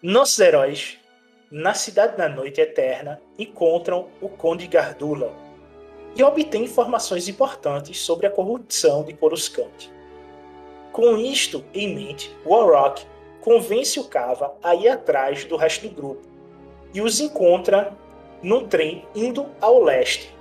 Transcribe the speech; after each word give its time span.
Nossos 0.00 0.38
heróis 0.38 0.96
na 1.50 1.74
Cidade 1.74 2.16
da 2.16 2.28
Noite 2.28 2.60
Eterna, 2.60 3.20
encontram 3.38 4.08
o 4.20 4.28
Conde 4.28 4.66
Gardula 4.66 5.32
e 6.14 6.22
obtêm 6.22 6.64
informações 6.64 7.26
importantes 7.26 7.98
sobre 7.98 8.26
a 8.26 8.30
corrupção 8.30 9.02
de 9.02 9.14
Coruscant. 9.14 9.90
Com 10.92 11.16
isto 11.16 11.64
em 11.72 11.94
mente, 11.94 12.30
Warrock 12.46 13.06
convence 13.40 13.98
o 13.98 14.04
Cava 14.04 14.54
a 14.62 14.74
ir 14.74 14.88
atrás 14.88 15.44
do 15.44 15.56
resto 15.56 15.88
do 15.88 15.94
grupo 15.94 16.22
e 16.92 17.00
os 17.00 17.18
encontra 17.18 17.92
num 18.42 18.68
trem 18.68 19.04
indo 19.14 19.46
ao 19.60 19.82
leste. 19.82 20.32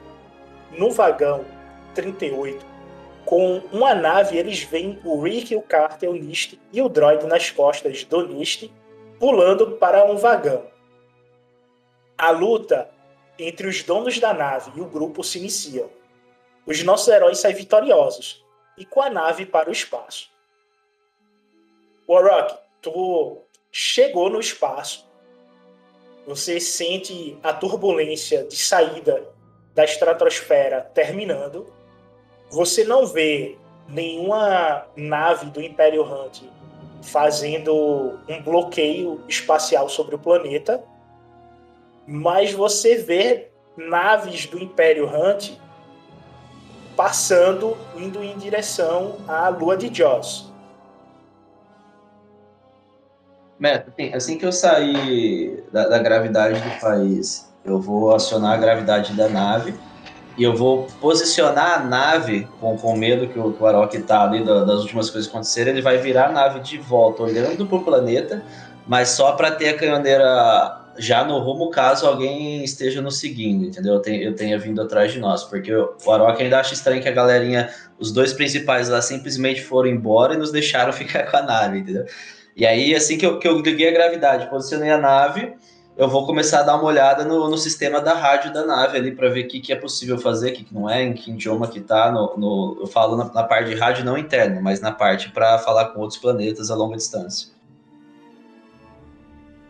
No 0.72 0.92
vagão 0.92 1.46
38, 1.96 2.64
com 3.26 3.62
uma 3.72 3.96
nave, 3.96 4.38
eles 4.38 4.62
veem 4.62 5.00
o 5.04 5.20
Rick, 5.22 5.56
o 5.56 5.62
Carter, 5.62 6.10
o 6.10 6.14
Nist 6.14 6.60
e 6.72 6.82
o 6.82 6.90
droid 6.90 7.26
nas 7.26 7.50
costas 7.50 8.04
do 8.04 8.28
Nist 8.28 8.70
pulando 9.20 9.72
para 9.78 10.06
um 10.06 10.18
vagão. 10.18 10.66
A 12.18 12.32
luta 12.32 12.90
entre 13.38 13.68
os 13.68 13.84
donos 13.84 14.20
da 14.20 14.34
nave 14.34 14.72
e 14.76 14.82
o 14.82 14.86
grupo 14.86 15.24
se 15.24 15.38
inicia. 15.38 15.88
Os 16.66 16.84
nossos 16.84 17.08
heróis 17.08 17.40
saem 17.40 17.56
vitoriosos 17.56 18.44
e 18.78 18.86
com 18.86 19.02
a 19.02 19.10
nave 19.10 19.46
para 19.46 19.70
o 19.70 19.72
espaço. 19.72 20.30
Warrock, 22.08 22.58
tu 22.82 23.44
chegou 23.72 24.30
no 24.30 24.40
espaço. 24.40 25.08
Você 26.26 26.60
sente 26.60 27.38
a 27.42 27.54
turbulência 27.54 28.44
de 28.44 28.58
saída 28.58 29.30
da 29.74 29.86
estratosfera 29.86 30.82
terminando. 30.94 31.72
Você 32.50 32.84
não 32.84 33.06
vê 33.06 33.58
nenhuma 33.88 34.88
nave 34.96 35.48
do 35.48 35.62
Império 35.62 36.04
Hunt 36.04 36.42
fazendo 37.02 38.20
um 38.28 38.42
bloqueio 38.42 39.22
espacial 39.28 39.88
sobre 39.90 40.16
o 40.16 40.20
planeta 40.20 40.84
mas 42.08 42.54
você 42.54 42.96
vê 42.96 43.50
naves 43.76 44.46
do 44.46 44.58
Império 44.58 45.06
Hunt 45.08 45.52
passando, 46.96 47.78
indo 47.96 48.24
em 48.24 48.36
direção 48.38 49.18
à 49.28 49.50
Lua 49.50 49.76
de 49.76 49.94
Joss. 49.94 50.52
Beto, 53.60 53.92
assim 54.16 54.38
que 54.38 54.46
eu 54.46 54.52
sair 54.52 55.64
da, 55.72 55.90
da, 55.90 56.00
gravidade 56.00 56.60
do 56.62 56.80
país, 56.80 57.52
eu 57.66 57.80
vou 57.80 58.16
acionar 58.16 58.54
a 58.54 58.58
gravidade 58.58 59.14
da 59.14 59.28
nave 59.28 59.74
e 60.38 60.44
eu 60.44 60.56
vou 60.56 60.88
posicionar 61.02 61.82
a 61.82 61.84
nave 61.84 62.48
com, 62.60 62.78
com 62.78 62.96
medo 62.96 63.28
que 63.28 63.40
o, 63.40 63.54
que 63.54 63.64
o 63.64 64.04
tá 64.04 64.24
ali 64.24 64.46
da, 64.46 64.64
das 64.64 64.82
últimas 64.82 65.10
coisas 65.10 65.30
acontecerem. 65.30 65.74
Ele 65.74 65.82
vai 65.82 65.98
virar 65.98 66.28
a 66.28 66.32
nave 66.32 66.60
de 66.60 66.78
volta, 66.78 67.24
olhando 67.24 67.66
para 67.66 67.78
o 67.78 67.84
planeta, 67.84 68.44
mas 68.86 69.10
só 69.10 69.32
para 69.32 69.50
ter 69.52 69.70
a 69.70 69.78
canhoneira 69.78 70.84
já 71.00 71.24
no 71.24 71.40
rumo 71.40 71.70
caso 71.70 72.08
alguém 72.08 72.64
esteja 72.64 73.02
nos 73.02 73.20
seguindo, 73.20 73.66
entendeu? 73.66 73.96
Eu 73.96 74.00
tenha, 74.00 74.24
eu 74.24 74.36
tenha 74.36 74.58
vindo 74.58 74.82
atrás 74.82 75.12
de 75.12 75.20
nós, 75.20 75.44
porque 75.44 75.74
o 75.74 76.12
Arok 76.12 76.42
ainda 76.42 76.60
acha 76.60 76.74
estranho 76.74 77.02
que 77.02 77.10
a 77.10 77.12
galerinha, 77.12 77.70
os 78.00 78.12
dois 78.12 78.34
principais 78.34 78.90
lá 78.90 79.02
simplesmente 79.02 79.64
foram 79.64 79.90
embora 79.90 80.34
e 80.34 80.38
nos 80.38 80.52
deixaram 80.52 80.92
ficar 80.94 81.30
com 81.30 81.38
a 81.38 81.42
nave, 81.42 81.80
entendeu? 81.80 82.06
E 82.56 82.66
aí, 82.66 82.96
assim 82.96 83.18
que 83.18 83.26
eu, 83.26 83.38
que 83.38 83.48
eu 83.48 83.60
liguei 83.60 83.90
a 83.90 83.92
gravidade, 83.92 84.50
posicionei 84.50 84.90
a 84.90 84.98
nave, 84.98 85.54
eu 85.98 86.08
vou 86.08 86.28
começar 86.28 86.60
a 86.60 86.64
dar 86.64 86.76
uma 86.76 86.86
olhada 86.86 87.26
no, 87.26 87.50
no 87.50 87.58
sistema 87.58 88.00
da 88.00 88.14
rádio 88.14 88.54
da 88.54 88.64
nave 88.64 88.98
ali 88.98 89.12
para 89.12 89.30
ver 89.30 89.46
o 89.46 89.48
que, 89.48 89.60
que 89.60 89.74
é 89.74 89.76
possível 89.76 90.18
fazer, 90.20 90.52
o 90.52 90.54
que, 90.54 90.64
que 90.64 90.74
não 90.74 90.88
é, 90.88 91.02
em 91.02 91.14
que 91.14 91.32
idioma 91.32 91.68
que 91.68 91.82
tá. 91.82 92.12
No, 92.12 92.38
no 92.38 92.78
eu 92.82 92.88
falo 92.88 93.18
na, 93.18 93.26
na 93.34 93.44
parte 93.44 93.70
de 93.70 93.76
rádio 93.76 94.06
não 94.06 94.16
interno, 94.16 94.62
mas 94.62 94.80
na 94.80 94.92
parte 94.92 95.32
para 95.32 95.58
falar 95.58 95.86
com 95.86 96.02
outros 96.02 96.20
planetas 96.20 96.70
a 96.70 96.76
longa 96.76 96.96
distância. 96.96 97.50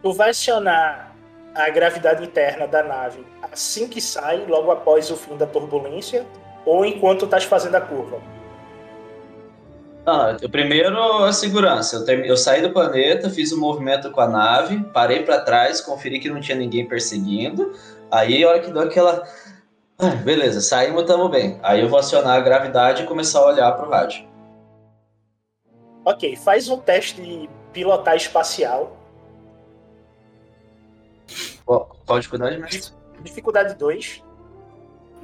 Tu 0.04 0.14
vai 0.14 0.32
acionar 0.32 1.16
a 1.56 1.70
gravidade 1.70 2.24
interna 2.24 2.68
da 2.68 2.84
nave 2.84 3.26
assim 3.50 3.88
que 3.88 4.02
sai, 4.02 4.46
logo 4.48 4.70
após 4.70 5.10
o 5.10 5.16
fim 5.16 5.38
da 5.38 5.48
turbulência, 5.48 6.28
ou 6.66 6.86
enquanto 6.86 7.24
estás 7.24 7.46
fazendo 7.46 7.76
a 7.76 7.82
curva? 7.82 8.22
Não, 10.08 10.38
eu, 10.42 10.50
primeiro 10.50 10.98
a 11.26 11.34
segurança. 11.34 11.98
Eu, 11.98 12.06
term- 12.06 12.24
eu 12.24 12.38
saí 12.38 12.62
do 12.62 12.72
planeta, 12.72 13.30
fiz 13.30 13.52
um 13.52 13.60
movimento 13.60 14.10
com 14.10 14.22
a 14.22 14.28
nave, 14.28 14.82
parei 14.94 15.24
pra 15.24 15.42
trás, 15.42 15.82
conferi 15.82 16.18
que 16.18 16.30
não 16.30 16.40
tinha 16.40 16.58
ninguém 16.58 16.88
perseguindo. 16.88 17.74
Aí, 18.10 18.42
a 18.42 18.48
hora 18.48 18.60
que 18.62 18.72
deu 18.72 18.84
aquela. 18.84 19.28
Ah, 20.00 20.12
beleza, 20.24 20.62
saímos, 20.62 21.04
tamo 21.04 21.28
bem. 21.28 21.60
Aí 21.62 21.82
eu 21.82 21.90
vou 21.90 22.00
acionar 22.00 22.38
a 22.38 22.40
gravidade 22.40 23.04
e 23.04 23.06
começar 23.06 23.40
a 23.40 23.48
olhar 23.48 23.72
pro 23.74 23.90
rádio. 23.90 24.26
Ok, 26.06 26.38
faz 26.38 26.70
um 26.70 26.78
teste 26.80 27.22
de 27.22 27.50
pilotar 27.74 28.16
espacial. 28.16 28.96
Qual, 31.66 31.98
qual 32.06 32.16
a 32.16 32.20
dificuldade, 32.22 32.58
mestre? 32.60 32.94
Dificuldade 33.22 33.76
2. 33.76 34.24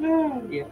Ai, 0.02 0.66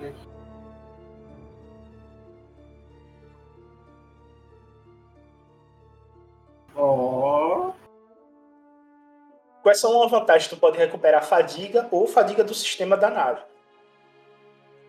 Ó. 6.75 7.71
Quais 9.61 9.79
são 9.79 10.03
as 10.03 10.11
vantagens? 10.11 10.47
Tu 10.47 10.57
pode 10.57 10.77
recuperar 10.77 11.23
fadiga 11.23 11.87
ou 11.91 12.07
fadiga 12.07 12.43
do 12.43 12.53
sistema 12.53 12.97
da 12.97 13.09
nave. 13.09 13.41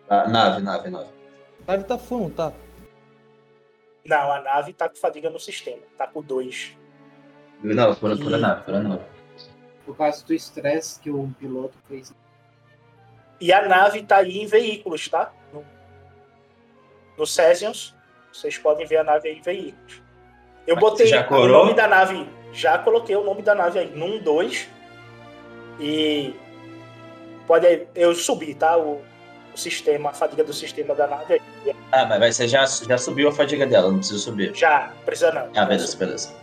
Ah, 0.09 0.27
nave, 0.27 0.61
nave, 0.61 0.89
nave. 0.89 1.09
A 1.67 1.71
nave 1.71 1.83
tá 1.85 1.97
full, 1.97 2.31
tá? 2.31 2.51
Não, 4.05 4.31
a 4.31 4.41
nave 4.41 4.73
tá 4.73 4.89
com 4.89 4.95
fadiga 4.95 5.29
no 5.29 5.39
sistema. 5.39 5.81
Tá 5.97 6.07
com 6.07 6.21
2. 6.21 6.77
Não, 7.61 7.95
por, 7.95 8.17
por 8.17 8.33
a 8.33 8.37
nave, 8.37 8.63
por 8.63 8.73
a 8.73 8.79
nave. 8.79 9.03
Por 9.85 9.95
causa 9.95 10.25
do 10.25 10.33
estresse 10.33 10.99
que 10.99 11.09
o 11.09 11.33
piloto 11.39 11.77
fez. 11.87 12.13
E 13.39 13.51
a 13.53 13.67
nave 13.67 14.03
tá 14.03 14.17
aí 14.17 14.39
em 14.39 14.47
veículos, 14.47 15.07
tá? 15.07 15.31
No, 15.53 15.65
no 17.17 17.25
Cesiums. 17.25 17.95
Vocês 18.31 18.57
podem 18.57 18.85
ver 18.85 18.97
a 18.97 19.03
nave 19.03 19.29
aí 19.29 19.37
em 19.37 19.41
veículos. 19.41 20.01
Eu 20.65 20.75
botei 20.77 21.07
já 21.07 21.27
o 21.29 21.47
nome 21.47 21.73
da 21.73 21.87
nave. 21.87 22.27
Já 22.53 22.77
coloquei 22.77 23.15
o 23.15 23.23
nome 23.23 23.41
da 23.41 23.53
nave 23.55 23.79
aí. 23.79 23.89
Num 23.95 24.19
2. 24.19 24.67
E. 25.79 26.33
Pode. 27.47 27.87
Eu 27.95 28.13
subi, 28.15 28.53
tá? 28.53 28.77
O, 28.77 29.01
o 29.53 29.57
sistema, 29.57 30.09
a 30.11 30.13
fadiga 30.13 30.43
do 30.43 30.53
sistema 30.53 30.95
da 30.95 31.07
nave 31.07 31.33
aí. 31.33 31.75
Ah, 31.91 32.05
mas 32.05 32.19
vai- 32.19 32.31
você 32.31 32.47
já, 32.47 32.65
já 32.65 32.97
subiu 32.97 33.29
a 33.29 33.31
fadiga 33.31 33.65
dela, 33.65 33.89
não 33.89 33.97
precisa 33.97 34.19
subir. 34.19 34.55
Já, 34.55 34.93
precisa 35.05 35.31
não. 35.31 35.49
Ah, 35.55 35.65
beleza, 35.65 35.97
beleza. 35.97 36.33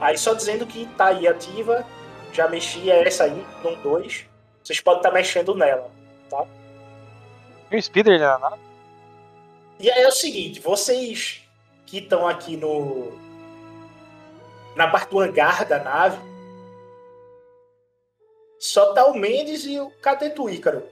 Aí 0.00 0.16
só 0.16 0.34
dizendo 0.34 0.64
que 0.66 0.86
tá 0.96 1.06
aí 1.06 1.26
ativa, 1.26 1.84
já 2.32 2.46
mexi, 2.48 2.90
é 2.90 3.06
essa 3.06 3.24
aí, 3.24 3.44
num 3.64 3.74
2. 3.82 4.26
Vocês 4.62 4.80
podem 4.80 5.00
estar 5.00 5.10
mexendo 5.10 5.54
nela, 5.54 5.90
tá? 6.30 6.44
Tem 7.70 7.78
um 7.78 7.82
speeder 7.82 8.20
na 8.20 8.38
nave? 8.38 8.56
E 9.80 9.90
aí 9.90 10.02
é 10.02 10.08
o 10.08 10.12
seguinte, 10.12 10.60
vocês 10.60 11.42
que 11.88 11.98
estão 11.98 12.28
aqui 12.28 12.56
no. 12.56 13.12
Na 14.76 14.88
parte 14.88 15.10
do 15.10 15.18
hangar 15.20 15.66
da 15.66 15.82
nave. 15.82 16.18
Só 18.60 18.92
tá 18.92 19.06
o 19.06 19.14
Mendes 19.18 19.64
e 19.64 19.80
o 19.80 19.90
Cateto 20.02 20.48
Ícaro. 20.50 20.82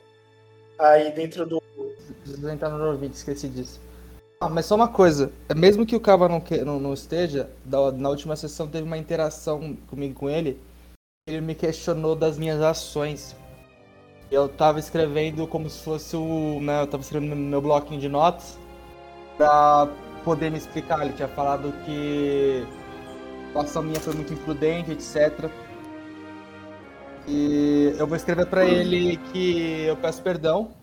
Aí 0.79 1.13
dentro 1.13 1.45
do. 1.47 1.63
Preciso 2.23 2.49
entrar 2.49 2.71
no 2.71 2.87
ouvinte, 2.93 3.15
esqueci 3.17 3.49
disso. 3.49 3.81
Ah, 4.41 4.49
mas 4.49 4.67
só 4.67 4.75
uma 4.75 4.89
coisa, 4.89 5.33
é 5.49 5.55
mesmo 5.55 5.87
que 5.87 5.97
o 5.97 6.01
Cava 6.01 6.29
não, 6.29 6.41
que- 6.41 6.63
não, 6.63 6.79
não 6.79 6.93
esteja, 6.93 7.49
da- 7.65 7.91
na 7.93 8.09
última 8.11 8.37
sessão 8.37 8.69
teve 8.69 8.85
uma 8.85 8.99
interação 8.99 9.77
comigo 9.89 10.15
com 10.15 10.29
ele, 10.29 10.61
ele 11.27 11.41
me 11.41 11.55
questionou 11.55 12.15
das 12.15 12.37
minhas 12.39 12.61
ações. 12.61 13.35
Eu 14.31 14.49
tava 14.49 14.79
escrevendo 14.79 15.47
como 15.47 15.71
se 15.71 15.83
fosse 15.83 16.17
o. 16.17 16.61
Né, 16.61 16.83
eu 16.83 16.87
tava 16.87 17.03
escrevendo 17.03 17.35
meu 17.37 17.61
bloquinho 17.63 18.01
de 18.01 18.09
notas 18.09 18.59
pra 19.37 19.89
poder 20.27 20.51
me 20.51 20.59
explicar. 20.59 21.03
Ele 21.03 21.15
tinha 21.15 21.29
falado 21.29 21.73
que 21.87 22.67
a 23.55 23.61
ação 23.61 23.83
minha 23.83 24.01
foi 24.01 24.15
muito 24.15 24.35
imprudente, 24.35 24.91
etc. 24.91 25.49
E 27.27 27.95
eu 27.99 28.07
vou 28.07 28.17
escrever 28.17 28.47
pra 28.47 28.67
ele 28.67 29.17
que 29.33 29.85
eu 29.87 29.97
peço 29.97 30.23
perdão 30.23 30.75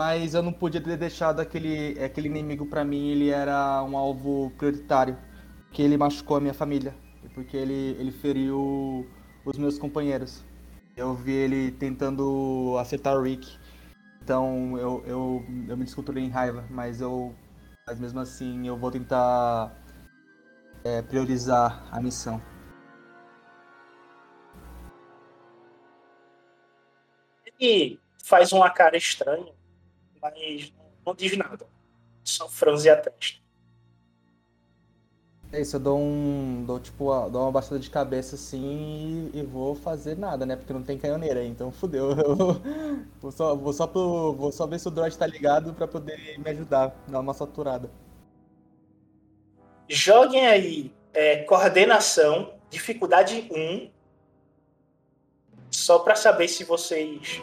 mas 0.00 0.32
eu 0.32 0.42
não 0.42 0.50
podia 0.50 0.80
ter 0.80 0.96
deixado 0.96 1.40
aquele, 1.40 2.02
aquele 2.02 2.26
inimigo 2.26 2.64
pra 2.64 2.82
mim, 2.82 3.10
ele 3.10 3.28
era 3.28 3.82
um 3.84 3.98
alvo 3.98 4.50
prioritário. 4.56 5.14
Porque 5.66 5.82
ele 5.82 5.98
machucou 5.98 6.38
a 6.38 6.40
minha 6.40 6.54
família. 6.54 6.94
Porque 7.34 7.54
ele, 7.54 7.96
ele 7.98 8.10
feriu 8.10 9.06
os 9.44 9.58
meus 9.58 9.78
companheiros. 9.78 10.42
Eu 10.96 11.14
vi 11.14 11.32
ele 11.32 11.72
tentando 11.72 12.78
acertar 12.78 13.14
o 13.14 13.22
Rick. 13.22 13.46
Então 14.22 14.78
eu, 14.78 15.04
eu, 15.06 15.44
eu 15.68 15.76
me 15.76 15.84
descontrolei 15.84 16.24
em 16.24 16.30
raiva, 16.30 16.64
mas 16.70 17.02
eu. 17.02 17.34
Mas 17.86 17.98
mesmo 17.98 18.20
assim 18.20 18.66
eu 18.66 18.76
vou 18.76 18.90
tentar 18.90 19.74
é, 20.84 21.02
priorizar 21.02 21.86
a 21.90 22.00
missão. 22.00 22.40
Ele 27.44 28.00
faz 28.24 28.52
uma 28.52 28.70
cara 28.70 28.96
estranha, 28.96 29.52
mas 30.20 30.72
não 31.04 31.14
diz 31.14 31.36
nada. 31.36 31.66
Só 32.24 32.48
franze 32.48 32.88
a 32.88 32.96
testa. 32.96 33.39
É 35.52 35.60
isso, 35.60 35.76
eu 35.76 35.80
dou 35.80 35.98
um. 35.98 36.62
dou 36.64 36.78
tipo, 36.78 37.10
a- 37.10 37.28
dou 37.28 37.42
uma 37.42 37.50
baixada 37.50 37.78
de 37.80 37.90
cabeça 37.90 38.36
assim 38.36 39.30
e, 39.34 39.38
e 39.40 39.42
vou 39.42 39.74
fazer 39.74 40.16
nada, 40.16 40.46
né? 40.46 40.54
Porque 40.54 40.72
não 40.72 40.82
tem 40.82 40.96
canhoneira, 40.96 41.44
então 41.44 41.72
fudeu. 41.72 42.10
Eu 42.12 42.36
vou 43.20 43.32
só, 43.32 43.56
vou 43.56 43.72
só 43.72 43.86
pro. 43.86 44.32
Vou 44.34 44.52
só 44.52 44.66
ver 44.66 44.78
se 44.78 44.86
o 44.86 44.90
droid 44.92 45.16
tá 45.18 45.26
ligado 45.26 45.74
pra 45.74 45.88
poder 45.88 46.38
me 46.38 46.48
ajudar, 46.50 46.94
dar 47.08 47.18
uma 47.20 47.34
saturada. 47.34 47.90
Joguem 49.88 50.46
aí 50.46 50.92
é, 51.12 51.38
coordenação, 51.42 52.54
dificuldade 52.70 53.48
1. 53.50 53.90
Só 55.72 55.98
pra 55.98 56.14
saber 56.14 56.46
se 56.46 56.62
vocês 56.62 57.42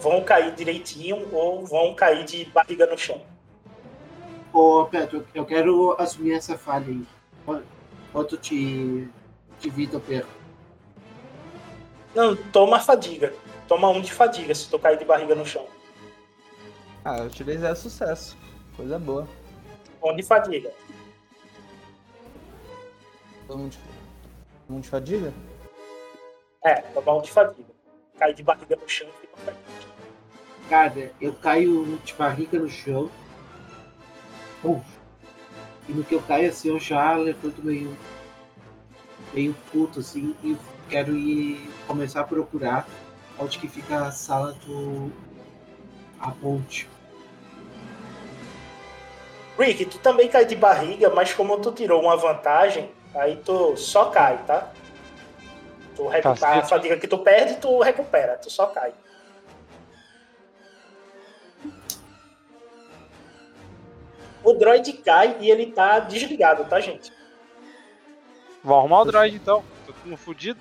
vão 0.00 0.22
cair 0.22 0.54
direitinho 0.54 1.28
ou 1.34 1.66
vão 1.66 1.92
cair 1.94 2.24
de 2.24 2.44
barriga 2.46 2.86
no 2.86 2.96
chão. 2.96 3.20
Ô, 4.60 4.86
Petro, 4.86 5.24
eu 5.32 5.46
quero 5.46 5.94
assumir 6.00 6.32
essa 6.32 6.58
falha 6.58 6.88
aí. 6.88 7.06
Qu- 7.46 7.62
Quanto 8.10 8.36
de, 8.38 9.06
de 9.60 9.70
vida 9.70 9.94
eu 9.94 10.00
perco? 10.00 10.28
Não, 12.12 12.34
toma 12.34 12.80
fadiga. 12.80 13.32
Toma 13.68 13.88
um 13.88 14.00
de 14.00 14.12
fadiga 14.12 14.52
se 14.52 14.68
tu 14.68 14.76
cair 14.76 14.98
de 14.98 15.04
barriga 15.04 15.36
no 15.36 15.46
chão. 15.46 15.64
Ah, 17.04 17.18
eu 17.18 17.30
tirei 17.30 17.56
zero 17.56 17.76
sucesso. 17.76 18.36
Coisa 18.76 18.98
boa. 18.98 19.28
Um 20.02 20.16
de 20.16 20.24
fadiga. 20.24 20.72
Mundo 23.48 23.68
de, 23.70 23.78
mundo 24.68 24.82
de 24.82 24.88
fadiga? 24.88 25.32
É, 26.64 26.80
toma 26.80 27.14
um 27.14 27.22
de 27.22 27.30
fadiga. 27.30 27.68
Cair 28.18 28.34
de 28.34 28.42
barriga 28.42 28.74
no 28.74 28.88
chão 28.88 29.06
e 29.08 29.20
fica 29.20 29.36
fadiga. 29.36 29.62
Cara, 30.68 31.12
eu 31.20 31.32
caio 31.34 31.96
de 32.04 32.12
barriga 32.14 32.58
no 32.58 32.68
chão. 32.68 33.08
Uf. 34.64 34.84
E 35.88 35.92
no 35.92 36.04
que 36.04 36.14
eu 36.14 36.22
caio 36.22 36.48
assim, 36.50 36.68
eu 36.68 36.78
já 36.78 37.14
levanto 37.14 37.62
meio. 37.62 37.96
meio 39.32 39.54
puto 39.72 40.00
assim 40.00 40.34
e 40.42 40.56
quero 40.88 41.16
ir 41.16 41.70
começar 41.86 42.20
a 42.20 42.24
procurar 42.24 42.86
onde 43.38 43.58
que 43.58 43.68
fica 43.68 44.06
a 44.06 44.10
sala 44.10 44.52
do. 44.66 45.10
a 46.20 46.30
ponte. 46.30 46.88
Rick, 49.58 49.86
tu 49.86 49.98
também 49.98 50.28
cai 50.28 50.44
de 50.44 50.54
barriga, 50.54 51.10
mas 51.10 51.32
como 51.32 51.58
tu 51.58 51.72
tirou 51.72 52.02
uma 52.02 52.16
vantagem, 52.16 52.90
aí 53.14 53.36
tu 53.44 53.76
só 53.76 54.06
cai, 54.06 54.38
tá? 54.44 54.70
Tu 55.96 56.06
recupera 56.06 56.30
a 56.30 56.36
Cacete. 56.36 56.68
fadiga 56.68 56.96
que 56.96 57.08
tu 57.08 57.18
perde, 57.18 57.56
tu 57.56 57.80
recupera, 57.80 58.36
tu 58.36 58.48
só 58.50 58.66
cai. 58.66 58.92
O 64.48 64.54
droid 64.54 64.90
cai 64.94 65.36
e 65.40 65.50
ele 65.50 65.66
tá 65.66 65.98
desligado, 65.98 66.64
tá, 66.64 66.80
gente? 66.80 67.12
Vou 68.64 68.78
arrumar 68.78 69.02
o 69.02 69.04
droid 69.04 69.36
então. 69.36 69.62
Tô 69.86 69.92
tudo 69.92 70.16
fudido. 70.16 70.58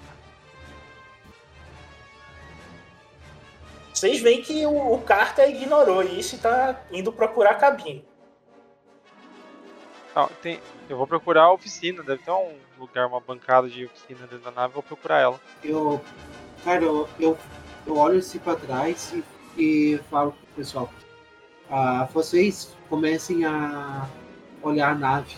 Vocês 3.93 4.19
veem 4.19 4.41
que 4.41 4.65
o, 4.65 4.93
o 4.93 5.01
Carter 5.03 5.49
ignorou 5.49 6.03
isso 6.03 6.35
e 6.35 6.39
tá 6.39 6.81
indo 6.91 7.13
procurar 7.13 7.51
a 7.51 7.55
cabine. 7.55 8.05
Não, 10.13 10.27
tem... 10.41 10.59
Eu 10.89 10.97
vou 10.97 11.07
procurar 11.07 11.43
a 11.43 11.53
oficina. 11.53 12.03
Deve 12.03 12.23
ter 12.23 12.31
um 12.31 12.57
lugar, 12.77 13.07
uma 13.07 13.21
bancada 13.21 13.69
de 13.69 13.85
oficina 13.85 14.27
dentro 14.27 14.39
da 14.39 14.51
nave. 14.51 14.73
Vou 14.73 14.83
procurar 14.83 15.21
ela. 15.21 15.39
Eu. 15.63 16.01
Cara, 16.61 16.83
eu, 16.83 17.07
eu, 17.17 17.37
eu 17.85 17.95
olho 17.95 18.19
assim 18.19 18.39
pra 18.39 18.57
trás 18.57 19.13
e, 19.13 19.23
e 19.57 19.97
falo 20.09 20.33
pro 20.33 20.55
pessoal. 20.57 20.89
Ah, 21.69 22.07
vocês 22.13 22.73
comecem 22.89 23.45
a 23.45 24.07
olhar 24.61 24.91
a 24.91 24.95
nave. 24.95 25.35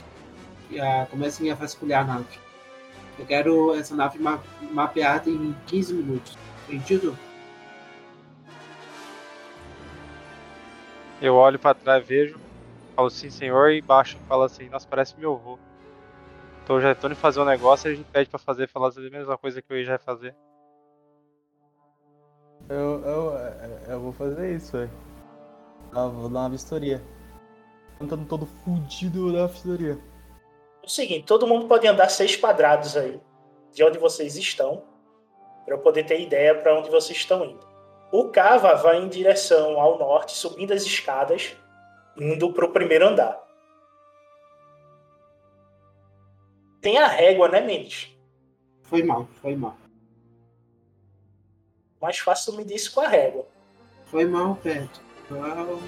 E 0.69 0.79
a, 0.79 1.07
comecem 1.09 1.51
a 1.51 1.55
vasculhar 1.55 2.03
a 2.03 2.13
nave. 2.13 2.37
Eu 3.17 3.25
quero 3.25 3.75
essa 3.75 3.95
nave 3.95 4.19
ma 4.19 4.39
mapeada 4.71 5.29
em 5.29 5.55
15 5.65 5.93
minutos. 5.93 6.37
Entendido? 6.67 7.17
Eu 11.21 11.35
olho 11.35 11.59
pra 11.59 11.73
trás, 11.73 12.05
vejo. 12.05 12.39
falo 12.95 13.09
sim, 13.09 13.29
senhor, 13.29 13.71
e 13.71 13.81
baixo 13.81 14.17
fala 14.27 14.45
assim, 14.45 14.69
nossa, 14.69 14.87
parece 14.87 15.19
meu 15.19 15.33
avô. 15.33 15.59
Então 16.63 16.79
já 16.79 16.93
tô 16.93 17.07
indo 17.07 17.15
fazer 17.15 17.41
um 17.41 17.45
negócio 17.45 17.89
e 17.89 17.93
a 17.93 17.95
gente 17.95 18.05
pede 18.11 18.29
pra 18.29 18.39
fazer, 18.39 18.69
falar 18.69 18.89
a 18.89 19.01
mesma 19.01 19.37
coisa 19.37 19.61
que 19.61 19.73
eu 19.73 19.83
já 19.83 19.93
ia 19.93 19.99
fazer. 19.99 20.35
Eu, 22.69 23.01
eu, 23.03 23.33
eu 23.89 23.99
vou 23.99 24.13
fazer 24.13 24.55
isso, 24.55 24.77
velho. 24.77 25.08
Ah, 25.93 26.07
vou 26.07 26.29
dar 26.29 26.41
uma 26.41 26.49
vistoria. 26.49 27.01
Tentando 27.97 28.25
todo 28.25 28.45
fudido, 28.45 29.27
uma 29.27 29.47
vistoria. 29.47 29.99
É 30.81 30.85
o 30.85 30.89
seguinte, 30.89 31.25
todo 31.25 31.47
mundo 31.47 31.67
pode 31.67 31.87
andar 31.87 32.09
seis 32.09 32.35
quadrados 32.35 32.95
aí, 32.95 33.19
de 33.73 33.83
onde 33.83 33.97
vocês 33.97 34.35
estão, 34.35 34.83
para 35.65 35.75
eu 35.75 35.79
poder 35.79 36.05
ter 36.05 36.21
ideia 36.21 36.55
para 36.55 36.77
onde 36.77 36.89
vocês 36.89 37.17
estão 37.17 37.43
indo. 37.45 37.67
O 38.11 38.29
Cava 38.29 38.75
vai 38.75 38.97
em 38.97 39.07
direção 39.07 39.79
ao 39.79 39.99
norte, 39.99 40.31
subindo 40.31 40.73
as 40.73 40.83
escadas, 40.83 41.55
indo 42.17 42.51
para 42.53 42.65
o 42.65 42.71
primeiro 42.71 43.07
andar. 43.07 43.39
Tem 46.81 46.97
a 46.97 47.07
régua, 47.07 47.49
né, 47.49 47.61
Mendes? 47.61 48.15
Foi 48.83 49.03
mal, 49.03 49.27
foi 49.41 49.55
mal. 49.55 49.77
Mais 52.01 52.17
fácil 52.17 52.53
medir 52.53 52.75
isso 52.75 52.93
com 52.93 53.01
a 53.01 53.07
régua. 53.07 53.45
Foi 54.05 54.25
mal, 54.25 54.55
Beto. 54.63 55.08
Mal. 55.29 55.79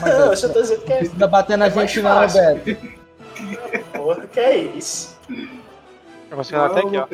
Não, 0.00 0.26
eu 0.30 0.36
só 0.36 0.48
tô 0.48 0.60
dizendo 0.60 0.84
que 0.84 0.92
é. 0.92 1.26
Bater 1.26 1.58
na 1.58 1.66
É 1.66 1.70
mais 1.70 1.90
gente 1.90 2.02
não. 2.02 2.26
Beto. 2.26 3.04
Porra, 3.92 4.26
que 4.26 4.40
é 4.40 4.56
isso? 4.56 5.18
Eu 6.30 6.36
vou 6.36 6.64
até 6.64 6.80
aqui, 6.80 6.96
ó. 6.96 7.06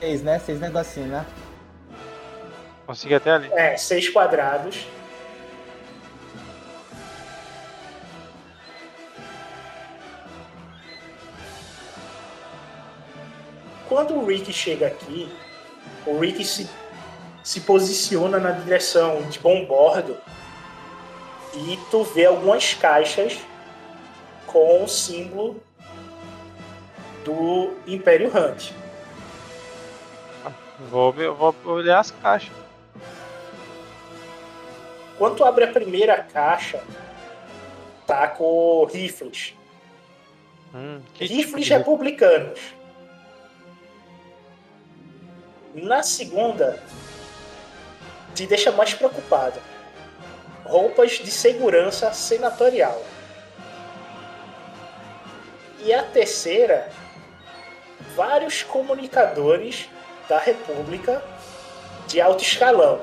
Seis, 0.00 0.22
né? 0.22 0.38
Seis 0.38 0.60
negocinhos, 0.60 1.10
né? 1.10 1.26
Consegui 2.86 3.14
até 3.14 3.30
ali. 3.32 3.50
É, 3.52 3.76
seis 3.76 4.08
quadrados. 4.08 4.86
Quando 13.88 14.14
o 14.14 14.26
Rick 14.26 14.52
chega 14.52 14.88
aqui, 14.88 15.30
o 16.06 16.18
Rick 16.18 16.44
se, 16.44 16.68
se 17.44 17.60
posiciona 17.60 18.38
na 18.40 18.50
direção 18.52 19.22
de 19.28 19.38
bom 19.38 19.64
bordo 19.66 20.16
e 21.54 21.78
tu 21.90 22.02
vê 22.02 22.24
algumas 22.24 22.74
caixas 22.74 23.38
com 24.46 24.82
o 24.82 24.88
símbolo 24.88 25.62
do 27.24 27.74
Império 27.86 28.28
Hunt. 28.36 28.72
Vou, 30.90 31.12
vou 31.12 31.54
olhar 31.66 32.00
as 32.00 32.10
caixas. 32.10 32.52
Quando 35.16 35.36
tu 35.36 35.44
abre 35.44 35.64
a 35.64 35.68
primeira 35.72 36.20
caixa, 36.22 36.82
tá 38.06 38.26
com 38.26 38.84
rifles. 38.92 39.54
Hum, 40.74 41.00
que 41.14 41.24
Rifles 41.24 41.44
tipo 41.44 41.60
de- 41.60 41.72
republicanos. 41.78 42.60
Na 45.74 46.02
segunda, 46.02 46.82
te 48.34 48.46
deixa 48.46 48.72
mais 48.72 48.92
preocupado. 48.94 49.60
Roupas 50.64 51.12
de 51.12 51.30
segurança 51.30 52.12
senatorial. 52.12 53.02
E 55.80 55.92
a 55.92 56.02
terceira, 56.02 56.90
vários 58.16 58.62
comunicadores 58.62 59.88
da 60.28 60.38
República 60.38 61.22
de 62.08 62.20
alto 62.20 62.42
escalão 62.42 63.00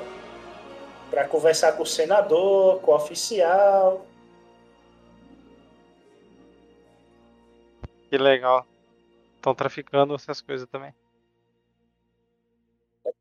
para 1.10 1.28
conversar 1.28 1.74
com 1.74 1.84
o 1.84 1.86
senador, 1.86 2.80
com 2.82 2.92
o 2.92 2.96
oficial. 2.96 4.06
Que 8.10 8.18
legal. 8.18 8.66
Estão 9.36 9.54
traficando 9.54 10.16
essas 10.16 10.42
coisas 10.42 10.68
também. 10.68 10.94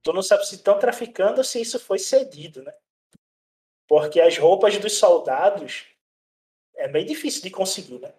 Tu 0.03 0.13
não 0.13 0.23
sabe 0.23 0.47
se 0.47 0.57
estão 0.57 0.79
traficando 0.79 1.39
ou 1.39 1.45
se 1.45 1.61
isso 1.61 1.79
foi 1.79 1.99
cedido, 1.99 2.63
né? 2.63 2.73
Porque 3.87 4.21
as 4.21 4.39
roupas 4.39 4.79
dos 4.79 4.99
soldados 4.99 5.87
é 6.77 6.89
bem 6.89 7.05
difícil 7.05 7.43
de 7.43 7.51
conseguir, 7.51 7.99
né? 7.99 8.13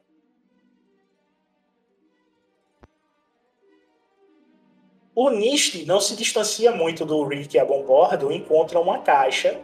O 5.14 5.30
Nist 5.30 5.86
não 5.86 6.00
se 6.00 6.16
distancia 6.16 6.72
muito 6.72 7.06
do 7.06 7.24
Rick 7.24 7.58
a 7.60 7.66
bom 7.66 7.84
bordo, 7.84 8.32
encontra 8.32 8.80
uma 8.80 9.02
caixa 9.02 9.62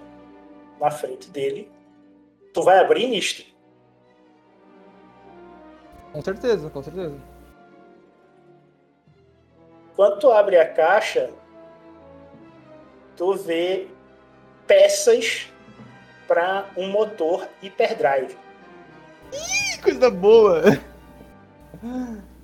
na 0.80 0.92
frente 0.92 1.30
dele. 1.30 1.72
Tu 2.54 2.62
vai 2.62 2.80
abrir, 2.80 3.08
Nist? 3.08 3.56
Com 6.12 6.22
certeza, 6.22 6.70
com 6.70 6.84
certeza. 6.84 7.18
Quando 9.96 10.20
tu 10.20 10.32
abre 10.32 10.58
a 10.58 10.72
caixa, 10.72 11.34
tu 13.18 13.34
vê 13.34 13.88
peças 14.68 15.52
para 16.28 16.70
um 16.78 16.88
motor 16.88 17.50
hyperdrive. 17.62 18.38
Que 19.32 19.82
coisa 19.82 20.10
boa! 20.10 20.62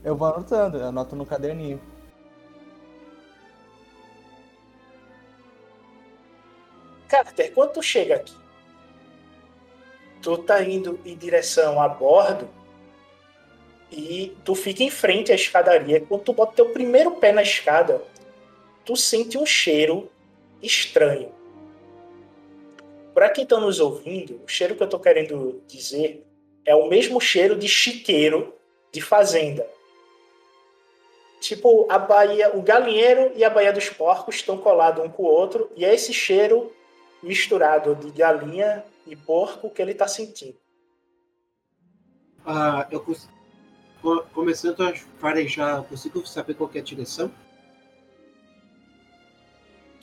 Eu 0.04 0.18
vou 0.18 0.28
anotando, 0.28 0.78
eu 0.78 0.88
anoto 0.88 1.16
no 1.16 1.26
caderninho. 1.26 1.82
Carter, 7.08 7.54
quando 7.54 7.74
tu 7.74 7.84
chega 7.84 8.16
aqui, 8.16 8.36
tu 10.22 10.38
tá 10.38 10.62
indo 10.64 11.00
em 11.06 11.16
direção 11.16 11.80
a 11.80 11.88
bordo 11.88 12.50
e 13.92 14.36
tu 14.44 14.56
fica 14.56 14.84
em 14.84 14.90
frente 14.90 15.32
à 15.32 15.36
escadaria. 15.36 16.02
Quando 16.02 16.24
tu 16.24 16.34
bota 16.34 16.54
teu 16.56 16.70
primeiro 16.70 17.12
pé 17.12 17.32
na 17.32 17.44
escada, 17.44 18.02
tu 18.84 18.96
sente 18.96 19.38
um 19.38 19.46
cheiro 19.46 20.10
estranho. 20.64 21.32
Para 23.14 23.30
quem 23.30 23.46
tá 23.46 23.60
nos 23.60 23.80
ouvindo, 23.80 24.42
o 24.44 24.48
cheiro 24.48 24.76
que 24.76 24.82
eu 24.82 24.90
tô 24.90 25.00
querendo 25.00 25.62
dizer 25.68 26.26
é 26.66 26.74
o 26.74 26.88
mesmo 26.88 27.20
cheiro 27.22 27.56
de 27.56 27.68
chiqueiro 27.68 28.56
de 28.92 29.02
fazenda. 29.02 29.70
Tipo, 31.40 31.86
a 31.92 32.00
Baía, 32.00 32.56
o 32.56 32.62
galinheiro 32.62 33.34
e 33.36 33.44
a 33.44 33.50
Baía 33.50 33.74
dos 33.74 33.90
Porcos 33.90 34.36
estão 34.36 34.58
colados 34.58 35.04
um 35.04 35.10
com 35.10 35.24
o 35.24 35.28
outro, 35.28 35.70
e 35.76 35.84
é 35.84 35.94
esse 35.94 36.14
cheiro 36.14 36.72
misturado 37.22 37.96
de 37.96 38.12
galinha 38.12 38.84
e 39.06 39.16
porco 39.16 39.70
que 39.70 39.82
ele 39.82 39.94
tá 39.94 40.08
sentindo. 40.08 40.58
Ah, 42.46 42.88
eu 42.90 43.02
cons- 43.02 43.30
co- 44.02 44.26
começando 44.34 44.82
a 44.84 44.94
farejar, 45.20 45.78
eu 45.78 45.84
consigo 45.84 46.26
saber 46.26 46.54
qual 46.54 46.70
é 46.74 46.80
a 46.80 46.82
direção? 46.82 47.32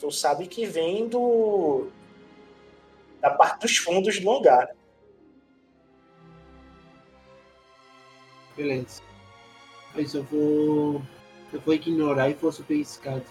Tu 0.01 0.11
sabe 0.11 0.47
que 0.47 0.65
vem 0.65 1.07
do 1.07 1.87
da 3.19 3.29
parte 3.29 3.61
dos 3.61 3.77
fundos 3.77 4.19
do 4.19 4.31
hangar. 4.31 4.65
né? 4.65 4.75
Beleza. 8.57 9.03
Mas 9.93 10.15
eu 10.15 10.23
vou. 10.23 11.03
Eu 11.53 11.61
vou 11.61 11.75
ignorar 11.75 12.29
e 12.29 12.33
vou 12.33 12.51
subir 12.51 12.79
a 12.79 12.81
escada. 12.81 13.25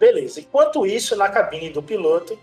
Beleza. 0.00 0.40
Enquanto 0.40 0.84
isso, 0.84 1.14
na 1.14 1.28
cabine 1.28 1.70
do 1.70 1.82
piloto, 1.82 2.36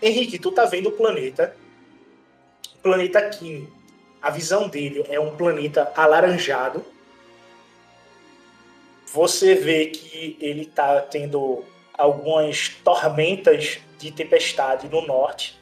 Henrique, 0.00 0.38
tu 0.38 0.52
tá 0.52 0.64
vendo 0.64 0.90
o 0.90 0.92
planeta. 0.92 1.56
O 2.76 2.78
planeta 2.78 3.28
Kim. 3.30 3.68
A 4.24 4.30
visão 4.30 4.68
dele 4.68 5.04
é 5.10 5.20
um 5.20 5.36
planeta 5.36 5.92
alaranjado. 5.94 6.82
Você 9.12 9.54
vê 9.54 9.88
que 9.88 10.38
ele 10.40 10.64
tá 10.64 11.02
tendo 11.02 11.62
algumas 11.92 12.70
tormentas 12.82 13.80
de 13.98 14.10
tempestade 14.10 14.88
no 14.88 15.06
norte. 15.06 15.60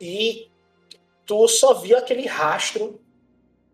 E 0.00 0.48
tu 1.26 1.48
só 1.48 1.74
viu 1.74 1.98
aquele 1.98 2.24
rastro 2.24 3.00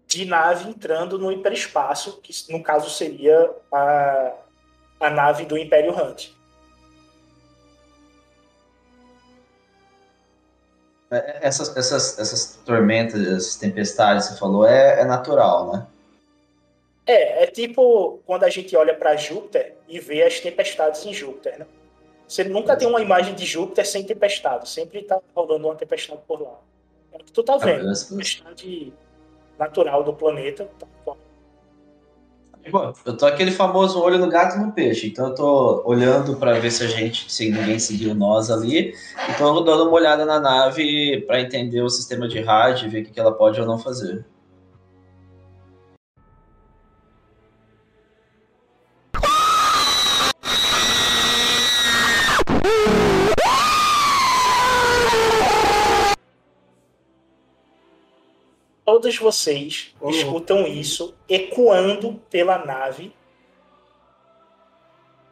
de 0.07 0.25
nave 0.25 0.71
entrando 0.71 1.19
no 1.19 1.31
hiperespaço, 1.31 2.19
que 2.23 2.33
no 2.51 2.63
caso 2.63 2.89
seria 2.89 3.55
a, 3.71 4.33
a 5.01 5.11
nave 5.11 5.45
do 5.45 5.59
Império 5.59 5.93
Hunt. 5.93 6.33
Essas, 11.41 11.77
essas, 11.77 12.19
essas 12.19 12.61
tormentas, 12.65 13.21
essas 13.27 13.57
tempestades 13.57 14.27
que 14.27 14.35
você 14.35 14.41
falou, 14.41 14.67
é, 14.67 15.01
é 15.01 15.05
natural, 15.05 15.73
né? 15.73 15.87
É, 17.07 17.45
é 17.45 17.47
tipo 17.47 18.21
quando 18.25 18.45
a 18.45 18.51
gente 18.51 18.75
olha 18.77 18.95
para 18.95 19.17
Júpiter 19.17 19.75
e 19.87 20.01
vê 20.01 20.23
as 20.23 20.41
tempestades 20.41 21.05
em 21.05 21.13
Júpiter, 21.13 21.59
né? 21.59 21.67
Você 22.27 22.43
nunca 22.45 22.75
tem 22.77 22.89
uma 22.89 23.03
imagem 23.03 23.35
de 23.35 23.45
Júpiter 23.45 23.87
sem 23.87 24.03
tempestade, 24.03 24.69
sempre 24.69 25.03
tá 25.03 25.21
rolando 25.35 25.69
uma 25.69 25.75
tempestade 25.75 26.21
por 26.27 26.41
lá. 26.41 26.59
É 27.13 27.17
o 27.17 27.25
que 27.25 27.31
tu 27.31 27.43
tá 27.43 27.59
vendo, 27.59 27.83
beleza. 27.83 28.09
tempestade 28.09 28.93
natural 29.59 30.03
do 30.03 30.15
planeta. 30.15 30.69
Bom, 32.71 32.93
eu 33.05 33.17
tô 33.17 33.27
aquele 33.27 33.51
famoso 33.51 34.01
olho 34.01 34.19
no 34.19 34.29
gato 34.29 34.57
e 34.57 34.61
no 34.61 34.73
peixe, 34.73 35.09
então 35.09 35.29
eu 35.29 35.35
tô 35.35 35.83
olhando 35.85 36.37
pra 36.37 36.55
ver 36.55 36.71
se 36.71 36.83
a 36.83 36.87
gente, 36.87 37.31
se 37.31 37.51
ninguém 37.51 37.79
seguiu 37.79 38.15
nós 38.15 38.51
ali, 38.51 38.95
e 39.29 39.35
tô 39.39 39.61
dando 39.61 39.85
uma 39.85 39.93
olhada 39.93 40.25
na 40.25 40.41
nave 40.41 41.23
pra 41.27 41.41
entender 41.41 41.83
o 41.83 41.91
sistema 41.91 42.27
de 42.27 42.41
rádio 42.41 42.87
e 42.87 42.91
ver 42.91 43.03
o 43.03 43.05
que 43.05 43.21
ela 43.21 43.33
pode 43.33 43.61
ou 43.61 43.67
não 43.67 43.79
fazer. 43.79 44.25
Todos 58.95 59.19
vocês 59.19 59.93
Ô, 60.01 60.09
escutam 60.09 60.69
isso 60.69 61.17
ecoando 61.29 62.15
pela 62.31 62.65
nave. 62.65 63.13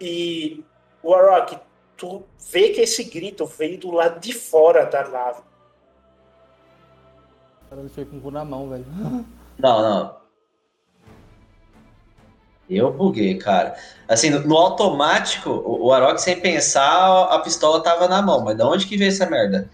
E, 0.00 0.64
Warrock, 1.04 1.60
tu 1.96 2.24
vê 2.50 2.70
que 2.70 2.80
esse 2.80 3.04
grito 3.04 3.46
veio 3.46 3.78
do 3.78 3.92
lado 3.92 4.18
de 4.18 4.32
fora 4.32 4.84
da 4.84 5.08
nave. 5.08 5.42
Cara, 7.70 7.82
ele 7.82 7.88
foi 7.88 8.04
com 8.04 8.16
o 8.16 8.20
cu 8.20 8.32
na 8.32 8.44
mão, 8.44 8.68
velho. 8.68 8.84
Não, 9.56 9.80
não. 9.80 10.16
Eu 12.68 12.92
buguei, 12.92 13.38
cara. 13.38 13.76
Assim, 14.08 14.28
no, 14.28 14.40
no 14.40 14.56
automático, 14.56 15.50
o, 15.50 15.84
o 15.86 15.92
Arok, 15.92 16.20
sem 16.20 16.40
pensar, 16.40 17.26
a 17.26 17.38
pistola 17.38 17.80
tava 17.80 18.08
na 18.08 18.20
mão. 18.20 18.42
Mas 18.42 18.56
de 18.56 18.62
onde 18.64 18.86
que 18.88 18.96
veio 18.96 19.10
essa 19.10 19.26
merda? 19.30 19.70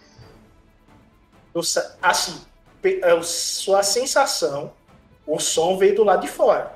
Tu 1.55 1.63
sa- 1.63 1.97
Assim, 2.03 2.39
pe- 2.83 3.01
é, 3.03 3.23
sua 3.23 3.83
sensação, 3.83 4.73
o 5.27 5.39
som 5.39 5.77
veio 5.77 5.95
do 5.95 6.05
lado 6.05 6.23
de 6.23 6.29
fora. 6.29 6.73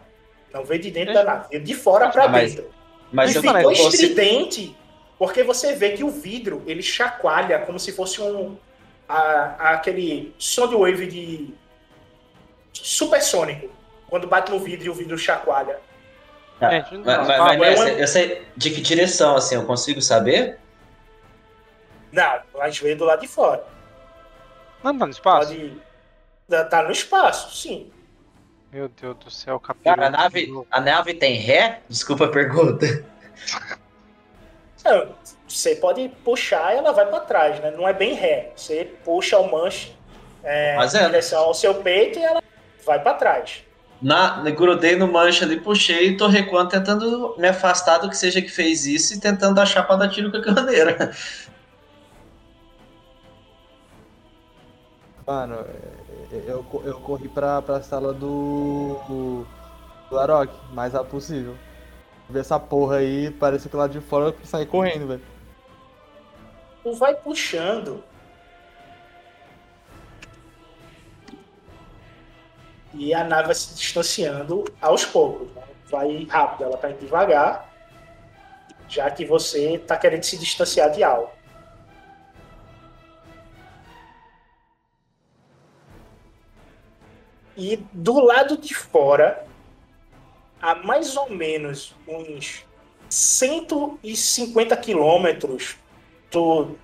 Não 0.53 0.65
veio 0.65 0.81
de 0.83 0.91
dentro 0.91 1.15
da 1.15 1.25
nave, 1.25 1.49
veio 1.51 1.63
de 1.65 1.75
fora 1.75 2.09
para 2.11 2.25
Ah, 2.25 2.29
mas- 2.29 2.55
dentro. 2.55 2.71
Mas 3.11 3.33
e 3.35 3.37
eu, 3.37 3.43
ficou 3.43 3.63
consigo- 3.63 3.89
estridente, 3.89 4.77
porque 5.19 5.43
você 5.43 5.75
vê 5.75 5.91
que 5.93 6.03
o 6.05 6.11
vidro 6.11 6.63
ele 6.67 6.83
chacoalha 6.83 7.59
como 7.61 7.79
se 7.79 7.93
fosse 7.93 8.21
um 8.21 8.57
a- 9.09 9.73
aquele 9.75 10.35
som 10.39 10.67
de 10.69 10.75
wave 10.75 11.07
de 11.07 11.55
supersônico. 12.73 13.71
Quando 14.09 14.27
bate 14.27 14.51
no 14.51 14.59
vidro 14.59 14.87
e 14.87 14.91
o 14.91 14.95
vidro 14.95 15.17
chacoalha. 15.19 15.79
Tá, 16.61 16.71
Gente, 16.71 16.95
mas, 16.99 17.05
não, 17.19 17.25
mas, 17.27 17.39
não, 17.39 17.45
mas, 17.47 17.53
é 17.57 17.59
Mestre, 17.59 17.91
uma- 17.93 18.01
eu 18.01 18.07
sei 18.09 18.43
de 18.57 18.71
que 18.71 18.81
direção, 18.81 19.37
assim, 19.37 19.55
eu 19.57 19.65
consigo 19.67 20.01
saber? 20.01 20.59
Não, 22.13 22.41
mas 22.55 22.79
veio 22.79 22.97
do 22.97 23.05
lado 23.05 23.21
de 23.21 23.29
fora. 23.29 23.65
Não 24.83 24.97
tá 24.99 25.07
no 25.07 25.13
espaço? 25.13 25.49
Pode. 25.49 25.77
Tá 26.65 26.83
no 26.83 26.91
espaço, 26.91 27.57
sim. 27.57 27.91
Meu 28.73 28.89
Deus 28.89 29.17
do 29.17 29.31
céu, 29.31 29.61
capítulo. 29.61 29.95
Cara, 29.97 30.09
a 30.09 30.11
nave, 30.11 30.53
a 30.71 30.81
nave 30.81 31.15
tem 31.15 31.35
ré? 31.35 31.81
Desculpa 31.89 32.25
a 32.25 32.29
pergunta. 32.29 33.05
Não, 34.85 35.15
você 35.47 35.77
pode 35.77 36.09
puxar 36.25 36.75
e 36.75 36.79
ela 36.79 36.93
vai 36.93 37.07
para 37.07 37.21
trás, 37.21 37.61
né? 37.61 37.71
Não 37.71 37.87
é 37.87 37.93
bem 37.93 38.15
ré. 38.15 38.53
Você 38.57 38.91
puxa 39.05 39.39
o 39.39 39.51
manche 39.51 39.93
é, 40.43 40.77
Mas 40.77 40.95
em 40.95 40.99
é. 40.99 41.07
direção 41.07 41.45
ao 41.45 41.55
seu 41.55 41.75
peito 41.75 42.19
e 42.19 42.23
ela 42.23 42.43
vai 42.85 43.01
para 43.01 43.15
trás. 43.15 43.63
Na, 44.01 44.41
grudei 44.51 44.97
no 44.97 45.07
mancha 45.07 45.45
ali, 45.45 45.61
puxei 45.61 46.09
e 46.09 46.17
tô 46.17 46.27
recuando, 46.27 46.71
tentando 46.71 47.37
me 47.39 47.47
afastar 47.47 47.99
do 47.99 48.09
que 48.09 48.17
seja 48.17 48.43
que 48.43 48.49
fez 48.49 48.85
isso 48.85 49.15
e 49.15 49.21
tentando 49.21 49.61
achar 49.61 49.85
pra 49.85 49.95
dar 49.95 50.09
tiro 50.09 50.31
com 50.31 50.39
a 50.39 50.55
caneira. 50.55 51.13
Mano, 55.27 55.65
eu, 56.33 56.65
eu 56.85 57.01
corri 57.01 57.29
pra, 57.29 57.63
pra 57.63 57.83
sala 57.83 58.13
do. 58.13 59.45
do 60.11 60.19
Arok, 60.19 60.53
mais 60.73 60.93
rápido 60.93 61.11
possível. 61.11 61.57
Ver 62.29 62.41
essa 62.41 62.59
porra 62.59 62.97
aí, 62.97 63.31
parece 63.31 63.69
que 63.69 63.77
lá 63.77 63.87
de 63.87 64.01
fora 64.01 64.27
eu 64.27 64.37
saí 64.45 64.67
correndo, 64.67 65.07
velho. 65.07 65.23
Tu 66.83 66.93
vai 66.95 67.15
puxando. 67.15 68.03
E 72.95 73.15
a 73.15 73.25
nave 73.25 73.47
vai 73.47 73.55
se 73.55 73.75
distanciando 73.75 74.65
aos 74.81 75.05
poucos. 75.05 75.49
né? 75.55 75.63
Vai 75.91 76.25
rápido, 76.29 76.65
ela 76.65 76.77
tá 76.77 76.91
indo 76.91 77.01
devagar. 77.01 77.71
Já 78.89 79.11
que 79.11 79.25
você 79.25 79.79
tá 79.79 79.97
querendo 79.97 80.25
se 80.25 80.37
distanciar 80.37 80.91
de 80.91 81.03
algo. 81.03 81.31
E 87.63 87.77
do 87.93 88.19
lado 88.19 88.57
de 88.57 88.75
fora, 88.75 89.47
a 90.61 90.75
mais 90.75 91.17
ou 91.17 91.31
menos 91.31 91.95
uns 92.09 92.65
150 93.09 94.77
quilômetros, 94.79 95.77
tu 96.29 96.75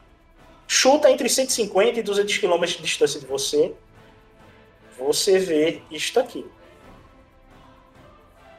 chuta 0.69 1.11
entre 1.11 1.29
150 1.29 1.99
e 1.99 2.03
200 2.05 2.39
quilômetros 2.39 2.77
de 2.77 2.85
distância 2.85 3.19
de 3.19 3.27
você, 3.27 3.75
você 4.97 5.41
vê 5.41 5.83
isto 5.91 6.21
aqui. 6.21 6.47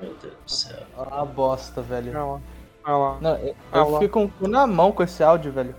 Meu 0.02 0.14
Deus 0.16 0.34
do 0.44 0.52
céu. 0.52 0.84
Olha 0.98 1.14
a 1.14 1.24
bosta, 1.26 1.82
velho. 1.82 2.10
Olha 2.10 2.26
lá. 2.26 2.42
Olha 2.84 2.98
lá. 2.98 3.18
Não, 3.22 3.38
eu, 3.38 3.56
Ah, 3.72 3.78
eu 3.78 4.00
fico 4.00 4.24
o 4.24 4.30
cu 4.30 4.46
na 4.50 4.68
mão 4.68 4.92
com 4.92 5.04
esse 5.04 5.24
áudio, 5.24 5.54
velho. 5.54 5.74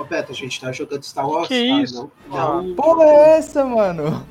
Ô, 0.00 0.04
Beto, 0.04 0.32
a 0.32 0.34
gente 0.34 0.58
tá 0.58 0.72
jogando 0.72 1.02
Star 1.02 1.28
Wars. 1.28 1.46
Que 1.46 1.68
tá? 1.68 1.80
isso? 1.82 2.10
Não, 2.26 2.36
Ah. 2.38 2.62
não, 2.62 2.74
Porra 2.74 3.04
é 3.04 3.36
essa, 3.38 3.62
mano? 3.64 4.26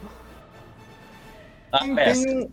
Ah, 1.72 1.80
Tem- 1.86 2.52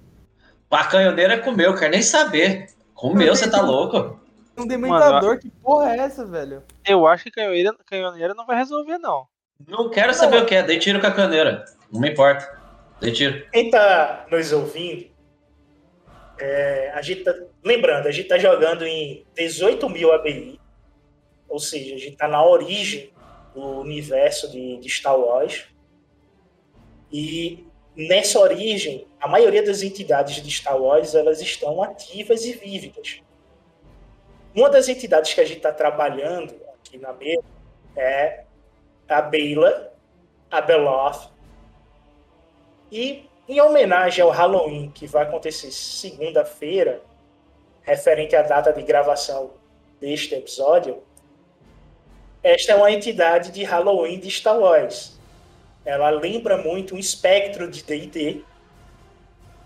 A 0.71 0.85
canhoneira 0.85 1.39
comeu, 1.39 1.75
quero 1.75 1.93
nem 1.93 2.03
saber. 2.03 2.67
Comeu, 2.93 3.35
você 3.35 3.49
tá 3.51 3.63
louco? 3.63 4.21
um 4.59 4.67
dementador, 4.67 5.39
que 5.39 5.51
porra 5.51 5.95
é 5.95 5.99
essa, 6.01 6.25
velho? 6.27 6.63
Eu 6.85 7.07
acho 7.07 7.25
que 7.25 7.31
canhoneira, 7.31 7.75
canhoneira 7.87 8.35
não 8.35 8.45
vai 8.47 8.57
resolver, 8.57 8.99
não. 8.99 9.27
Não 9.67 9.89
quero 9.91 10.13
saber 10.15 10.43
o 10.43 10.47
que 10.47 10.55
é, 10.55 10.63
dei 10.63 10.79
tiro 10.79 10.99
com 11.01 11.07
a 11.07 11.11
caneira. 11.13 11.65
Não 11.93 12.01
me 12.01 12.11
importa. 12.11 12.59
Dei 13.01 13.13
tiro. 13.13 13.47
Quem 13.53 13.71
tá 13.71 14.27
nos 14.31 14.53
ouvindo, 14.53 15.07
é, 16.39 16.91
a 16.95 17.01
gente 17.03 17.23
tá, 17.25 17.35
lembrando, 17.65 18.07
a 18.07 18.11
gente 18.11 18.29
tá 18.29 18.37
jogando 18.39 18.85
em 18.85 19.25
18 19.37 19.89
mil 19.91 20.13
ABI, 20.13 20.59
ou 21.49 21.59
seja, 21.59 21.95
a 21.95 21.99
gente 21.99 22.17
tá 22.17 22.29
na 22.29 22.45
origem 22.45 23.13
do 23.55 23.81
universo 23.81 24.51
de, 24.51 24.77
de 24.79 24.89
Star 24.89 25.19
Wars. 25.19 25.67
E 27.11 27.67
nessa 27.95 28.39
origem, 28.39 29.07
a 29.21 29.27
maioria 29.27 29.65
das 29.65 29.83
entidades 29.83 30.43
de 30.43 30.51
Star 30.51 30.81
Wars 30.81 31.15
elas 31.15 31.41
estão 31.41 31.83
ativas 31.83 32.45
e 32.45 32.53
vívidas. 32.53 33.23
Uma 34.55 34.71
das 34.71 34.89
entidades 34.89 35.35
que 35.35 35.41
a 35.41 35.45
gente 35.45 35.59
está 35.59 35.73
trabalhando 35.73 36.55
aqui 36.75 36.99
na 36.99 37.13
mesa 37.13 37.45
é 37.97 38.45
a 39.09 39.23
Bela, 39.23 39.93
a 40.51 40.61
Beloth, 40.61 41.31
e 42.91 43.29
em 43.49 43.61
homenagem 43.61 44.23
ao 44.23 44.31
Halloween, 44.31 44.91
que 44.91 45.07
vai 45.07 45.23
acontecer 45.23 45.71
segunda-feira, 45.71 47.03
referente 47.83 48.35
à 48.35 48.43
data 48.43 48.73
de 48.73 48.83
gravação 48.83 49.53
deste 50.01 50.35
episódio, 50.35 51.03
esta 52.47 52.73
é 52.73 52.77
uma 52.77 52.93
entidade 52.93 53.51
de 53.51 53.65
Halloween 53.65 54.21
de 54.21 54.31
Star 54.31 54.57
Wars. 54.57 55.19
Ela 55.85 56.11
lembra 56.11 56.57
muito 56.57 56.95
um 56.95 56.99
espectro 56.99 57.69
de 57.69 57.83
D&D, 57.83 58.45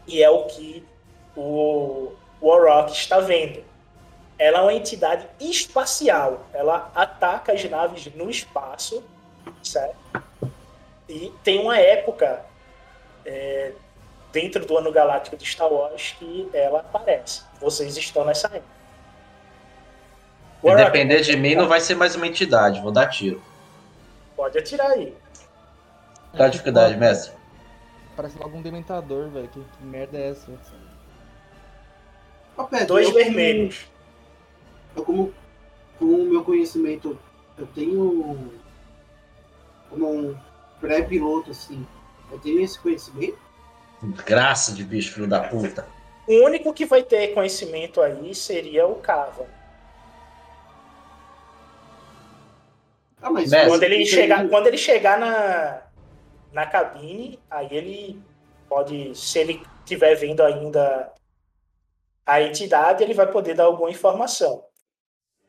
e 0.07 0.23
é 0.23 0.31
o 0.31 0.45
que 0.47 0.83
o 1.37 2.13
Warrock 2.41 2.93
está 2.93 3.21
vendo. 3.21 3.63
Ela 4.39 4.61
é 4.61 4.63
uma 4.63 4.73
entidade 4.73 5.27
espacial. 5.39 6.47
Ela 6.55 6.91
ataca 6.95 7.53
as 7.53 7.63
naves 7.65 8.07
no 8.15 8.31
espaço, 8.31 9.05
certo? 9.63 9.97
E 11.07 11.31
tem 11.45 11.61
uma 11.61 11.79
época 11.79 12.47
é, 13.27 13.73
dentro 14.33 14.65
do 14.65 14.79
ano 14.79 14.91
galáctico 14.91 15.37
de 15.37 15.45
Star 15.45 15.71
Wars 15.71 16.17
que 16.19 16.49
ela 16.55 16.81
aparece. 16.81 17.43
Vocês 17.61 17.95
estão 17.99 18.25
nessa 18.25 18.47
época. 18.47 18.80
Se 20.63 20.77
depender 20.77 21.21
de 21.23 21.37
mim, 21.37 21.55
não 21.55 21.69
vai 21.69 21.81
ser 21.81 21.95
mais 21.95 22.15
uma 22.15 22.27
entidade. 22.27 22.81
Vou 22.81 22.93
dar 22.93 23.07
tiro. 23.07 23.43
Pode 24.37 24.59
atirar 24.59 24.91
aí. 24.91 25.15
Qual 26.33 26.45
a 26.47 26.49
dificuldade, 26.49 26.97
mestre? 26.97 27.33
Parece 28.17 28.39
logo 28.39 28.57
um 28.57 28.63
dementador, 28.63 29.29
velho. 29.31 29.49
Que, 29.49 29.61
que 29.61 29.85
merda 29.85 30.19
é 30.19 30.31
essa? 30.31 30.51
Ô, 32.57 32.65
Beto, 32.65 32.87
Dois 32.87 33.07
eu 33.07 33.13
como- 33.13 33.25
vermelhos. 33.25 33.87
Eu 34.97 35.05
como, 35.05 35.35
com 35.99 36.05
o 36.05 36.25
meu 36.31 36.45
conhecimento, 36.45 37.19
eu 37.57 37.67
tenho 37.69 38.53
como 39.89 40.13
um 40.13 40.37
pré-piloto, 40.81 41.51
assim, 41.53 41.87
eu 42.31 42.39
tenho 42.39 42.61
esse 42.61 42.79
conhecimento. 42.79 43.39
Graça 44.27 44.73
de 44.73 44.83
bicho, 44.85 45.15
filho 45.15 45.27
da 45.27 45.41
puta. 45.41 45.87
O 46.27 46.45
único 46.45 46.73
que 46.73 46.87
vai 46.87 47.03
ter 47.03 47.29
conhecimento 47.35 48.01
aí 48.01 48.35
seria 48.35 48.87
o 48.87 48.97
Cava. 48.97 49.47
Ah, 53.23 53.31
mas 53.31 53.51
Mestre. 53.51 53.69
Quando 53.71 53.83
ele 53.83 54.07
chegar, 54.07 54.41
aí- 54.41 54.49
quando 54.49 54.67
ele 54.67 54.79
chegar 54.79 55.19
na 55.19 55.83
na 56.53 56.67
cabine, 56.67 57.39
aí 57.49 57.69
ele 57.71 58.21
pode, 58.69 59.15
se 59.17 59.39
ele 59.39 59.63
estiver 59.85 60.15
vendo 60.17 60.43
ainda 60.43 61.13
a 62.27 62.43
entidade, 62.43 63.05
ele 63.05 63.15
vai 63.15 63.27
poder 63.31 63.55
dar 63.55 63.65
alguma 63.65 63.91
informação. 63.91 64.65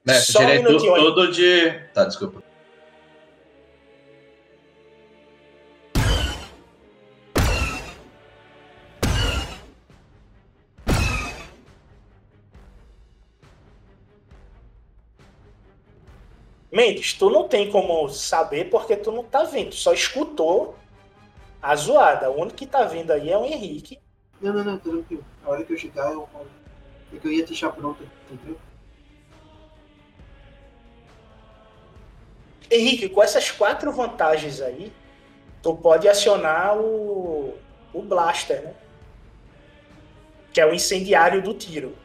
Mestre, 0.05 0.33
Só 0.33 0.39
um 0.41 0.47
minutinho 0.47 0.95
aí. 0.95 1.01
tudo 1.01 1.31
de. 1.31 1.71
Tá, 1.93 2.05
desculpa. 2.05 2.43
Mendes, 16.81 17.13
tu 17.13 17.29
não 17.29 17.47
tem 17.47 17.69
como 17.69 18.09
saber 18.09 18.71
porque 18.71 18.95
tu 18.95 19.11
não 19.11 19.23
tá 19.23 19.43
vendo, 19.43 19.69
tu 19.69 19.75
só 19.75 19.93
escutou 19.93 20.75
a 21.61 21.75
zoada. 21.75 22.31
O 22.31 22.41
único 22.41 22.57
que 22.57 22.65
tá 22.65 22.85
vendo 22.85 23.11
aí 23.11 23.29
é 23.29 23.37
o 23.37 23.45
Henrique. 23.45 23.99
Não, 24.41 24.51
não, 24.51 24.63
não, 24.63 24.79
tranquilo. 24.79 25.23
A 25.45 25.51
hora 25.51 25.63
que 25.63 25.73
eu 25.73 25.77
chegar, 25.77 26.11
eu. 26.11 26.27
É 27.13 27.19
que 27.19 27.27
eu 27.27 27.31
ia 27.31 27.45
deixar 27.45 27.71
pronto, 27.71 28.03
entendeu? 28.31 28.57
Henrique, 32.71 33.09
com 33.09 33.21
essas 33.21 33.51
quatro 33.51 33.91
vantagens 33.91 34.59
aí, 34.59 34.91
tu 35.61 35.75
pode 35.75 36.09
acionar 36.09 36.75
o, 36.79 37.59
o 37.93 38.01
Blaster, 38.01 38.63
né? 38.63 38.73
Que 40.51 40.59
é 40.59 40.65
o 40.65 40.73
incendiário 40.73 41.43
do 41.43 41.53
tiro. 41.53 41.95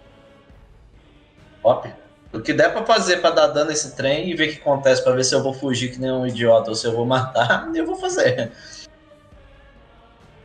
Top. 1.63 2.06
O 2.33 2.41
que 2.41 2.53
der 2.53 2.73
pra 2.73 2.85
fazer 2.85 3.19
pra 3.19 3.31
dar 3.31 3.47
dano 3.49 3.71
nesse 3.71 3.97
trem 3.97 4.29
e 4.29 4.35
ver 4.35 4.49
o 4.51 4.53
que 4.55 4.61
acontece 4.61 5.03
pra 5.03 5.13
ver 5.13 5.25
se 5.25 5.35
eu 5.35 5.43
vou 5.43 5.55
fugir 5.55 5.93
que 5.93 5.99
nem 6.01 6.11
um 6.13 6.27
idiota 6.27 6.71
ou 6.71 6.75
se 6.77 6.87
eu 6.87 6.93
vou 6.93 7.07
matar, 7.07 7.71
eu 7.75 7.87
vou 7.87 7.97
fazer. 7.97 8.53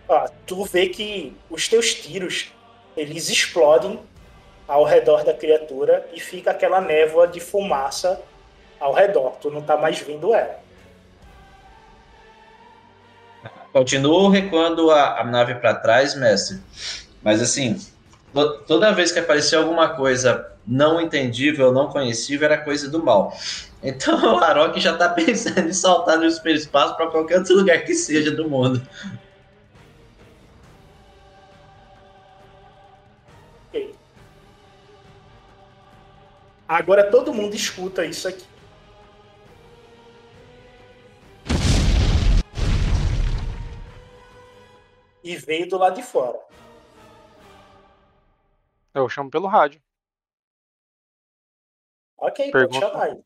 Ó, 0.07 0.27
tu 0.45 0.63
vê 0.65 0.87
que 0.87 1.35
os 1.49 1.67
teus 1.67 1.93
tiros, 1.93 2.51
eles 2.95 3.29
explodem 3.29 3.99
ao 4.67 4.83
redor 4.85 5.23
da 5.23 5.33
criatura 5.33 6.07
e 6.13 6.19
fica 6.19 6.51
aquela 6.51 6.79
névoa 6.79 7.27
de 7.27 7.39
fumaça 7.39 8.21
ao 8.79 8.93
redor. 8.93 9.31
Tu 9.41 9.49
não 9.51 9.61
tá 9.61 9.75
mais 9.75 9.99
vendo 9.99 10.33
ela. 10.33 10.59
Continuo 13.73 14.27
recuando 14.29 14.91
a, 14.91 15.21
a 15.21 15.23
nave 15.23 15.55
pra 15.55 15.73
trás, 15.73 16.13
mestre. 16.15 16.59
Mas 17.21 17.41
assim, 17.41 17.79
to- 18.33 18.59
toda 18.67 18.91
vez 18.91 19.11
que 19.11 19.19
aparecia 19.19 19.57
alguma 19.57 19.89
coisa 19.95 20.50
não 20.65 21.01
entendível, 21.01 21.71
não 21.71 21.89
conhecível, 21.89 22.45
era 22.45 22.63
coisa 22.63 22.89
do 22.89 23.03
mal. 23.03 23.33
Então 23.83 24.35
o 24.35 24.37
Arok 24.37 24.79
já 24.79 24.95
tá 24.97 25.09
pensando 25.09 25.69
em 25.69 25.73
saltar 25.73 26.17
no 26.17 26.25
espaço 26.25 26.95
pra 26.95 27.07
qualquer 27.07 27.39
outro 27.39 27.55
lugar 27.55 27.83
que 27.83 27.93
seja 27.93 28.31
do 28.31 28.49
mundo. 28.49 28.81
Ok. 33.67 33.95
Agora 36.67 37.09
todo 37.09 37.33
mundo 37.33 37.55
escuta 37.55 38.05
isso 38.05 38.27
aqui. 38.27 38.45
E 45.23 45.35
veio 45.37 45.69
do 45.69 45.77
lado 45.77 45.95
de 45.95 46.03
fora. 46.03 46.39
Eu 48.93 49.07
chamo 49.07 49.29
pelo 49.29 49.47
rádio. 49.47 49.81
Ok, 52.21 52.51
Pergunta. 52.51 52.87
pode 52.87 52.93
chamar. 52.93 53.17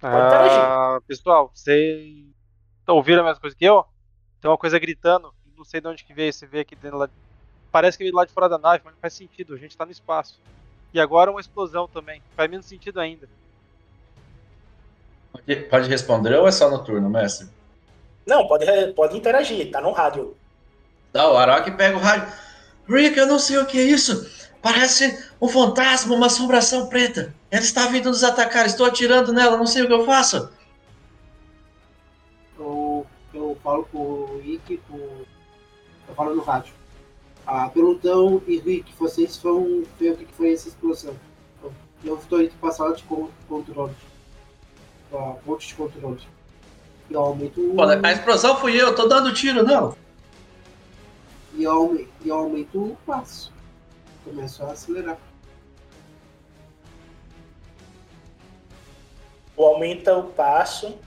Ah, 0.00 1.00
pessoal, 1.06 1.50
vocês 1.52 2.24
ouviram 2.86 3.22
a 3.22 3.26
mesma 3.26 3.40
coisa 3.40 3.56
que 3.56 3.64
eu? 3.64 3.84
Tem 4.40 4.48
uma 4.48 4.56
coisa 4.56 4.78
gritando. 4.78 5.34
Não 5.56 5.64
sei 5.64 5.80
de 5.80 5.88
onde 5.88 6.04
que 6.04 6.14
veio. 6.14 6.32
Você 6.32 6.46
vê 6.46 6.60
aqui 6.60 6.76
dentro 6.76 6.96
lá. 6.96 7.10
Parece 7.72 7.98
que 7.98 8.04
veio 8.04 8.14
lá 8.14 8.24
de 8.24 8.32
fora 8.32 8.48
da 8.48 8.56
nave, 8.56 8.82
mas 8.84 8.94
não 8.94 9.00
faz 9.00 9.12
sentido. 9.12 9.54
A 9.54 9.58
gente 9.58 9.76
tá 9.76 9.84
no 9.84 9.90
espaço. 9.90 10.40
E 10.94 11.00
agora 11.00 11.30
uma 11.30 11.40
explosão 11.40 11.88
também. 11.88 12.22
Faz 12.36 12.48
menos 12.48 12.66
sentido 12.66 13.00
ainda. 13.00 13.28
Pode, 15.68 15.88
responder 15.88 16.34
ou 16.36 16.46
é 16.46 16.52
só 16.52 16.70
no 16.70 16.82
turno, 16.82 17.10
mestre? 17.10 17.48
Não, 18.26 18.46
pode, 18.46 18.64
pode 18.94 19.16
interagir, 19.16 19.70
tá 19.70 19.80
no 19.80 19.92
rádio. 19.92 20.36
Tá, 21.12 21.30
o 21.30 21.36
Arok 21.36 21.70
pega 21.72 21.96
o 21.96 22.00
rádio. 22.00 22.32
Rick, 22.88 23.16
eu 23.16 23.26
não 23.26 23.38
sei 23.38 23.58
o 23.58 23.66
que 23.66 23.78
é 23.78 23.82
isso. 23.82 24.49
Parece 24.62 25.24
um 25.40 25.48
fantasma, 25.48 26.14
uma 26.14 26.26
assombração 26.26 26.86
preta. 26.88 27.34
Ela 27.50 27.62
está 27.62 27.86
vindo 27.86 28.08
nos 28.10 28.22
atacar. 28.22 28.66
Estou 28.66 28.86
atirando 28.86 29.32
nela, 29.32 29.56
não 29.56 29.66
sei 29.66 29.82
o 29.82 29.86
que 29.86 29.92
eu 29.92 30.04
faço. 30.04 30.50
Eu, 32.58 33.06
eu 33.32 33.56
falo 33.62 33.84
com 33.90 33.98
o 33.98 34.40
Rick, 34.44 34.78
com... 34.88 34.98
eu 34.98 36.14
falo 36.14 36.34
no 36.34 36.42
rádio. 36.42 36.74
Ah, 37.46 37.68
pelotão 37.70 38.42
e 38.46 38.58
Rick, 38.58 38.92
vocês 38.98 39.36
vão 39.38 39.82
ver 39.98 40.12
o 40.12 40.16
que 40.18 40.32
foi 40.34 40.52
essa 40.52 40.68
explosão. 40.68 41.14
Eu- 42.04 42.16
estou 42.18 42.40
indo 42.42 42.52
para 42.60 42.68
a 42.68 42.72
sala 42.72 42.94
de 42.94 43.02
con- 43.04 43.30
controle. 43.48 43.94
Para 45.10 45.32
ponte 45.44 45.68
de 45.68 45.74
controle. 45.74 46.20
E 47.08 47.14
eu 47.14 47.20
aumento 47.20 47.60
o. 47.60 47.74
Pô, 47.74 47.82
a 47.82 48.12
explosão 48.12 48.56
fui 48.56 48.80
eu, 48.80 48.94
tô 48.94 49.06
dando 49.08 49.32
tiro 49.34 49.64
nela. 49.64 49.96
E 51.54 51.64
eu, 51.64 52.06
e 52.24 52.28
eu 52.28 52.36
aumento 52.36 52.78
o 52.78 52.96
passo. 53.06 53.52
Começo 54.24 54.62
a 54.62 54.72
acelerar. 54.72 55.18
Tu 59.56 59.62
aumenta 59.62 60.16
o 60.16 60.32
passo. 60.32 60.98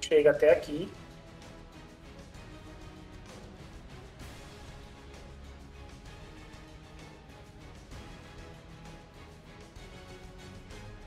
Chega 0.00 0.30
até 0.30 0.52
aqui. 0.52 0.90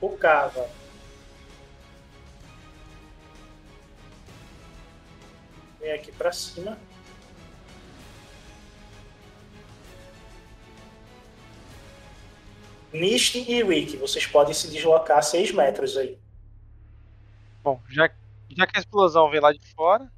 O 0.00 0.10
cava. 0.16 0.83
Vem 6.24 6.30
pra 6.30 6.32
cima. 6.32 6.78
Nist 12.92 13.34
e 13.34 13.62
Rick, 13.62 13.96
vocês 13.96 14.26
podem 14.26 14.54
se 14.54 14.70
deslocar 14.70 15.22
6 15.22 15.52
metros 15.52 15.96
aí. 15.96 16.16
Bom, 17.62 17.80
já, 17.90 18.08
já 18.50 18.66
que 18.66 18.76
a 18.76 18.80
explosão 18.80 19.28
veio 19.30 19.42
lá 19.42 19.52
de 19.52 19.60
fora. 19.74 20.08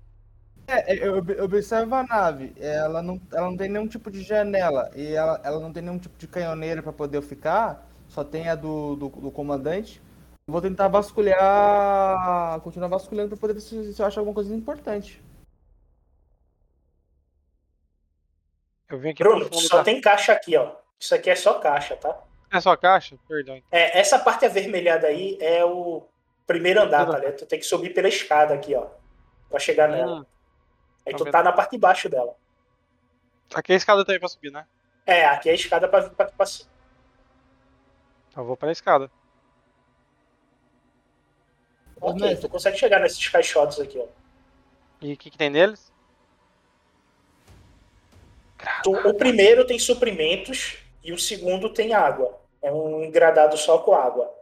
É, 0.69 0.95
é, 0.95 1.09
eu 1.09 1.19
ob- 1.19 1.41
observo 1.41 1.95
a 1.95 2.03
nave. 2.03 2.53
Ela 2.59 3.03
não, 3.03 3.21
ela 3.33 3.51
não 3.51 3.57
tem 3.57 3.69
nenhum 3.71 3.89
tipo 3.89 4.11
de 4.11 4.23
janela. 4.23 4.91
E 4.95 5.13
ela, 5.15 5.41
ela 5.43 5.61
não 5.61 5.73
tem 5.73 5.83
nenhum 5.83 5.99
tipo 5.99 6.19
de 6.19 6.27
canhoneira 6.27 6.83
pra 6.83 6.93
poder 6.93 7.17
eu 7.17 7.23
ficar. 7.23 7.89
Só 8.09 8.23
tem 8.23 8.49
a 8.49 8.55
do, 8.55 8.95
do, 8.97 9.09
do 9.09 9.31
comandante. 9.31 10.03
Eu 10.47 10.53
Vou 10.53 10.61
tentar 10.61 10.89
vasculhar. 10.89 12.61
Continuar 12.61 12.89
vasculhando 12.89 13.29
pra 13.31 13.39
poder 13.39 13.55
ver 13.55 13.61
se, 13.61 13.95
se 13.95 14.03
eu 14.03 14.07
acho 14.07 14.19
alguma 14.19 14.35
coisa 14.35 14.55
importante. 14.55 15.23
Eu 18.89 18.99
vim 18.99 19.11
aqui 19.11 19.23
pro 19.23 19.31
Bruno, 19.31 19.47
fundo 19.47 19.61
só 19.61 19.79
da... 19.79 19.85
tem 19.85 20.01
caixa 20.01 20.33
aqui, 20.33 20.57
ó. 20.57 20.77
Isso 20.99 21.15
aqui 21.15 21.31
é 21.31 21.37
só 21.37 21.55
caixa, 21.59 21.97
tá? 21.97 22.23
É 22.51 22.61
só 22.61 22.77
caixa? 22.77 23.19
Perdão. 23.29 23.61
É, 23.71 23.99
essa 23.99 24.19
parte 24.19 24.45
avermelhada 24.47 25.09
aí 25.09 25.37
é 25.41 25.65
o 25.65 26.07
primeiro 26.47 26.81
andar, 26.81 27.07
tá 27.07 27.19
ligado? 27.19 27.37
Tu 27.39 27.47
tem 27.47 27.59
que 27.59 27.67
subir 27.67 27.93
pela 27.93 28.09
escada 28.09 28.55
aqui, 28.55 28.75
ó. 28.75 28.87
Pra 29.51 29.59
chegar 29.59 29.89
nela. 29.89 30.21
Hum, 30.21 30.27
Aí 31.05 31.13
tá 31.13 31.19
tu 31.19 31.31
tá 31.31 31.43
na 31.43 31.53
parte 31.53 31.73
de 31.73 31.79
baixo 31.79 32.09
dela. 32.09 32.37
aqui 33.55 33.73
a 33.73 33.77
escada 33.77 34.05
também 34.05 34.21
pra 34.21 34.29
subir, 34.29 34.51
né? 34.51 34.67
É, 35.05 35.25
aqui 35.27 35.49
é 35.49 35.53
a 35.53 35.55
escada 35.55 35.89
pra 35.89 36.01
vir 36.01 36.11
pra, 36.11 36.27
pra 36.27 36.47
cima. 36.47 36.71
Então 38.31 38.43
eu 38.43 38.47
vou 38.47 38.57
pra 38.57 38.73
escada. 38.73 39.11
Ok, 42.01 42.37
tu 42.37 42.49
consegue 42.49 42.77
chegar 42.77 43.01
nesses 43.01 43.27
caixotes 43.29 43.81
aqui, 43.81 43.99
ó. 43.99 44.07
E 45.01 45.13
o 45.13 45.17
que, 45.17 45.31
que 45.31 45.39
tem 45.39 45.51
neles? 45.51 45.93
O 48.87 49.15
primeiro 49.15 49.67
tem 49.67 49.79
suprimentos 49.79 50.79
e 51.03 51.13
o 51.13 51.19
segundo 51.19 51.69
tem 51.73 51.95
água. 51.95 52.39
É 52.63 52.73
um 52.73 53.05
engradado 53.05 53.57
só 53.57 53.79
com 53.79 53.95
água. 53.95 54.33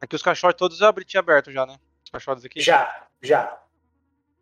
Aqui 0.00 0.14
os 0.16 0.22
caixotes 0.22 0.58
todos 0.58 0.80
eu 0.80 0.86
abri 0.86 1.04
tinha 1.04 1.20
aberto 1.20 1.50
já, 1.50 1.66
né? 1.66 1.78
Os 2.04 2.10
caixotes 2.10 2.44
aqui? 2.44 2.60
Já, 2.60 3.06
já. 3.22 3.58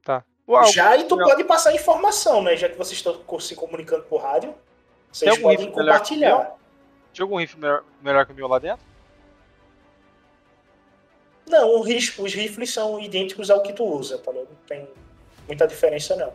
Tá. 0.02 0.24
Uau, 0.48 0.64
já 0.66 0.96
e 0.96 1.04
tu 1.04 1.16
não. 1.16 1.26
pode 1.26 1.44
passar 1.44 1.74
informação, 1.74 2.42
né? 2.42 2.56
Já 2.56 2.68
que 2.68 2.76
vocês 2.76 2.98
estão 2.98 3.40
se 3.40 3.54
comunicando 3.54 4.02
por 4.04 4.20
rádio. 4.20 4.54
Vocês 5.12 5.30
algum 5.30 5.42
podem 5.42 5.70
compartilhar. 5.70 6.56
Tinha 7.12 7.24
algum 7.24 7.36
rifle 7.36 7.60
melhor, 7.60 7.84
melhor 8.02 8.26
que 8.26 8.32
o 8.32 8.34
meu 8.34 8.48
lá 8.48 8.58
dentro? 8.58 8.84
Não, 11.46 11.80
os 11.80 11.86
rifles 11.86 12.72
são 12.72 12.98
idênticos 12.98 13.50
ao 13.50 13.62
que 13.62 13.72
tu 13.72 13.84
usa, 13.84 14.18
tá? 14.18 14.32
Não 14.32 14.46
tem 14.66 14.88
muita 15.46 15.66
diferença, 15.66 16.16
não. 16.16 16.32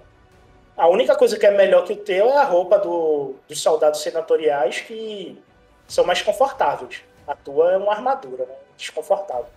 A 0.78 0.88
única 0.88 1.16
coisa 1.16 1.40
que 1.40 1.46
é 1.46 1.52
melhor 1.52 1.84
que 1.86 1.94
o 1.94 1.98
teu 1.98 2.28
é 2.30 2.38
a 2.38 2.44
roupa 2.44 2.78
do, 2.78 3.36
dos 3.48 3.60
soldados 3.62 4.02
senatoriais 4.02 4.80
que 4.82 5.42
são 5.88 6.06
mais 6.06 6.22
confortáveis. 6.22 7.02
A 7.28 7.36
tua 7.36 7.74
é 7.74 7.78
uma 7.78 7.92
armadura, 7.94 8.46
né? 8.46 8.54
Desconfortável. 8.78 9.48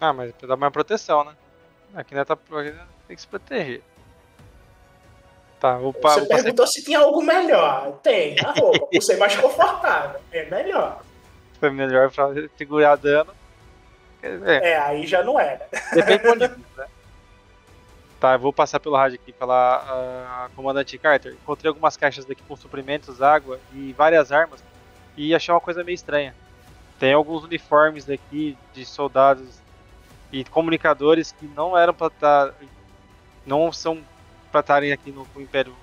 Ah, 0.00 0.12
mas 0.12 0.32
dá 0.40 0.56
mais 0.56 0.72
proteção, 0.72 1.24
né? 1.24 1.32
Aqui 1.94 2.14
ainda 2.14 2.24
tá. 2.24 2.34
aqui 2.34 2.74
Tem 3.08 3.16
que 3.16 3.20
se 3.20 3.26
proteger. 3.26 3.82
Tá, 5.58 5.76
vou, 5.76 5.92
pa, 5.92 6.14
Você 6.14 6.20
passar. 6.20 6.34
perguntou 6.42 6.66
se 6.66 6.82
tinha 6.84 7.00
algo 7.00 7.20
melhor. 7.20 7.98
Tem, 8.02 8.36
a 8.42 8.52
roupa, 8.52 8.86
por 8.86 9.02
ser 9.02 9.16
mais 9.18 9.36
confortável. 9.36 10.20
É 10.32 10.44
melhor. 10.48 11.02
Foi 11.58 11.68
melhor 11.70 12.10
pra 12.10 12.30
segurar 12.56 12.96
dano. 12.96 13.34
É, 14.22 14.70
É, 14.70 14.78
aí 14.78 15.06
já 15.06 15.22
não 15.22 15.38
era. 15.38 15.66
depende 15.92 16.18
do 16.18 16.28
ponto 16.28 16.38
de 16.38 16.48
vista, 16.48 16.62
né? 16.82 16.86
Tá, 18.20 18.34
eu 18.34 18.38
vou 18.38 18.52
passar 18.52 18.78
pelo 18.78 18.96
rádio 18.96 19.18
aqui 19.20 19.32
pela 19.32 19.76
ah, 19.76 20.50
comandante 20.54 20.98
Carter. 20.98 21.32
Encontrei 21.32 21.70
algumas 21.70 21.96
caixas 21.96 22.26
daqui 22.26 22.42
com 22.46 22.54
suprimentos, 22.54 23.22
água 23.22 23.58
e 23.72 23.94
várias 23.94 24.30
armas. 24.30 24.62
E 25.16 25.34
achei 25.34 25.52
uma 25.52 25.60
coisa 25.60 25.82
meio 25.82 25.94
estranha. 25.94 26.34
Tem 26.98 27.14
alguns 27.14 27.44
uniformes 27.44 28.04
daqui 28.04 28.58
de 28.74 28.84
soldados 28.84 29.58
e 30.30 30.44
comunicadores 30.44 31.32
que 31.32 31.46
não 31.46 31.76
eram 31.76 31.94
pra 31.94 32.08
estar. 32.08 32.54
não 33.46 33.72
são 33.72 34.04
pra 34.52 34.60
estarem 34.60 34.92
aqui 34.92 35.10
no, 35.10 35.26
no 35.34 35.40
Império 35.40 35.74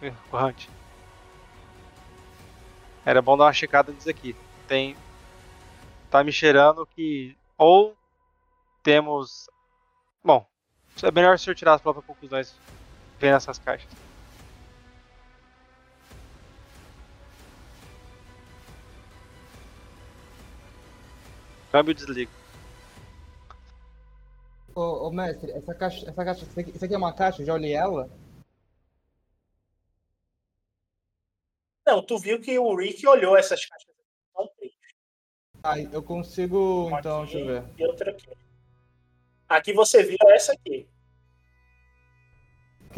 Errante. 0.00 0.70
Era 3.04 3.20
bom 3.20 3.36
dar 3.36 3.44
uma 3.44 3.52
checada 3.52 3.92
nisso 3.92 4.08
aqui. 4.08 4.34
Tem. 4.66 4.96
Tá 6.10 6.24
me 6.24 6.32
cheirando 6.32 6.86
que. 6.86 7.36
Ou 7.58 7.94
temos. 8.82 9.50
É 11.02 11.10
melhor 11.10 11.34
o 11.34 11.38
senhor 11.38 11.54
tirar 11.54 11.74
as 11.74 11.80
próprias 11.80 12.06
conclusões 12.06 12.54
vendo 13.18 13.36
essas 13.36 13.58
caixas. 13.58 13.90
Câmbio 21.72 21.94
desligo. 21.94 22.30
Ô, 24.74 25.06
ô, 25.06 25.10
mestre, 25.10 25.50
essa 25.52 25.74
caixa, 25.74 26.08
essa 26.08 26.24
caixa, 26.24 26.44
isso 26.44 26.60
aqui, 26.60 26.70
isso 26.70 26.84
aqui 26.84 26.94
é 26.94 26.98
uma 26.98 27.12
caixa, 27.12 27.42
eu 27.42 27.46
já 27.46 27.54
olhei 27.54 27.74
ela. 27.74 28.08
Não, 31.86 32.02
tu 32.02 32.18
viu 32.18 32.40
que 32.40 32.58
o 32.58 32.76
Rick 32.76 33.06
olhou 33.06 33.36
essas 33.36 33.64
caixas. 33.66 33.90
Ah, 35.64 35.78
eu 35.78 36.02
consigo, 36.02 36.90
então, 36.98 37.22
aqui 37.22 37.32
deixa 37.32 37.38
eu 37.38 37.62
ver. 37.62 37.72
E 37.78 37.86
outra 37.86 38.10
aqui. 38.10 38.28
Aqui 39.48 39.72
você 39.72 40.02
viu 40.02 40.18
essa 40.30 40.52
aqui. 40.52 40.88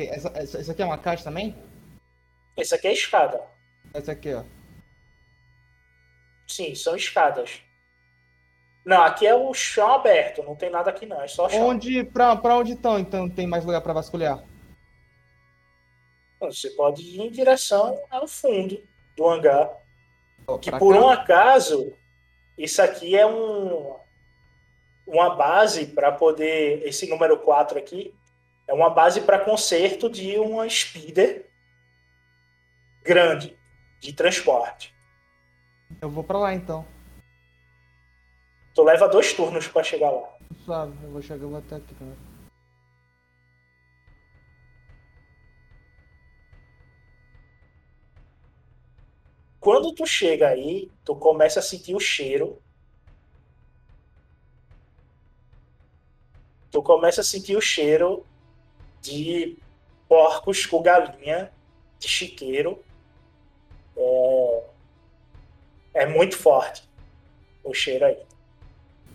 Essa, 0.03 0.29
essa, 0.35 0.59
essa 0.59 0.73
aqui 0.73 0.83
é 0.83 0.85
uma 0.85 0.99
caixa 0.99 1.25
também? 1.25 1.55
Essa 2.57 2.77
aqui 2.77 2.89
é 2.89 2.93
escada. 2.93 3.43
Essa 3.93 4.13
aqui, 4.13 4.35
ó. 4.35 4.43
Sim, 6.47 6.75
são 6.75 6.95
escadas. 6.97 7.61
Não, 8.85 9.03
aqui 9.03 9.27
é 9.27 9.35
o 9.35 9.55
chão 9.55 9.95
aberto, 9.95 10.43
não 10.43 10.55
tem 10.55 10.69
nada 10.69 10.91
aqui 10.91 11.07
não, 11.07 11.21
é 11.23 11.27
só 11.27 11.49
chão. 11.49 11.69
Onde, 11.69 12.05
pra, 12.05 12.37
pra 12.37 12.57
onde 12.57 12.73
estão, 12.73 12.99
então, 12.99 13.29
tem 13.31 13.47
mais 13.47 13.65
lugar 13.65 13.81
pra 13.81 13.95
vasculhar? 13.95 14.45
Você 16.41 16.69
pode 16.71 17.03
ir 17.03 17.21
em 17.21 17.31
direção 17.31 17.99
ao 18.11 18.29
fundo 18.29 18.83
do 19.17 19.27
hangar. 19.27 19.71
Ó, 20.47 20.59
Que 20.59 20.71
por 20.71 20.95
cá? 20.95 21.01
um 21.01 21.09
acaso, 21.09 21.93
isso 22.59 22.83
aqui 22.83 23.17
é 23.17 23.27
um 23.27 23.97
uma 25.07 25.35
base 25.35 25.87
para 25.87 26.13
poder. 26.13 26.87
Esse 26.87 27.09
número 27.09 27.39
4 27.39 27.79
aqui 27.79 28.15
é 28.67 28.73
uma 28.73 28.91
base 28.91 29.21
para 29.21 29.45
conserto 29.45 30.09
de 30.09 30.39
uma 30.39 30.69
speeder 30.69 31.51
grande 33.03 33.57
de 34.01 34.13
transporte. 34.13 34.95
Eu 36.01 36.11
vou 36.11 36.25
pra 36.25 36.39
lá, 36.39 36.55
então. 36.55 36.87
Tu 38.75 38.83
leva 38.83 39.09
dois 39.09 39.33
turnos 39.33 39.69
para 39.69 39.85
chegar 39.85 40.11
lá. 40.11 40.29
Suave, 40.65 40.97
eu 41.03 41.11
vou 41.11 41.23
chegar, 41.23 41.47
vou 41.47 41.59
até 41.59 41.77
aqui 41.77 41.95
também. 41.95 42.17
Quando 49.61 49.95
tu 49.95 50.05
chega 50.05 50.49
aí, 50.49 50.91
tu 51.05 51.17
começa 51.17 51.61
a 51.61 51.63
sentir 51.63 51.95
o 51.95 52.01
cheiro. 52.01 52.61
Tu 56.71 56.83
começa 56.83 57.21
a 57.21 57.25
sentir 57.25 57.57
o 57.57 57.63
cheiro 57.63 58.27
de 59.05 59.57
porcos 60.09 60.65
com 60.67 60.81
galinha, 60.83 61.51
de 61.99 62.09
chiqueiro. 62.09 62.83
É, 63.97 64.63
é 65.95 66.07
muito 66.07 66.37
forte 66.37 66.83
o 67.63 67.73
cheiro 67.75 68.07
aí. 68.07 68.19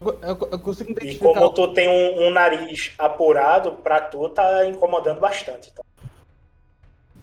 Eu, 0.01 0.17
eu- 0.21 0.49
eu 0.51 0.59
consigo 0.59 0.91
E 0.91 0.93
identificar. 0.93 1.25
como 1.33 1.49
tu 1.53 1.73
tem 1.73 1.89
um, 1.89 2.27
um 2.27 2.29
nariz 2.29 2.93
apurado, 2.97 3.73
pra 3.73 3.99
tu 3.99 4.29
tá 4.29 4.65
incomodando 4.65 5.19
bastante. 5.19 5.71
Então. 5.73 5.83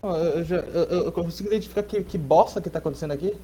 Eu, 0.03 0.43
já- 0.43 0.57
eu 0.57 1.11
consigo 1.11 1.49
identificar 1.49 1.81
que, 1.83 2.03
que 2.03 2.17
bosta 2.17 2.61
que 2.61 2.69
tá 2.69 2.79
acontecendo 2.79 3.13
aqui? 3.13 3.35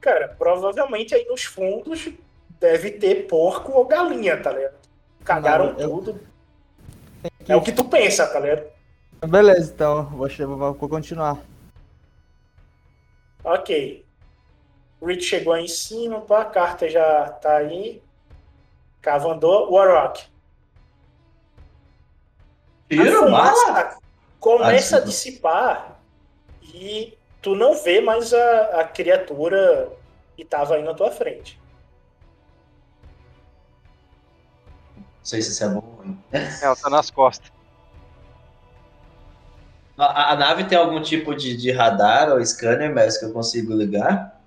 Cara, 0.00 0.28
provavelmente 0.38 1.14
aí 1.14 1.24
nos 1.26 1.44
fundos 1.44 2.08
deve 2.58 2.90
ter 2.92 3.26
porco 3.28 3.72
ou 3.72 3.84
galinha, 3.84 4.42
tá 4.42 4.50
ligado? 4.52 4.79
Cagaram 5.24 5.72
Não, 5.72 5.80
eu- 5.80 5.90
tudo. 5.90 6.20
É 7.48 7.56
o 7.56 7.62
que 7.62 7.72
tu 7.72 7.84
pensa, 7.84 8.26
tá 8.26 8.40
ligado? 8.40 8.64
Beleza, 9.26 9.72
então, 9.74 10.04
vou, 10.06 10.28
vou, 10.28 10.74
vou 10.74 10.88
continuar. 10.88 11.38
Ok. 13.44 14.04
Rich 15.02 15.24
chegou 15.24 15.52
aí 15.52 15.64
em 15.64 15.68
cima, 15.68 16.20
pá, 16.20 16.42
a 16.42 16.46
carta 16.46 16.88
já 16.88 17.28
tá 17.30 17.56
aí. 17.56 18.02
Cavandou, 19.02 19.72
Warrock. 19.72 20.22
A 20.22 20.26
Tiro, 22.88 23.24
fumaça 23.24 23.72
mala? 23.72 23.98
Começa 24.38 24.96
Ah, 24.96 25.00
a 25.00 25.04
dissipar 25.04 26.00
e 26.62 27.16
tu 27.42 27.54
não 27.54 27.74
vê 27.74 28.00
mais 28.00 28.32
a, 28.32 28.80
a 28.80 28.84
criatura 28.84 29.90
que 30.36 30.44
tava 30.44 30.76
aí 30.76 30.82
na 30.82 30.94
tua 30.94 31.10
frente. 31.10 31.59
Sei 35.30 35.40
se 35.42 35.50
isso 35.52 35.62
é 35.64 35.68
bom 35.68 35.76
ou 35.76 35.94
ruim. 36.02 36.18
Ela 36.60 36.74
tá 36.74 36.90
nas 36.90 37.08
costas. 37.10 37.50
A, 39.96 40.32
a- 40.32 40.36
nave 40.36 40.64
tem 40.64 40.76
algum 40.76 41.00
tipo 41.00 41.34
de, 41.34 41.56
de 41.56 41.70
radar 41.70 42.30
ou 42.30 42.44
scanner, 42.44 42.92
mas 42.92 43.16
que 43.18 43.24
eu 43.26 43.32
consigo 43.32 43.72
ligar? 43.72 44.40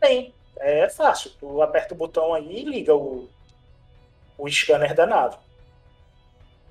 Tem. 0.00 0.34
É 0.58 0.88
fácil. 0.88 1.30
Tu 1.38 1.62
aperta 1.62 1.94
o 1.94 1.96
botão 1.96 2.34
aí 2.34 2.60
e 2.60 2.64
liga 2.64 2.94
o, 2.94 3.28
o 4.36 4.48
scanner 4.48 4.94
da 4.94 5.06
nave. 5.06 5.36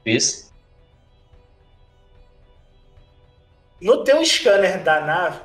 Fiz. 0.04 0.52
No 3.80 4.04
teu 4.04 4.26
scanner 4.26 4.84
da 4.84 5.00
nave, 5.00 5.40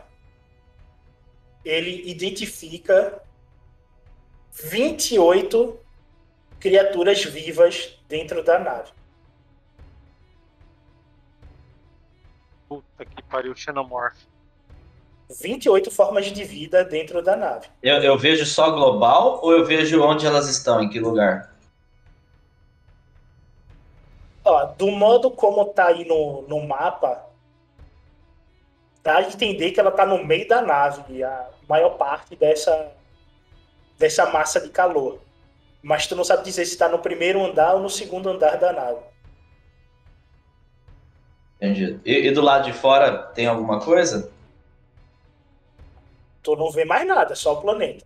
ele 1.64 2.10
identifica 2.10 3.22
28 4.52 5.78
criaturas 6.60 7.24
vivas 7.24 7.98
dentro 8.08 8.42
da 8.44 8.58
nave. 8.58 8.90
Puta 12.68 13.04
que 13.04 13.22
pariu, 13.22 13.54
Xenomorph. 13.56 14.16
28 15.40 15.90
formas 15.90 16.26
de 16.26 16.44
vida 16.44 16.84
dentro 16.84 17.22
da 17.22 17.36
nave. 17.36 17.66
Eu, 17.82 18.02
eu 18.02 18.18
vejo 18.18 18.44
só 18.44 18.70
global 18.70 19.40
ou 19.42 19.52
eu 19.52 19.64
vejo 19.64 20.02
onde 20.02 20.26
elas 20.26 20.48
estão, 20.48 20.82
em 20.82 20.88
que 20.88 21.00
lugar? 21.00 21.52
Ó, 24.44 24.66
do 24.66 24.90
modo 24.90 25.30
como 25.30 25.64
tá 25.66 25.86
aí 25.86 26.04
no, 26.04 26.42
no 26.42 26.66
mapa, 26.66 27.24
dá 29.02 29.18
a 29.18 29.22
entender 29.22 29.70
que 29.70 29.80
ela 29.80 29.90
tá 29.90 30.04
no 30.04 30.24
meio 30.24 30.46
da 30.48 30.60
nave, 30.60 31.02
e 31.08 31.22
a 31.22 31.48
maior 31.68 31.90
parte 31.90 32.34
dessa, 32.36 32.92
dessa 33.98 34.26
massa 34.30 34.60
de 34.60 34.68
calor. 34.68 35.20
Mas 35.82 36.06
tu 36.06 36.14
não 36.14 36.24
sabe 36.24 36.44
dizer 36.44 36.64
se 36.64 36.78
tá 36.78 36.88
no 36.88 36.98
primeiro 36.98 37.44
andar 37.44 37.74
ou 37.74 37.80
no 37.80 37.90
segundo 37.90 38.28
andar 38.28 38.56
da 38.56 38.72
nave. 38.72 39.00
Entendi. 41.56 42.00
E, 42.04 42.26
e 42.26 42.30
do 42.32 42.40
lado 42.40 42.64
de 42.64 42.72
fora 42.72 43.18
tem 43.34 43.46
alguma 43.46 43.80
coisa? 43.80 44.30
Tu 46.42 46.56
não 46.56 46.70
vê 46.70 46.84
mais 46.84 47.06
nada, 47.06 47.34
só 47.34 47.54
o 47.54 47.60
planeta. 47.60 48.04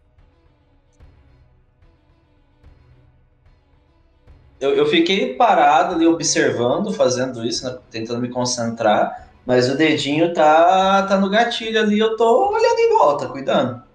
Eu, 4.61 4.75
eu 4.75 4.87
fiquei 4.87 5.35
parado 5.35 5.95
ali 5.95 6.07
observando, 6.07 6.93
fazendo 6.93 7.45
isso, 7.45 7.65
né, 7.65 7.79
tentando 7.91 8.21
me 8.21 8.31
concentrar, 8.31 9.29
mas 9.45 9.71
o 9.71 9.77
dedinho 9.77 10.33
tá, 10.33 11.07
tá 11.07 11.19
no 11.19 11.29
gatilho 11.29 11.79
ali, 11.79 11.99
eu 11.99 12.17
tô 12.17 12.51
olhando 12.53 12.79
em 12.79 12.89
volta, 12.91 13.29
cuidando. 13.29 13.86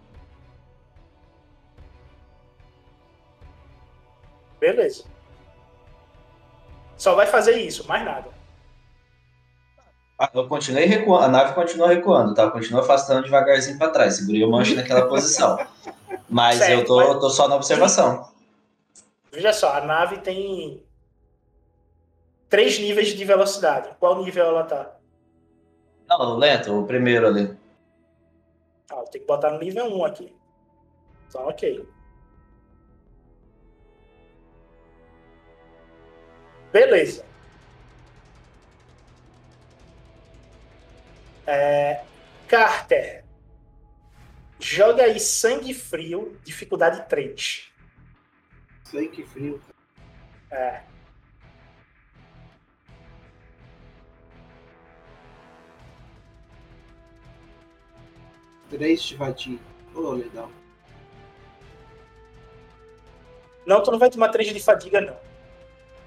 Beleza. 4.61 5.03
Só 6.95 7.15
vai 7.15 7.25
fazer 7.25 7.53
isso, 7.57 7.85
mais 7.87 8.05
nada. 8.05 8.29
Ah, 10.19 10.29
Eu 10.35 10.47
continuei 10.47 10.85
recuando, 10.85 11.25
a 11.25 11.27
nave 11.27 11.55
continua 11.55 11.87
recuando, 11.87 12.35
tá? 12.35 12.49
Continua 12.51 12.81
afastando 12.81 13.23
devagarzinho 13.23 13.79
pra 13.79 13.89
trás. 13.89 14.17
Segurei 14.17 14.43
o 14.45 14.51
manche 14.51 14.75
naquela 14.75 15.07
posição. 15.09 15.57
Mas 16.29 16.59
Certo, 16.59 16.79
eu 16.79 16.85
tô, 16.85 16.95
mas- 16.97 17.19
tô 17.19 17.29
só 17.31 17.47
na 17.47 17.55
observação. 17.55 18.31
Veja 19.31 19.51
só, 19.51 19.73
a 19.73 19.81
nave 19.81 20.19
tem 20.19 20.85
três 22.47 22.77
níveis 22.77 23.07
de 23.09 23.25
velocidade. 23.25 23.89
Qual 23.99 24.21
nível 24.23 24.45
ela 24.45 24.63
tá? 24.63 24.95
Não, 26.07 26.37
lento, 26.37 26.79
o 26.81 26.85
primeiro 26.85 27.25
ali. 27.25 27.57
Ah, 28.91 28.97
eu 28.97 29.05
tenho 29.05 29.23
que 29.23 29.27
botar 29.27 29.49
no 29.51 29.57
nível 29.59 29.85
1 29.85 30.05
aqui. 30.05 30.35
Então, 31.27 31.47
ok. 31.47 31.87
Beleza. 36.71 37.25
É, 41.45 42.03
Carter. 42.47 43.25
Joga 44.59 45.03
aí 45.03 45.19
sangue 45.19 45.73
frio, 45.73 46.37
dificuldade 46.43 47.07
3. 47.09 47.71
Sangue 48.83 49.25
frio. 49.25 49.61
É. 50.51 50.81
Três 58.69 59.11
fatiga. 59.11 59.61
Oh, 59.93 60.11
legal. 60.11 60.49
Não, 63.65 63.83
tu 63.83 63.91
não 63.91 63.99
vai 63.99 64.09
tomar 64.09 64.29
3 64.29 64.53
de 64.53 64.59
fadiga, 64.59 65.01
não. 65.01 65.17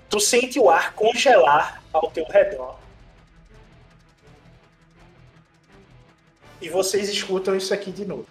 Tu 0.09 0.21
sente 0.21 0.59
o 0.59 0.71
ar 0.71 0.95
congelar 0.95 1.83
ao 1.93 2.11
teu 2.11 2.25
redor. 2.27 2.79
E 6.61 6.69
vocês 6.69 7.09
escutam 7.09 7.57
isso 7.57 7.75
aqui 7.75 7.91
de 7.91 8.05
novo. 8.05 8.27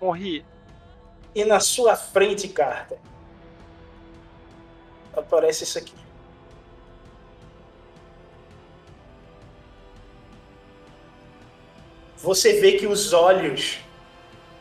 Morri. 0.00 0.44
E 1.34 1.44
na 1.44 1.60
sua 1.60 1.96
frente, 1.96 2.48
Carter, 2.48 2.98
aparece 5.14 5.64
isso 5.64 5.78
aqui. 5.78 6.05
Você 12.18 12.60
vê 12.60 12.72
que 12.72 12.86
os 12.86 13.12
olhos 13.12 13.78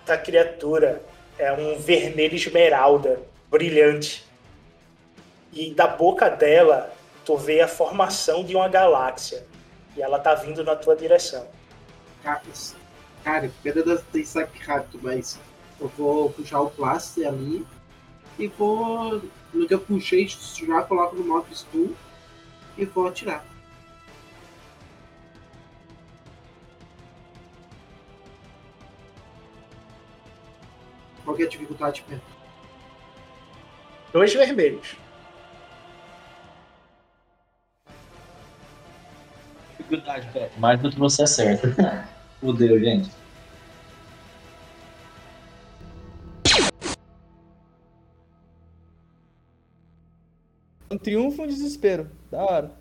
da 0.05 0.17
criatura 0.17 1.01
é 1.37 1.51
um 1.53 1.79
vermelho 1.79 2.35
esmeralda, 2.35 3.21
brilhante. 3.49 4.25
E 5.53 5.73
da 5.73 5.87
boca 5.87 6.29
dela, 6.29 6.93
tu 7.23 7.37
vê 7.37 7.61
a 7.61 7.67
formação 7.67 8.43
de 8.43 8.55
uma 8.55 8.67
galáxia. 8.67 9.45
E 9.95 10.01
ela 10.01 10.19
tá 10.19 10.35
vindo 10.35 10.63
na 10.63 10.75
tua 10.75 10.95
direção. 10.95 11.47
Cara, 12.21 12.41
cara 13.23 13.51
pena 13.63 13.97
ter 14.11 14.25
saque 14.25 14.61
rápido, 14.61 14.99
mas 15.01 15.39
eu 15.79 15.87
vou 15.97 16.29
puxar 16.29 16.59
o 16.61 16.69
plaster 16.69 17.27
ali 17.27 17.65
e 18.37 18.47
vou. 18.47 19.21
No 19.53 19.65
que 19.65 19.73
eu 19.73 19.79
puxei, 19.79 20.27
já 20.27 20.81
coloco 20.81 21.15
no 21.15 21.23
modo 21.23 21.47
stun 21.55 21.93
e 22.77 22.83
vou 22.83 23.07
atirar. 23.07 23.45
Qual 31.25 31.35
que 31.35 31.41
é 31.41 31.45
a 31.47 31.49
dificuldade, 31.49 32.05
Pedro? 32.07 32.23
Dois 34.13 34.31
vermelhos. 34.31 34.95
Dificuldade, 39.71 40.29
velho. 40.29 40.51
Mais 40.57 40.79
do 40.79 40.91
que 40.91 40.99
você 40.99 41.23
acerta. 41.23 42.07
Fudeu, 42.39 42.79
gente. 42.79 43.09
Um 50.91 50.97
triunfo 50.97 51.41
e 51.41 51.45
um 51.45 51.47
desespero. 51.47 52.09
Da 52.29 52.43
hora. 52.43 52.71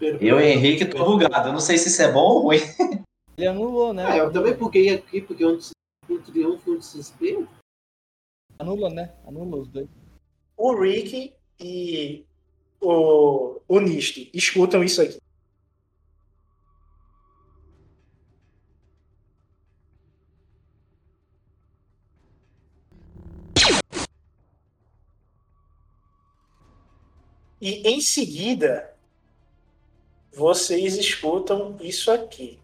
Eu 0.00 0.38
e 0.38 0.52
Henrique 0.52 0.84
tô 0.84 1.04
bugado. 1.04 1.48
Eu 1.48 1.52
não 1.52 1.60
sei 1.60 1.78
se 1.78 1.88
isso 1.88 2.02
é 2.02 2.12
bom 2.12 2.20
ou 2.20 2.42
ruim. 2.42 2.60
Ele 3.38 3.46
anulou, 3.46 3.94
né? 3.94 4.04
Ah, 4.04 4.16
eu 4.16 4.32
também 4.32 4.52
buguei 4.52 4.92
aqui 4.92 5.22
porque 5.22 5.44
eu 5.44 5.60
um 6.10 6.20
triunfo 6.20 6.72
e 6.72 6.74
um 6.74 6.78
desespero. 6.80 7.48
Anula, 8.58 8.90
né? 8.90 9.14
Anula 9.24 9.58
os 9.58 9.68
dois. 9.68 9.88
o 10.56 10.74
Rick 10.74 11.32
e 11.60 12.26
o, 12.80 13.60
o 13.68 13.78
Nist 13.78 14.28
escutam 14.34 14.82
isso 14.82 15.00
aqui. 15.00 15.18
E 27.60 27.88
em 27.88 28.00
seguida, 28.00 28.96
vocês 30.32 30.96
escutam 30.96 31.76
isso 31.80 32.10
aqui. 32.10 32.58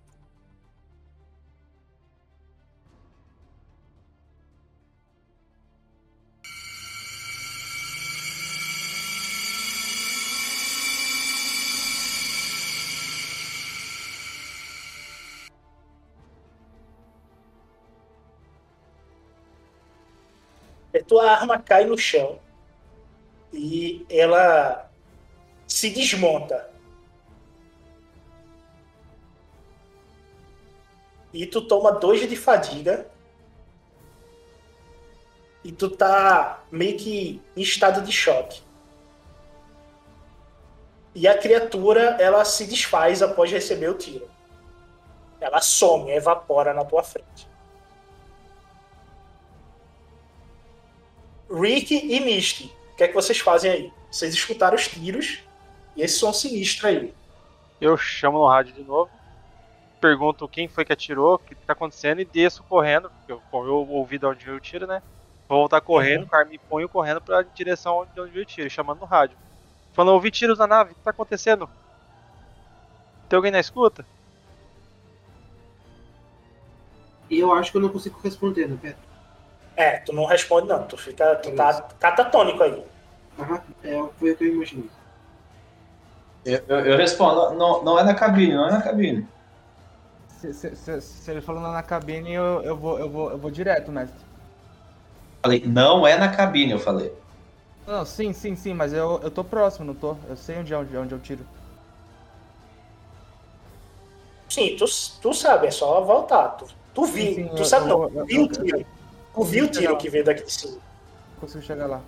Tua 21.07 21.31
arma 21.31 21.59
cai 21.59 21.85
no 21.85 21.97
chão 21.97 22.39
e 23.53 24.05
ela 24.11 24.91
se 25.67 25.91
desmonta. 25.91 26.71
E 31.33 31.47
tu 31.47 31.63
toma 31.63 31.93
dois 31.93 32.29
de 32.29 32.37
fadiga. 32.37 33.09
E 35.63 35.73
tu 35.73 35.89
tá 35.89 36.63
meio 36.71 36.97
que 36.99 37.43
em 37.57 37.63
estado 37.63 38.03
de 38.03 38.13
choque. 38.13 38.63
E 41.15 41.27
a 41.27 41.39
criatura, 41.39 42.17
ela 42.21 42.45
se 42.45 42.67
desfaz 42.67 43.23
após 43.23 43.51
receber 43.51 43.89
o 43.89 43.95
tiro. 43.95 44.29
Ela 45.41 45.61
some, 45.61 46.11
evapora 46.11 46.75
na 46.75 46.85
tua 46.85 47.03
frente. 47.03 47.49
Rick 51.55 51.95
e 51.95 52.21
Misty, 52.21 52.73
o 52.93 52.97
que 52.97 53.05
é 53.05 53.09
que 53.09 53.15
vocês 53.15 53.39
fazem 53.39 53.71
aí? 53.71 53.93
Vocês 54.11 54.35
escutaram 54.35 54.75
os 54.77 54.89
tiros 54.89 55.41
e 55.97 56.03
esse 56.03 56.19
som 56.19 56.33
sinistro 56.33 56.87
aí. 56.89 57.15
Eu 57.81 57.97
chamo 57.97 58.39
no 58.39 58.47
rádio 58.47 58.73
de 58.75 58.83
novo, 58.83 59.11
pergunto 60.01 60.49
quem 60.49 60.69
foi 60.69 60.85
que 60.85 60.93
atirou, 60.93 61.35
o 61.35 61.39
que 61.39 61.55
tá 61.55 61.73
acontecendo 61.73 62.21
e 62.21 62.25
desço 62.25 62.63
correndo, 62.65 63.11
porque 63.11 63.33
eu, 63.33 63.43
como 63.51 63.67
eu 63.67 63.89
ouvi 63.89 64.19
de 64.19 64.27
onde 64.27 64.45
veio 64.45 64.57
o 64.57 64.61
tiro, 64.61 64.87
né? 64.87 65.03
Vou 65.49 65.59
voltar 65.59 65.81
correndo, 65.81 66.21
Uhum. 66.23 66.27
o 66.27 66.31
cara 66.31 66.45
me 66.45 66.59
põe 66.59 66.87
correndo 66.89 67.21
pra 67.21 67.43
direção 67.43 68.07
de 68.15 68.21
onde 68.21 68.31
veio 68.33 68.45
o 68.45 68.47
tiro, 68.49 68.71
chamando 68.71 69.01
no 69.01 69.07
rádio. 69.07 69.37
Falando, 69.93 70.15
ouvi 70.15 70.31
tiros 70.31 70.59
na 70.59 70.67
nave, 70.67 70.93
o 70.93 70.95
que 70.95 71.01
tá 71.03 71.11
acontecendo? 71.11 71.69
Tem 73.29 73.37
alguém 73.37 73.53
na 73.53 73.61
escuta? 73.61 74.05
E 77.31 77.39
eu 77.39 77.53
acho 77.53 77.71
que 77.71 77.77
eu 77.77 77.83
não 77.83 77.89
consigo 77.89 78.19
responder, 78.23 78.69
né, 78.69 78.79
Pedro? 78.81 78.99
É, 79.77 79.99
tu 79.99 80.13
não 80.13 80.25
responde 80.25 80.69
não, 80.69 80.85
tu 80.85 80.97
fica, 80.97 81.35
tu 81.37 81.51
tá 81.53 81.83
catatônico 81.99 82.63
aí. 82.63 82.85
Aham, 83.39 83.61
é, 83.83 84.03
foi 84.19 84.33
o 84.33 84.37
que 84.37 84.45
eu 84.45 84.55
imaginei. 84.55 84.89
Eu, 86.45 86.61
eu- 86.69 86.87
eu 86.87 86.97
respondo, 86.97 87.55
não, 87.55 87.83
não 87.83 87.99
é 87.99 88.05
na 88.05 88.15
cabine, 88.15 88.55
não 88.55 88.69
é 88.69 88.71
na 88.71 88.83
cabine. 88.83 89.27
Se, 90.29 90.53
se- 90.53 90.77
se- 90.77 91.01
se 91.01 91.31
ele 91.31 91.41
falando 91.41 91.73
na 91.73 91.83
cabine, 91.83 92.33
eu, 92.33 92.63
eu, 92.63 92.77
vou, 92.77 92.99
eu, 92.99 93.09
vou, 93.09 93.31
eu 93.31 93.39
vou 93.39 93.51
direto, 93.51 93.91
mestre. 93.91 94.19
Falei, 95.43 95.63
não 95.67 96.07
é 96.07 96.17
na 96.17 96.29
cabine, 96.29 96.73
eu 96.73 96.79
falei. 96.79 97.13
Não, 97.87 98.05
sim, 98.05 98.33
sim, 98.33 98.55
sim, 98.55 98.75
mas 98.75 98.93
eu, 98.93 99.21
eu 99.23 99.31
tô 99.31 99.43
próximo, 99.43 99.87
não 99.87 99.95
tô? 99.95 100.17
Eu 100.29 100.37
sei 100.37 100.59
onde 100.59 100.73
é 100.73 100.77
onde, 100.79 100.97
onde 100.97 101.15
eu 101.15 101.19
tiro. 101.19 101.45
Sim, 104.49 104.77
tu, 104.77 104.85
tu 105.21 105.35
sabe, 105.35 105.67
é 105.67 105.71
só 105.71 106.01
voltar. 106.03 106.51
Tu, 106.51 106.67
tu 106.95 107.05
vi, 107.07 107.27
Sim, 107.27 107.35
sim, 107.35 107.49
tu 107.49 107.61
eu- 107.61 107.65
sabe 107.65 107.89
não, 107.89 108.03
eu- 108.05 108.11
tu 108.11 108.19
eu- 108.19 108.27
viu 108.27 108.43
o 108.43 108.45
eu- 108.45 108.49
tiro. 108.65 108.87
Tu 109.35 109.45
viu 109.45 109.65
o 109.65 109.69
tiro 109.69 109.97
que 109.97 110.09
veio 110.09 110.25
daqui 110.25 110.45
de 110.45 110.53
cima. 110.53 110.75
Não 110.75 111.41
consigo 111.41 111.65
chegar 111.65 111.87
lá. 111.87 112.01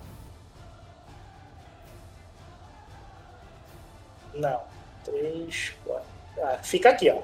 Não. 4.33 4.61
Três, 5.03 5.73
quatro. 5.83 6.07
Ah, 6.41 6.59
fica 6.63 6.89
aqui, 6.89 7.09
ó. 7.09 7.21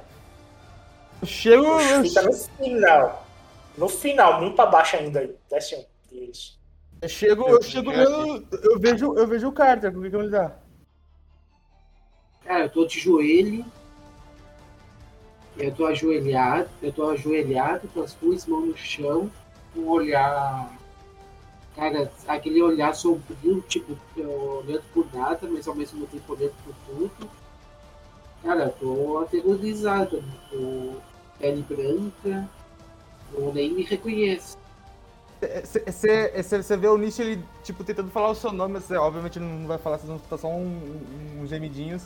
Chego. 1.26 1.80
Fica 2.02 2.22
no 2.22 2.34
final. 2.34 3.26
No 3.78 3.90
final, 3.90 4.42
muito 4.42 4.56
pra 4.56 4.66
baixo 4.66 4.96
ainda 4.98 5.22
aí. 5.22 5.36
Desce 5.50 5.76
um. 5.76 5.86
Isso. 6.12 6.60
Eu 7.02 7.10
chego, 7.10 7.50
eu 7.50 7.62
chego, 7.62 7.92
eu, 7.92 8.46
eu 8.52 8.80
vejo, 8.80 9.18
eu 9.18 9.28
vejo 9.28 9.48
o 9.48 9.52
Carter, 9.52 9.92
com 9.92 10.00
o 10.00 10.04
que 10.04 10.10
que 10.10 10.16
ele 10.16 10.30
dá? 10.30 10.56
Cara, 12.46 12.66
eu 12.66 12.70
tô 12.70 12.86
de 12.86 13.00
joelho. 13.00 13.66
Eu 15.58 15.74
tô 15.74 15.86
ajoelhado, 15.86 16.70
eu 16.82 16.92
tô 16.92 17.10
ajoelhado 17.10 17.88
com 17.90 18.02
as 18.02 18.14
duas 18.16 18.46
mãos 18.46 18.68
no 18.68 18.78
chão, 18.78 19.32
um 19.76 19.88
olhar. 19.88 20.72
Cara, 21.76 22.12
aquele 22.28 22.62
olhar 22.62 22.94
sombrio, 22.94 23.62
tipo, 23.68 23.98
olhando 24.16 24.84
por 24.94 25.08
nada, 25.14 25.48
mas 25.50 25.68
ao 25.68 25.74
mesmo 25.74 26.06
tempo 26.08 26.34
olhando 26.34 26.54
por 26.64 26.74
tudo. 26.86 27.30
Cara, 28.44 28.66
eu 28.66 28.72
tô 28.74 29.18
aterrorizado, 29.20 30.22
né? 30.22 30.34
tô 30.52 30.94
pele 31.40 31.64
branca, 31.68 32.50
eu 33.34 33.52
nem 33.54 33.72
me 33.74 33.84
reconheço. 33.84 34.58
Você 35.42 36.78
vê 36.78 36.88
o 36.88 36.98
Nish, 36.98 37.20
ele, 37.20 37.44
tipo, 37.64 37.84
tentando 37.84 38.12
falar 38.12 38.30
o 38.30 38.36
seu 38.36 38.52
nome, 38.52 38.76
mas 38.76 38.84
você, 38.84 38.96
obviamente 38.96 39.40
ele 39.40 39.46
não 39.46 39.68
vai 39.68 39.78
falar, 39.78 39.98
vocês 39.98 40.08
vão 40.10 40.38
só 40.38 40.48
um, 40.48 40.62
um- 40.68 41.42
uns 41.42 41.50
gemidinhos. 41.50 42.04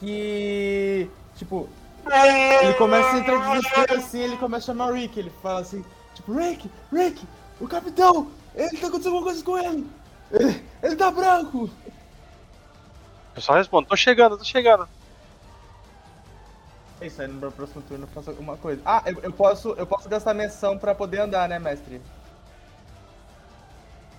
Que, 0.00 1.08
tipo, 1.36 1.68
ele 2.62 2.74
começa 2.74 3.08
a 3.08 3.18
entrar 3.18 3.34
em 3.34 3.50
desespero 3.60 3.98
assim, 3.98 4.20
ele 4.20 4.36
começa 4.36 4.64
a 4.64 4.74
chamar 4.74 4.86
o 4.86 4.94
Rick, 4.94 5.18
ele 5.18 5.30
fala 5.42 5.60
assim, 5.60 5.84
tipo, 6.14 6.32
Rick, 6.32 6.70
Rick, 6.92 7.26
o 7.60 7.68
capitão, 7.68 8.30
ele 8.54 8.76
tá 8.76 8.88
acontecendo 8.88 9.14
alguma 9.14 9.24
coisa 9.24 9.44
com 9.44 9.58
ele, 9.58 9.86
ele, 10.30 10.64
ele 10.82 10.96
tá 10.96 11.10
branco. 11.10 11.70
Eu 13.34 13.42
só 13.42 13.54
respondo, 13.54 13.88
tô 13.88 13.96
chegando, 13.96 14.38
tô 14.38 14.44
chegando. 14.44 14.88
É 17.00 17.06
isso 17.06 17.20
aí, 17.20 17.28
no 17.28 17.34
meu 17.34 17.50
próximo 17.50 17.82
turno 17.82 18.04
eu 18.04 18.08
faço 18.08 18.30
alguma 18.30 18.56
coisa. 18.56 18.80
Ah, 18.84 19.02
eu, 19.06 19.20
eu 19.20 19.32
posso, 19.32 19.70
eu 19.70 19.86
posso 19.86 20.08
gastar 20.08 20.32
minha 20.32 20.46
ação 20.46 20.78
pra 20.78 20.94
poder 20.94 21.20
andar, 21.20 21.48
né, 21.48 21.58
mestre? 21.58 22.00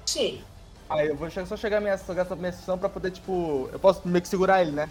Sim. 0.06 0.44
Ah, 0.90 1.04
eu 1.04 1.16
vou 1.16 1.30
só 1.32 1.58
chegar 1.58 1.82
minha 1.82 1.96
ação, 1.96 2.14
gastar 2.14 2.36
minha 2.36 2.50
ação 2.50 2.78
pra 2.78 2.90
poder, 2.90 3.12
tipo, 3.12 3.70
eu 3.72 3.80
posso 3.80 4.08
meio 4.08 4.22
que 4.22 4.28
segurar 4.28 4.62
ele, 4.62 4.72
né? 4.72 4.90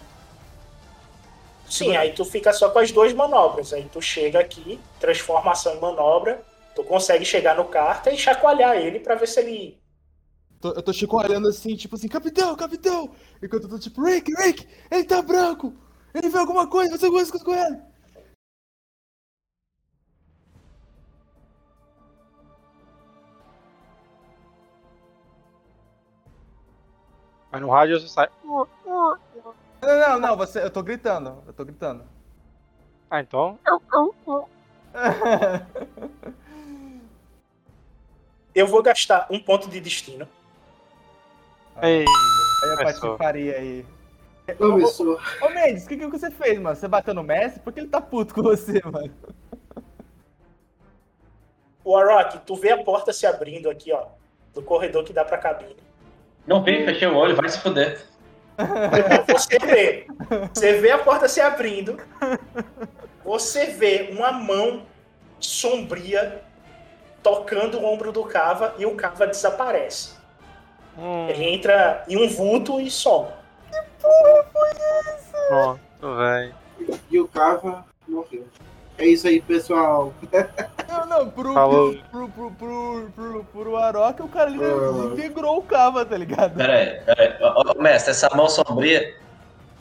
Sim, 1.67 1.95
aí 1.95 2.13
tu 2.13 2.23
fica 2.23 2.53
só 2.53 2.69
com 2.69 2.79
as 2.79 2.91
duas 2.91 3.13
manobras. 3.13 3.73
Aí 3.73 3.83
tu 3.91 4.01
chega 4.01 4.39
aqui, 4.39 4.79
transformação 4.99 5.75
em 5.75 5.79
manobra, 5.81 6.43
tu 6.73 6.83
consegue 6.83 7.25
chegar 7.25 7.55
no 7.55 7.65
carta 7.65 8.11
e 8.11 8.17
chacoalhar 8.17 8.77
ele 8.77 8.99
pra 8.99 9.15
ver 9.15 9.27
se 9.27 9.39
ele. 9.39 9.77
Tô- 10.61 10.71
eu 10.71 10.81
tô 10.81 10.93
chicoalhando 10.93 11.47
assim, 11.47 11.75
tipo 11.75 11.95
assim, 11.95 12.07
capitão, 12.07 12.55
capitão! 12.55 13.11
Enquanto 13.41 13.63
eu 13.63 13.69
tô 13.69 13.79
tipo, 13.79 14.03
Rick, 14.03 14.31
Rick, 14.41 14.67
ele 14.89 15.03
tá 15.03 15.21
branco! 15.21 15.73
Ele 16.13 16.29
vê 16.29 16.37
alguma 16.37 16.67
coisa, 16.67 16.91
faz 16.91 17.03
alguma 17.03 17.25
coisa 17.25 17.43
com 17.43 17.53
ele! 17.53 17.81
Mas 27.51 27.61
no 27.61 27.69
rádio 27.69 27.99
você 27.99 28.07
sai. 28.07 28.27
Não, 29.85 29.99
não, 29.99 30.19
não, 30.19 30.35
você, 30.35 30.63
eu 30.63 30.71
tô 30.71 30.81
gritando, 30.81 31.43
eu 31.45 31.53
tô 31.53 31.63
gritando. 31.63 32.03
Ah, 33.09 33.21
então. 33.21 33.59
Eu 38.55 38.65
vou 38.65 38.81
gastar 38.81 39.27
um 39.29 39.37
ponto 39.37 39.69
de 39.69 39.81
destino. 39.81 40.25
Ei, 41.81 42.05
Aí 42.63 42.71
a 42.71 42.77
patifaria 42.77 43.57
aí. 43.57 43.85
Começou. 44.57 45.19
Ô, 45.41 45.49
Mendes, 45.49 45.83
o 45.83 45.89
que, 45.89 45.97
que 45.97 46.07
você 46.07 46.31
fez, 46.31 46.57
mano? 46.57 46.73
Você 46.73 46.87
bateu 46.87 47.13
no 47.13 47.21
Messi? 47.21 47.59
Por 47.59 47.73
que 47.73 47.81
ele 47.81 47.89
tá 47.89 47.99
puto 47.99 48.33
com 48.33 48.43
você, 48.43 48.81
mano? 48.85 49.13
O 51.83 51.97
Arok, 51.97 52.39
tu 52.45 52.55
vê 52.55 52.71
a 52.71 52.81
porta 52.81 53.11
se 53.11 53.27
abrindo 53.27 53.69
aqui, 53.69 53.91
ó, 53.91 54.05
do 54.53 54.61
corredor 54.61 55.03
que 55.03 55.11
dá 55.11 55.25
pra 55.25 55.37
cabine. 55.37 55.75
Não 56.47 56.63
vi, 56.63 56.85
fechei 56.85 57.07
o 57.09 57.15
olho, 57.15 57.35
vai 57.35 57.49
se 57.49 57.59
fuder. 57.59 58.05
Você 59.27 59.59
vê, 59.59 60.07
você 60.53 60.79
vê 60.79 60.91
a 60.91 60.97
porta 60.97 61.27
se 61.27 61.41
abrindo, 61.41 61.97
você 63.23 63.65
vê 63.67 64.09
uma 64.11 64.31
mão 64.31 64.83
sombria 65.39 66.41
tocando 67.21 67.79
o 67.79 67.85
ombro 67.85 68.11
do 68.11 68.23
Cava 68.23 68.75
e 68.77 68.85
o 68.85 68.95
Cava 68.95 69.27
desaparece. 69.27 70.13
Hum, 70.97 71.27
Ele 71.27 71.43
entra 71.43 72.03
em 72.07 72.17
um 72.17 72.29
vulto 72.29 72.79
e 72.79 72.89
some. 72.89 73.27
pronto, 75.47 75.79
velho. 76.17 76.55
E 77.09 77.19
o 77.19 77.27
Cava 77.27 77.85
morreu. 78.07 78.45
É 78.97 79.05
isso 79.05 79.27
aí, 79.27 79.41
pessoal. 79.41 80.13
Não, 81.17 81.29
pro, 81.29 81.53
Falou. 81.53 81.95
pro, 82.11 82.29
pro, 82.29 82.51
pro, 82.51 83.11
pro, 83.15 83.43
pro 83.45 83.77
Aroca, 83.77 84.23
o 84.23 84.27
cara 84.29 84.49
ele 84.49 84.59
Ah. 84.63 85.13
integrou 85.13 85.57
o 85.59 85.63
Cava, 85.63 86.05
tá 86.05 86.17
ligado? 86.17 86.55
Pera 86.57 86.73
aí, 86.73 86.99
pera 87.05 87.21
aí. 87.23 87.43
Ô, 87.43 87.71
ô, 87.77 87.81
mestre, 87.81 88.11
essa 88.11 88.29
mão 88.35 88.49
sombria 88.49 89.15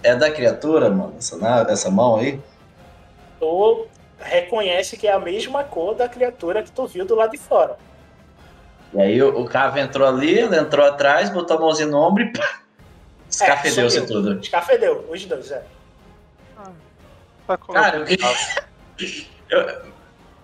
é 0.02 0.14
da 0.14 0.30
criatura, 0.30 0.88
mano? 0.90 1.14
Essa, 1.18 1.36
na- 1.36 1.66
essa 1.68 1.90
mão 1.90 2.16
aí? 2.16 2.40
Tu 3.40 3.86
reconhece 4.20 4.96
que 4.96 5.06
é 5.08 5.12
a 5.12 5.18
mesma 5.18 5.64
cor 5.64 5.94
da 5.94 6.08
criatura 6.08 6.62
que 6.62 6.70
tu 6.70 6.86
viu 6.86 7.04
do 7.04 7.14
lado 7.16 7.32
de 7.32 7.38
fora. 7.38 7.76
E 8.92 9.00
aí 9.00 9.20
o, 9.20 9.40
o 9.40 9.44
Cava 9.46 9.80
entrou 9.80 10.06
ali, 10.06 10.38
ele 10.38 10.56
entrou 10.56 10.86
atrás, 10.86 11.30
botou 11.30 11.56
a 11.56 11.60
mãozinha 11.60 11.88
no 11.88 11.98
ombro 11.98 12.22
e 12.22 12.32
pá! 12.32 12.60
Escafedeu-se 13.28 13.98
sumiu. 14.06 14.12
tudo. 14.22 14.40
Escafedeu, 14.40 15.04
os 15.10 15.24
dois, 15.24 15.50
é. 15.50 15.64
Tá 17.46 17.56
Cara, 17.58 17.96
eu 17.98 18.04
queria- 18.04 18.28
Eu- 19.50 19.93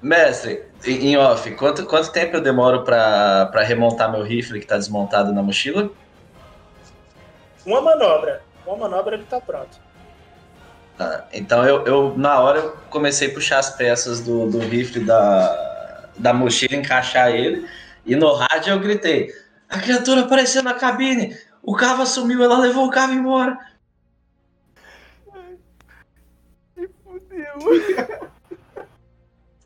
Mestre, 0.02 0.64
em 0.86 1.16
off, 1.18 1.50
quanto, 1.56 1.84
quanto 1.84 2.10
tempo 2.10 2.36
eu 2.36 2.40
demoro 2.40 2.84
pra, 2.84 3.46
pra 3.46 3.62
remontar 3.62 4.10
meu 4.10 4.22
rifle 4.22 4.58
que 4.58 4.66
tá 4.66 4.78
desmontado 4.78 5.32
na 5.32 5.42
mochila? 5.42 5.90
Uma 7.66 7.82
manobra. 7.82 8.42
Uma 8.66 8.76
manobra 8.76 9.14
ele 9.14 9.24
tá 9.24 9.40
pronto. 9.40 9.78
Tá, 10.96 11.26
então 11.32 11.66
eu, 11.66 11.86
eu, 11.86 12.14
na 12.16 12.40
hora, 12.40 12.58
eu 12.60 12.76
comecei 12.88 13.28
a 13.28 13.34
puxar 13.34 13.58
as 13.58 13.76
peças 13.76 14.20
do, 14.20 14.50
do 14.50 14.58
rifle 14.58 15.04
da, 15.04 16.08
da 16.16 16.32
mochila, 16.32 16.76
encaixar 16.76 17.30
ele, 17.30 17.68
e 18.06 18.16
no 18.16 18.32
rádio 18.32 18.72
eu 18.72 18.80
gritei: 18.80 19.30
A 19.68 19.78
criatura 19.78 20.22
apareceu 20.22 20.62
na 20.62 20.74
cabine! 20.74 21.36
O 21.62 21.76
cava 21.76 22.06
sumiu, 22.06 22.42
ela 22.42 22.58
levou 22.58 22.86
o 22.86 22.90
cava 22.90 23.12
embora! 23.12 23.58
Fudeu. 27.04 28.29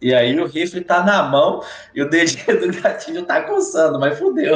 E 0.04 0.14
aí 0.14 0.38
o 0.38 0.44
rifle 0.44 0.84
tá 0.84 1.02
na 1.02 1.22
mão 1.22 1.64
e 1.94 2.02
o 2.02 2.10
dedinho 2.10 2.60
do 2.60 2.82
gatilho 2.82 3.24
tá 3.24 3.42
coçando, 3.44 3.98
mas 3.98 4.18
fudeu. 4.18 4.54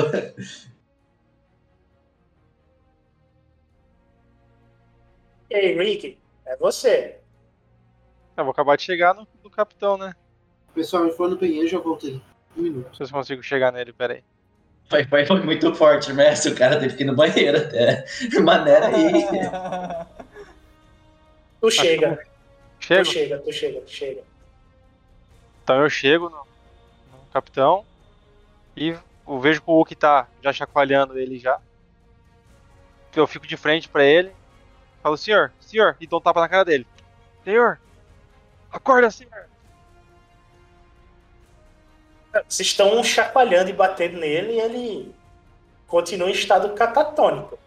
E 5.49 5.55
aí, 5.55 5.75
Rick, 5.75 6.19
é 6.45 6.55
você. 6.59 7.17
Eu 8.37 8.45
vou 8.45 8.51
acabar 8.51 8.77
de 8.77 8.83
chegar 8.83 9.15
no, 9.15 9.27
no 9.43 9.49
capitão, 9.49 9.97
né? 9.97 10.13
Pessoal, 10.75 11.05
eu 11.05 11.17
for 11.17 11.31
no 11.31 11.39
banheiro 11.39 11.67
já 11.67 11.79
voltei. 11.79 12.21
Um 12.55 12.61
minuto. 12.61 12.89
Não 12.89 12.95
sei 12.95 13.07
se 13.07 13.13
eu 13.13 13.17
consigo 13.17 13.43
chegar 13.43 13.73
nele, 13.73 13.95
peraí. 13.95 14.23
Foi, 14.91 15.07
foi, 15.07 15.25
foi 15.25 15.41
muito 15.43 15.75
forte, 15.75 16.13
mestre. 16.13 16.53
O 16.53 16.57
cara 16.57 16.79
teve 16.79 16.95
que 16.95 17.05
ir 17.05 17.07
no 17.07 17.17
banheiro 17.17 17.57
até. 17.57 18.05
Maneira 18.39 18.89
aí. 18.89 19.13
Tu 21.59 21.71
chega, 21.71 22.23
tu 22.79 23.05
chega, 23.07 23.39
tu 23.39 23.51
chega, 23.51 23.81
tu 23.81 23.91
chega. 23.91 24.28
Então 25.69 25.83
eu 25.83 25.91
chego 25.91 26.31
no, 26.31 26.39
no 26.39 27.27
capitão 27.31 27.85
e 28.75 28.97
eu 29.29 29.39
vejo 29.39 29.61
que 29.61 29.71
o 29.71 29.75
Hulk 29.75 29.95
tá 29.95 30.27
já 30.43 30.51
chacoalhando 30.51 31.19
ele 31.19 31.39
já. 31.39 31.61
Eu 33.15 33.27
fico 33.27 33.47
de 33.47 33.55
frente 33.55 33.87
pra 33.87 34.03
ele. 34.03 34.33
Falo, 35.03 35.19
senhor, 35.19 35.53
senhor, 35.61 35.95
e 36.01 36.07
dou 36.07 36.21
um 36.21 36.23
tapa 36.23 36.41
na 36.41 36.49
cara 36.49 36.65
dele. 36.65 36.87
Senhor, 37.45 37.79
acorda, 38.73 39.11
senhor. 39.11 39.47
Vocês 42.49 42.69
estão 42.69 43.05
chacoalhando 43.05 43.69
e 43.69 43.75
batendo 43.75 44.19
nele 44.19 44.55
e 44.55 44.61
ele 44.61 45.15
continua 45.87 46.31
em 46.31 46.33
estado 46.33 46.73
catatônico. 46.75 47.59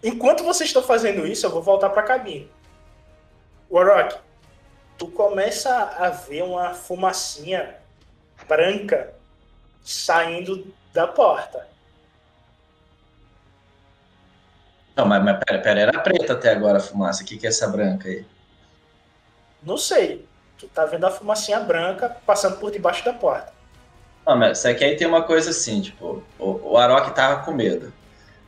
Enquanto 0.00 0.44
vocês 0.44 0.70
estão 0.70 0.84
fazendo 0.84 1.26
isso, 1.26 1.44
eu 1.44 1.50
vou 1.50 1.60
voltar 1.60 1.90
pra 1.90 2.04
cabine. 2.04 2.48
Warrock, 3.68 4.16
tu 4.98 5.08
começa 5.08 5.74
a 5.98 6.10
ver 6.10 6.42
uma 6.42 6.74
fumacinha 6.74 7.76
branca 8.48 9.14
saindo 9.82 10.66
da 10.92 11.06
porta. 11.06 11.66
Não, 14.96 15.04
mas, 15.06 15.22
mas 15.24 15.38
pera, 15.44 15.60
pera, 15.60 15.80
era 15.80 16.00
preta 16.00 16.32
até 16.32 16.52
agora 16.52 16.78
a 16.78 16.80
fumaça. 16.80 17.22
O 17.22 17.26
que, 17.26 17.36
que 17.36 17.46
é 17.46 17.50
essa 17.50 17.68
branca 17.68 18.08
aí? 18.08 18.24
Não 19.62 19.76
sei. 19.76 20.24
Tu 20.56 20.68
tá 20.68 20.86
vendo 20.86 21.04
a 21.04 21.10
fumacinha 21.10 21.60
branca 21.60 22.16
passando 22.24 22.58
por 22.58 22.70
debaixo 22.70 23.04
da 23.04 23.12
porta. 23.12 23.52
Não, 24.24 24.36
mas 24.36 24.58
isso 24.58 24.68
aqui 24.68 24.84
aí 24.84 24.96
tem 24.96 25.06
uma 25.06 25.22
coisa 25.22 25.50
assim, 25.50 25.82
tipo, 25.82 26.22
o, 26.38 26.72
o 26.72 26.76
Arok 26.78 27.14
tava 27.14 27.44
com 27.44 27.52
medo. 27.52 27.92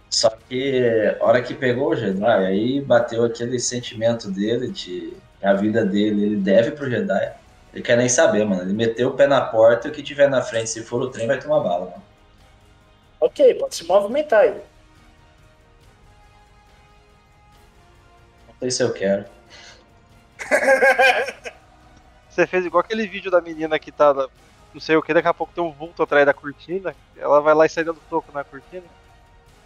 Só 0.09 0.31
que 0.31 0.37
que 0.49 1.17
a 1.21 1.25
hora 1.25 1.43
que 1.43 1.55
pegou 1.55 1.91
o 1.91 1.97
Jedi, 1.97 2.25
aí 2.25 2.81
bateu 2.81 3.25
aquele 3.25 3.59
sentimento 3.59 4.31
dele 4.31 4.69
de 4.69 5.13
a 5.47 5.55
vida 5.55 5.85
dele, 5.85 6.25
ele 6.25 6.37
deve 6.37 6.73
pro 6.73 6.91
Jedi. 6.91 7.33
Ele 7.73 7.83
quer 7.83 7.97
nem 7.97 8.09
saber, 8.09 8.45
mano. 8.45 8.63
Ele 8.63 8.73
meteu 8.73 9.09
o 9.09 9.15
pé 9.15 9.27
na 9.27 9.41
porta 9.41 9.87
e 9.87 9.91
o 9.91 9.95
que 9.95 10.03
tiver 10.03 10.29
na 10.29 10.41
frente, 10.43 10.71
se 10.71 10.83
for 10.83 11.03
o 11.03 11.11
trem, 11.11 11.27
vai 11.27 11.39
tomar 11.39 11.61
bala, 11.61 11.91
mano. 11.91 12.03
Ok, 13.21 13.55
pode 13.55 13.75
se 13.75 13.85
movimentar 13.85 14.41
aí. 14.41 14.61
Não 18.49 18.55
sei 18.61 18.71
se 18.71 18.83
eu 18.83 18.93
quero. 18.93 19.25
Você 22.31 22.47
fez 22.47 22.65
igual 22.67 22.83
aquele 22.83 23.07
vídeo 23.07 23.31
da 23.31 23.41
menina 23.41 23.79
que 23.79 23.91
tá. 23.91 24.13
Não 24.73 24.81
sei 24.81 24.97
o 24.97 25.03
que, 25.03 25.15
daqui 25.15 25.29
a 25.29 25.35
pouco 25.35 25.53
tem 25.55 25.65
um 25.65 25.73
vulto 25.73 26.03
atrás 26.03 26.27
da 26.27 26.35
cortina. 26.35 26.95
Ela 27.17 27.41
vai 27.41 27.55
lá 27.55 27.65
e 27.67 27.69
sai 27.69 27.85
dando 27.85 28.01
soco 28.11 28.31
na 28.33 28.45
cortina. 28.45 28.85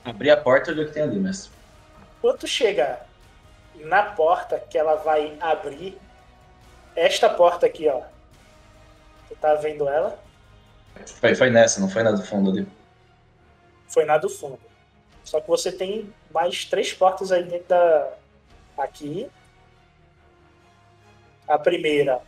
Abri 0.04 0.30
a 0.30 0.36
porta 0.36 0.70
e 0.70 0.74
olhei 0.74 0.84
o 0.84 0.88
que 0.88 0.94
tem 0.94 1.02
ali, 1.02 1.18
mestre. 1.18 1.50
Quando 2.20 2.38
tu 2.38 2.46
chega 2.46 3.00
na 3.84 4.02
porta 4.02 4.58
que 4.58 4.76
ela 4.76 4.96
vai 4.96 5.36
abrir, 5.40 5.98
esta 6.94 7.28
porta 7.28 7.66
aqui, 7.66 7.88
ó. 7.88 8.02
Tu 9.28 9.36
tá 9.36 9.54
vendo 9.54 9.88
ela? 9.88 10.18
Foi, 11.06 11.34
foi 11.34 11.50
nessa, 11.50 11.80
não 11.80 11.88
foi 11.88 12.02
na 12.02 12.12
do 12.12 12.22
fundo 12.22 12.50
ali. 12.50 12.66
Foi 13.88 14.04
na 14.04 14.18
do 14.18 14.28
fundo. 14.28 14.60
Só 15.24 15.40
que 15.40 15.48
você 15.48 15.70
tem 15.70 16.12
mais 16.32 16.64
três 16.64 16.92
portas 16.92 17.30
aí 17.32 17.44
dentro 17.44 17.68
da. 17.68 18.12
Aqui. 18.76 19.30
A 21.46 21.58
primeira 21.58 22.20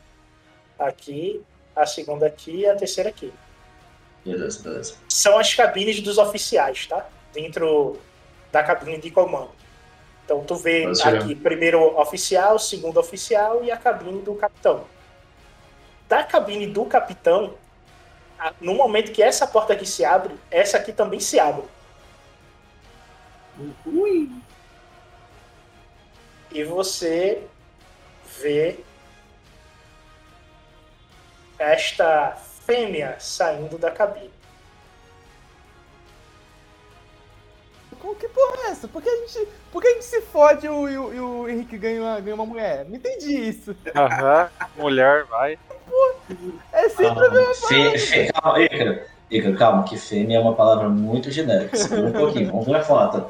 aqui, 0.79 1.43
a 1.75 1.87
segunda 1.87 2.27
aqui 2.27 2.59
e 2.59 2.67
a 2.67 2.75
terceira 2.75 3.11
aqui. 3.11 3.33
Beleza, 4.25 4.63
beleza. 4.63 4.95
São 5.09 5.39
as 5.39 5.55
cabines 5.55 6.01
dos 6.01 6.19
oficiais, 6.19 6.87
tá? 6.87 7.07
Dentro 7.33 7.99
da 8.51 8.63
cabine 8.63 8.99
de 8.99 9.11
comando. 9.11 9.62
Então 10.33 10.45
tu 10.45 10.55
vê 10.55 10.87
aqui 11.05 11.35
primeiro 11.35 12.01
oficial, 12.01 12.59
segundo 12.59 12.99
oficial 12.99 13.63
e 13.63 13.71
a 13.71 13.77
cabine 13.77 14.23
do 14.23 14.35
capitão. 14.35 14.87
Da 16.09 16.25
cabine 16.25 16.67
do 16.67 16.87
capitão, 16.87 17.53
no 18.59 18.75
momento 18.75 19.13
que 19.13 19.23
essa 19.23 19.47
porta 19.47 19.75
aqui 19.75 19.85
se 19.85 20.07
abre, 20.07 20.35
essa 20.51 20.79
aqui 20.79 20.91
também 20.91 21.21
se 21.21 21.39
abre. 21.39 21.65
Ui. 23.85 24.31
E 26.51 26.65
você 26.65 27.47
vê 28.41 28.79
esta 31.59 32.39
fêmea 32.65 33.17
saindo 33.21 33.77
da 33.77 33.91
cabine. 33.91 34.33
Como 38.03 38.17
que 38.17 38.27
porra 38.27 38.57
é 38.67 38.71
essa? 38.73 38.89
Por 38.89 39.01
que 39.01 39.09
a 39.09 39.17
gente, 39.17 39.49
por 39.71 39.81
que 39.81 39.87
a 39.87 39.93
gente 39.93 40.05
se 40.05 40.21
fode 40.23 40.67
e 40.67 40.69
o, 40.69 40.89
e 40.89 40.99
o- 40.99 41.15
e 41.15 41.21
o 41.21 41.49
Henrique 41.49 41.79
ganha 41.79 42.03
uma, 42.03 42.19
ganha 42.21 42.35
uma 42.35 42.45
mulher? 42.45 42.85
Não 42.89 42.97
entendi 42.97 43.33
isso. 43.49 43.77
Aham, 43.95 44.51
mulher, 44.77 45.25
vai. 45.27 45.57
É 46.73 46.89
sempre 46.89 47.27
a 47.27 47.31
mesma 47.31 47.69
Fe, 47.69 47.99
fe, 47.99 48.33
calma, 48.33 48.61
Ícaro. 48.61 48.99
Ícaro, 49.31 49.57
calma, 49.57 49.85
que 49.85 49.97
fêmea 49.97 50.39
é 50.39 50.41
uma 50.41 50.53
palavra 50.57 50.89
muito 50.89 51.31
genérica. 51.31 51.77
Segura 51.77 52.09
um 52.09 52.13
pouquinho, 52.13 52.51
vamos 52.51 52.67
ver 52.67 52.75
a 52.77 52.83
foto. 52.83 53.25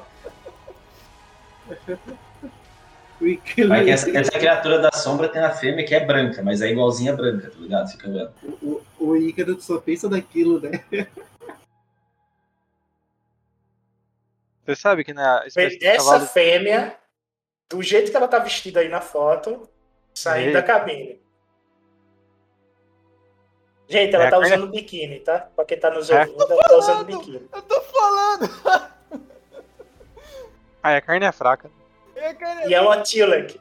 Mas 3.68 3.86
essa, 3.88 4.18
essa 4.18 4.30
criatura 4.32 4.78
da 4.78 4.90
sombra 4.90 5.28
tem 5.28 5.42
a 5.42 5.50
fêmea 5.50 5.84
que 5.84 5.94
é 5.94 6.04
branca, 6.04 6.42
mas 6.42 6.62
é 6.62 6.70
igualzinha 6.70 7.14
branca, 7.14 7.50
tá 7.50 7.58
ligado? 7.60 7.90
Fica 7.90 8.08
vendo. 8.10 8.30
O, 8.62 8.80
o 8.98 9.16
Ícaro 9.16 9.60
só 9.60 9.78
pensa 9.78 10.08
naquilo, 10.08 10.60
né? 10.60 10.80
Você 14.74 14.80
sabe 14.80 15.04
que 15.04 15.12
na 15.12 15.46
espécie 15.46 15.78
de 15.78 15.86
Essa 15.86 16.04
cavalo. 16.12 16.26
fêmea, 16.26 16.96
do 17.70 17.82
jeito 17.82 18.10
que 18.10 18.16
ela 18.16 18.28
tá 18.28 18.38
vestida 18.38 18.80
aí 18.80 18.88
na 18.88 19.00
foto, 19.00 19.68
saindo 20.14 20.48
Ei. 20.48 20.52
da 20.54 20.62
cabine. 20.62 21.20
Gente, 23.88 24.14
ela 24.14 24.24
É 24.24 24.30
tá 24.30 24.38
carne- 24.38 24.54
usando 24.56 24.70
biquíni, 24.70 25.20
tá? 25.20 25.40
Pra 25.54 25.64
quem 25.64 25.78
tá 25.78 25.90
nos 25.90 26.08
É. 26.08 26.20
ouvindo, 26.20 26.42
ela 26.52 26.62
tá 26.62 26.76
usando 26.76 27.04
biquíni. 27.04 27.48
Eu 27.52 27.62
tô 27.62 27.80
falando! 27.82 28.48
Ah, 30.84 30.96
a 30.96 31.00
carne 31.00 31.24
é 31.24 31.30
fraca. 31.30 31.70
É, 32.16 32.34
cara, 32.34 32.66
E 32.66 32.74
é 32.74 32.80
uma 32.80 33.00
Tilak. 33.02 33.60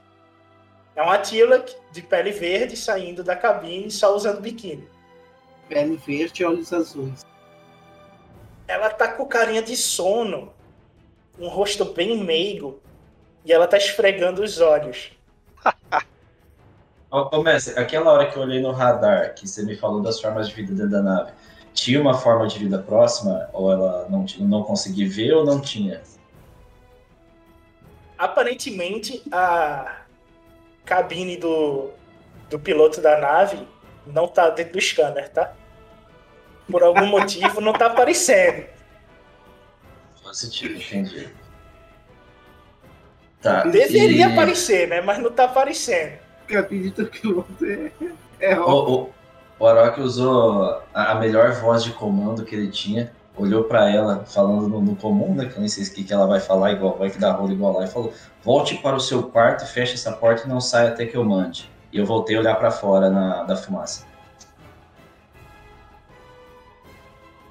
É 0.96 1.04
uma 1.04 1.20
Tilak 1.20 1.76
de 1.92 2.02
pele 2.02 2.32
verde 2.32 2.76
saindo 2.76 3.24
da 3.24 3.36
cabine 3.36 3.92
só 3.92 4.16
usando 4.16 4.42
biquíni. 4.42 4.90
Pele 5.70 5.98
verde 5.98 6.42
e 6.42 6.46
olhos 6.48 6.74
azuis. 6.74 7.24
Ela 8.68 8.90
tá 8.90 9.08
com 9.08 9.24
carinha 9.28 9.62
de 9.62 9.78
sono, 9.78 10.52
um 11.42 11.48
rosto 11.48 11.86
bem 11.86 12.24
meigo, 12.24 12.80
e 13.44 13.52
ela 13.52 13.68
tá 13.68 13.78
esfregando 13.78 14.44
os 14.44 14.62
olhos. 14.62 15.12
Ô, 17.10 17.40
ô 17.40 17.44
mestre, 17.44 17.78
aquela 17.78 18.10
hora 18.14 18.32
que 18.32 18.38
eu 18.38 18.42
olhei 18.44 18.62
no 18.62 18.72
radar, 18.72 19.36
que 19.36 19.46
você 19.46 19.66
me 19.66 19.76
falou 19.76 20.02
das 20.02 20.22
formas 20.22 20.48
de 20.48 20.56
vida 20.56 20.74
dentro 20.74 20.92
da 20.92 21.02
nave, 21.02 21.34
tinha 21.74 22.00
uma 22.00 22.14
forma 22.14 22.48
de 22.48 22.58
vida 22.58 22.80
próxima? 22.80 23.50
Ou 23.52 23.70
ela 23.70 24.08
não, 24.10 24.26
não 24.40 24.64
consegui 24.64 25.06
ver 25.06 25.34
ou 25.34 25.44
não 25.44 25.60
tinha? 25.60 26.02
Aparentemente, 28.18 29.22
a 29.30 30.04
cabine 30.86 31.36
do, 31.36 31.90
do 32.50 32.58
piloto 32.58 33.02
da 33.02 33.20
nave 33.20 33.68
não 34.06 34.26
tá 34.26 34.50
dentro 34.50 34.74
do 34.74 34.82
scanner, 34.82 35.30
tá? 35.30 35.54
Por 36.70 36.82
algum 36.82 37.08
motivo 37.12 37.60
não 37.60 37.74
tá 37.74 37.88
aparecendo. 37.88 38.66
Positivo, 40.32 40.78
entendi. 40.78 41.30
Tá. 43.42 43.66
Deveria 43.66 44.30
e- 44.30 44.32
aparecer, 44.32 44.88
né? 44.88 45.02
Mas 45.02 45.20
não 45.20 45.30
tá 45.30 45.44
aparecendo. 45.44 46.18
Cabine 46.48 46.90
do 46.92 47.06
piloto 47.08 47.66
é, 47.66 47.92
é 48.40 48.58
O, 48.58 48.64
óbvio. 48.66 49.14
o, 49.60 49.66
o 49.66 50.02
usou 50.02 50.82
a, 50.94 51.16
melhor 51.16 51.52
voz 51.52 51.84
de 51.84 51.92
comando 51.92 52.46
que 52.46 52.56
ele 52.56 52.72
tinha, 52.72 53.12
olhou 53.36 53.66
pra 53.66 53.90
ela 53.90 54.24
falando 54.26 54.70
no, 54.70 54.80
no 54.82 54.96
comum, 54.96 55.36
né? 55.36 55.48
Que 55.48 55.56
eu 55.56 55.60
nem 55.60 55.68
sei 55.68 55.84
o 55.84 55.94
que, 55.94 56.06
que 56.06 56.14
ela 56.14 56.28
vai 56.28 56.40
falar, 56.40 56.72
igual 56.72 56.98
vai 56.98 57.10
que 57.10 57.20
dá 57.20 57.34
rolo 57.34 57.52
igual 57.52 57.74
lá, 57.74 57.84
e 57.84 57.90
falou: 57.90 58.14
volte 58.42 58.78
para 58.78 58.96
o 58.96 59.02
seu 59.02 59.24
quarto, 59.24 59.66
feche 59.66 59.96
essa 59.96 60.14
porta 60.14 60.46
e 60.46 60.50
não 60.50 60.62
saia 60.62 60.90
até 60.92 61.06
que 61.06 61.18
eu 61.18 61.26
mande. 61.26 61.70
E 61.92 61.98
eu 61.98 62.06
voltei 62.06 62.38
a 62.38 62.40
olhar 62.40 62.56
pra 62.56 62.72
fora 62.72 63.10
na, 63.10 63.44
da 63.44 63.58
fumaça. 63.58 64.06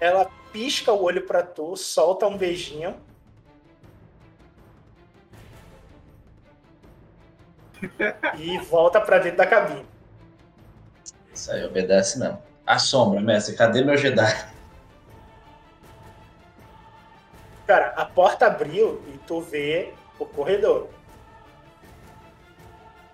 Ela 0.00 0.30
pisca 0.52 0.92
o 0.92 1.02
olho 1.02 1.26
pra 1.26 1.42
tu, 1.42 1.76
solta 1.76 2.26
um 2.26 2.36
beijinho. 2.36 2.94
e 8.38 8.58
volta 8.58 9.00
pra 9.00 9.18
dentro 9.18 9.38
da 9.38 9.46
cabine. 9.46 9.86
Isso 11.32 11.50
aí 11.50 11.64
obedece 11.64 12.18
mesmo. 12.18 12.42
A 12.66 12.78
sombra, 12.78 13.20
mestre, 13.20 13.56
cadê 13.56 13.82
meu 13.82 13.96
Jedi? 13.96 14.50
Cara, 17.66 17.94
a 17.96 18.04
porta 18.04 18.46
abriu 18.46 19.02
e 19.08 19.18
tu 19.26 19.40
vê 19.40 19.94
o 20.18 20.26
corredor. 20.26 20.88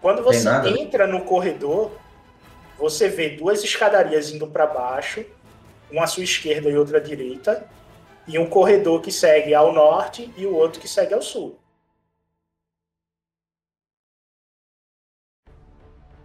Quando 0.01 0.22
você 0.22 0.45
nada? 0.45 0.68
entra 0.68 1.07
no 1.07 1.24
corredor, 1.24 1.93
você 2.78 3.09
vê 3.09 3.30
duas 3.30 3.62
escadarias 3.62 4.30
indo 4.30 4.47
para 4.47 4.66
baixo, 4.66 5.24
uma 5.91 6.05
à 6.05 6.07
sua 6.07 6.24
esquerda 6.24 6.68
e 6.68 6.76
outra 6.76 6.99
à 6.99 7.01
direita, 7.01 7.68
e 8.26 8.39
um 8.39 8.49
corredor 8.49 9.01
que 9.01 9.12
segue 9.12 9.55
ao 9.55 9.72
norte 9.72 10.32
e 10.37 10.47
o 10.47 10.55
outro 10.55 10.80
que 10.80 10.89
segue 10.89 11.14
ao 11.14 11.22
sul. 11.22 11.59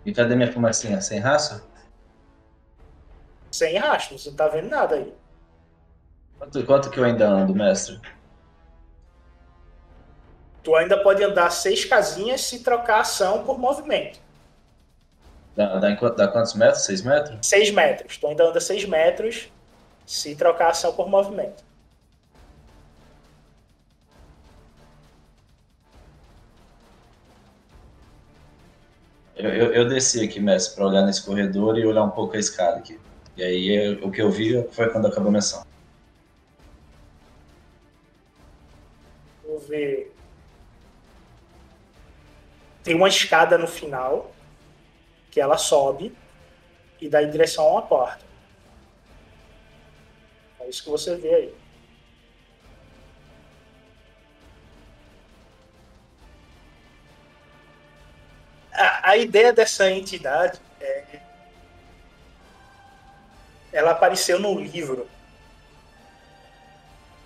E 0.03 0.11
cadê 0.11 0.35
minha 0.35 0.51
fumacinha? 0.51 0.99
Sem 0.99 1.19
raça? 1.19 1.63
Sem 3.51 3.77
rastro, 3.77 4.17
você 4.17 4.29
não 4.29 4.37
tá 4.37 4.47
vendo 4.47 4.69
nada 4.69 4.95
aí. 4.95 5.13
Quanto, 6.37 6.65
quanto 6.65 6.89
que 6.89 6.99
eu 6.99 7.03
ainda 7.03 7.29
ando, 7.29 7.53
mestre? 7.53 8.01
Tu 10.63 10.75
ainda 10.75 11.01
pode 11.03 11.23
andar 11.23 11.51
seis 11.51 11.85
casinhas 11.85 12.41
se 12.41 12.63
trocar 12.63 13.01
ação 13.01 13.43
por 13.43 13.59
movimento. 13.59 14.19
Dá, 15.55 15.77
dá, 15.79 15.89
dá 15.93 16.27
quantos 16.27 16.53
metros? 16.53 16.85
Seis 16.85 17.01
metros? 17.01 17.37
Seis 17.45 17.71
metros. 17.71 18.17
Tu 18.17 18.27
ainda 18.27 18.45
anda 18.45 18.59
seis 18.59 18.85
metros 18.85 19.49
se 20.05 20.35
trocar 20.35 20.69
ação 20.69 20.93
por 20.93 21.09
movimento. 21.09 21.63
Eu, 29.35 29.49
eu, 29.49 29.73
eu 29.73 29.89
desci 29.89 30.23
aqui, 30.23 30.39
mestre, 30.39 30.75
pra 30.75 30.85
olhar 30.87 31.01
nesse 31.05 31.23
corredor 31.25 31.77
e 31.77 31.85
olhar 31.85 32.03
um 32.03 32.09
pouco 32.11 32.35
a 32.35 32.39
escada 32.39 32.77
aqui. 32.77 32.99
E 33.35 33.43
aí 33.43 33.69
eu- 33.69 34.05
o 34.07 34.11
que 34.11 34.21
eu 34.21 34.29
vi 34.29 34.61
foi 34.71 34.89
quando 34.89 35.07
acabou 35.07 35.33
a 35.33 35.37
ação. 35.37 35.63
Vou 39.45 39.59
ver. 39.59 40.13
Tem 42.83 42.95
uma 42.95 43.07
escada 43.07 43.57
no 43.57 43.67
final 43.67 44.31
que 45.31 45.39
ela 45.39 45.57
sobe 45.57 46.15
e 46.99 47.09
dá 47.09 47.23
em 47.23 47.31
direção 47.31 47.65
a 47.65 47.71
uma 47.71 47.81
porta. 47.81 48.23
É 50.59 50.69
isso 50.69 50.83
que 50.83 50.89
você 50.89 51.15
vê 51.15 51.33
aí. 51.33 51.61
A, 59.03 59.17
ideia 59.17 59.51
dessa 59.51 59.91
entidade 59.91 60.59
é, 60.79 61.19
ela 63.71 63.91
apareceu 63.91 64.39
num 64.39 64.59
livro 64.59 65.07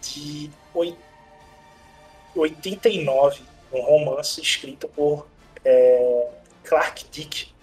de 0.01 0.51
89, 2.35 3.43
um 3.71 3.81
romance 3.81 4.41
escrito 4.41 4.87
por 4.89 5.27
é, 5.63 6.29
Clark 6.63 7.05
Dick. 7.09 7.54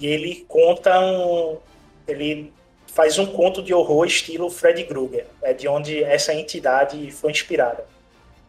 E 0.00 0.06
ele 0.06 0.44
conta 0.48 0.98
um. 1.00 1.58
Ele 2.06 2.52
faz 2.86 3.18
um 3.18 3.26
conto 3.26 3.62
de 3.62 3.72
horror 3.74 4.06
estilo 4.06 4.50
Fred 4.50 4.84
Krueger. 4.84 5.26
É 5.42 5.52
de 5.52 5.68
onde 5.68 6.02
essa 6.02 6.32
entidade 6.34 7.10
foi 7.10 7.30
inspirada. 7.30 7.84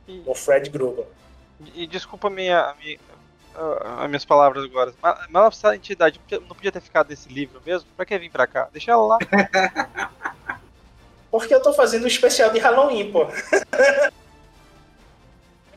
E, 0.08 0.22
O 0.26 0.34
Fred 0.34 0.70
Krueger. 0.70 1.06
e 1.76 1.86
desculpa 1.88 2.28
a 2.28 2.32
minha, 2.32 2.60
a 2.60 2.76
minha- 2.76 3.00
as 4.00 4.08
minhas 4.08 4.24
palavras 4.26 4.64
agora. 4.64 4.94
Mas, 5.02 5.20
mas 5.30 5.54
essa 5.58 5.76
entidade 5.76 6.18
não 6.18 6.24
podia- 6.24 6.40
não 6.48 6.56
podia 6.56 6.72
ter 6.72 6.82
ficado 6.82 7.10
nesse 7.10 7.28
livro 7.30 7.62
mesmo? 7.66 7.88
Pra 7.98 8.06
que 8.06 8.18
vir 8.18 8.32
pra 8.32 8.48
cá? 8.48 8.70
Deixa 8.72 8.92
ela 8.92 9.06
lá. 9.06 9.18
Porque 11.30 11.54
eu 11.54 11.62
tô 11.62 11.74
fazendo 11.74 12.06
um 12.06 12.08
especial 12.08 12.50
de 12.52 12.58
Halloween, 12.60 13.12
pô. 13.12 13.26
Vou 13.26 13.34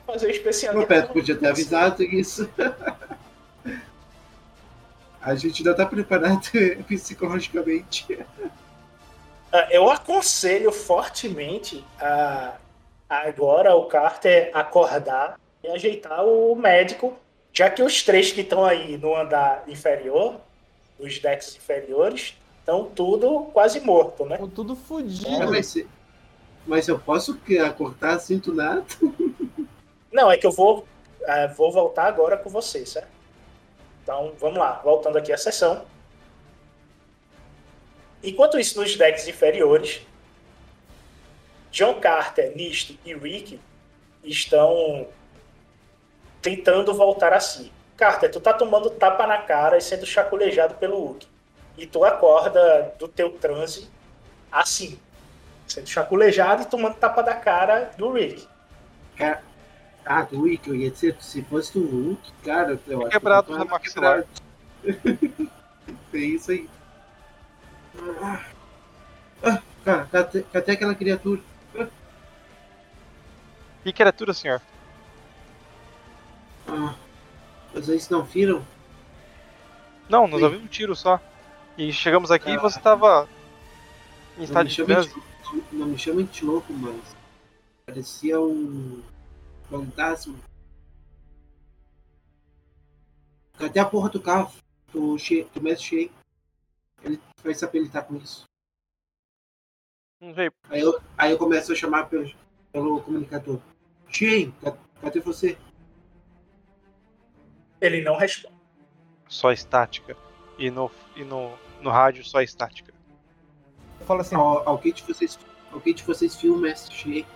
fazer 0.15 0.27
um 0.29 0.31
especial 0.31 0.75
O 0.77 0.81
de 0.81 0.87
Beto 0.87 1.01
Halloween. 1.09 1.13
podia 1.21 1.37
ter 1.37 1.47
avisado 1.49 2.03
isso. 2.03 2.49
A 5.23 5.35
gente 5.35 5.59
ainda 5.63 5.75
tá 5.75 5.87
preparado 5.87 6.41
psicologicamente. 6.87 8.19
Ah, 9.53 9.69
Eu 9.71 9.91
aconselho 9.91 10.73
fortemente 10.73 11.85
a, 12.01 12.55
a 13.09 13.29
agora 13.29 13.75
o 13.77 13.85
Carter 13.87 14.51
acordar 14.53 15.39
e 15.63 15.69
ajeitar 15.69 16.25
o 16.25 16.55
médico, 16.57 17.17
já 17.53 17.71
que 17.71 17.83
os 17.83 18.03
três 18.03 18.33
que 18.33 18.41
estão 18.41 18.65
aí 18.65 18.97
no 18.99 19.15
andar 19.15 19.63
inferior, 19.69 20.41
os 20.99 21.19
decks 21.19 21.55
inferiores, 21.57 22.35
estão 22.59 22.85
tudo 22.87 23.43
quase 23.53 23.79
morto, 23.81 24.25
né? 24.25 24.39
Tô 24.39 24.49
tudo 24.49 24.73
Ah, 24.73 24.87
fudido. 24.89 25.51
Mas, 25.51 25.77
mas 26.67 26.89
eu 26.89 26.99
posso 26.99 27.37
que- 27.39 27.71
cortar 27.71 28.19
cinto 28.19 28.53
nada? 28.53 28.85
Não, 30.13 30.31
é 30.31 30.37
que 30.37 30.47
eu 30.47 30.53
vou, 30.53 30.87
ah, 31.27 31.47
vou 31.47 31.71
voltar 31.71 32.07
agora 32.07 32.37
com 32.37 32.51
vocês, 32.51 32.89
certo? 32.89 33.22
Então, 34.03 34.33
vamos 34.39 34.59
lá, 34.59 34.81
voltando 34.83 35.17
aqui 35.19 35.33
à 35.33 35.39
sessão. 35.39 35.85
Enquanto 38.23 38.59
isso, 38.59 38.81
nos 38.81 38.97
decks 38.97 39.27
inferiores, 39.27 40.03
John 41.71 42.01
Carter, 42.01 42.57
Nist 42.57 42.99
e 43.05 43.15
Rick 43.15 43.61
estão 44.23 45.09
tentando 46.41 46.93
voltar 46.95 47.33
a 47.33 47.41
si. 47.41 47.73
Carter, 47.97 48.31
tu 48.31 48.41
tá 48.41 48.53
tomando 48.53 48.91
tapa 48.91 49.27
na 49.27 49.39
cara 49.39 49.79
e 49.79 49.81
sendo 49.81 50.05
chaculejado 50.05 50.75
pelo 50.75 50.99
Hulk. 50.99 51.27
E 51.79 51.87
tu 51.87 52.05
acorda 52.05 52.95
do 52.99 53.09
teu 53.09 53.31
transe 53.31 53.89
assim, 54.51 55.01
sendo 55.67 55.89
chaculejado 55.89 56.63
e 56.63 56.67
tomando 56.67 56.97
tapa 56.97 57.23
da 57.23 57.35
cara 57.35 57.91
do 57.97 58.13
Rick. 58.13 58.47
Ah, 60.05 60.23
do 60.23 60.41
Wick, 60.43 60.69
eu 60.69 60.75
ia 60.75 60.91
dizer, 60.91 61.17
se 61.21 61.43
fosse 61.43 61.73
do 61.79 61.87
Hulk, 61.87 62.33
cara, 62.45 62.81
eu 62.89 63.03
acho 63.03 63.11
Quebrado 63.11 63.47
que 63.47 63.53
eu 63.53 63.59
no 63.59 63.65
tava 63.67 63.79
maxilar. 63.79 64.25
quebrado. 64.83 65.51
É 66.13 66.19
isso 66.19 66.51
aí. 66.51 66.69
Ah, 68.21 68.45
ah, 69.45 69.63
cara, 69.85 70.05
cadê, 70.11 70.43
cadê 70.43 70.73
aquela 70.73 70.95
criatura? 70.95 71.41
Que 73.85 73.93
criatura, 73.93 74.33
senhor? 74.33 74.61
Ah, 76.69 76.95
vocês 77.75 78.09
não 78.09 78.23
viram? 78.25 78.65
Não, 80.09 80.27
nós 80.27 80.43
ouvimos 80.43 80.65
um 80.65 80.69
tiro 80.69 80.95
só. 80.97 81.21
E 81.77 81.93
chegamos 81.93 82.31
aqui 82.31 82.51
e 82.51 82.57
Ah. 82.57 82.61
você 82.61 82.79
tava 82.81 83.29
em 84.39 84.43
estado 84.45 84.69
de 84.69 84.85
transe. 84.85 85.15
não 85.73 85.87
me 85.87 85.99
chama 85.99 86.23
de 86.23 86.45
louco, 86.45 86.73
mas 86.73 87.17
parecia 87.87 88.41
um 88.41 89.03
fantasma. 89.73 90.39
Cadê 93.59 93.79
a 93.81 93.87
porra 93.87 94.09
do 94.11 94.21
carro? 94.21 94.53
Do, 94.93 95.19
che, 95.19 95.45
do 95.55 95.63
mestre 95.63 95.87
Shea? 95.87 96.11
Ele 97.03 97.21
vai 97.43 97.55
saber 97.55 97.81
lidar 97.81 98.03
com 98.03 98.17
isso. 98.17 98.45
Não 100.21 100.35
veio. 100.35 100.53
Aí 100.69 100.81
eu, 100.81 101.01
aí 101.17 101.31
eu 101.33 101.39
começo 101.39 101.73
a 101.73 101.75
chamar 101.75 102.07
pelo, 102.09 102.31
pelo 102.71 103.03
comunicador. 103.03 103.61
Shea, 104.09 104.53
ca- 104.61 104.77
cadê 105.01 105.21
você? 105.21 105.57
Ele 107.81 108.03
não 108.03 108.17
responde. 108.17 108.55
Só 109.29 109.51
estática. 109.51 110.17
E 110.59 110.71
no, 110.71 110.91
e 111.17 111.25
no, 111.25 111.57
no 111.81 111.91
rádio 111.91 112.23
só 112.25 112.41
estática. 112.43 112.93
Eu 113.99 114.07
falo 114.07 114.21
assim, 114.21 114.35
Al- 114.35 114.69
Alguém 114.69 114.93
de 114.93 115.03
vocês, 115.03 115.39
alguém 115.73 115.95
de 115.95 116.03
vocês 116.03 116.37
viu 116.37 116.57
mestre 116.57 116.95
Shea? 116.95 117.27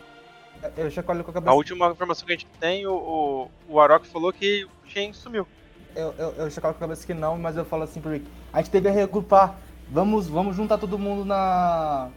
Eu 0.77 0.91
chacoalho 0.91 1.23
com 1.25 1.31
a 1.31 1.33
A 1.33 1.35
cabeça. 1.35 1.55
última 1.55 1.89
informação 1.91 2.27
que 2.27 2.33
a 2.33 2.37
gente 2.37 2.47
tem, 2.61 2.87
o, 2.87 2.93
o, 2.95 3.51
o 3.69 3.81
Arok 3.81 4.07
falou 4.07 4.33
que 4.33 4.65
o 4.65 4.71
Shen 4.89 5.13
sumiu. 5.13 5.47
Eu, 5.95 6.15
eu, 6.19 6.33
eu 6.33 6.51
chacoalho 6.51 6.75
com 6.77 6.85
a 6.85 6.89
cabeça 6.89 7.07
que 7.07 7.15
não, 7.15 7.39
mas 7.39 7.57
eu 7.57 7.65
falo 7.65 7.83
assim 7.85 8.01
pro 8.01 8.11
Rick. 8.13 8.27
A 8.53 8.59
gente 8.59 8.71
teve 8.71 8.89
que 8.91 8.95
regrupar. 8.95 9.57
Vamos, 9.89 10.29
vamos 10.29 10.57
juntar 10.57 10.79
todo 10.79 10.99
mundo 10.99 11.25
na. 11.25 12.11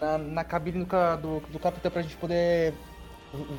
Na, 0.00 0.16
na 0.18 0.44
cabine 0.44 0.84
do, 0.84 1.16
do, 1.16 1.40
do 1.50 1.58
capitão 1.58 1.90
pra 1.90 2.02
gente 2.02 2.16
poder 2.16 2.72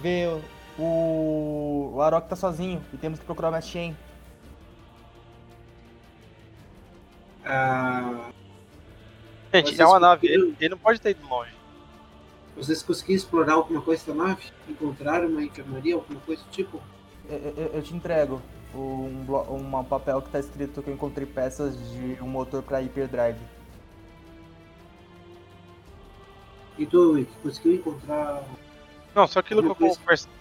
ver 0.01 0.29
o. 0.77 1.91
O 1.95 2.01
Arok 2.01 2.29
tá 2.29 2.35
sozinho 2.35 2.81
e 2.93 2.97
temos 2.97 3.19
que 3.19 3.25
procurar 3.25 3.49
o 3.49 3.51
Mestre 3.51 3.71
Shen. 3.73 3.95
Ah, 7.45 8.29
Gente, 9.53 9.67
Vocês 9.69 9.79
é 9.79 9.85
uma 9.85 9.99
nave, 9.99 10.27
ele, 10.27 10.55
ele 10.59 10.69
não 10.69 10.77
pode 10.77 11.01
ter 11.01 11.11
ido 11.11 11.27
longe. 11.27 11.51
Vocês 12.59 12.83
conseguiram 12.83 13.17
explorar 13.17 13.53
alguma 13.53 13.81
coisa 13.81 14.05
da 14.07 14.13
nave? 14.13 14.43
Encontraram 14.67 15.27
uma 15.29 15.43
enfermaria, 15.43 15.95
alguma 15.95 16.19
coisa 16.21 16.43
do 16.43 16.49
tipo? 16.51 16.81
Eu, 17.29 17.37
eu- 17.37 17.71
eu 17.75 17.81
te 17.83 17.95
entrego 17.95 18.41
um, 18.73 19.25
um 19.55 19.83
papel 19.83 20.21
que 20.21 20.29
tá 20.29 20.39
escrito 20.39 20.81
que 20.83 20.89
eu 20.89 20.93
encontrei 20.93 21.25
peças 21.25 21.75
de 21.91 22.17
um 22.21 22.27
motor 22.27 22.61
pra 22.61 22.79
hyperdrive. 22.79 23.39
E 26.77 26.85
tu, 26.85 27.13
Wick, 27.13 27.31
conseguiu 27.43 27.73
encontrar 27.73 28.41
Não, 29.13 29.27
só 29.27 29.39
aquilo 29.39 29.61
que 29.61 29.69
eu 29.69 29.75
coisa? 29.75 29.99
conversei. 29.99 30.31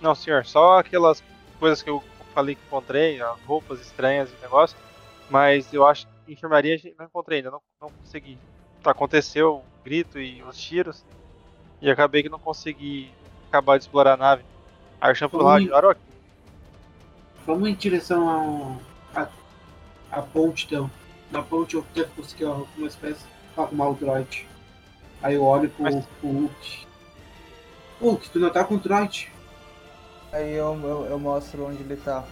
Não, 0.00 0.14
senhor, 0.14 0.44
só 0.44 0.78
aquelas 0.78 1.22
coisas 1.58 1.80
que 1.82 1.88
eu 1.88 2.02
falei 2.34 2.54
que 2.54 2.60
encontrei, 2.66 3.20
as 3.20 3.40
roupas 3.42 3.80
estranhas 3.80 4.28
e 4.30 4.42
negócio. 4.42 4.76
Mas 5.30 5.72
eu 5.72 5.86
acho 5.86 6.06
que 6.24 6.32
enfermaria 6.32 6.78
não 6.98 7.06
encontrei 7.06 7.38
ainda, 7.38 7.50
não, 7.50 7.60
não 7.80 7.90
consegui. 7.90 8.38
Aconteceu 8.84 9.56
o 9.56 9.62
grito 9.84 10.20
e 10.20 10.42
os 10.42 10.56
tiros. 10.56 11.04
E 11.86 11.90
acabei 11.90 12.20
que 12.20 12.28
não 12.28 12.40
consegui 12.40 13.12
acabar 13.48 13.78
de 13.78 13.84
explorar 13.84 14.14
a 14.14 14.16
nave. 14.16 14.44
Pro 14.98 15.30
Como 15.30 15.44
rádio, 15.44 15.70
em- 15.70 15.72
Arok, 15.72 16.00
Vamos 17.46 17.68
em 17.68 17.74
direção 17.76 18.28
ao, 18.28 18.80
a, 19.14 19.28
a 20.10 20.20
ponte, 20.20 20.66
então. 20.66 20.90
Na 21.30 21.44
ponte 21.44 21.76
eu 21.76 21.86
tento 21.94 22.08
conseguir 22.16 22.46
algumas 22.46 22.96
peças 22.96 23.24
pra 23.54 23.62
arrumar 23.62 23.90
o 23.90 23.94
droid. 23.94 24.48
Aí 25.22 25.36
eu 25.36 25.44
olho 25.44 25.70
pro, 25.70 25.84
Mas- 25.84 26.04
pro 26.20 26.28
Hulk. 26.28 26.86
Hulk, 28.00 28.30
tu 28.30 28.40
não 28.40 28.50
tá 28.50 28.64
com 28.64 28.74
o 28.74 28.78
droid? 28.80 29.30
Aí 30.32 30.54
eu, 30.54 30.74
eu, 30.82 31.04
eu 31.06 31.18
mostro 31.20 31.66
onde 31.68 31.84
ele 31.84 31.96
tá. 31.98 32.24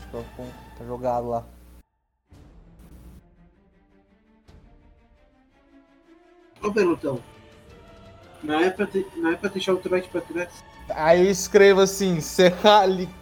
Tipo, 0.00 0.24
com- 0.36 0.50
tá 0.76 0.84
jogado 0.84 1.28
lá. 1.28 1.44
Ô, 6.64 6.72
Pelotão. 6.72 7.22
Não 8.42 8.60
é, 8.60 8.70
pra 8.70 8.86
te- 8.86 9.06
não 9.16 9.30
é 9.30 9.36
pra 9.36 9.48
deixar 9.50 9.74
o 9.74 9.78
droid 9.80 10.08
pra 10.08 10.20
trás. 10.20 10.64
Aí 10.94 11.24
eu 11.26 11.30
escrevo 11.30 11.80
assim, 11.80 12.20
você 12.20 12.48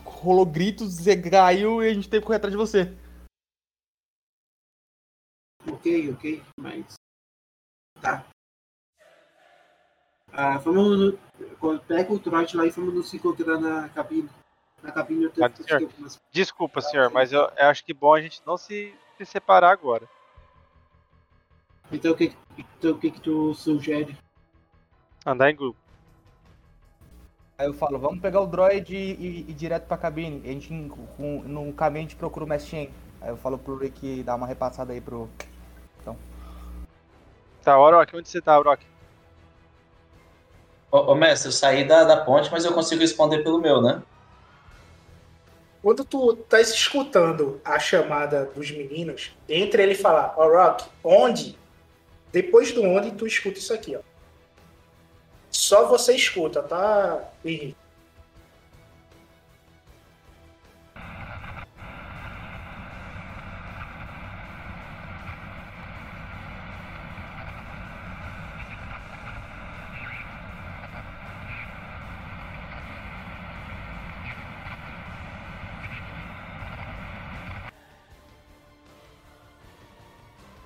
rolou 0.05 0.47
gritos, 0.47 0.95
você 0.99 1.17
caiu 1.21 1.83
e 1.83 1.89
a 1.89 1.95
gente 1.95 2.09
teve 2.09 2.21
que 2.21 2.27
correr 2.27 2.37
atrás 2.37 2.53
de 2.53 2.57
você. 2.59 2.93
Ok, 5.69 6.13
ok, 6.13 6.43
mas. 6.59 6.95
Tá. 8.01 8.25
Ah, 10.33 10.59
vamos. 10.59 10.99
no- 10.99 11.79
Pega 11.81 12.13
o 12.13 12.19
droid 12.19 12.57
lá 12.57 12.67
e 12.67 12.71
vamos 12.71 12.95
nos 12.95 13.13
encontrar 13.15 13.59
na 13.59 13.89
cabine. 13.89 14.29
Na 14.83 14.93
cabine 14.93 15.25
eu 15.25 15.33
Mas, 15.37 15.51
conseguir 15.53 15.69
senhor, 15.69 15.83
algumas. 15.91 16.21
desculpa, 16.31 16.81
senhor, 16.81 17.11
mas 17.11 17.33
eu, 17.33 17.41
eu 17.57 17.67
acho 17.67 17.85
que 17.85 17.95
bom 17.95 18.15
a 18.15 18.21
gente 18.21 18.43
não 18.47 18.57
se, 18.57 18.95
se 19.17 19.25
separar 19.25 19.71
agora. 19.71 20.09
Então 21.91 22.13
o 22.13 22.17
que, 22.17 22.37
então, 22.59 22.93
o 22.93 22.99
que, 22.99 23.11
que 23.11 23.21
tu 23.21 23.55
sugere? 23.55 24.17
Andar 25.27 25.51
em 25.51 25.57
grupo. 25.57 25.77
Aí 27.59 27.67
eu 27.67 27.75
falo, 27.75 27.99
vamos 27.99 28.21
pegar 28.21 28.41
o 28.41 28.47
droid 28.47 28.95
e, 28.95 28.99
e- 28.99 29.45
e 29.49 29.51
ir 29.51 29.55
direto 29.55 29.87
pra 29.87 29.97
cabine. 29.97 30.41
A 30.45 30.53
gente, 30.53 30.69
com- 31.17 31.43
no 31.45 31.73
caminho, 31.73 32.07
a 32.07 32.09
gente 32.09 32.17
procura 32.17 32.45
o 32.45 32.49
Mestre 32.49 32.71
Shen. 32.71 32.91
Aí 33.21 33.31
eu 33.31 33.37
falo 33.37 33.59
pro 33.59 33.77
Rick 33.77 34.23
dar 34.23 34.37
uma 34.37 34.47
repassada 34.47 34.93
aí 34.93 35.01
pro. 35.01 35.29
Tá, 37.65 37.75
Arok, 37.75 38.15
onde 38.17 38.29
você 38.29 38.41
tá, 38.41 38.55
Arok? 38.55 38.85
Ô, 40.93 40.99
ô, 40.99 41.15
mestre, 41.17 41.49
eu 41.49 41.53
saí 41.53 41.85
da, 41.85 42.05
da 42.05 42.19
ponte, 42.19 42.49
mas 42.53 42.65
eu 42.65 42.73
consigo 42.73 43.01
responder 43.01 43.43
pelo 43.43 43.61
meu, 43.61 43.83
né? 43.83 44.01
Quando 45.83 46.05
tu 46.05 46.37
tá 46.37 46.61
escutando 46.61 47.61
a 47.65 47.79
chamada 47.81 48.45
dos 48.45 48.71
meninos, 48.71 49.37
entre 49.49 49.83
ele 49.83 49.95
falar, 49.97 50.35
ó, 50.37 50.49
Rock, 50.49 50.85
onde? 51.03 51.59
Depois 52.33 52.71
do 52.73 52.83
onde, 52.83 53.13
tu 53.13 53.27
escuta 53.27 53.59
isso 53.59 53.75
aqui, 53.75 53.97
ó. 53.97 54.01
Só 55.59 55.89
você 55.89 56.15
escuta, 56.15 56.63
tá, 56.63 57.33
Henrique? 57.45 57.75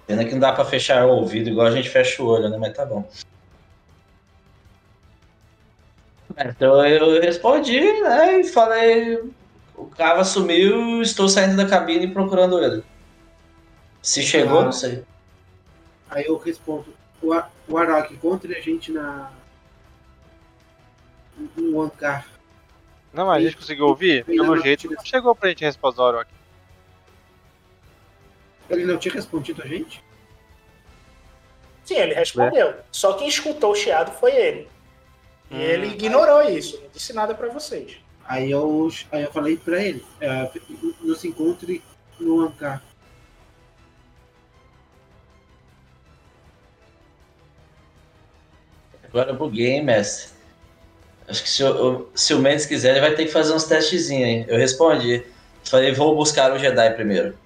Pena 0.06 0.24
que 0.24 0.32
não 0.32 0.40
dá 0.40 0.52
pra 0.52 0.64
fechar 0.64 1.06
o 1.06 1.10
ouvido 1.10 1.48
igual 1.48 1.68
a 1.68 1.70
gente 1.70 1.88
fecha 1.88 2.20
o 2.20 2.26
olho, 2.26 2.50
né? 2.50 2.58
Mas 2.58 2.76
tá 2.76 2.84
bom. 2.84 3.08
Então 6.44 6.84
eu 6.86 7.20
respondi, 7.20 7.80
né? 8.02 8.40
E 8.40 8.44
falei. 8.44 9.22
O 9.76 9.86
Cava 9.86 10.24
sumiu, 10.24 11.00
estou 11.00 11.28
saindo 11.28 11.56
da 11.56 11.66
cabine 11.66 12.08
procurando 12.12 12.62
ele. 12.62 12.82
Se 14.02 14.22
chegou, 14.22 14.60
Ah. 14.60 14.64
não 14.64 14.72
sei. 14.72 15.04
Aí 16.10 16.26
eu 16.26 16.36
respondo, 16.36 16.86
o, 17.22 17.32
A- 17.32 17.48
o 17.68 17.78
Araki, 17.78 18.14
encontre 18.14 18.54
a 18.54 18.60
gente 18.60 18.92
na. 18.92 19.30
no 21.56 21.80
hangar. 21.80 22.26
Não, 23.12 23.26
mas 23.26 23.38
a 23.38 23.40
gente 23.40 23.56
conseguiu 23.56 23.86
ouvir? 23.86 24.24
Pelo 24.24 24.56
jeito 24.60 24.90
não 24.90 25.04
chegou 25.04 25.34
pra 25.34 25.48
gente 25.48 25.64
responder 25.64 25.96
do 25.96 26.02
Orochi. 26.02 26.30
Ele 28.68 28.84
não 28.84 28.98
tinha 28.98 29.14
respondido 29.14 29.62
a 29.62 29.66
gente? 29.66 30.02
Sim, 31.84 31.94
ele 31.96 32.14
respondeu. 32.14 32.74
Só 32.92 33.14
quem 33.14 33.26
escutou 33.28 33.72
o 33.72 33.76
chiado 33.76 34.12
foi 34.12 34.30
ele. 34.32 34.68
E 35.50 35.54
Hum. 35.54 35.58
ele 35.58 35.86
ignorou 35.88 36.42
isso, 36.42 36.80
não 36.80 36.88
disse 36.92 37.12
nada 37.12 37.34
pra 37.34 37.48
vocês. 37.48 37.96
Aí 38.24 38.50
eu, 38.50 38.88
aí 39.10 39.22
eu 39.24 39.32
falei 39.32 39.56
pra 39.56 39.82
ele, 39.82 40.04
é, 40.20 40.48
nos 41.02 41.24
encontre 41.24 41.82
no 42.20 42.40
hangar. 42.42 42.80
Agora 49.04 49.30
eu 49.30 49.36
buguei, 49.36 49.82
mestre. 49.82 50.30
Acho 51.28 51.42
que 51.42 51.48
se 51.50 51.62
o, 51.64 51.90
o- 51.98 52.10
se 52.14 52.34
o 52.34 52.38
Mendes 52.38 52.66
quiser, 52.66 52.90
ele 52.92 53.00
vai 53.00 53.14
ter 53.14 53.24
que 53.26 53.32
fazer 53.32 53.52
uns 53.54 53.64
testezinhos, 53.64 54.28
hein? 54.28 54.44
Eu 54.48 54.58
respondi. 54.58 55.24
Falei, 55.64 55.92
vou 55.92 56.14
buscar 56.16 56.52
o 56.52 56.58
Jedi 56.58 56.90
primeiro. 56.94 57.36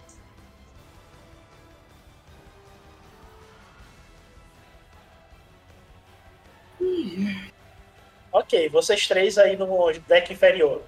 Ok, 8.55 8.69
vocês 8.69 9.09
três 9.09 9.37
aí 9.37 9.57
no 9.57 9.93
deck 10.07 10.33
inferior. 10.33 10.81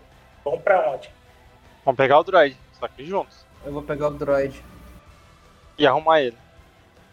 Vão 0.45 0.57
pra 0.57 0.93
onde? 0.93 1.11
Vamos 1.85 1.97
pegar 1.97 2.21
o 2.21 2.23
droid, 2.23 2.57
só 2.79 2.87
que 2.87 3.05
juntos. 3.05 3.45
Eu 3.65 3.73
vou 3.73 3.83
pegar 3.83 4.07
o 4.07 4.15
droid. 4.15 4.63
E 5.77 5.85
arrumar 5.85 6.21
ele. 6.21 6.37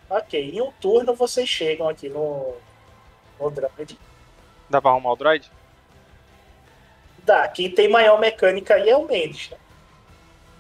Ok, 0.08 0.40
em 0.52 0.62
um 0.62 0.72
turno 0.74 1.16
vocês 1.16 1.50
chegam 1.50 1.90
aqui 1.90 2.08
no, 2.08 2.54
no 3.40 3.50
droid. 3.50 3.98
Dá 4.70 4.80
pra 4.80 4.92
arrumar 4.92 5.14
o 5.14 5.16
droid? 5.16 5.52
Dá, 7.26 7.48
quem 7.48 7.72
tem 7.72 7.90
maior 7.90 8.20
mecânica 8.20 8.76
aí 8.76 8.92
é 8.92 8.96
o 8.96 9.08
Mendes. 9.08 9.50
Né? 9.50 9.58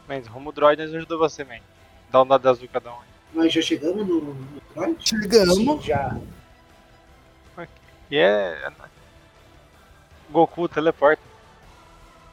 Mendes, 0.09 0.27
arruma 0.27 0.49
o 0.49 0.53
droid 0.53 0.81
e 0.81 0.85
nós 0.85 0.95
ajuda 0.95 1.17
você, 1.17 1.43
man. 1.43 1.59
Dá 2.09 2.23
um 2.23 2.25
dado 2.25 2.49
azul 2.49 2.67
cada 2.73 2.91
um. 2.91 2.97
Nós 3.31 3.53
já 3.53 3.61
chegamos 3.61 4.07
no, 4.07 4.21
no 4.21 4.61
droid? 4.73 5.07
Sim, 5.07 5.81
já. 5.83 6.17
E 8.09 8.17
é. 8.17 8.71
Goku 10.29 10.67
teleporta. 10.67 11.21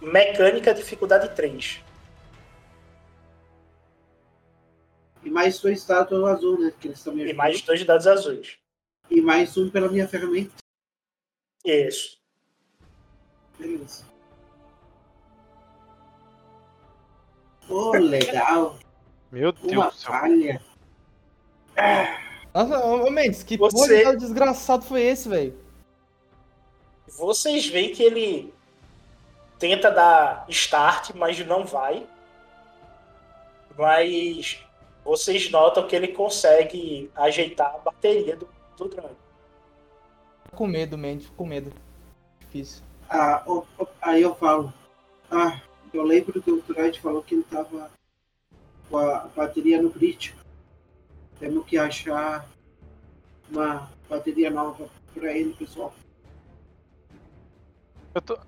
Mecânica 0.01 0.73
dificuldade 0.75 1.29
3. 1.35 1.83
E 5.23 5.31
mais 5.31 5.61
dois 5.61 5.85
dados 5.85 6.25
azul, 6.27 6.59
né? 6.59 6.73
Que 6.81 6.89
eles 6.89 7.03
também 7.05 7.29
E 7.29 7.35
mais 7.35 7.61
dois 7.61 7.85
dados 7.85 8.07
azuis. 8.07 8.57
E 9.11 9.21
mais 9.21 9.57
um 9.59 9.69
pela 9.69 9.89
minha 9.89 10.09
ferramenta. 10.09 10.55
Isso. 11.65 12.19
Beleza. 13.59 14.05
Oh, 17.69 17.91
legal. 17.93 18.79
Meu 19.31 19.53
Deus 19.53 19.73
Uma 19.73 19.91
falha. 19.93 20.61
Nossa, 22.55 22.85
ô, 22.85 23.11
Mendes, 23.11 23.43
que 23.43 23.57
Você- 23.59 24.03
porra 24.03 24.17
desgraçado 24.17 24.85
foi 24.85 25.03
esse, 25.03 25.29
velho? 25.29 25.55
Vocês 27.17 27.67
veem 27.67 27.93
que 27.93 28.03
ele 28.03 28.55
tenta 29.59 29.91
dar 29.91 30.47
start, 30.49 31.11
mas 31.15 31.39
não 31.47 31.65
vai. 31.65 32.07
Mas 33.77 34.65
vocês 35.05 35.51
notam 35.51 35.87
que 35.87 35.97
ele 35.97 36.09
consegue 36.09 37.11
ajeitar 37.15 37.75
a 37.75 37.79
bateria 37.79 38.37
do, 38.37 38.49
do 38.77 38.89
drone. 38.89 39.17
Com 40.55 40.67
medo, 40.67 40.99
Mendes, 40.99 41.29
tô 41.29 41.35
com 41.35 41.47
medo. 41.47 41.73
Difícil. 42.41 42.83
Ah, 43.09 43.43
oh, 43.47 43.65
oh, 43.79 43.87
aí 44.01 44.23
eu 44.23 44.35
falo. 44.35 44.73
Ah, 45.31 45.61
eu 45.93 46.03
lembro 46.03 46.41
que 46.43 46.51
o 46.51 46.63
droid 46.63 47.01
falou 47.01 47.23
que 47.23 47.35
ele 47.35 47.45
tava 47.45 47.91
com 48.89 48.99
a 48.99 49.29
bateria 49.35 49.81
no 49.81 49.91
crítico. 49.91 50.39
Temos 51.39 51.65
que 51.67 51.79
achar 51.79 52.47
uma 53.51 53.91
bateria 54.09 54.51
nova 54.51 54.89
pra 55.15 55.33
ele, 55.33 55.55
pessoal. 55.55 55.95
Eu 58.15 58.21
tô. 58.21 58.39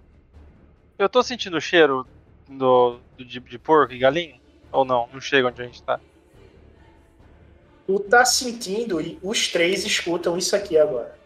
Eu 0.99 1.09
tô 1.09 1.23
sentindo 1.23 1.57
o 1.57 1.61
cheiro 1.61 2.07
do, 2.49 2.99
do 3.17 3.25
de, 3.25 3.41
de 3.41 3.59
porco 3.59 3.93
e 3.93 3.99
galinha? 3.99 4.41
Ou 4.71 4.85
não? 4.85 5.09
Não 5.13 5.21
chega 5.21 5.49
onde 5.49 5.63
a 5.63 5.65
gente 5.65 5.83
tá. 5.83 6.01
Tu 7.87 7.99
tá 8.01 8.25
sentindo 8.25 9.01
e 9.01 9.19
os 9.23 9.49
três 9.49 9.85
escutam 9.85 10.37
isso 10.39 10.55
aqui 10.55 10.79
agora. 10.79 11.19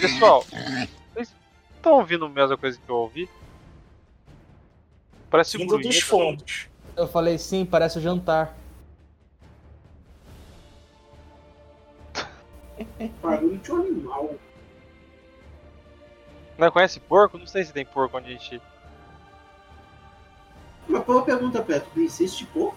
Pessoal, 0.00 0.44
vocês 1.12 1.34
estão 1.76 1.94
ouvindo 1.94 2.24
a 2.24 2.28
mesma 2.28 2.56
coisa 2.56 2.78
que 2.78 2.88
eu 2.88 2.96
ouvi? 2.96 3.28
Parece 5.30 5.56
um 5.56 5.60
Vindo 5.60 5.76
dos 5.76 5.82
grunhido. 5.82 6.06
fundos. 6.06 6.68
Eu 6.96 7.08
falei 7.08 7.38
sim, 7.38 7.64
parece 7.64 7.98
o 7.98 8.00
jantar. 8.00 8.59
Barulho 13.22 13.56
de 13.58 13.72
um 13.72 13.76
animal. 13.76 14.34
Não 16.58 16.70
conhece 16.70 17.00
porco? 17.00 17.38
Não 17.38 17.46
sei 17.46 17.64
se 17.64 17.72
tem 17.72 17.84
porco 17.86 18.18
onde 18.18 18.26
a 18.28 18.30
gente. 18.32 18.60
Uma 20.88 21.00
boa 21.00 21.22
pergunta, 21.24 21.62
Petro. 21.62 21.88
Existe 22.00 22.44
porco? 22.46 22.76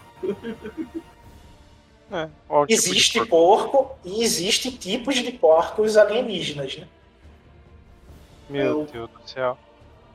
É, 2.10 2.28
um 2.48 2.66
tipo 2.66 2.72
Existe 2.72 3.18
porco. 3.26 3.70
porco 3.72 3.98
e 4.04 4.22
existem 4.22 4.70
tipos 4.72 5.16
de 5.16 5.32
porcos 5.32 5.96
alienígenas, 5.96 6.76
né? 6.78 6.86
Meu 8.48 8.66
É 8.66 8.74
o- 8.74 8.84
Deus 8.86 9.10
do 9.10 9.28
céu. 9.28 9.58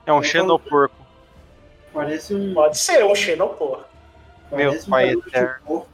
É 0.05 0.13
um 0.13 0.17
Eu 0.17 0.23
xenoporco. 0.23 0.95
Parece 1.93 2.33
um. 2.33 2.53
Pode 2.53 2.77
ser 2.77 3.03
um 3.03 3.13
xenoporco. 3.13 3.89
Meu 4.51 4.69
parece 4.71 4.87
um 4.87 4.89
pai 4.89 5.07
de 5.15 5.17
eterno. 5.27 5.85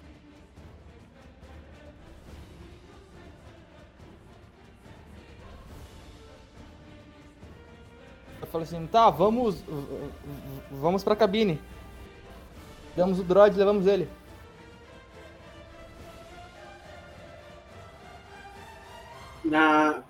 Eu 8.56 8.66
falei 8.66 8.80
assim, 8.80 8.88
tá, 8.88 9.10
vamos. 9.10 9.64
Vamos 10.72 11.04
pra 11.04 11.16
cabine. 11.16 11.60
Pegamos 12.96 13.20
o 13.20 13.24
droid 13.24 13.56
e 13.56 13.60
levamos 13.60 13.86
ele. 13.88 14.10
Na. 19.44 20.04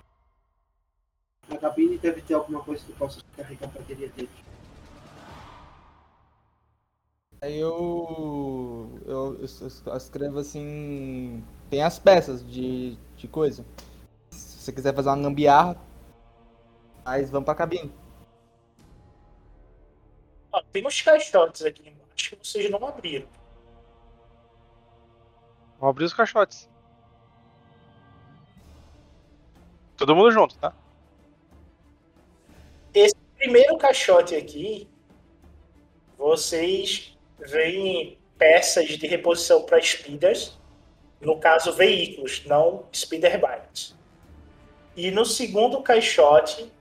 Na 1.50 1.58
cabine 1.58 1.98
deve 1.98 2.22
ter 2.22 2.36
alguma 2.36 2.62
coisa 2.64 2.86
que 2.86 2.94
possa 2.94 3.20
carregar 3.36 3.66
a 3.70 3.72
bateria 3.72 4.10
dele. 4.10 4.30
Aí 7.42 7.58
eu, 7.60 9.00
eu, 9.06 9.44
es- 9.44 9.62
escrevo 9.62 10.40
assim. 10.40 11.44
Tem 11.70 11.82
as 11.84 12.00
peças 12.00 12.46
de, 12.46 12.98
de 13.16 13.28
coisa. 13.28 13.66
Se 14.32 14.60
você 14.60 14.74
quiser 14.74 14.96
fazer 14.96 15.10
uma 15.10 15.22
gambiarra, 15.24 15.78
mas 17.04 17.30
vamos 17.30 17.46
pra 17.46 17.56
cabine. 17.56 17.92
Ó, 20.56 20.64
tem 20.72 20.88
uns 20.88 21.02
caixotes 21.02 21.66
aqui 21.66 21.90
embaixo 21.90 22.38
que 22.38 22.48
vocês 22.48 22.72
não 22.72 22.88
abriram. 22.88 23.28
Vamos 25.78 25.90
abrir 25.90 26.06
os 26.06 26.14
caixotes. 26.14 26.70
Todo 29.98 30.16
mundo 30.16 30.32
junto, 30.32 30.58
tá? 30.58 30.74
Esse 32.94 33.16
primeiro 33.38 33.78
caixote 33.78 34.34
aqui, 34.34 34.90
vocês 36.18 37.18
veem 37.38 38.18
peças 38.38 38.88
de 38.88 39.08
reposição 39.08 39.64
para 39.64 39.82
speeders, 39.82 40.58
no 41.20 41.38
caso 41.38 41.74
veículos, 41.74 42.46
não 42.46 42.88
speeder 42.94 43.42
bikes. 43.42 43.94
E 44.96 45.12
no 45.12 45.26
segundo 45.26 45.82
caixote, 45.82 46.72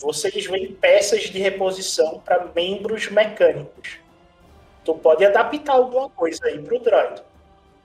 vocês 0.00 0.46
veem 0.46 0.72
peças 0.72 1.24
de 1.24 1.38
reposição 1.38 2.20
para 2.20 2.46
membros 2.54 3.08
mecânicos. 3.10 3.98
Tu 4.82 4.94
pode 4.94 5.24
adaptar 5.24 5.74
alguma 5.74 6.08
coisa 6.08 6.46
aí 6.46 6.58
para 6.58 6.74
o 6.74 6.78
droid. 6.78 7.22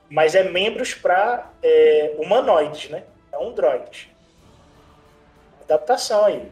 Mas 0.10 0.34
é 0.34 0.44
membros 0.44 0.94
para 0.94 1.52
é, 1.62 2.16
humanoides, 2.18 2.90
né? 2.90 3.04
Não 3.32 3.52
droids. 3.52 4.08
Adaptação 5.64 6.24
aí. 6.24 6.52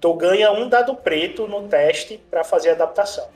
Tu 0.00 0.14
ganha 0.14 0.52
um 0.52 0.68
dado 0.68 0.94
preto 0.94 1.48
no 1.48 1.66
teste 1.68 2.18
para 2.30 2.44
fazer 2.44 2.70
a 2.70 2.72
adaptação. 2.74 3.28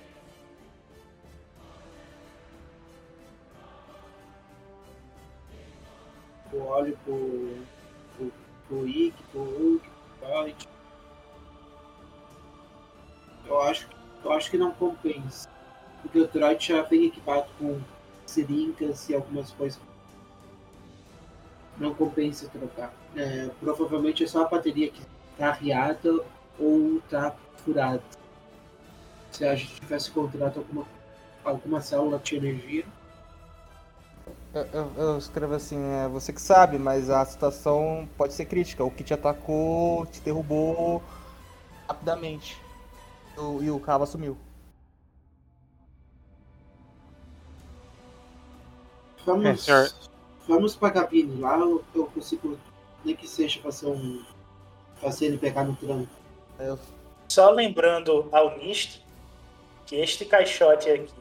Eu 6.53 6.65
olho 6.67 6.97
pro, 7.05 7.57
pro, 8.17 8.33
pro 8.69 8.89
Ick, 8.89 9.23
pro 9.33 9.43
Hulk, 9.43 9.89
pro 10.21 10.29
Droid. 10.29 10.70
Eu 13.51 13.61
acho, 13.63 13.89
eu 14.25 14.33
acho 14.33 14.51
que 14.51 14.57
não 14.57 14.71
compensa. 14.73 15.49
Porque 16.03 16.21
o 16.21 16.27
Droid 16.29 16.65
já 16.65 16.83
vem 16.83 17.07
equipado 17.07 17.47
com 17.59 17.81
seringas 18.25 19.09
e 19.09 19.15
algumas 19.15 19.51
coisas. 19.51 19.79
Não 21.77 21.93
compensa 21.95 22.49
trocar. 22.49 22.95
É, 23.17 23.51
provavelmente 23.59 24.23
é 24.23 24.27
só 24.27 24.45
a 24.45 24.49
bateria 24.49 24.89
que 24.91 25.03
tá 25.37 25.49
arriada 25.49 26.21
ou 26.59 27.01
tá 27.11 27.35
furada. 27.65 28.03
Se 29.33 29.45
a 29.45 29.55
gente 29.57 29.81
tivesse 29.81 30.11
contrato 30.13 30.59
alguma, 30.61 30.87
alguma 31.45 31.81
célula 31.81 32.19
de 32.19 32.37
energia, 32.37 32.85
Eu, 34.53 34.67
eu- 34.73 34.93
eu 34.97 35.19
escrevo 35.19 35.55
assim, 35.55 35.79
é 35.93 36.09
você 36.09 36.33
que 36.33 36.41
sabe, 36.43 36.77
mas 36.77 37.09
a 37.09 37.25
situação 37.25 38.09
pode 38.17 38.33
ser 38.33 38.47
crítica. 38.47 38.83
O 38.85 38.91
que 38.91 39.05
te 39.05 39.15
atacou 39.15 40.05
te 40.07 40.21
derrubou 40.21 41.01
rapidamente. 41.89 42.61
O- 43.41 43.63
e 43.63 43.71
o 43.71 43.81
cabo 43.81 44.07
sumiu. 44.07 44.37
Vamos, 49.25 49.47
É, 49.47 49.57
senhor. 49.57 49.93
vamos 50.47 50.77
pra 50.77 50.91
cabine. 50.91 51.41
Lá 51.41 51.59
eu, 51.59 51.85
eu 51.95 52.07
consigo, 52.07 52.59
nem 53.05 53.15
que 53.17 53.27
seja 53.29 53.61
fazer 53.61 53.87
um. 53.87 54.25
fazer 55.01 55.27
ele 55.27 55.39
pegar 55.39 55.65
no 55.65 55.75
tranco. 55.77 56.09
Eu, 56.59 56.79
Só 57.29 57.51
lembrando 57.51 58.29
ao 58.33 58.59
NIST 58.59 59.03
que 59.87 59.97
este 59.97 60.25
caixote 60.27 60.91
aqui 60.91 61.13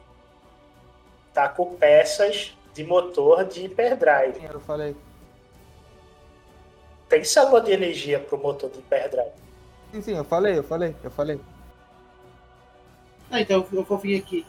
tá 1.32 1.48
com 1.48 1.74
peças 1.76 2.54
de 2.74 2.84
motor 2.84 3.44
de 3.44 3.62
hyperdrive. 3.64 4.44
eu 4.44 4.60
falei. 4.60 4.94
Tem 7.08 7.24
célula 7.24 7.60
de 7.62 7.72
energia 7.72 8.20
para 8.20 8.36
o 8.36 8.42
motor 8.42 8.68
de 8.70 8.78
hyperdrive. 8.78 9.30
Sim, 9.92 10.02
sim, 10.02 10.16
eu 10.16 10.24
falei, 10.24 10.58
eu 10.58 10.62
falei, 10.62 10.94
eu 11.02 11.10
falei. 11.10 11.40
Ah, 13.30 13.40
então 13.40 13.66
eu 13.72 13.84
vou 13.84 13.98
vir 13.98 14.20
aqui. 14.20 14.44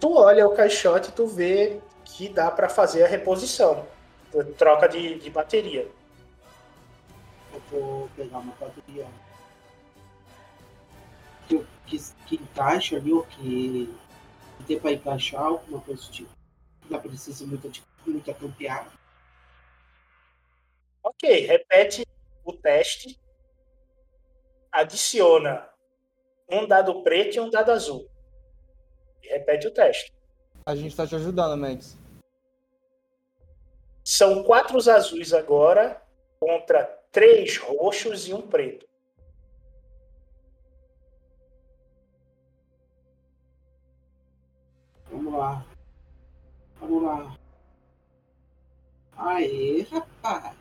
Tu 0.00 0.12
olha 0.12 0.46
o 0.48 0.54
caixote 0.54 1.10
e 1.10 1.12
tu 1.12 1.26
vê 1.26 1.80
que 2.04 2.28
dá 2.28 2.50
para 2.50 2.68
fazer 2.68 3.04
a 3.04 3.06
reposição. 3.06 3.86
Troca 4.56 4.88
de, 4.88 5.18
de 5.18 5.30
bateria. 5.30 5.88
Eu 7.52 7.60
vou 7.70 8.08
pegar 8.16 8.38
uma 8.38 8.54
bateria 8.54 9.06
que, 11.46 11.66
que, 11.86 11.98
que 12.26 12.34
encaixa 12.36 12.96
ali, 12.96 13.12
ou 13.12 13.24
que, 13.24 13.94
que 14.56 14.62
dê 14.66 14.76
pra 14.78 14.92
encaixar, 14.92 15.42
alguma 15.42 15.80
coisa 15.80 16.02
do 16.02 16.10
tipo. 16.10 16.30
Não 16.88 17.00
precisa 17.00 17.46
muito 17.46 17.68
de 17.68 17.82
muita 18.06 18.32
campear. 18.34 18.88
Ok, 21.02 21.46
repete 21.46 22.06
o 22.44 22.52
teste. 22.52 23.18
Adiciona 24.72 25.68
um 26.48 26.66
dado 26.66 27.02
preto 27.02 27.36
e 27.36 27.40
um 27.40 27.50
dado 27.50 27.70
azul. 27.70 28.08
E 29.22 29.28
repete 29.28 29.66
o 29.66 29.70
teste. 29.70 30.12
A 30.66 30.74
gente 30.74 30.94
tá 30.94 31.06
te 31.06 31.14
ajudando, 31.14 31.56
Mendes. 31.56 31.96
São 34.04 34.42
quatro 34.42 34.78
azuis 34.78 35.32
agora 35.32 36.02
contra 36.38 36.84
três 37.12 37.56
roxos 37.56 38.26
e 38.26 38.34
um 38.34 38.42
preto. 38.42 38.88
Vamos 45.10 45.32
lá. 45.34 45.66
Vamos 46.80 47.02
lá. 47.02 47.36
Aê, 49.16 49.82
rapaz. 49.82 50.59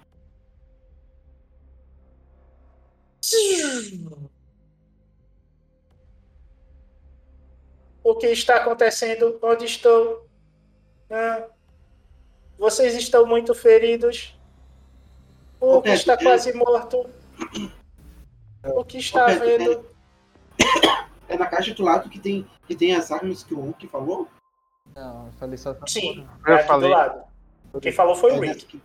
O 8.03 8.15
que 8.15 8.27
está 8.27 8.57
acontecendo? 8.57 9.37
Onde 9.41 9.65
estou? 9.65 10.27
Ah, 11.09 11.47
vocês 12.57 12.95
estão 12.95 13.25
muito 13.25 13.53
feridos. 13.53 14.35
O 15.59 15.81
que 15.81 15.89
está 15.89 16.13
eu- 16.13 16.19
quase 16.19 16.53
morto. 16.53 17.09
O 18.63 18.83
que 18.83 18.97
está 18.97 19.25
Pedro, 19.25 19.43
vendo? 19.45 19.89
É 21.27 21.37
na 21.37 21.45
caixa 21.45 21.73
do 21.73 21.83
lado 21.83 22.09
que 22.09 22.19
tem, 22.19 22.49
que 22.67 22.75
tem 22.75 22.95
as 22.95 23.11
armas 23.11 23.43
que 23.43 23.53
o 23.53 23.59
Hulk 23.59 23.87
falou? 23.87 24.27
Não, 24.95 25.27
eu 25.27 25.31
falei 25.33 25.57
só. 25.57 25.75
Sim, 25.87 26.27
Eu 26.45 26.53
é 26.53 26.59
aqui 26.59 26.67
falei. 26.67 26.89
do 26.89 26.95
lado. 26.95 27.23
Quem 27.81 27.91
falou 27.91 28.15
foi 28.15 28.31
o 28.31 28.43
É 28.43 28.47
Rick. 28.47 28.65
aqui. 28.65 28.81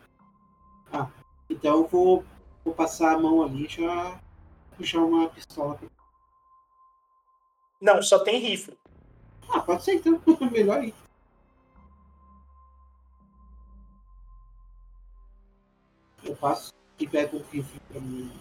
Ah, 0.92 1.08
então 1.48 1.78
eu 1.78 1.86
vou, 1.86 2.24
vou 2.64 2.74
passar 2.74 3.14
a 3.14 3.18
mão 3.18 3.42
ali 3.42 3.64
e 3.66 3.68
já 3.68 4.20
puxar 4.76 5.00
uma 5.00 5.28
pistola. 5.28 5.78
Não, 7.80 8.02
só 8.02 8.18
tem 8.18 8.38
rifle. 8.40 8.76
Ah, 9.48 9.60
pode 9.60 9.84
ser 9.84 9.94
então. 9.94 10.20
Melhor 10.50 10.78
aí. 10.78 10.94
Eu 16.22 16.34
passo 16.36 16.72
e 16.98 17.06
pego 17.06 17.36
o 17.36 17.42
rifle 17.50 17.80
pra 17.88 18.00
mim. 18.00 18.32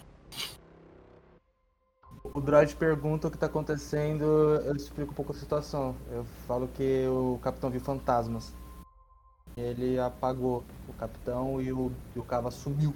O 2.32 2.40
droid 2.40 2.74
pergunta 2.76 3.28
o 3.28 3.30
que 3.30 3.36
tá 3.36 3.46
acontecendo, 3.46 4.24
eu 4.64 4.74
explico 4.74 5.12
um 5.12 5.14
pouco 5.14 5.32
a 5.32 5.34
situação. 5.34 5.94
Eu 6.10 6.24
falo 6.46 6.66
que 6.68 7.06
o 7.06 7.38
capitão 7.42 7.70
viu 7.70 7.80
fantasmas. 7.80 8.54
Ele 9.56 10.00
apagou 10.00 10.64
o 10.88 10.92
capitão 10.94 11.60
e 11.60 11.70
o, 11.72 11.92
e 12.16 12.18
o 12.18 12.24
cava 12.24 12.50
sumiu. 12.50 12.94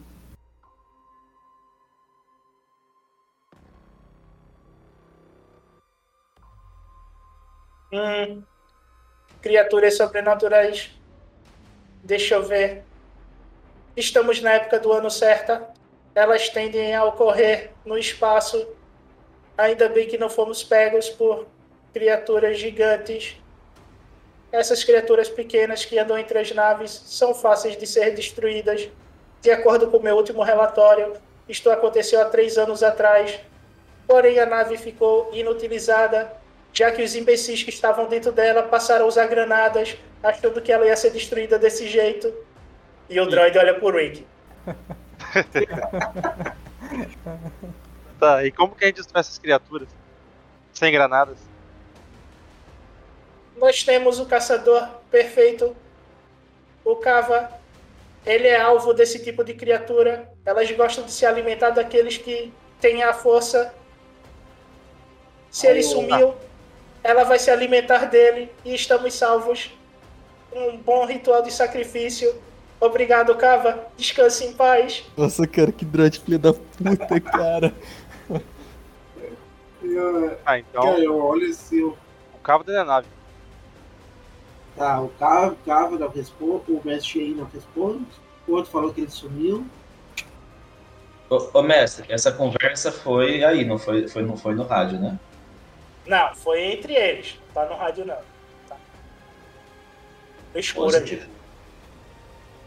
Hum, 7.91 8.43
criaturas 9.41 9.97
sobrenaturais. 9.97 10.91
Deixa 12.05 12.35
eu 12.35 12.43
ver. 12.43 12.85
Estamos 13.97 14.43
na 14.43 14.53
época 14.53 14.79
do 14.79 14.93
ano 14.93 15.11
certa. 15.11 15.69
Elas 16.15 16.49
tendem 16.51 16.95
a 16.95 17.05
ocorrer 17.05 17.71
no 17.85 17.97
espaço. 17.97 18.69
Ainda 19.57 19.89
bem 19.89 20.07
que 20.07 20.19
não 20.19 20.29
fomos 20.29 20.63
pegos 20.63 21.09
por 21.09 21.47
criaturas 21.93 22.59
gigantes. 22.59 23.37
Essas 24.53 24.85
criaturas 24.85 25.29
pequenas 25.29 25.85
que 25.85 25.99
andam 25.99 26.19
entre 26.19 26.39
as 26.39 26.53
naves 26.53 26.91
são 27.07 27.35
fáceis 27.35 27.77
de 27.77 27.87
ser 27.87 28.15
destruídas. 28.15 28.89
De 29.41 29.51
acordo 29.51 29.91
com 29.91 29.99
meu 29.99 30.17
último 30.17 30.43
relatório, 30.43 31.15
isto 31.49 31.71
aconteceu 31.71 32.21
há 32.21 32.27
três 32.27 32.59
anos 32.59 32.83
atrás. 32.83 33.41
Porém, 34.07 34.39
a 34.39 34.47
nave 34.47 34.77
ficou 34.77 35.31
inutilizada 35.33 36.33
já 36.73 36.91
que 36.91 37.03
os 37.03 37.15
imbecis 37.15 37.63
que 37.63 37.71
estavam 37.71 38.09
dentro 38.09 38.33
dela 38.33 38.63
passaram 38.63 39.05
a 39.05 39.09
usar 39.09 39.27
granadas, 39.27 39.97
achando 40.23 40.61
que 40.61 40.73
ela 40.73 40.87
ia 40.87 40.97
ser 40.97 41.11
destruída 41.11 41.59
desse 41.59 41.89
jeito. 41.89 42.33
E 43.09 43.21
o 43.21 43.27
droid 43.27 43.57
olha 43.59 43.75
pro 43.75 43.97
Rick. 43.97 44.27
Tá, 48.19 48.45
e 48.45 48.51
como 48.51 48.75
que 48.75 48.85
a 48.85 48.89
gente 48.89 48.97
destrói 48.97 49.21
essas 49.21 49.39
criaturas? 49.39 49.89
Sem 50.73 50.91
granadas? 50.91 51.39
Nós 53.57 53.85
temos 53.85 54.19
o 54.19 54.27
caçador 54.27 54.89
perfeito, 55.11 55.77
o 56.85 56.97
Kava. 56.97 57.51
Ele 58.27 58.49
é 58.49 58.61
alvo 58.61 58.93
desse 58.93 59.23
tipo 59.23 59.45
de 59.45 59.55
criatura. 59.55 60.29
Elas 60.45 60.71
gostam 60.73 61.05
de 61.05 61.13
se 61.13 61.25
alimentar 61.25 61.71
daqueles 61.71 62.17
que 62.17 62.53
têm 62.81 63.03
a 63.03 63.13
força. 63.13 63.73
Se 65.51 65.67
ele 65.67 65.83
sumiu, 65.83 66.35
ela 67.09 67.25
vai 67.25 67.39
se 67.39 67.51
alimentar 67.51 68.05
dele 68.05 68.51
e 68.65 68.75
estamos 68.75 69.15
salvos. 69.15 69.71
Um 70.53 70.77
bom 70.77 71.07
ritual 71.07 71.43
de 71.43 71.51
sacrifício 71.53 72.35
Obrigado, 72.81 73.35
Cava. 73.35 73.87
Descanse 73.97 74.45
em 74.45 74.53
paz. 74.53 75.05
Nossa, 75.17 75.45
cara, 75.49 75.73
que 75.73 75.85
droid 75.85 76.21
filho 76.21 76.39
da 76.39 76.53
puta, 76.53 77.21
cara. 77.21 77.75
Eu, 79.83 80.39
Ah, 80.47 80.59
então. 80.61 80.83
cara, 80.83 81.01
eu 81.01 81.17
olho 81.19 81.51
assim, 81.51 81.81
eu- 81.81 81.97
O 82.35 82.39
cabo 82.39 82.63
da 82.63 82.85
nave. 82.85 83.09
tá, 84.77 85.01
o 85.01 85.09
Cava, 85.09 85.53
o 85.55 85.57
Cava 85.67 85.99
não 85.99 86.09
responde, 86.09 86.63
o 86.71 86.81
mestre 86.85 87.21
aí 87.21 87.35
não 87.35 87.47
responde, 87.53 88.07
o 88.47 88.53
outro 88.53 88.71
falou 88.71 88.95
que 88.95 89.01
ele 89.01 89.11
sumiu. 89.11 89.67
Ô, 91.29 91.51
ô, 91.55 91.63
mestre, 91.63 92.05
essa 92.09 92.31
conversa 92.31 92.93
foi 92.93 93.43
aí, 93.43 93.65
não 93.65 93.77
foi, 93.77 94.07
foi, 94.07 94.23
não 94.23 94.37
foi 94.37 94.55
no 94.55 94.63
rádio, 94.63 95.01
né? 95.01 95.19
Não, 96.09 96.35
foi 96.35 96.63
entre 96.63 96.95
eles. 96.95 97.39
Não 97.49 97.55
tá 97.55 97.69
no 97.69 97.77
rádio, 97.77 98.05
não. 98.07 98.17
Tá. 98.69 98.77
Escuro 100.55 100.89
aqui. 100.97 101.17
Positivo. 101.17 101.39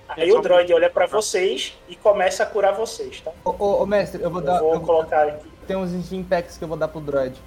Aí 0.10 0.32
o 0.32 0.42
droid 0.42 0.74
olha 0.74 0.90
pra 0.90 1.06
vocês 1.08 1.78
e 1.88 1.96
começa 1.96 2.44
a 2.44 2.46
curar 2.46 2.74
vocês, 2.74 3.22
tá? 3.22 3.32
Ô, 3.46 3.52
ô, 3.58 3.82
ô, 3.84 3.86
mestre, 3.86 4.22
eu 4.22 4.30
vou 4.30 4.42
dar. 4.42 4.58
Eu 4.58 4.64
vou 4.64 4.74
eu- 4.74 4.82
colocar 4.82 5.28
aqui. 5.28 5.50
Tem 5.66 5.76
uns 5.76 5.92
Steam 6.06 6.24
Packs 6.24 6.58
que 6.58 6.64
eu 6.64 6.68
vou 6.68 6.76
dar 6.78 6.90
pro 6.90 7.00
droid. 7.00 7.42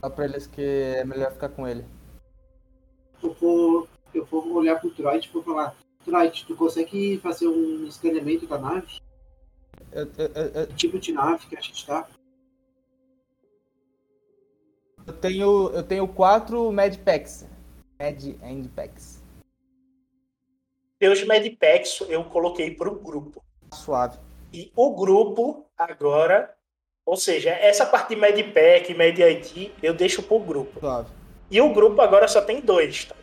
Dá 0.00 0.08
pra 0.08 0.24
eles 0.24 0.46
que 0.46 0.62
é 0.62 1.04
melhor 1.04 1.32
ficar 1.32 1.48
com 1.50 1.66
ele. 1.66 1.84
Eu 3.22 3.34
vou, 3.34 3.88
eu 4.14 4.24
vou 4.24 4.50
olhar 4.54 4.80
pro 4.80 4.88
Droid 4.90 5.28
e 5.28 5.30
vou 5.32 5.42
falar, 5.42 5.74
Droid, 6.06 6.46
tu 6.46 6.56
consegue 6.56 7.18
fazer 7.22 7.46
um 7.48 7.84
escaneamento 7.86 8.46
da 8.46 8.56
nave? 8.56 8.98
Eu- 9.92 10.08
eu- 10.16 10.28
eu- 10.54 10.66
Que 10.68 10.74
tipo 10.74 10.98
de 10.98 11.12
nave 11.12 11.46
que 11.46 11.56
a 11.56 11.60
gente 11.60 11.84
tá? 11.84 12.06
Eu 15.06 15.12
tenho, 15.12 15.70
eu 15.70 15.82
tenho 15.82 16.08
quatro 16.08 16.70
Mad 16.72 16.96
Packs. 16.98 17.46
Mad 17.98 18.22
End 18.42 18.68
Packs. 18.68 19.20
Meus 21.00 21.24
medpacks 21.24 22.00
eu 22.08 22.22
coloquei 22.24 22.72
pro 22.72 22.94
grupo. 22.94 23.42
Suave. 23.72 24.18
E 24.52 24.70
o 24.76 24.94
grupo 24.94 25.66
agora, 25.78 26.54
ou 27.06 27.16
seja, 27.16 27.50
essa 27.50 27.86
parte 27.86 28.14
de 28.14 28.20
medpack, 28.20 28.92
med 28.94 29.18
ID, 29.18 29.70
eu 29.82 29.94
deixo 29.94 30.22
pro 30.22 30.38
grupo. 30.38 30.78
Suave. 30.78 31.08
E 31.50 31.60
o 31.60 31.72
grupo 31.72 32.00
agora 32.02 32.28
só 32.28 32.42
tem 32.42 32.60
dois, 32.60 33.06
tá? 33.06 33.14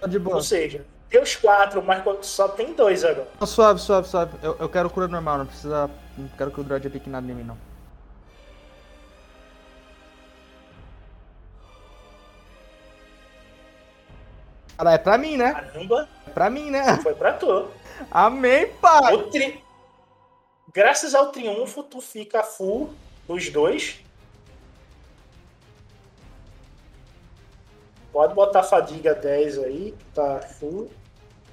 Tá 0.00 0.06
de 0.06 0.18
boa. 0.18 0.36
Ou 0.36 0.42
seja, 0.42 0.84
tem 1.08 1.22
os 1.22 1.34
quatro, 1.34 1.82
mas 1.82 2.04
só 2.26 2.48
tem 2.48 2.74
dois 2.74 3.02
agora. 3.04 3.28
Suave, 3.46 3.80
suave, 3.80 4.08
suave. 4.08 4.36
Eu, 4.42 4.56
eu 4.58 4.68
quero 4.68 4.90
cura 4.90 5.08
normal, 5.08 5.38
não 5.38 5.46
precisa. 5.46 5.90
Não 6.18 6.28
quero 6.36 6.50
que 6.50 6.60
o 6.60 6.64
droid 6.64 6.86
aplique 6.86 7.08
nada 7.08 7.30
em 7.30 7.34
mim, 7.34 7.44
não. 7.44 7.56
Cara, 14.82 14.94
é 14.96 14.98
pra 14.98 15.16
mim, 15.16 15.36
né? 15.36 15.52
Caramba, 15.52 16.08
É 16.26 16.30
pra 16.30 16.50
mim, 16.50 16.68
né? 16.68 16.96
foi 17.04 17.14
pra 17.14 17.32
tu. 17.34 17.68
Amém, 18.10 18.66
pai! 18.80 19.16
Tri... 19.30 19.62
Graças 20.74 21.14
ao 21.14 21.30
triunfo, 21.30 21.84
tu 21.84 22.00
fica 22.00 22.42
full 22.42 22.92
dos 23.28 23.48
dois. 23.48 24.00
Pode 28.12 28.34
botar 28.34 28.64
fadiga 28.64 29.14
10 29.14 29.58
aí, 29.58 29.94
tá 30.12 30.40
full. 30.40 30.90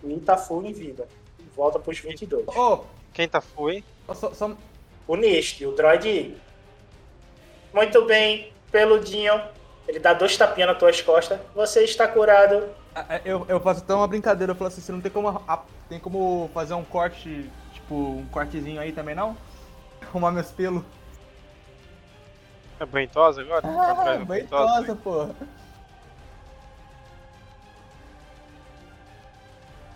E 0.04 0.20
tá 0.22 0.36
full 0.36 0.66
em 0.66 0.74
vida. 0.74 1.08
Volta 1.56 1.78
pros 1.78 2.00
22. 2.00 2.48
Ô, 2.48 2.84
Quem 3.14 3.30
tá 3.30 3.40
full, 3.42 3.70
hein? 3.70 3.84
ô, 4.08 4.16
só, 4.16 4.34
só, 4.34 4.56
O 5.08 5.16
Nist, 5.16 5.62
o 5.66 5.72
droid. 5.74 6.36
Muito 7.72 8.06
bem, 8.06 8.52
peludinho. 8.72 9.40
Ele 9.88 10.00
dá 10.00 10.14
dois 10.14 10.36
tapinhas 10.36 10.70
nas 10.72 10.80
tuas 10.80 11.00
costas. 11.02 11.40
Você 11.54 11.84
está 11.84 12.08
curado. 12.08 12.79
É, 13.10 13.22
Eu, 13.26 13.46
eu 13.48 13.60
faço 13.60 13.82
até 13.84 13.94
uma 13.94 14.08
brincadeira, 14.08 14.52
eu 14.52 14.56
falo 14.56 14.68
assim, 14.68 14.82
você 14.82 14.92
não 14.92 15.02
tem 15.02 15.12
como, 15.12 15.28
a- 15.30 15.64
tem 15.88 16.00
como 16.00 16.50
fazer 16.54 16.74
um 16.74 16.84
corte, 16.84 17.50
tipo, 17.74 17.96
um 17.96 18.26
cortezinho 18.32 18.80
aí 18.82 18.92
também 18.92 19.16
não? 19.16 19.36
Arrumar 20.02 20.32
meus 20.32 20.52
pelos. 20.52 20.84
É 22.80 22.86
banhosa 22.86 23.42
agora? 23.42 23.68
Ah, 23.68 23.96
trás, 23.96 24.06
banhosa. 24.06 24.26
baitosa, 24.26 24.96
porra. 24.96 25.36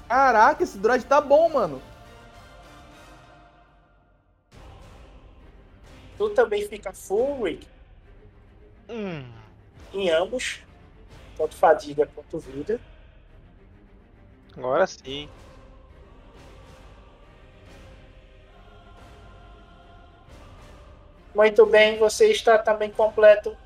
Caraca, 0.08 0.64
esse 0.64 0.78
droid 0.78 1.06
tá 1.06 1.20
bom, 1.22 1.50
mano. 1.50 1.82
Tu 6.18 6.30
também 6.32 6.68
fica 6.68 6.94
full, 6.94 7.44
Rick, 7.44 7.68
Hum, 8.90 9.26
em 9.94 10.10
ambos. 10.10 10.60
Tanto 11.38 11.56
fadiga 11.56 12.06
quanto 12.14 12.38
vida. 12.38 12.80
Agora 14.56 14.86
sim. 14.88 15.30
Muito 21.34 21.66
bem, 21.66 21.98
você 21.98 22.32
está 22.32 22.58
também 22.58 22.92
completo. 22.92 23.58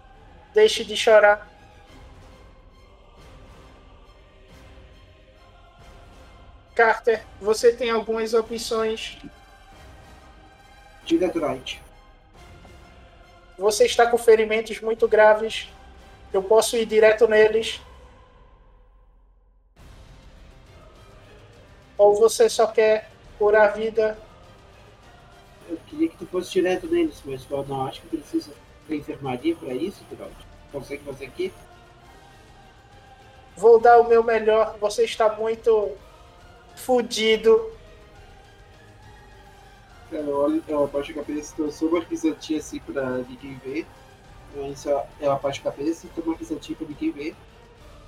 Deixe 0.53 0.85
de 0.85 0.95
chorar. 0.95 1.47
Carter, 6.73 7.25
você 7.41 7.73
tem 7.73 7.89
algumas 7.89 8.33
opções. 8.33 9.17
Diga, 11.03 11.27
Droid. 11.27 11.81
Você 13.57 13.85
está 13.85 14.05
com 14.09 14.17
ferimentos 14.17 14.79
muito 14.79 15.07
graves. 15.07 15.67
Eu 16.31 16.43
posso 16.43 16.77
ir 16.77 16.85
direto 16.85 17.27
neles. 17.27 17.81
Ou 21.97 22.15
você 22.15 22.49
só 22.49 22.67
quer 22.67 23.09
curar 23.37 23.69
a 23.69 23.71
vida? 23.71 24.17
Eu 25.69 25.77
queria 25.87 26.07
que 26.07 26.17
tu 26.17 26.25
fosse 26.27 26.51
direto 26.51 26.87
neles, 26.87 27.21
mas 27.25 27.45
eu 27.49 27.65
não 27.65 27.87
acho 27.87 28.01
que 28.01 28.07
precisa 28.07 28.51
da 28.87 28.95
enfermaria 28.95 29.55
pra 29.55 29.73
isso, 29.73 30.03
Droid. 30.09 30.35
Consegue 30.71 31.03
fazer 31.03 31.25
aqui? 31.25 31.51
Vou 33.55 33.79
dar 33.79 33.99
o 33.99 34.07
meu 34.07 34.23
melhor. 34.23 34.77
Você 34.79 35.03
está 35.03 35.35
muito 35.35 35.91
fudido. 36.75 37.71
Cara, 40.09 40.23
eu, 40.23 40.37
olho, 40.37 40.63
eu 40.67 40.83
abaixo 40.83 41.11
a 41.11 41.15
cabeça, 41.15 41.53
então 41.53 41.65
eu 41.65 41.71
sou 41.71 41.89
uma 41.89 42.01
pisantinha 42.01 42.59
assim 42.59 42.79
pra 42.79 43.17
ninguém 43.17 43.59
ver. 43.65 43.85
Mas 44.55 44.85
eu, 44.85 45.01
eu 45.19 45.31
abaixo 45.31 45.59
a 45.61 45.71
cabeça, 45.71 46.07
tomo 46.15 46.27
uma 46.27 46.37
pisantinha 46.37 46.77
pra 46.77 46.87
ninguém 46.87 47.11
ver. 47.11 47.35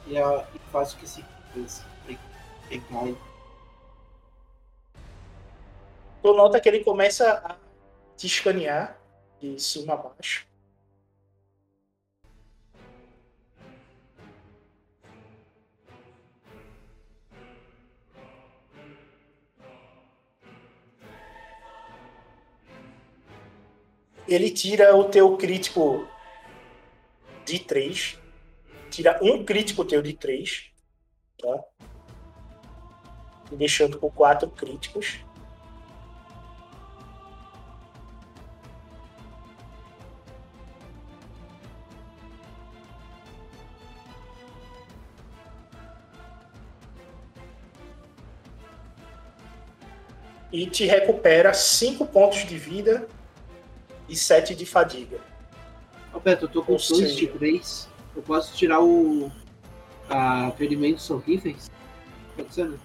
E, 0.07 0.15
eu, 0.15 0.43
e 0.55 0.59
faço 0.71 0.95
que 0.97 1.09
se 1.09 1.25
pensa. 1.53 1.83
E, 2.07 2.17
e 2.69 2.79
cai. 2.79 3.17
Tu 6.21 6.33
nota 6.33 6.59
que 6.59 6.67
ele 6.67 6.83
começa 6.83 7.31
a 7.45 7.55
te 8.17 8.27
escanear 8.27 8.99
de 9.39 9.59
cima 9.59 9.93
a 9.93 9.97
baixo. 9.97 10.45
Ele 24.27 24.51
tira 24.51 24.95
o 24.95 25.05
teu 25.05 25.37
crítico 25.37 26.07
de 27.45 27.59
3. 27.59 28.19
Tira 28.91 29.17
um 29.23 29.43
crítico 29.43 29.83
teu 29.83 30.03
de 30.03 30.13
3. 30.13 30.69
Tá? 31.41 31.63
Deixando 33.51 33.97
com 33.97 34.11
4 34.11 34.47
críticos. 34.51 35.25
E 50.59 50.65
te 50.69 50.85
recupera 50.85 51.53
5 51.53 52.05
pontos 52.07 52.45
de 52.45 52.57
vida 52.57 53.07
e 54.09 54.15
7 54.15 54.53
de 54.53 54.65
fadiga. 54.65 55.17
Alberto, 56.11 56.45
eu 56.45 56.49
tô 56.49 56.61
com 56.63 56.73
Ou 56.73 56.77
2 56.77 56.85
seja- 56.87 57.15
de 57.15 57.27
3. 57.27 57.87
Eu 58.15 58.21
posso 58.21 58.53
tirar 58.57 58.81
o. 58.81 59.31
A 60.09 60.51
ferimentos 60.57 61.09
horríveis? 61.09 61.69
Pode 62.35 62.53
ser, 62.53 62.67
né? 62.67 62.77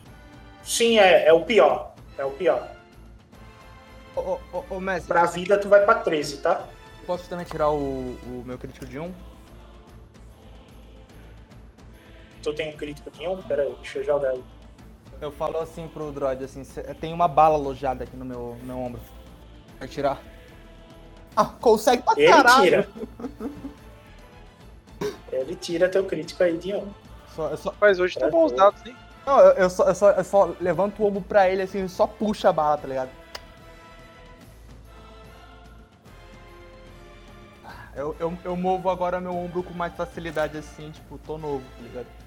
Sim, 0.62 0.98
é, 1.00 1.26
é 1.26 1.32
o 1.32 1.44
pior. 1.44 1.94
É 2.16 2.24
o 2.24 2.30
pior. 2.30 2.70
Ô, 4.14 4.38
ô, 4.52 4.64
ô, 4.70 4.78
mestre, 4.80 5.08
Pra 5.08 5.24
vida, 5.24 5.58
tu 5.58 5.68
vai 5.68 5.84
pra 5.84 5.96
13, 5.96 6.36
tá? 6.38 6.68
posso 7.06 7.28
também 7.28 7.44
tirar 7.44 7.70
o, 7.70 7.76
o 8.24 8.42
meu 8.46 8.56
crítico 8.56 8.86
de 8.86 8.98
1? 8.98 9.12
Tu 12.42 12.54
tem 12.54 12.72
um 12.72 12.76
crítico 12.76 13.10
de 13.10 13.26
1? 13.26 13.42
Pera 13.42 13.62
aí, 13.62 13.74
deixa 13.80 13.98
eu 13.98 14.04
jogar 14.04 14.30
aí. 14.30 14.44
Eu 15.24 15.32
falo 15.32 15.58
assim 15.58 15.88
pro 15.88 16.12
droid, 16.12 16.44
assim, 16.44 16.62
tem 17.00 17.10
uma 17.14 17.26
bala 17.26 17.54
alojada 17.54 18.04
aqui 18.04 18.14
no 18.14 18.26
meu, 18.26 18.58
no 18.60 18.66
meu 18.66 18.78
ombro. 18.78 19.00
Vai 19.78 19.88
tirar. 19.88 20.20
Ah, 21.34 21.46
consegue 21.46 22.02
pra 22.02 22.12
Ele 22.14 22.30
caralho! 22.30 22.62
tira. 22.62 22.88
Ele 25.32 25.56
tira 25.56 25.88
teu 25.88 26.04
crítico 26.04 26.42
aí 26.42 26.52
1. 26.52 26.86
Só, 27.34 27.56
só, 27.56 27.74
Mas 27.80 27.98
hoje 27.98 28.18
tem 28.18 28.28
bons 28.28 28.52
dados, 28.52 28.84
hein? 28.84 28.94
Não, 29.24 29.40
eu, 29.40 29.52
eu 29.52 29.70
só, 29.70 29.88
eu, 29.88 29.94
só, 29.94 30.10
eu 30.10 30.24
só 30.24 30.54
levanto 30.60 31.02
o 31.02 31.06
ombro 31.06 31.22
pra 31.22 31.48
ele 31.48 31.62
assim, 31.62 31.88
só 31.88 32.06
puxa 32.06 32.50
a 32.50 32.52
bala, 32.52 32.76
tá 32.76 32.86
ligado? 32.86 33.10
Eu, 37.96 38.14
eu, 38.20 38.38
eu 38.44 38.56
movo 38.56 38.90
agora 38.90 39.22
meu 39.22 39.34
ombro 39.34 39.62
com 39.62 39.72
mais 39.72 39.94
facilidade 39.94 40.58
assim, 40.58 40.90
tipo, 40.90 41.16
tô 41.16 41.38
novo, 41.38 41.64
tá 41.78 41.82
ligado? 41.82 42.23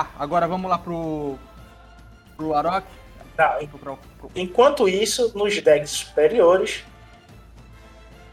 Ah, 0.00 0.06
agora 0.16 0.46
vamos 0.46 0.70
lá 0.70 0.78
pro. 0.78 1.36
pro 2.36 2.54
Arok. 2.54 2.86
Tá, 3.36 3.58
enquanto 4.36 4.88
isso, 4.88 5.36
nos 5.36 5.60
decks 5.60 5.90
superiores, 5.90 6.84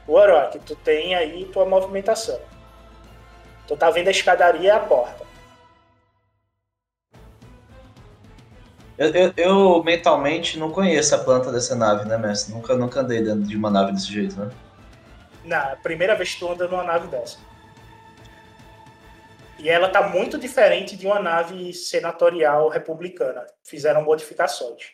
o 0.05 0.16
Arok, 0.16 0.59
tu 0.59 0.76
tem 0.76 1.16
aí 1.16 1.45
tua 1.45 1.66
movimentação. 1.66 2.39
Tu 3.68 3.76
tá 3.76 3.89
vendo 3.89 4.09
a 4.09 4.11
escadaria 4.11 4.68
e 4.68 4.70
a 4.70 4.80
porta. 4.80 5.26
Eu, 8.95 9.09
eu, 9.09 9.34
eu, 9.36 9.84
mentalmente 9.84 10.59
não 10.59 10.70
conheço 10.70 11.16
a 11.16 11.18
planta 11.18 11.51
dessa 11.51 11.76
nave, 11.76 12.07
né, 12.07 12.16
mestre? 12.16 12.53
Nunca, 12.53 12.76
nunca 12.76 12.99
andei 12.99 13.24
dentro 13.24 13.41
de 13.41 13.57
uma 13.57 13.72
nave 13.72 13.91
desse 13.91 14.13
jeito, 14.13 14.39
né? 14.39 14.51
Na 15.43 15.76
primeira 15.78 16.13
vez 16.16 16.36
que 16.36 16.39
tu 16.39 16.51
anda 16.51 16.68
numa 16.68 16.84
nave 16.84 17.07
dessa. 17.07 17.39
E 19.66 19.70
ela 19.70 19.89
tá 19.89 20.07
muito 20.07 20.38
diferente 20.38 20.95
de 20.95 21.07
uma 21.07 21.20
nave 21.20 21.74
senatorial 21.74 22.70
republicana. 22.70 23.47
Fizeram 23.63 24.03
modificações. 24.03 24.91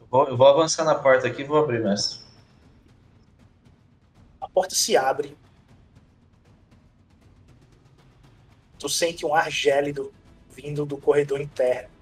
Eu 0.00 0.06
vou, 0.10 0.26
eu 0.26 0.36
vou 0.36 0.48
avançar 0.48 0.84
na 0.84 0.96
porta 0.96 1.28
aqui 1.28 1.42
e 1.42 1.44
vou 1.44 1.58
abrir, 1.58 1.84
mestre. 1.84 2.18
A 4.40 4.48
porta 4.48 4.74
se 4.74 4.96
abre 4.96 5.38
tu 8.76 8.88
sente 8.88 9.24
um 9.24 9.36
ar 9.36 9.48
gélido 9.52 10.12
vindo 10.50 10.84
do 10.84 10.98
corredor 10.98 11.40
interno. 11.40 11.93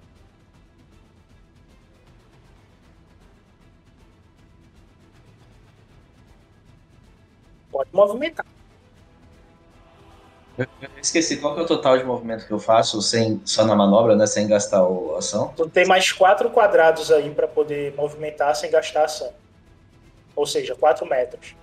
Pode 7.73 7.89
movimentar. 7.91 8.45
Eu 10.55 10.67
esqueci 11.01 11.37
qual 11.37 11.55
que 11.55 11.61
é 11.61 11.63
o 11.63 11.65
total 11.65 11.97
de 11.97 12.03
movimento 12.03 12.45
que 12.45 12.53
eu 12.53 12.59
faço 12.59 13.01
sem 13.01 13.41
só 13.43 13.65
na 13.65 13.75
manobra, 13.75 14.15
né, 14.15 14.27
sem 14.27 14.47
gastar 14.47 14.81
a 14.81 15.17
ação. 15.17 15.51
Tu 15.57 15.67
tem 15.67 15.87
mais 15.87 16.11
quatro 16.11 16.51
quadrados 16.51 17.11
aí 17.11 17.31
para 17.31 17.47
poder 17.47 17.95
movimentar 17.95 18.55
sem 18.55 18.69
gastar 18.69 19.05
ação. 19.05 19.33
Ou 20.35 20.45
seja, 20.45 20.75
quatro 20.75 21.07
metros. 21.07 21.55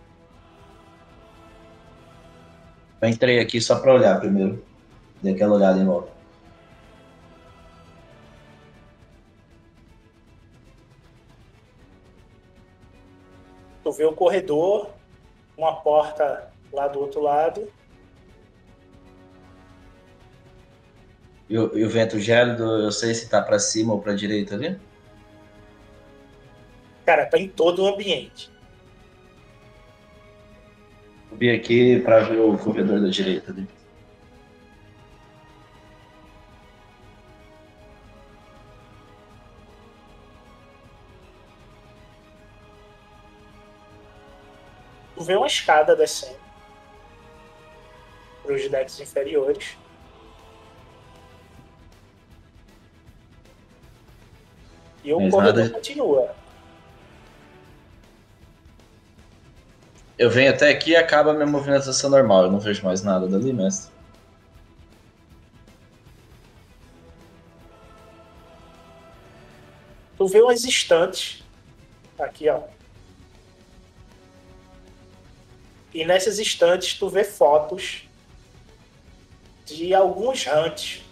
Eu 3.00 3.08
entrei 3.08 3.38
aqui 3.38 3.60
só 3.60 3.78
para 3.78 3.94
olhar 3.94 4.18
primeiro. 4.18 4.64
Dê 5.22 5.30
aquela 5.30 5.54
olhada 5.54 5.78
em 5.78 5.86
volta. 5.86 6.10
Tu 13.84 13.92
vê 13.92 14.04
o 14.04 14.12
corredor, 14.12 14.90
uma 15.60 15.76
porta 15.76 16.50
lá 16.72 16.88
do 16.88 16.98
outro 17.00 17.20
lado. 17.20 17.70
E 21.48 21.58
o, 21.58 21.76
e 21.76 21.84
o 21.84 21.88
vento 21.88 22.18
gélido, 22.18 22.64
eu 22.64 22.90
sei 22.90 23.12
se 23.12 23.28
tá 23.28 23.42
para 23.42 23.58
cima 23.58 23.92
ou 23.92 24.00
para 24.00 24.14
direita 24.14 24.54
ali? 24.54 24.78
Cara, 27.04 27.26
tá 27.26 27.36
em 27.36 27.48
todo 27.48 27.82
o 27.82 27.88
ambiente. 27.88 28.50
Subi 31.28 31.50
aqui 31.50 32.00
para 32.00 32.20
ver 32.20 32.38
o 32.38 32.56
corredor 32.56 33.00
da 33.00 33.08
direita 33.08 33.52
ali. 33.52 33.68
Tu 45.20 45.24
vê 45.24 45.36
uma 45.36 45.46
escada 45.46 45.94
descendo 45.94 46.38
para 48.42 48.54
os 48.54 48.66
decks 48.70 48.98
inferiores. 49.00 49.76
E 55.04 55.12
o 55.12 55.20
Mas 55.20 55.30
corredor 55.30 55.64
nada... 55.64 55.74
continua. 55.74 56.34
Eu 60.16 60.30
venho 60.30 60.50
até 60.50 60.70
aqui 60.70 60.92
e 60.92 60.96
acaba 60.96 61.32
a 61.32 61.34
minha 61.34 61.46
movimentação 61.46 62.08
normal. 62.08 62.44
Eu 62.44 62.52
não 62.52 62.58
vejo 62.58 62.82
mais 62.82 63.02
nada 63.02 63.28
dali, 63.28 63.52
mestre. 63.52 63.92
Tu 70.16 70.26
vê 70.26 70.40
umas 70.40 70.64
estantes 70.64 71.44
aqui, 72.18 72.48
ó. 72.48 72.62
E 75.92 76.04
nessas 76.04 76.38
estantes 76.38 76.94
tu 76.94 77.08
vê 77.08 77.24
fotos 77.24 78.08
de 79.64 79.94
alguns 79.94 80.46
hunts. 80.46 81.02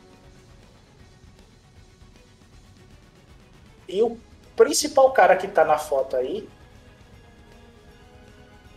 E 3.88 4.02
o 4.02 4.18
principal 4.54 5.12
cara 5.12 5.36
que 5.36 5.48
tá 5.48 5.64
na 5.64 5.78
foto 5.78 6.16
aí 6.16 6.48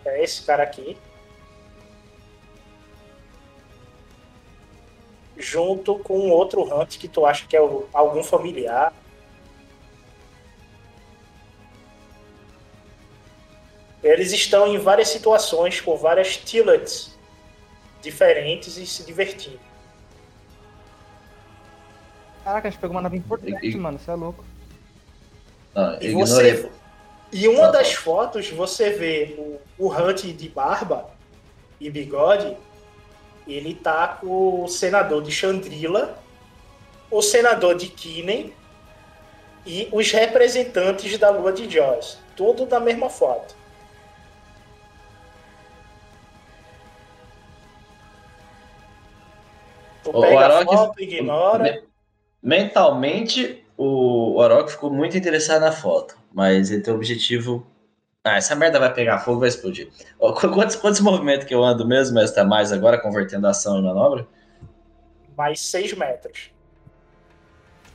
é 0.05 0.23
esse 0.23 0.43
cara 0.43 0.63
aqui. 0.63 0.97
Junto 5.37 5.99
com 5.99 6.29
outro 6.29 6.63
hunt 6.63 6.97
que 6.97 7.07
tu 7.07 7.25
acha 7.25 7.47
que 7.47 7.55
é 7.55 7.59
algum 7.93 8.23
familiar 8.23 8.93
Eles 14.03 14.31
estão 14.31 14.67
em 14.67 14.77
várias 14.77 15.09
situações 15.09 15.79
com 15.79 15.95
várias 15.95 16.37
tillets 16.37 17.17
diferentes 18.01 18.77
e 18.77 18.85
se 18.85 19.03
divertindo. 19.03 19.59
Caraca, 22.43 22.67
a 22.67 22.71
gente 22.71 22.79
pegou 22.79 22.95
uma 22.95 23.01
nave 23.01 23.17
importante, 23.17 23.67
e, 23.67 23.75
mano. 23.75 23.99
Você 23.99 24.09
é 24.09 24.15
louco. 24.15 24.43
Ah, 25.75 25.97
e, 26.01 26.11
você, 26.11 26.69
e 27.31 27.47
uma 27.47 27.67
das 27.71 27.93
fotos 27.93 28.49
você 28.49 28.89
vê 28.89 29.35
o, 29.37 29.59
o 29.77 29.87
Hunt 29.89 30.23
de 30.23 30.49
barba 30.49 31.09
e 31.79 31.89
bigode. 31.89 32.57
Ele 33.47 33.73
tá 33.73 34.07
com 34.07 34.63
o 34.63 34.67
senador 34.67 35.21
de 35.21 35.31
Chandrila, 35.31 36.17
o 37.09 37.21
senador 37.21 37.75
de 37.75 37.87
Kinen 37.87 38.53
e 39.65 39.87
os 39.91 40.11
representantes 40.11 41.17
da 41.17 41.29
lua 41.29 41.51
de 41.51 41.69
Joyce. 41.69 42.17
Tudo 42.35 42.65
na 42.65 42.79
mesma 42.79 43.09
foto. 43.09 43.60
Tu 50.11 50.17
o 50.17 50.37
Arok, 50.37 50.65
foto, 50.65 51.01
ignora. 51.01 51.83
Mentalmente, 52.41 53.63
o 53.77 54.41
Arok 54.41 54.71
ficou 54.71 54.91
muito 54.91 55.17
interessado 55.17 55.61
na 55.61 55.71
foto, 55.71 56.17
mas 56.33 56.71
ele 56.71 56.81
tem 56.81 56.93
o 56.93 56.97
objetivo. 56.97 57.65
Ah, 58.23 58.37
essa 58.37 58.55
merda 58.55 58.79
vai 58.79 58.93
pegar 58.93 59.19
fogo 59.19 59.39
vai 59.39 59.49
explodir. 59.49 59.89
Quantos, 60.19 60.75
quantos 60.75 60.99
movimentos 60.99 61.47
que 61.47 61.55
eu 61.55 61.63
ando 61.63 61.87
mesmo, 61.87 62.15
mas 62.15 62.31
tá 62.31 62.43
mais 62.43 62.71
agora, 62.71 62.99
convertendo 62.99 63.47
ação 63.47 63.79
em 63.79 63.83
manobra? 63.83 64.27
Mais 65.35 65.59
6 65.61 65.93
metros. 65.93 66.51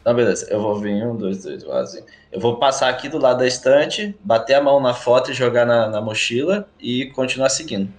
Então, 0.01 0.15
beleza. 0.15 0.47
Eu 0.51 0.61
vou 0.61 0.79
vir 0.79 1.05
um, 1.05 1.17
dois, 1.17 1.43
dois, 1.43 1.65
quase. 1.65 2.05
Eu 2.31 2.41
vou 2.41 2.59
passar 2.59 2.89
aqui 2.89 3.09
do 3.09 3.19
lado 3.19 3.39
da 3.39 3.47
estante, 3.47 4.17
bater 4.23 4.55
a 4.55 4.61
mão 4.61 4.81
na 4.81 4.95
foto 4.95 5.33
e 5.33 5.35
jogar 5.35 5.67
na, 5.67 5.89
na 5.89 6.01
mochila 6.01 6.69
e 6.79 7.07
continuar 7.07 7.49
seguindo. 7.49 7.93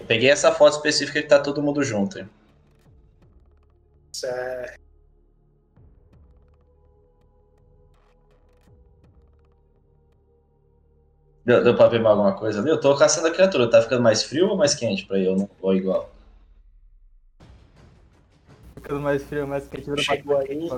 Eu 0.00 0.06
peguei 0.06 0.30
essa 0.30 0.50
foto 0.52 0.74
específica 0.74 1.22
que 1.22 1.28
tá 1.28 1.38
todo 1.38 1.62
mundo 1.62 1.82
junto. 1.82 2.18
Hein? 2.18 2.28
Certo. 4.12 4.78
Deu, 11.44 11.64
deu 11.64 11.74
pra 11.74 11.88
ver 11.88 12.04
alguma 12.04 12.34
coisa 12.34 12.60
ali? 12.60 12.68
Eu 12.68 12.78
tô 12.78 12.94
caçando 12.94 13.26
a 13.26 13.30
criatura. 13.30 13.70
Tá 13.70 13.80
ficando 13.80 14.02
mais 14.02 14.22
frio 14.22 14.48
ou 14.48 14.56
mais 14.56 14.74
quente 14.74 15.06
pra 15.06 15.18
eu? 15.18 15.34
Não 15.34 15.48
ou 15.62 15.74
igual? 15.74 16.10
Ficando 18.74 19.00
mais 19.00 19.22
frio, 19.22 19.48
mais 19.48 19.66
quente. 19.66 19.86
Tu 19.86 20.02
chegou 20.02 20.36
aí. 20.36 20.68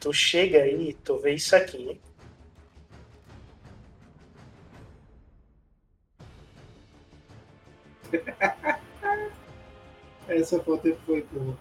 Tu 0.00 0.12
chega 0.12 0.62
aí, 0.62 0.94
tu 1.04 1.18
vê 1.18 1.34
isso 1.34 1.54
aqui. 1.54 2.00
Essa 10.28 10.58
foto 10.60 10.96
foi 11.04 11.22
boa. 11.32 11.56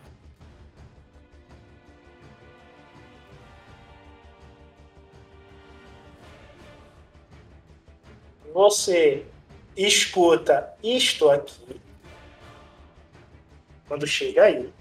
Você 8.54 9.26
escuta 9.76 10.74
isto 10.84 11.30
aqui. 11.30 11.82
Quando 13.88 14.08
chega 14.08 14.44
aí. 14.44 14.72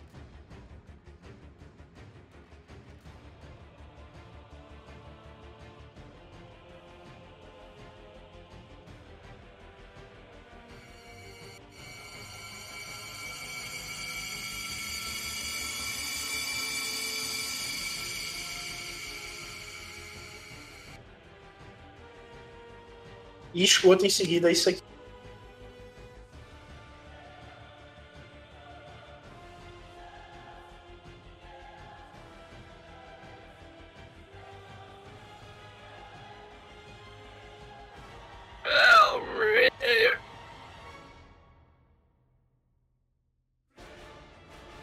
E 23.54 23.62
escuta 23.62 24.06
em 24.06 24.10
seguida 24.10 24.50
isso 24.50 24.68
aqui. 24.68 24.82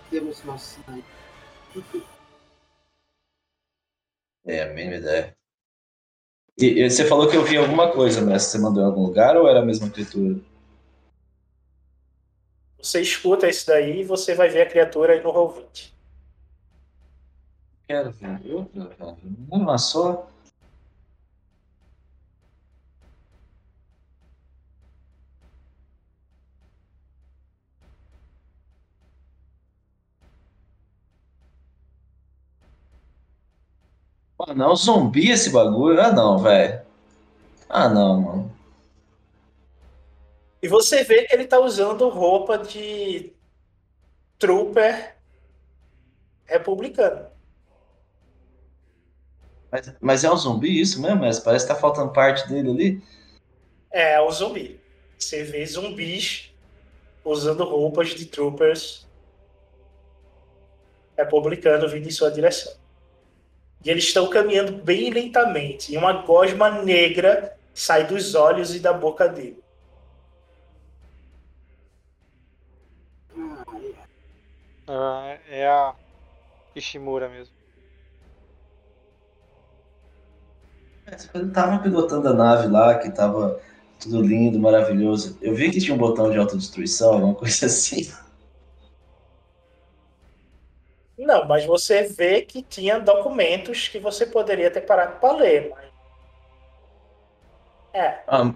Temos 0.09 0.43
nosso. 0.43 0.79
É, 4.45 4.63
a 4.63 4.67
mínima 4.73 4.95
ideia. 4.95 5.38
E, 6.59 6.81
e 6.81 6.89
você 6.89 7.05
falou 7.05 7.27
que 7.27 7.37
eu 7.37 7.43
vi 7.43 7.57
alguma 7.57 7.91
coisa, 7.91 8.21
né? 8.21 8.37
Você 8.37 8.57
mandou 8.57 8.83
em 8.83 8.85
algum 8.85 9.03
lugar 9.03 9.37
ou 9.37 9.47
era 9.47 9.59
a 9.59 9.65
mesma 9.65 9.89
criatura? 9.89 10.37
Você 12.81 13.01
escuta 13.01 13.47
isso 13.47 13.67
daí 13.67 14.01
e 14.01 14.03
você 14.03 14.35
vai 14.35 14.49
ver 14.49 14.61
a 14.61 14.65
criatura 14.65 15.13
aí 15.13 15.23
no 15.23 15.31
roll 15.31 15.49
20. 15.51 15.93
Quero 17.87 18.11
ver 18.11 18.39
cara. 18.97 19.17
Uma 19.49 19.77
só. 19.77 20.29
Não, 34.59 34.75
zumbi 34.75 35.31
esse 35.31 35.51
bagulho? 35.51 36.01
Ah, 36.01 36.11
não, 36.11 36.37
velho. 36.37 36.81
Ah, 37.69 37.87
não, 37.87 38.21
mano. 38.21 38.55
E 40.61 40.67
você 40.67 41.01
vê 41.05 41.23
que 41.23 41.33
ele 41.33 41.45
tá 41.45 41.57
usando 41.59 42.09
roupa 42.09 42.57
de 42.57 43.31
trooper 44.37 45.15
republicano. 46.45 47.27
Mas, 49.71 49.93
mas 50.01 50.23
é 50.25 50.31
um 50.31 50.35
zumbi 50.35 50.81
isso 50.81 51.01
mesmo? 51.01 51.21
Mas 51.21 51.39
parece 51.39 51.65
que 51.65 51.73
tá 51.73 51.79
faltando 51.79 52.11
parte 52.11 52.45
dele 52.49 52.69
ali. 52.69 53.03
É, 53.89 54.19
o 54.19 54.29
zumbi. 54.29 54.77
Você 55.17 55.43
vê 55.43 55.65
zumbis 55.65 56.51
usando 57.23 57.63
roupas 57.63 58.09
de 58.09 58.25
troopers 58.25 59.07
republicanos 61.17 61.93
vindo 61.93 62.07
em 62.07 62.11
sua 62.11 62.29
direção. 62.29 62.78
E 63.83 63.89
eles 63.89 64.05
estão 64.05 64.29
caminhando 64.29 64.73
bem 64.73 65.09
lentamente. 65.09 65.93
E 65.93 65.97
uma 65.97 66.13
gosma 66.21 66.69
negra 66.83 67.55
sai 67.73 68.05
dos 68.05 68.35
olhos 68.35 68.75
e 68.75 68.79
da 68.79 68.91
boca 68.91 69.27
dele. 69.27 69.63
Ah, 74.87 75.37
é 75.47 75.67
a 75.67 75.95
Ishimura 76.75 77.29
mesmo. 77.29 77.53
Ele 81.33 81.51
tava 81.51 81.79
pilotando 81.81 82.27
a 82.27 82.33
nave 82.33 82.67
lá, 82.67 82.97
que 82.97 83.09
tava 83.11 83.59
tudo 83.99 84.21
lindo, 84.21 84.59
maravilhoso. 84.59 85.37
Eu 85.41 85.53
vi 85.55 85.71
que 85.71 85.79
tinha 85.79 85.93
um 85.93 85.97
botão 85.97 86.31
de 86.31 86.37
autodestruição, 86.37 87.13
alguma 87.13 87.35
coisa 87.35 87.65
assim. 87.67 88.11
Não, 91.19 91.45
mas 91.45 91.65
você 91.65 92.03
vê 92.03 92.41
que 92.41 92.61
tinha 92.63 92.97
documentos 92.97 93.89
que 93.89 93.99
você 93.99 94.25
poderia 94.25 94.71
ter 94.71 94.81
parado 94.81 95.19
para 95.19 95.33
ler. 95.37 95.69
Mas... 95.69 95.89
É, 97.93 98.23
Ah, 98.25 98.53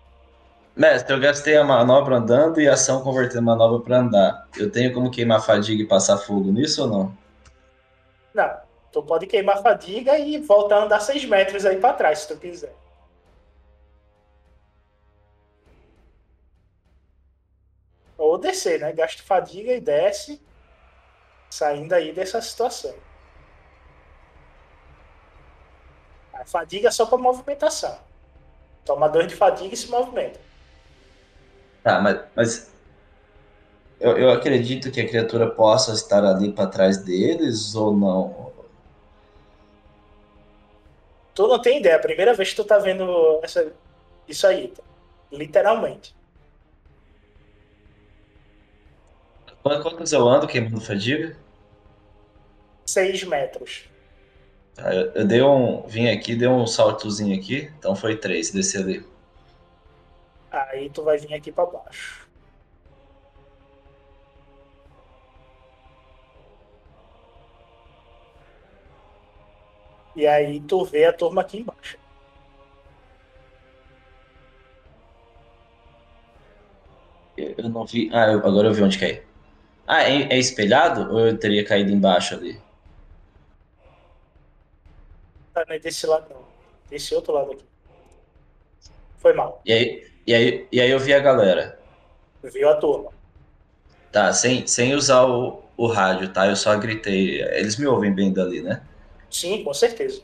mestre, 0.76 1.14
eu 1.14 1.20
gastei 1.20 1.58
a 1.58 1.64
manobra 1.64 2.16
andando 2.18 2.62
e 2.62 2.68
a 2.68 2.74
ação 2.74 3.04
convertendo 3.04 3.44
manobra 3.44 3.82
pra 3.82 3.98
andar. 4.00 4.48
Eu 4.58 4.72
tenho 4.72 4.94
como 4.94 5.12
queimar 5.12 5.46
fadiga 5.46 5.84
e 5.84 5.88
passar 5.88 6.18
fogo 6.18 6.52
nisso 6.52 6.84
ou 6.84 6.88
não? 6.90 7.18
não. 8.34 8.64
Tu 8.94 9.04
pode 9.04 9.28
queimar 9.28 9.62
fadiga 9.62 10.18
e 10.18 10.38
voltar 10.40 10.78
a 10.78 10.84
andar 10.86 11.00
6 11.02 11.26
metros 11.26 11.66
aí 11.66 11.78
para 11.80 11.94
trás, 11.96 12.20
se 12.20 12.28
tu 12.30 12.38
quiser. 12.40 12.74
Ou 18.18 18.38
descer, 18.38 18.80
né? 18.80 18.94
Gasta 18.94 19.22
fadiga 19.24 19.74
e 19.74 19.82
desce, 19.82 20.40
saindo 21.54 21.94
aí 21.94 22.12
dessa 22.12 22.42
situação. 22.42 22.94
A 26.34 26.46
fadiga 26.46 26.88
é 26.88 26.92
só 26.92 27.06
para 27.06 27.18
movimentação. 27.18 27.96
Toma 28.86 29.08
dois 29.08 29.28
de 29.28 29.36
fadiga 29.36 29.74
e 29.74 29.78
se 29.78 29.90
movimenta. 29.90 30.40
Tá, 31.84 32.02
mas, 32.02 32.20
mas 32.36 32.74
eu, 34.00 34.18
eu 34.18 34.32
acredito 34.32 34.92
que 34.92 35.00
a 35.02 35.08
criatura 35.08 35.50
possa 35.50 35.94
estar 35.94 36.24
ali 36.26 36.52
pra 36.52 36.68
trás 36.68 36.98
deles 36.98 37.76
ou 37.76 37.96
não. 37.96 38.52
Tu 41.36 41.48
não 41.48 41.60
tem 41.62 41.80
ideia, 41.80 41.94
é 41.94 41.96
a 41.96 42.00
primeira 42.00 42.34
vez 42.34 42.50
que 42.50 42.56
tu 42.56 42.64
tá 42.64 42.78
vendo 42.78 43.40
essa, 43.44 43.72
isso 44.28 44.46
aí, 44.46 44.68
tá? 44.70 44.84
literalmente. 45.32 46.14
Qu- 49.64 49.82
Quantas 49.82 50.14
eu 50.14 50.28
ando 50.28 50.48
queimando 50.48 50.80
fadiga? 50.80 51.36
6 52.86 53.24
metros. 53.24 53.86
Tá, 54.76 54.94
eu, 54.94 55.12
eu 55.14 55.28
dei 55.28 55.42
um. 55.42 55.86
Vim 55.88 56.08
aqui, 56.10 56.36
dei 56.36 56.48
um 56.48 56.66
saltozinho 56.66 57.38
aqui, 57.38 57.70
então 57.78 57.96
foi 57.96 58.18
três, 58.18 58.52
desci 58.52 58.78
ali. 58.78 59.06
Aí 60.52 60.90
tu 60.90 61.04
vai 61.04 61.18
vir 61.18 61.34
aqui 61.34 61.52
para 61.52 61.66
baixo. 61.66 62.28
E 70.16 70.28
aí 70.28 70.60
tu 70.62 70.86
vê 70.86 71.06
a 71.06 71.14
turma 71.14 71.42
aqui 71.42 71.60
embaixo. 71.60 71.98
Eu, 77.38 77.70
não 77.70 77.86
vi. 77.86 78.10
Ah, 78.14 78.32
eu- 78.32 78.40
agora 78.46 78.68
eu 78.68 78.74
vi 78.74 78.84
onde 78.84 79.00
cai. 79.00 79.24
Ah, 79.88 80.04
é, 80.04 80.24
é 80.34 80.40
espelhado 80.40 81.14
ou 81.14 81.28
eu 81.28 81.40
teria 81.40 81.66
caído 81.66 81.92
embaixo 81.92 82.36
ali? 82.36 82.63
Tá, 85.54 85.64
não 85.68 85.76
é 85.76 85.80
desse 85.80 86.08
lado 86.08 86.26
não. 86.30 86.44
Desse 86.90 87.14
outro 87.14 87.34
lado 87.34 87.52
aqui. 87.52 87.66
Foi 89.18 89.34
mal. 89.34 89.62
E 89.66 89.72
aí, 89.72 90.08
e 90.28 90.34
aí, 90.34 90.68
e 90.72 90.82
aí 90.82 90.90
eu 90.90 91.00
vi 91.00 91.14
a 91.14 91.20
galera. 91.20 91.80
Viu 92.44 92.70
a 92.70 92.76
turma. 92.76 93.12
Tá, 94.12 94.34
sem, 94.34 94.68
sem 94.68 94.94
usar 94.94 95.26
o, 95.26 95.64
o 95.78 95.88
rádio, 95.88 96.32
tá? 96.32 96.48
Eu 96.48 96.56
só 96.56 96.78
gritei. 96.78 97.42
Eles 97.42 97.78
me 97.78 97.88
ouvem 97.88 98.14
bem 98.14 98.34
dali, 98.34 98.62
né? 98.62 98.82
Sim, 99.30 99.64
com 99.64 99.74
certeza. 99.74 100.22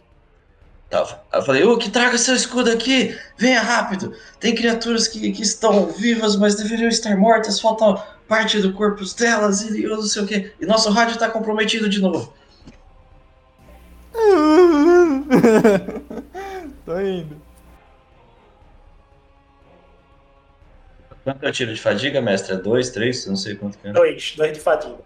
Tá. 0.90 1.22
Eu 1.32 1.42
falei, 1.44 1.64
ô, 1.64 1.78
que 1.78 1.90
traga 1.90 2.18
seu 2.18 2.36
escudo 2.36 2.72
aqui! 2.72 3.18
Venha 3.38 3.62
rápido! 3.62 4.14
Tem 4.40 4.56
criaturas 4.56 5.08
que, 5.08 5.32
que 5.32 5.44
estão 5.44 5.88
vivas, 5.88 6.36
mas 6.36 6.56
deveriam 6.56 6.90
estar 6.90 7.16
mortas, 7.16 7.62
falta 7.62 7.96
parte 8.28 8.60
do 8.60 8.74
corpo 8.74 9.04
delas 9.16 9.62
e 9.62 9.84
eu 9.84 9.96
não 9.98 10.04
sei 10.04 10.24
o 10.24 10.28
quê. 10.28 10.52
E 10.60 10.66
nosso 10.66 10.90
rádio 10.90 11.18
tá 11.18 11.30
comprometido 11.30 11.88
de 11.88 12.02
novo. 12.02 12.34
Tô 16.86 17.00
indo. 17.00 17.40
Quanto 21.24 21.46
é 21.46 21.50
o 21.50 21.52
tiro 21.52 21.74
de 21.74 21.80
fadiga, 21.82 22.22
mestre? 22.22 22.54
É 22.54 22.58
dois, 22.58 22.90
três? 22.90 23.26
Eu 23.26 23.32
não 23.32 23.38
sei 23.38 23.56
quanto 23.56 23.78
que 23.78 23.88
é. 23.88 23.92
Dois, 23.92 24.36
dois 24.36 24.54
de 24.54 24.60
fadiga. 24.60 24.98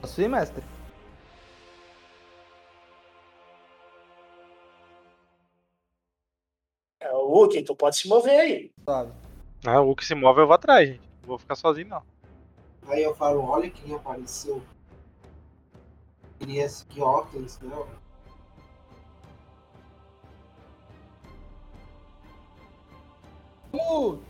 Posso 0.00 0.22
ir, 0.22 0.28
mestre? 0.28 0.62
É, 7.00 7.12
o 7.12 7.28
Wookie, 7.28 7.62
tu 7.62 7.74
pode 7.76 7.96
se 7.96 8.08
mover 8.08 8.40
aí. 8.40 8.72
Sabe? 8.84 9.12
Ah, 9.66 9.80
o 9.80 9.94
que 9.94 10.04
se 10.04 10.14
move 10.14 10.40
eu 10.40 10.46
vou 10.46 10.54
atrás, 10.54 10.88
gente. 10.88 11.00
Não 11.20 11.28
vou 11.28 11.38
ficar 11.38 11.56
sozinho, 11.56 11.88
não. 11.88 12.02
Aí 12.88 13.02
eu 13.02 13.14
falo, 13.14 13.42
olha 13.42 13.68
quem 13.68 13.94
apareceu. 13.94 14.62
Queria 16.38 16.68
seguir 16.68 17.02
ordens, 17.02 17.58
não. 17.62 17.86
como, 23.76 24.20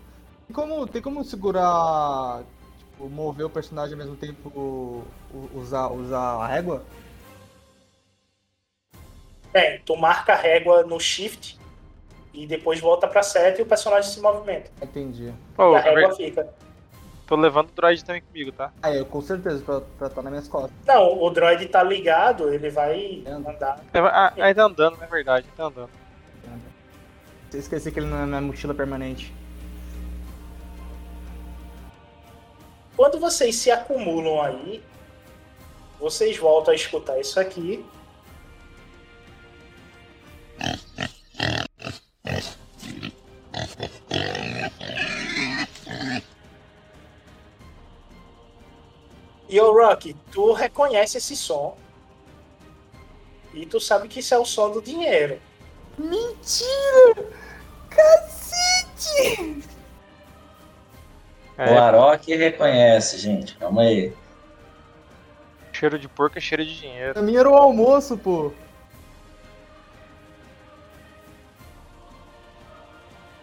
tem 0.47 0.55
como. 0.55 0.87
Tem 0.87 1.03
como 1.03 1.25
segurar. 1.25 2.43
Tipo, 2.79 3.09
mover 3.09 3.47
o 3.47 3.51
personagem 3.51 3.93
ao 3.93 3.99
mesmo 3.99 4.17
tempo 4.17 5.05
usar, 5.55 5.89
usar 5.89 6.43
a 6.43 6.47
régua? 6.47 6.85
Bem, 9.53 9.81
tu 9.85 9.97
marca 9.97 10.35
a 10.35 10.37
régua 10.37 10.83
no 10.83 11.01
shift 11.01 11.59
e 12.33 12.47
depois 12.47 12.79
volta 12.81 13.09
pra 13.09 13.23
seta 13.23 13.61
e 13.61 13.65
o 13.65 13.67
personagem 13.67 14.11
se 14.11 14.21
movimenta. 14.21 14.71
Entendi. 14.83 15.33
Pô, 15.55 15.73
e 15.73 15.77
a 15.77 15.81
régua 15.81 16.15
fica. 16.15 16.55
Tô 17.27 17.37
levando 17.37 17.69
o 17.71 17.73
droid 17.73 18.05
também 18.05 18.23
comigo, 18.23 18.53
tá? 18.53 18.73
Ah, 18.83 18.95
eu 18.95 19.05
com 19.05 19.21
certeza, 19.21 19.63
pra 19.63 19.79
estar 19.79 20.09
tá 20.11 20.23
nas 20.23 20.31
minhas 20.31 20.49
costas. 20.49 20.73
Não, 20.87 21.23
o 21.23 21.31
droid 21.31 21.67
tá 21.67 21.83
ligado, 21.83 22.53
ele 22.53 22.71
vai 22.71 23.23
andar. 23.27 23.81
É, 23.93 23.99
ah, 23.99 24.33
aí 24.37 24.55
tá 24.55 24.65
andando, 24.65 24.97
não 24.97 25.05
é 25.05 25.07
verdade, 25.07 25.47
tá 25.57 25.65
andando. 25.65 25.91
Eu 27.53 27.61
esqueci 27.61 27.91
que 27.91 27.99
ele 27.99 28.07
não 28.07 28.23
é 28.23 28.27
na 28.27 28.41
mochila 28.41 28.75
permanente. 28.75 29.33
Quando 32.97 33.19
vocês 33.19 33.57
se 33.57 33.71
acumulam 33.71 34.43
aí, 34.43 34.83
vocês 35.99 36.37
voltam 36.37 36.73
a 36.73 36.75
escutar 36.75 37.19
isso 37.19 37.39
aqui. 37.39 37.85
E 49.49 49.61
o 49.61 49.73
Rock, 49.73 50.15
tu 50.33 50.53
reconhece 50.53 51.19
esse 51.19 51.37
som. 51.37 51.77
E 53.55 53.65
tu 53.65 53.81
sabe 53.81 54.09
que 54.09 54.21
isso 54.21 54.35
é 54.35 54.39
o 54.39 54.45
som 54.45 54.71
do 54.71 54.83
dinheiro. 54.83 55.41
Mentira! 55.97 57.31
Cacete! 57.89 59.63
O 61.59 61.79
Arok 61.79 62.35
reconhece, 62.35 63.19
gente. 63.19 63.57
Calma 63.57 63.83
aí. 63.83 64.13
Cheiro 65.73 65.99
de 65.99 66.09
porco 66.09 66.37
é 66.37 66.41
cheiro 66.41 66.65
de 66.65 66.79
dinheiro. 66.79 67.15
Pra 67.15 67.23
mim 67.23 67.37
era 67.37 67.49
o 67.49 67.55
almoço, 67.55 68.19
pô. 68.19 68.53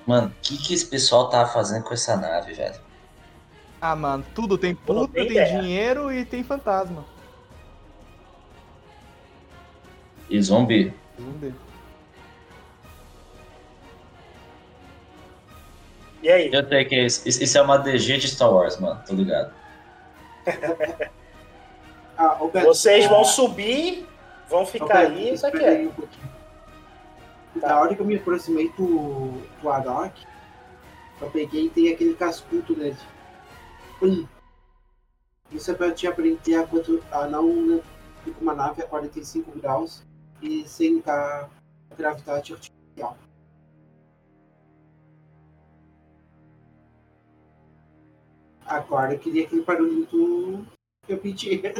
Mano, 0.05 0.27
o 0.27 0.41
que, 0.41 0.57
que 0.57 0.73
esse 0.73 0.85
pessoal 0.85 1.30
tava 1.30 1.49
fazendo 1.49 1.84
com 1.84 1.93
essa 1.93 2.15
nave, 2.15 2.53
velho? 2.53 2.80
Ah, 3.85 3.97
mano, 3.97 4.23
tudo 4.34 4.57
tem 4.57 4.73
puta, 4.73 5.11
tem 5.11 5.26
ideia. 5.26 5.60
dinheiro 5.60 6.10
e 6.10 6.23
tem 6.23 6.41
fantasma. 6.41 7.03
E 10.30 10.41
zumbi. 10.41 10.93
Zumbi. 11.19 11.53
E 16.22 16.30
aí? 16.31 16.49
Eu 16.49 16.65
sei 16.65 16.85
que 16.85 16.95
isso, 16.95 17.27
isso 17.27 17.57
é 17.57 17.61
uma 17.61 17.77
DG 17.77 18.19
de 18.19 18.30
Star 18.30 18.49
Wars, 18.49 18.80
mano. 18.80 19.03
Tô 19.05 19.14
ligado. 19.14 19.53
Ah, 22.15 22.38
Beto, 22.53 22.68
Vocês 22.68 23.07
vão 23.07 23.22
ah, 23.22 23.26
subir, 23.26 24.07
vão 24.47 24.68
ficar 24.68 24.85
Beto, 24.85 25.11
aí, 25.14 25.34
isso 25.34 25.47
aqui 25.47 25.57
é. 25.57 25.68
aí 25.68 25.88
um 25.88 25.91
pouquinho. 25.91 26.30
Na 27.55 27.80
hora 27.81 27.95
que 27.95 27.99
eu 27.99 28.05
me 28.05 28.15
aproximei 28.15 28.69
do, 28.77 29.41
do 29.60 29.69
Arok, 29.69 30.14
eu 31.19 31.30
peguei 31.31 31.65
e 31.65 31.69
tem 31.69 31.91
aquele 31.91 32.14
cascudo 32.14 32.77
nele. 32.77 32.95
Pum. 34.03 34.27
Isso 35.49 35.71
é 35.71 35.73
pra 35.73 35.93
te 35.93 36.05
aprender 36.05 36.55
a, 36.55 36.67
quanto, 36.67 37.01
a 37.09 37.25
não 37.25 37.77
ir 38.27 38.34
com 38.34 38.41
uma 38.41 38.53
nave 38.53 38.84
a 38.84 38.85
45 38.85 39.57
graus 39.57 40.03
e 40.41 40.67
sem 40.67 41.01
a 41.07 41.49
gravidade 41.95 42.51
artificial. 42.51 43.17
Agora 48.65 49.13
eu 49.13 49.19
queria 49.19 49.45
aquele 49.45 49.63
barulho 49.63 50.05
do 50.07 50.67
que 51.07 51.13
eu 51.13 51.17
pedi. 51.17 51.61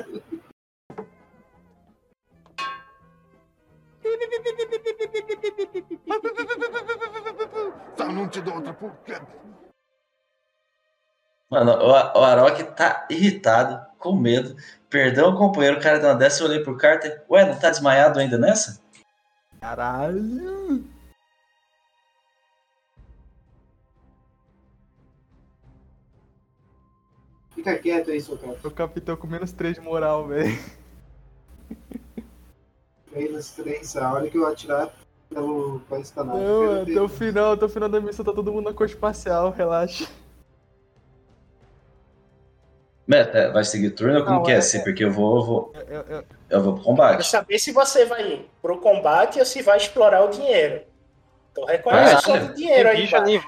Tá, 7.97 8.11
não 8.11 8.27
te 8.27 8.41
dou 8.41 8.55
outra 8.55 8.73
porque. 8.73 9.13
Mano, 11.53 11.73
o, 11.73 11.89
o 11.91 12.23
Arok 12.23 12.63
tá 12.75 13.05
irritado, 13.11 13.80
com 13.99 14.15
medo. 14.15 14.55
Perdeu 14.89 15.27
o 15.27 15.38
companheiro, 15.38 15.77
o 15.77 15.80
cara 15.80 15.99
deu 15.99 16.09
uma 16.09 16.15
dessa, 16.15 16.41
eu 16.41 16.47
olhei 16.47 16.63
pro 16.63 16.75
Carter. 16.75 17.23
Ué, 17.30 17.45
não 17.45 17.59
tá 17.59 17.69
desmaiado 17.69 18.17
ainda 18.19 18.39
nessa? 18.39 18.81
Caralho! 19.61 20.84
Fica 27.51 27.77
quieto 27.77 28.09
aí, 28.09 28.19
seu 28.19 28.35
cara. 28.35 28.57
O 28.63 28.71
capitão 28.71 29.15
com 29.15 29.27
menos 29.27 29.51
3 29.51 29.75
de 29.75 29.81
moral, 29.81 30.25
velho. 30.27 30.57
Menos 33.11 33.51
três, 33.51 33.95
a 33.95 34.11
hora 34.11 34.27
que 34.27 34.39
eu 34.39 34.47
atirar 34.47 34.91
pelo 35.30 35.81
país 35.81 36.09
canal. 36.09 36.35
Não, 36.35 36.81
até 36.81 36.99
o 36.99 37.07
final, 37.07 37.51
até 37.51 37.65
o 37.65 37.69
final 37.69 37.88
da 37.88 38.01
missão 38.01 38.25
tá 38.25 38.34
todo 38.34 38.51
mundo 38.51 38.65
na 38.65 38.73
corte 38.73 38.95
espacial, 38.95 39.51
relaxa. 39.51 40.09
Meta, 43.05 43.51
vai 43.51 43.63
seguir 43.65 43.91
turno 43.91 44.19
ou 44.19 44.23
como 44.25 44.38
Não, 44.38 44.43
que 44.43 44.51
é? 44.51 44.55
é- 44.55 44.61
Sim, 44.61 44.81
porque 44.84 45.03
eu 45.03 45.11
vou, 45.11 45.38
eu 45.39 45.43
vou, 45.45 45.73
Eu, 45.89 46.01
eu, 46.03 46.23
eu 46.49 46.63
vou 46.63 46.73
pro 46.73 46.81
Quero 46.81 46.85
combate. 46.85 47.27
saber 47.27 47.59
se 47.59 47.71
você 47.71 48.05
vai 48.05 48.45
pro 48.61 48.77
combate 48.80 49.39
ou 49.39 49.45
se 49.45 49.61
vai 49.61 49.77
explorar 49.77 50.23
o 50.23 50.30
dinheiro. 50.30 50.84
Então 51.51 51.65
reconhece 51.65 52.31
Ah, 52.31 52.34
o 52.35 52.47
do 52.47 52.53
dinheiro 52.55 52.89
aí, 52.89 53.01
bicho 53.01 53.15
ali, 53.15 53.41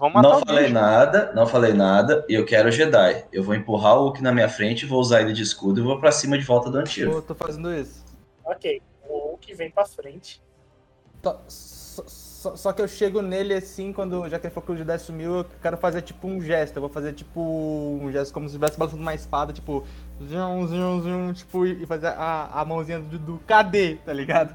Não 0.00 0.40
falei 0.40 0.62
bicho. 0.64 0.74
nada, 0.74 1.32
não 1.34 1.46
falei 1.46 1.72
nada, 1.72 2.24
e 2.28 2.34
eu 2.34 2.44
quero 2.44 2.72
Jedi. 2.72 3.24
Eu 3.32 3.44
vou 3.44 3.54
empurrar 3.54 3.96
o 3.98 4.04
Hulk 4.04 4.22
na 4.22 4.32
minha 4.32 4.48
frente, 4.48 4.86
vou 4.86 4.98
usar 4.98 5.20
ele 5.20 5.32
de 5.32 5.42
escudo 5.42 5.80
e 5.80 5.82
vou 5.84 6.00
pra 6.00 6.10
cima 6.10 6.36
de 6.38 6.44
volta 6.44 6.70
dando 6.70 6.88
tiro. 6.88 7.12
eu 7.12 7.22
tô 7.22 7.34
fazendo 7.34 7.72
isso. 7.72 8.02
Ok, 8.44 8.80
o 9.08 9.18
Hulk 9.28 9.54
vem 9.54 9.70
pra 9.70 9.84
frente. 9.84 10.42
Só, 11.22 11.40
só- 11.46 12.04
só- 12.42 12.56
só 12.56 12.72
que 12.72 12.82
eu 12.82 12.88
chego 12.88 13.22
nele 13.22 13.54
assim, 13.54 13.92
quando 13.92 14.28
já 14.28 14.38
que 14.38 14.46
ele 14.46 14.54
falou 14.54 14.66
que 14.66 14.72
o 14.72 14.76
Jedi 14.76 14.98
sumiu, 14.98 15.36
eu 15.38 15.46
quero 15.62 15.76
fazer 15.76 16.02
tipo 16.02 16.26
um 16.26 16.40
gesto. 16.40 16.76
Eu 16.76 16.80
vou 16.82 16.90
fazer 16.90 17.12
tipo 17.12 17.40
um 17.40 18.10
gesto 18.10 18.32
como 18.34 18.48
se 18.48 18.56
estivesse 18.56 18.76
balançando 18.78 19.02
uma 19.02 19.14
espada, 19.14 19.52
tipo, 19.52 19.84
zum, 20.20 20.66
zum, 20.66 21.00
zum, 21.02 21.32
tipo, 21.32 21.64
e 21.66 21.86
fazer 21.86 22.08
a, 22.08 22.50
a 22.52 22.64
mãozinha 22.64 22.98
do, 22.98 23.18
do 23.18 23.38
cadê, 23.46 23.94
tá 24.04 24.12
ligado? 24.12 24.54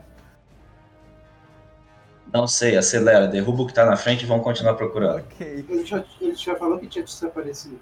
Não 2.33 2.45
sei, 2.45 2.75
acelera, 2.75 3.25
derruba 3.27 3.63
o 3.63 3.67
que 3.67 3.73
tá 3.73 3.85
na 3.85 3.95
frente 3.95 4.23
e 4.23 4.25
vamos 4.27 4.43
continuar 4.43 4.73
procurando. 4.73 5.19
Ok. 5.19 5.65
Ele 5.69 5.85
já, 5.85 6.03
ele 6.19 6.35
já 6.35 6.55
falou 6.57 6.77
que 6.77 6.87
tinha 6.87 7.05
desaparecido. 7.05 7.79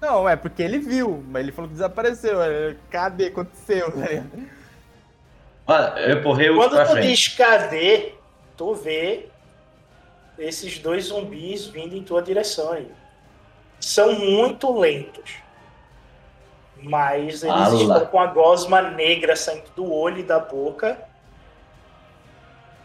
Não, 0.00 0.26
é 0.28 0.36
porque 0.36 0.62
ele 0.62 0.78
viu, 0.78 1.22
mas 1.28 1.42
ele 1.42 1.52
falou 1.52 1.68
que 1.68 1.74
desapareceu. 1.74 2.40
é, 2.40 2.76
Cadê? 2.90 3.26
Aconteceu, 3.26 3.90
tá 3.92 4.06
ligado? 4.06 4.30
Olha, 5.66 6.00
eu 6.00 6.18
empurrei 6.20 6.48
o 6.48 6.56
Quando 6.56 6.70
pra 6.70 6.86
tu 6.86 6.92
frente. 6.92 7.08
diz 7.08 7.28
cadê, 7.36 8.14
tu 8.58 8.74
vê 8.74 9.28
esses 10.38 10.78
dois 10.78 11.06
zumbis 11.06 11.66
vindo 11.66 11.96
em 11.96 12.02
tua 12.02 12.20
direção 12.20 12.72
aí. 12.72 12.90
São 13.80 14.12
muito 14.18 14.76
lentos. 14.78 15.36
Mas 16.82 17.42
eles 17.42 17.72
estão 17.80 18.06
com 18.06 18.20
a 18.20 18.26
gosma 18.26 18.82
negra 18.82 19.34
saindo 19.34 19.70
do 19.74 19.90
olho 19.90 20.18
e 20.18 20.22
da 20.22 20.38
boca. 20.38 20.98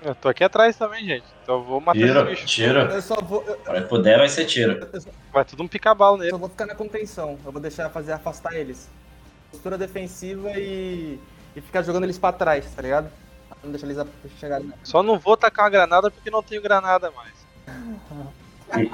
Eu 0.02 0.14
tô 0.16 0.28
aqui 0.30 0.44
atrás 0.44 0.76
também, 0.76 1.06
gente. 1.06 1.26
Então 1.44 1.56
eu 1.56 1.64
vou 1.64 1.80
matar 1.80 1.98
Tiro, 2.00 2.20
esse 2.22 2.30
bicho. 2.30 2.46
tiro. 2.48 2.80
Eu 2.80 3.02
só 3.02 3.16
vou. 3.16 3.44
Eu, 3.68 3.88
puder, 3.88 4.18
vai 4.18 4.28
ser 4.30 4.46
tiro. 4.46 4.88
Vai 5.32 5.46
tudo 5.46 5.64
um 5.64 5.68
pica-bala 5.68 6.16
eu 6.18 6.20
nele. 6.20 6.32
só 6.32 6.38
vou 6.38 6.50
ficar 6.50 6.66
na 6.66 6.76
contenção. 6.76 7.38
Eu 7.46 7.52
vou 7.52 7.62
deixar 7.62 7.90
fazer 7.90 8.12
afastar 8.14 8.54
eles. 8.54 8.90
Postura 9.52 9.78
defensiva 9.78 10.52
e. 10.58 11.20
e 11.56 11.62
ficar 11.62 11.84
jogando 11.84 12.04
eles 12.04 12.18
pra 12.18 12.32
trás, 12.34 12.66
tá 12.76 12.82
ligado? 12.82 13.10
Não 13.64 13.72
deixar 13.72 13.88
eles 13.88 13.98
a- 14.00 14.06
chegarem. 14.40 14.72
Só 14.84 15.02
não 15.02 15.18
vou 15.18 15.38
tacar 15.38 15.66
uma 15.66 15.70
granada 15.72 16.12
porque 16.12 16.30
não 16.30 16.44
tenho 16.44 16.62
granada 16.62 17.12
mais. 17.12 17.34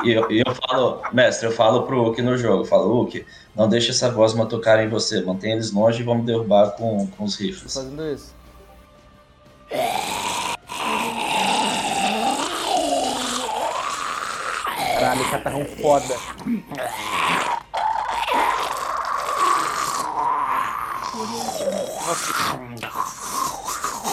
E, 0.03 0.11
eu, 0.11 0.29
eu 0.29 0.55
falo, 0.67 1.01
mestre, 1.13 1.47
eu 1.47 1.51
falo 1.51 1.83
pro 1.83 2.01
Hulk 2.03 2.21
no 2.21 2.37
jogo, 2.37 2.63
eu 2.63 2.65
falo, 2.65 2.87
Hulk, 2.93 3.25
não 3.55 3.67
deixa 3.69 3.91
essa 3.91 4.09
gosma 4.09 4.45
tocar 4.45 4.83
em 4.83 4.89
você, 4.89 5.21
mantém 5.21 5.53
eles 5.53 5.71
longe 5.71 6.01
e 6.01 6.05
vamos 6.05 6.25
derrubar 6.25 6.71
com, 6.71 7.07
com 7.07 7.23
os 7.23 7.35
rifles. 7.39 7.73
fazendo 7.73 8.05
isso. 8.05 8.33
Caralho, 14.99 15.29
catarrão 15.31 15.65
foda. 15.81 16.15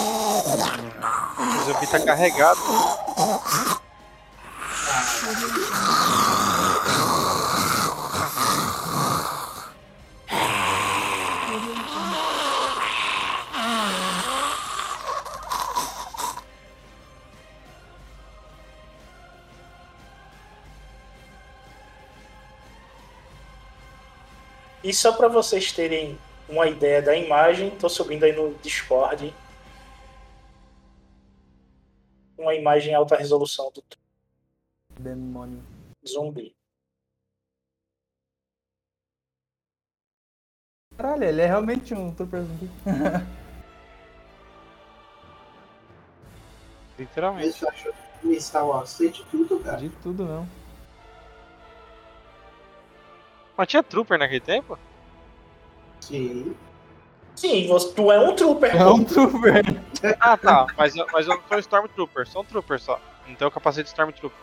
O 0.06 1.64
zumbi 1.64 1.86
tá 1.86 1.98
carregado. 2.00 2.60
E 24.84 24.94
só 24.94 25.10
para 25.10 25.26
vocês 25.26 25.72
terem 25.72 26.16
uma 26.48 26.68
ideia 26.68 27.02
da 27.02 27.16
imagem, 27.16 27.68
estou 27.68 27.90
subindo 27.90 28.22
aí 28.22 28.32
no 28.32 28.54
Discord 28.62 29.34
uma 32.38 32.54
imagem 32.54 32.92
em 32.92 32.94
alta 32.94 33.16
resolução 33.16 33.70
do 33.72 33.82
Demônio. 34.98 35.62
zumbi. 36.06 36.54
Caralho, 40.96 41.24
ele 41.24 41.42
é 41.42 41.46
realmente 41.46 41.92
um 41.94 42.14
trooper 42.14 42.42
zumbi. 42.42 42.70
Literalmente. 46.98 47.66
Acho 47.66 47.92
que 48.20 48.40
Star 48.40 48.66
Wars 48.66 48.96
tem 48.96 49.10
de 49.10 49.22
tudo, 49.24 49.60
cara. 49.60 49.76
De 49.76 49.90
tudo 49.90 50.24
não. 50.24 50.48
Mas 53.56 53.68
tinha 53.68 53.82
trooper 53.82 54.18
naquele 54.18 54.40
tempo? 54.40 54.78
Sim. 56.00 56.56
Sim, 57.36 57.66
você, 57.68 57.92
tu 57.92 58.10
é 58.10 58.18
um 58.18 58.34
trooper. 58.34 58.74
É 58.74 58.86
um 58.86 59.04
trooper. 59.04 59.62
Ah, 60.18 60.36
tá. 60.36 60.66
Mas, 60.76 60.96
eu- 60.96 61.06
mas 61.12 61.26
eu 61.28 61.34
não 61.36 61.42
sou 61.48 61.58
Stormtrooper, 61.58 62.26
sou 62.26 62.42
um 62.42 62.44
trooper 62.44 62.80
só. 62.80 63.00
Não 63.28 63.34
tenho 63.34 63.50
capacete 63.50 63.84
de 63.84 63.88
Stormtrooper. 63.90 64.38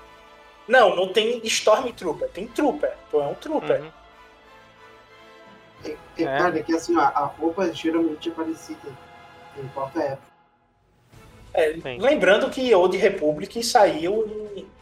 Não, 0.68 0.96
não 0.96 1.08
tem 1.12 1.42
Stormtrooper, 1.46 2.30
tem 2.30 2.48
trooper. 2.48 2.94
Tu 3.10 3.20
é 3.20 3.26
um 3.28 3.34
trooper. 3.34 3.82
Uhum. 3.82 3.92
É, 5.86 5.90
é, 5.90 6.24
É. 6.24 6.38
Cara, 6.38 6.60
é 6.60 6.64
que 6.64 6.74
assim, 6.74 6.96
ó, 6.96 7.02
a 7.02 7.26
roupa 7.26 7.74
geralmente 7.74 8.30
é 8.30 8.32
parecida. 8.32 8.80
Não 9.58 9.64
importa 9.66 10.00
a 10.00 10.04
época. 10.04 10.34
É, 11.56 11.74
Sim. 11.74 12.00
lembrando 12.00 12.50
que 12.50 12.74
Old 12.74 12.96
Republic 12.98 13.62
saiu 13.64 14.26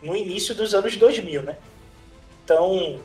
no- 0.04 0.10
no 0.10 0.16
início 0.16 0.54
dos 0.56 0.74
anos 0.74 0.96
2000, 0.96 1.42
né? 1.44 1.58
Então, 2.44 3.00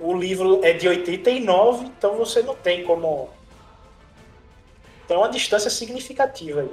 o 0.00 0.14
livro 0.14 0.60
é 0.64 0.72
de 0.72 0.88
89, 0.88 1.86
então 1.86 2.14
você 2.16 2.42
não 2.42 2.54
tem 2.54 2.84
como. 2.84 3.30
Tem 5.08 5.16
uma 5.16 5.30
distância 5.30 5.70
significativa 5.70 6.60
aí. 6.60 6.70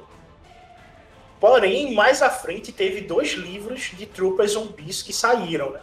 Porém, 1.40 1.94
mais 1.94 2.22
à 2.22 2.30
frente 2.30 2.72
teve 2.72 3.02
dois 3.02 3.32
livros 3.32 3.92
de 3.94 4.06
Troopers 4.06 4.52
zumbis 4.52 5.02
que 5.02 5.14
saíram, 5.14 5.72
né? 5.72 5.82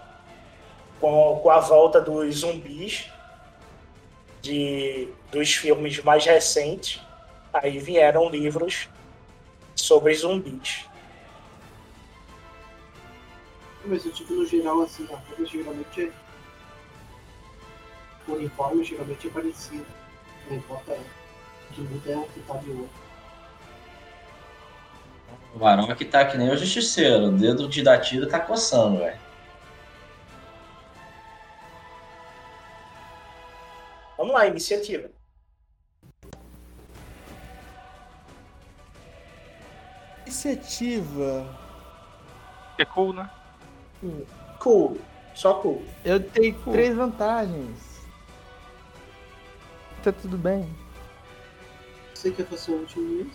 Com, 1.01 1.41
com 1.43 1.51
a 1.51 1.59
volta 1.59 2.01
dos 2.01 2.37
zumbis 2.37 3.11
de, 4.43 5.09
dos 5.31 5.55
filmes 5.55 6.03
mais 6.03 6.27
recentes, 6.27 7.01
aí 7.53 7.79
vieram 7.79 8.29
livros 8.29 8.89
sobre 9.75 10.15
zumbis. 10.15 10.85
Mas 13.85 14.05
eu 14.05 14.13
digo 14.13 14.35
no 14.35 14.47
geral, 14.47 14.83
assim, 14.83 15.05
a 15.11 15.17
roupa 15.17 15.47
geralmente 15.47 16.03
é. 16.03 16.13
O 18.29 18.35
uniforme 18.35 18.85
geralmente 18.85 19.27
é 19.27 19.31
parecido. 19.31 19.87
Não 20.49 20.57
importa 20.57 20.93
época. 21.81 21.97
O 21.97 22.01
que 22.01 22.13
é 22.13 22.17
o 22.17 22.25
que 22.27 22.41
tá 22.41 22.57
de 22.59 22.71
outro. 22.71 23.03
O 25.55 25.59
varão 25.59 25.91
aqui 25.91 26.05
tá 26.05 26.25
que 26.25 26.37
nem 26.37 26.51
o 26.51 26.57
justiceiro. 26.57 27.27
O 27.27 27.33
dedo 27.33 27.69
de 27.69 27.83
dar 27.83 27.99
tiro 27.99 28.29
tá 28.29 28.41
coçando, 28.41 28.99
velho. 28.99 29.21
Vamos 34.17 34.35
lá, 34.35 34.47
iniciativa. 34.47 35.11
Iniciativa. 40.25 41.59
Que 42.77 42.87
cool, 42.87 43.13
né? 43.13 43.31
Cool. 44.59 44.99
Só 45.35 45.55
cool. 45.55 45.85
Eu 46.05 46.21
tenho 46.21 46.55
três 46.71 46.97
vantagens. 46.97 48.01
Tá 50.03 50.13
tudo 50.13 50.39
bem. 50.39 50.82
Você 52.23 52.31
quer 52.31 52.47
fazer 52.47 52.71
o 52.71 52.75
último 52.77 53.05
mesmo? 53.05 53.33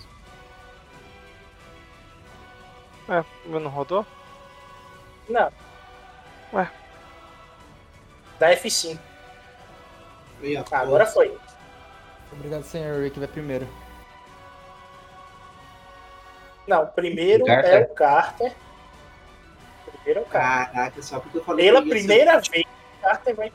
É, 3.10 3.26
meu 3.46 3.60
não 3.60 3.70
rodou? 3.70 4.06
Não. 5.28 5.52
Ué. 6.54 6.72
Dá 8.40 8.52
F5. 8.54 8.98
Aí, 10.42 10.56
ó, 10.56 10.64
Ah, 10.72 10.80
agora 10.80 11.06
foi. 11.06 11.38
Obrigado, 12.32 12.64
senhor 12.64 13.02
Rick, 13.04 13.20
vai 13.20 13.28
primeiro. 13.28 13.68
Não, 16.66 16.88
primeiro 16.88 17.44
Carter. 17.44 17.74
é 17.74 17.80
o 17.84 17.94
Carter. 17.94 18.56
Primeiro 19.92 20.20
é 20.22 20.24
o 20.24 20.26
Carter. 20.28 20.74
Caraca, 20.74 21.02
só 21.02 21.20
porque 21.20 21.40
eu 21.40 21.44
falei 21.44 21.66
Pela 21.66 21.80
ia 21.80 21.84
ser- 21.86 21.90
primeira 21.90 22.40
vez, 22.40 22.66
o 22.66 23.02
Carter 23.02 23.36
vai. 23.36 23.54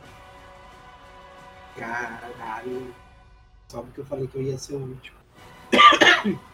Caralho. 1.78 2.94
Só 3.68 3.80
porque 3.80 4.00
eu 4.00 4.04
falei 4.04 4.26
que 4.26 4.36
eu 4.36 4.42
ia 4.42 4.58
ser 4.58 4.74
o 4.74 4.78
último. 4.80 5.21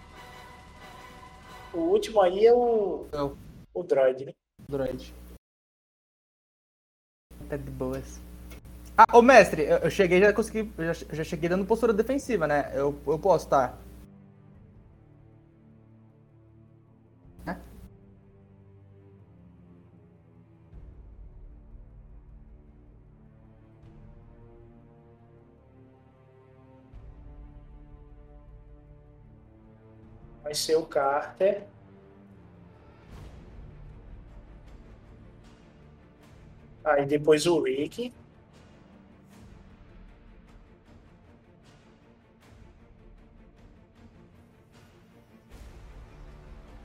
O 1.72 1.80
último 1.80 2.20
aí 2.22 2.46
é 2.46 2.52
o. 2.52 3.06
Eu. 3.12 3.36
O 3.74 3.82
droid, 3.82 4.24
né? 4.24 4.32
Droid. 4.68 5.14
Tá 7.48 7.56
de 7.56 7.70
boas. 7.70 8.20
Ah, 8.96 9.16
ô 9.16 9.22
mestre, 9.22 9.62
eu, 9.62 9.78
eu 9.78 9.90
cheguei 9.90 10.20
já 10.20 10.32
consegui. 10.32 10.72
Já, 10.78 10.92
já 10.92 11.24
cheguei 11.24 11.48
dando 11.48 11.66
postura 11.66 11.92
defensiva, 11.92 12.46
né? 12.46 12.72
Eu, 12.74 12.98
eu 13.06 13.18
posso, 13.18 13.48
tá? 13.48 13.78
Vai 30.48 30.54
ser 30.54 30.76
o 30.76 30.86
Carter. 30.86 31.66
Aí 36.82 37.04
depois 37.04 37.46
o 37.46 37.60
Rick. 37.60 38.10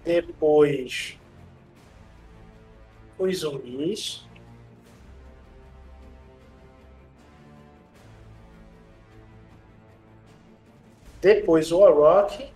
Depois 0.03 1.17
os 3.17 3.37
zumbis. 3.37 4.27
Depois 11.21 11.71
o 11.71 11.79
Orok. 11.79 12.52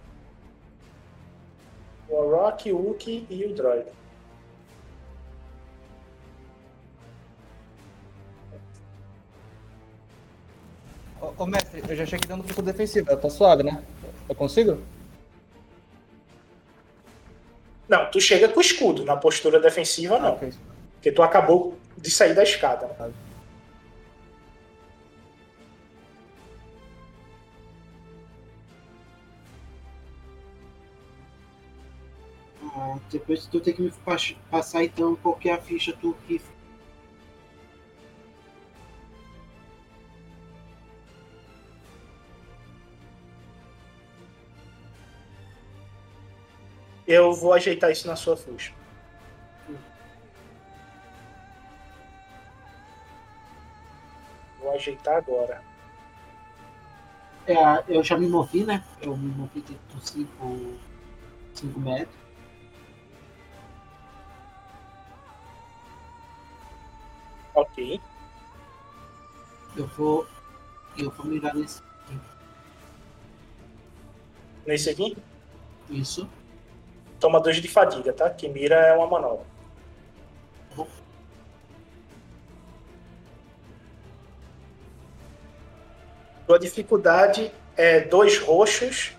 O 2.10 2.16
Orok, 2.16 2.72
o 2.72 2.92
Uki 2.92 3.26
e 3.30 3.46
o 3.46 3.54
Droid. 3.54 3.86
Ô, 11.22 11.34
ô, 11.38 11.46
mestre, 11.46 11.84
eu 11.88 11.96
já 11.96 12.06
cheguei 12.06 12.28
dando 12.28 12.44
postura 12.44 12.72
defensiva. 12.72 13.16
Tá 13.18 13.30
suave, 13.30 13.64
né? 13.64 13.84
Eu 14.30 14.36
consigo? 14.36 14.82
Não, 17.88 18.10
tu 18.12 18.20
chega 18.20 18.50
com 18.50 18.60
o 18.60 18.62
escudo. 18.62 19.04
Na 19.06 19.16
postura 19.18 19.60
defensiva, 19.60 20.20
não. 20.20 20.34
Ok. 20.34 20.54
Porque 20.96 21.12
tu 21.12 21.22
acabou 21.24 21.78
de 21.98 22.12
sair 22.12 22.34
da 22.34 22.44
escada. 22.44 22.88
né? 23.00 23.12
Ah, 32.78 32.98
depois 33.12 33.46
tu 33.48 33.60
tem 33.60 33.74
que 33.74 33.82
me 33.82 33.92
pas- 33.92 34.34
passar 34.50 34.84
então 34.86 35.18
qual 35.18 35.38
é 35.44 35.50
a 35.52 35.58
ficha 35.62 35.92
tu 36.00 36.16
que. 36.26 36.40
Eu 47.08 47.34
vou 47.34 47.54
ajeitar 47.54 47.92
isso 47.92 48.06
na 48.08 48.16
sua 48.16 48.38
ficha. 48.38 48.72
Vou 54.60 54.72
ajeitar 54.72 55.16
agora. 55.18 55.62
É, 57.46 57.56
eu 57.88 58.04
já 58.04 58.18
me 58.18 58.28
movi, 58.28 58.64
né? 58.64 58.84
Eu 59.02 59.16
me 59.16 59.30
movi 59.30 59.62
dentro 59.62 60.00
5 61.54 61.80
metros. 61.80 62.27
Ok. 67.58 68.00
Eu 69.76 69.88
vou. 69.88 70.28
Eu 70.96 71.10
vou 71.10 71.26
mirar 71.26 71.56
nesse. 71.56 71.82
Nesse 74.64 74.90
aqui, 74.92 75.18
Isso. 75.90 76.30
toma 77.20 77.40
dois 77.40 77.56
de 77.58 77.68
fadiga, 77.68 78.14
tá? 78.14 78.30
Que 78.30 78.48
mira 78.48 78.76
é 78.76 78.94
uma 78.94 79.08
manobra. 79.08 79.46
Tua 86.46 86.60
dificuldade 86.60 87.52
é 87.76 88.02
dois 88.02 88.38
roxos. 88.40 89.16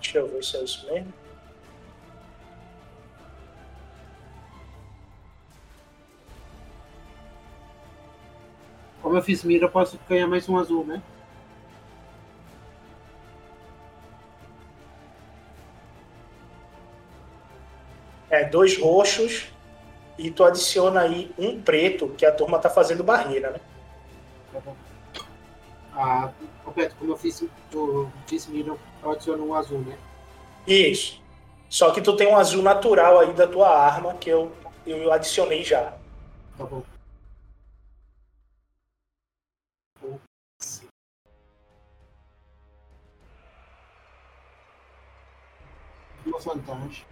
Deixa 0.00 0.18
eu 0.18 0.28
ver 0.28 0.42
se 0.42 0.56
é 0.56 0.64
isso 0.64 0.86
mesmo. 0.86 1.12
Como 9.12 9.20
eu 9.20 9.26
fiz 9.26 9.44
mira, 9.44 9.66
eu 9.66 9.70
posso 9.70 10.00
ganhar 10.08 10.26
mais 10.26 10.48
um 10.48 10.56
azul, 10.56 10.86
né? 10.86 11.02
É, 18.30 18.44
dois 18.44 18.78
roxos 18.78 19.52
e 20.16 20.30
tu 20.30 20.42
adiciona 20.42 21.02
aí 21.02 21.30
um 21.38 21.60
preto, 21.60 22.08
que 22.16 22.24
a 22.24 22.32
turma 22.32 22.58
tá 22.58 22.70
fazendo 22.70 23.04
barreira, 23.04 23.50
né? 23.50 23.60
Tá 24.50 24.60
bom. 24.60 24.76
Ah, 25.92 26.30
completo, 26.64 26.96
como 26.98 27.12
eu 27.12 27.16
fiz, 27.18 27.44
eu 27.70 28.10
fiz 28.26 28.46
mira, 28.46 28.74
eu 29.02 29.10
adiciono 29.10 29.46
um 29.46 29.54
azul, 29.54 29.80
né? 29.80 29.98
Isso. 30.66 31.22
Só 31.68 31.90
que 31.90 32.00
tu 32.00 32.16
tem 32.16 32.28
um 32.28 32.38
azul 32.38 32.62
natural 32.62 33.18
aí 33.18 33.34
da 33.34 33.46
tua 33.46 33.68
arma, 33.68 34.14
que 34.14 34.30
eu, 34.30 34.50
eu 34.86 35.12
adicionei 35.12 35.62
já. 35.62 35.92
Tá 36.56 36.64
bom. 36.64 36.82
Vantagem. 46.44 47.06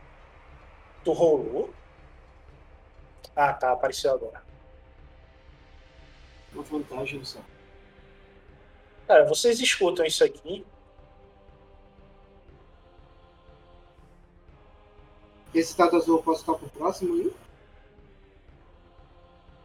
Tu 1.04 1.12
rolou? 1.12 1.72
Ah, 3.34 3.52
tá, 3.52 3.72
apareceu 3.72 4.12
agora. 4.12 4.42
Uma 6.52 6.62
vantagem 6.62 7.24
só. 7.24 7.40
Cara, 9.06 9.24
vocês 9.26 9.60
escutam 9.60 10.04
isso 10.04 10.22
aqui. 10.24 10.66
Esse 15.52 15.76
dado 15.76 15.96
azul 15.96 16.18
eu 16.18 16.22
posso 16.22 16.40
estar 16.40 16.54
pro 16.54 16.68
próximo 16.68 17.14
aí? 17.14 17.34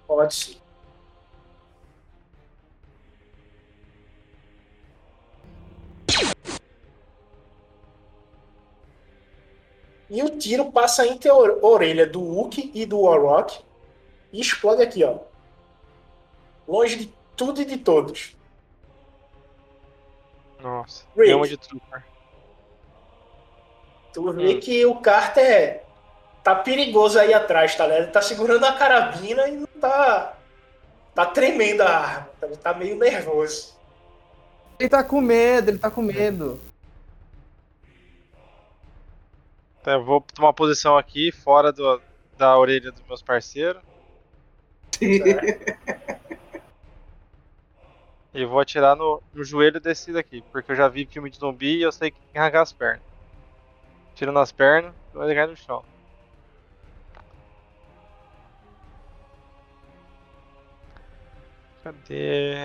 Pode 0.07 0.33
sim. 0.33 0.64
E 10.09 10.21
o 10.23 10.37
tiro 10.37 10.71
passa 10.71 11.05
entre 11.07 11.29
a 11.29 11.33
or- 11.35 11.59
orelha 11.63 12.05
do 12.05 12.21
Wookie 12.21 12.71
e 12.73 12.85
do 12.85 13.01
Warrock 13.01 13.59
e 14.31 14.39
explode 14.39 14.81
aqui, 14.83 15.03
ó. 15.03 15.17
Longe 16.67 16.95
de 16.95 17.13
tudo 17.35 17.61
e 17.61 17.65
de 17.65 17.77
todos. 17.77 18.35
Nossa. 20.61 21.03
Gama 21.15 21.47
de 21.47 21.57
trooper. 21.57 22.03
Tu 24.13 24.31
vê 24.31 24.55
que 24.55 24.85
o 24.85 24.95
Carter 24.95 25.83
tá 26.43 26.55
perigoso 26.55 27.19
aí 27.19 27.33
atrás, 27.33 27.75
tá 27.75 27.85
ligado? 27.85 28.03
Ele 28.03 28.11
tá 28.11 28.21
segurando 28.21 28.63
a 28.65 28.73
carabina 28.73 29.47
e 29.47 29.57
não 29.57 29.67
tá. 29.67 30.37
Tá 31.13 31.25
tremendo 31.25 31.81
a 31.81 31.89
arma. 31.89 32.29
tá? 32.39 32.47
Ele 32.47 32.55
tá 32.57 32.73
meio 32.73 32.95
nervoso. 32.97 33.73
Ele 34.79 34.89
tá 34.89 35.03
com 35.03 35.21
medo, 35.21 35.69
ele 35.71 35.77
tá 35.79 35.89
com 35.89 36.01
medo. 36.01 36.59
Eu 39.85 40.03
vou 40.03 40.21
tomar 40.21 40.53
posição 40.53 40.97
aqui, 40.97 41.31
fora 41.31 41.71
do, 41.71 42.01
da 42.37 42.57
orelha 42.57 42.91
dos 42.91 43.03
meus 43.07 43.21
parceiros. 43.21 43.81
E 48.35 48.43
vou 48.43 48.59
atirar 48.59 48.97
no, 48.97 49.23
no 49.33 49.45
joelho 49.45 49.79
desse 49.79 50.11
daqui, 50.11 50.43
porque 50.51 50.69
eu 50.69 50.75
já 50.75 50.89
vi 50.89 51.05
filme 51.05 51.29
de 51.29 51.37
zumbi 51.37 51.77
e 51.77 51.83
eu 51.83 51.91
sei 51.91 52.11
que 52.11 52.19
tem 52.19 52.33
que 52.33 52.37
arrancar 52.37 52.63
as 52.63 52.73
pernas. 52.73 53.01
Tiro 54.13 54.33
nas 54.33 54.51
pernas, 54.51 54.93
vai 55.13 55.33
cair 55.33 55.47
no 55.47 55.55
chão. 55.55 55.85
Cadê? 61.81 62.55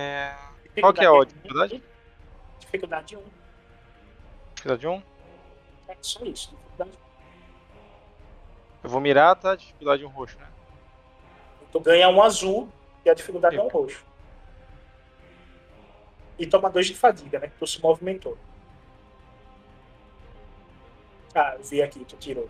Qual 0.81 0.93
que 0.93 1.05
é 1.05 1.07
a 1.07 1.23
dificuldade? 1.23 1.83
Dificuldade 2.59 3.15
1. 3.15 3.23
Dificuldade 4.55 4.87
1? 4.87 5.03
É 5.87 5.97
só 6.01 6.25
isso. 6.25 6.53
Dificuldade 6.53 6.91
Eu 6.91 7.10
vou 8.91 9.01
mirar, 9.01 9.35
tá? 9.35 9.55
Dificuldade 9.55 10.05
1 10.05 10.09
roxo, 10.09 10.37
né? 10.37 10.47
Tu 11.71 11.79
ganha 11.79 12.09
um 12.09 12.21
azul 12.21 12.69
e 13.05 13.09
a 13.09 13.13
dificuldade 13.13 13.55
é 13.55 13.61
um 13.61 13.69
roxo. 13.69 14.05
E 16.37 16.45
toma 16.45 16.69
dois 16.69 16.87
de 16.87 16.95
fadiga, 16.95 17.39
né? 17.39 17.47
Que 17.47 17.57
tu 17.57 17.65
se 17.65 17.81
movimentou. 17.81 18.37
Ah, 21.33 21.55
eu 21.57 21.63
vi 21.63 21.81
aqui, 21.81 22.03
tu 22.03 22.17
tirou. 22.17 22.49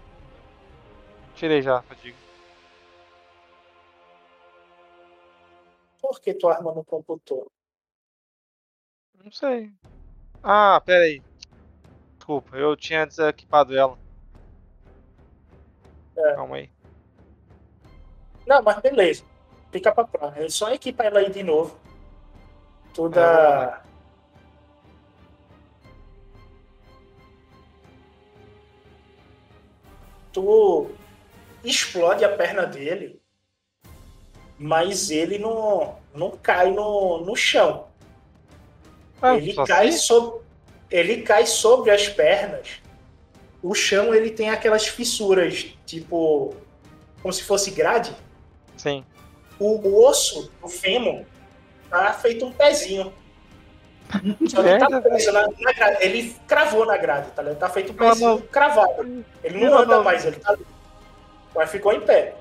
Tirei 1.35 1.61
já, 1.61 1.81
fadiga. 1.83 2.17
Por 6.01 6.19
que 6.19 6.33
tua 6.33 6.55
arma 6.55 6.73
não 6.73 6.83
computou? 6.83 7.51
Não 9.23 9.31
sei. 9.31 9.71
Ah, 10.41 10.81
pera 10.83 11.03
aí. 11.03 11.21
Desculpa, 12.17 12.57
eu 12.57 12.75
tinha 12.75 13.05
desequipado 13.05 13.77
ela. 13.77 13.99
É. 16.21 16.33
Calma 16.35 16.55
aí. 16.57 16.69
Não, 18.45 18.61
mas 18.61 18.79
beleza. 18.79 19.23
Fica 19.71 19.91
pra 19.91 20.03
próxima. 20.03 20.43
É 20.43 20.49
só 20.49 20.71
equipar 20.71 21.07
ela 21.07 21.19
aí 21.19 21.29
de 21.29 21.43
novo. 21.43 21.77
É, 22.89 22.93
Toda. 22.93 23.81
Tu 30.33 30.91
explode 31.63 32.23
a 32.23 32.35
perna 32.35 32.65
dele, 32.65 33.21
mas 34.57 35.11
ele 35.11 35.37
não, 35.37 35.97
não 36.13 36.31
cai 36.31 36.71
no, 36.71 37.19
no 37.19 37.35
chão. 37.35 37.87
Ah, 39.21 39.35
ele 39.35 39.53
cai 39.53 39.89
assim? 39.89 39.97
sobre 39.97 40.41
ele 40.91 41.21
cai 41.21 41.47
sobre 41.47 41.89
as 41.89 42.09
pernas. 42.09 42.80
O 43.63 43.73
chão 43.75 44.13
ele 44.13 44.31
tem 44.31 44.49
aquelas 44.49 44.87
fissuras, 44.87 45.67
tipo 45.85 46.55
como 47.21 47.31
se 47.33 47.43
fosse 47.43 47.69
grade. 47.71 48.15
Sim. 48.77 49.05
O, 49.59 49.77
o 49.87 50.05
osso, 50.07 50.51
o 50.61 50.67
fêmur, 50.67 51.23
tá 51.89 52.11
feito 52.13 52.45
um 52.45 52.51
pezinho. 52.51 53.13
Só 54.49 54.61
que 54.63 54.77
tá 54.79 54.89
Merda, 54.89 55.01
preso 55.01 55.31
na, 55.31 55.47
na 55.59 55.71
grade. 55.73 55.97
Ele 56.03 56.35
cravou 56.47 56.85
na 56.85 56.97
grade, 56.97 57.31
tá 57.31 57.41
ligado? 57.43 57.59
Tá 57.59 57.69
feito 57.69 57.91
um 57.93 57.95
Não, 57.95 58.09
pezinho 58.09 58.29
não. 58.31 58.41
cravado. 58.41 59.25
Ele 59.43 59.59
não 59.59 59.71
Não, 59.71 59.77
anda 59.77 59.95
não. 59.97 60.03
mais, 60.03 60.25
ele 60.25 60.37
tá. 60.37 60.57
Mas 61.55 61.69
ficou 61.69 61.93
em 61.93 62.01
pé. 62.01 62.35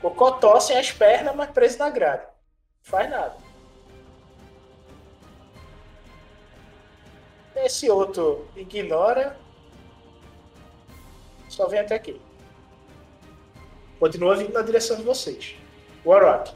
Cocotó 0.00 0.60
sem 0.60 0.76
as 0.76 0.92
pernas, 0.92 1.34
mas 1.34 1.50
preso 1.50 1.78
na 1.78 1.88
grade. 1.90 2.22
Faz 2.82 3.08
nada. 3.08 3.36
Esse 7.56 7.90
outro 7.90 8.46
ignora. 8.56 9.36
Só 11.48 11.68
vem 11.68 11.80
até 11.80 11.94
aqui. 11.94 12.20
Continua 14.00 14.36
vindo 14.36 14.52
na 14.52 14.62
direção 14.62 14.96
de 14.96 15.02
vocês. 15.02 15.54
Warrock. 16.04 16.52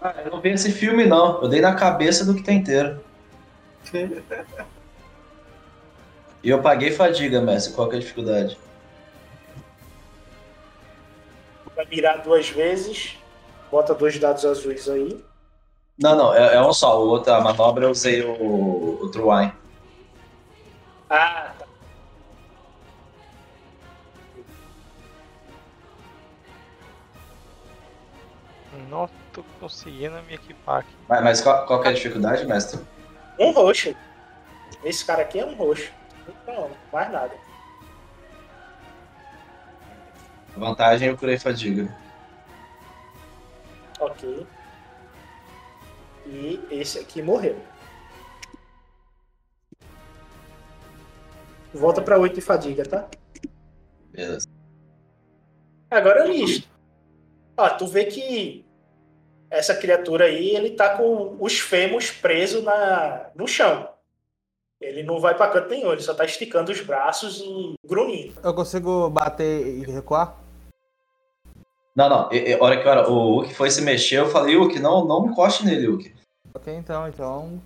Ah, 0.00 0.14
eu 0.24 0.30
não 0.30 0.40
vi 0.40 0.50
esse 0.50 0.70
filme, 0.70 1.06
não. 1.06 1.42
Eu 1.42 1.48
dei 1.48 1.60
na 1.60 1.74
cabeça 1.74 2.24
do 2.24 2.34
que 2.34 2.42
tá 2.42 2.52
inteiro. 2.52 3.02
E 6.42 6.50
eu 6.50 6.62
paguei 6.62 6.92
fadiga, 6.92 7.40
mestre. 7.40 7.74
Qual 7.74 7.88
que 7.88 7.96
é 7.96 7.98
a 7.98 8.00
dificuldade? 8.00 8.56
Vai 11.74 11.84
mirar 11.86 12.22
duas 12.22 12.48
vezes. 12.48 13.18
Bota 13.70 13.92
dois 13.92 14.18
dados 14.18 14.44
azuis 14.44 14.88
aí. 14.88 15.22
Não, 15.98 16.14
não, 16.14 16.34
é, 16.34 16.54
é 16.54 16.62
um 16.62 16.72
só. 16.72 17.02
O 17.02 17.08
outro, 17.08 17.32
a 17.32 17.40
manobra 17.40 17.86
eu 17.86 17.90
usei 17.90 18.22
o, 18.22 18.98
o 19.02 19.10
True 19.10 19.24
Wine. 19.24 19.52
Ah, 21.10 21.52
tá. 21.58 21.66
Não 28.88 29.10
tô 29.32 29.42
conseguindo 29.58 30.22
me 30.22 30.34
equipar 30.34 30.80
aqui. 30.80 30.94
Mas, 31.08 31.24
mas 31.24 31.40
qual, 31.40 31.66
qual 31.66 31.80
que 31.80 31.88
é 31.88 31.90
a 31.90 31.94
dificuldade, 31.94 32.46
mestre? 32.46 32.80
Um 33.38 33.50
roxo. 33.50 33.94
Esse 34.84 35.04
cara 35.04 35.22
aqui 35.22 35.40
é 35.40 35.44
um 35.44 35.54
roxo. 35.54 35.90
Não, 36.46 36.70
mais 36.92 37.10
nada. 37.10 37.34
Vantagem 40.56 41.08
eu 41.08 41.18
curei 41.18 41.38
fadiga. 41.38 41.92
Ok. 43.98 44.46
E 46.28 46.60
esse 46.70 46.98
aqui 46.98 47.22
morreu. 47.22 47.56
Volta 51.72 52.02
pra 52.02 52.18
8 52.18 52.34
de 52.34 52.40
fadiga, 52.40 52.84
tá? 52.84 53.08
Beleza. 54.10 54.48
Agora 55.90 56.24
é 56.24 56.26
listo. 56.26 56.68
Ó, 57.56 57.68
tu 57.70 57.86
vê 57.86 58.04
que 58.04 58.64
essa 59.50 59.74
criatura 59.74 60.26
aí, 60.26 60.54
ele 60.54 60.70
tá 60.70 60.96
com 60.96 61.36
os 61.40 61.58
fêmurs 61.58 62.10
presos 62.10 62.62
na, 62.62 63.30
no 63.34 63.46
chão. 63.46 63.88
Ele 64.80 65.02
não 65.02 65.18
vai 65.18 65.34
pra 65.34 65.48
canto 65.48 65.70
nenhum, 65.70 65.92
ele 65.92 66.02
só 66.02 66.14
tá 66.14 66.24
esticando 66.24 66.70
os 66.70 66.80
braços 66.80 67.40
e 67.40 67.74
grunhindo. 67.84 68.34
Eu 68.44 68.54
consigo 68.54 69.10
bater 69.10 69.66
e 69.66 69.80
recuar? 69.90 70.38
Não, 71.96 72.08
não. 72.08 72.32
E, 72.32 72.52
e, 72.52 72.60
hora 72.60 72.80
que 72.80 72.88
o 73.10 73.12
Hulk 73.12 73.54
foi 73.54 73.70
se 73.70 73.82
mexer, 73.82 74.20
eu 74.20 74.28
falei, 74.28 74.56
Hulk, 74.56 74.78
não, 74.78 75.04
não 75.04 75.26
encoste 75.26 75.64
nele, 75.64 75.88
Hulk. 75.88 76.17
Ok, 76.58 76.74
então, 76.74 77.06
então. 77.06 77.62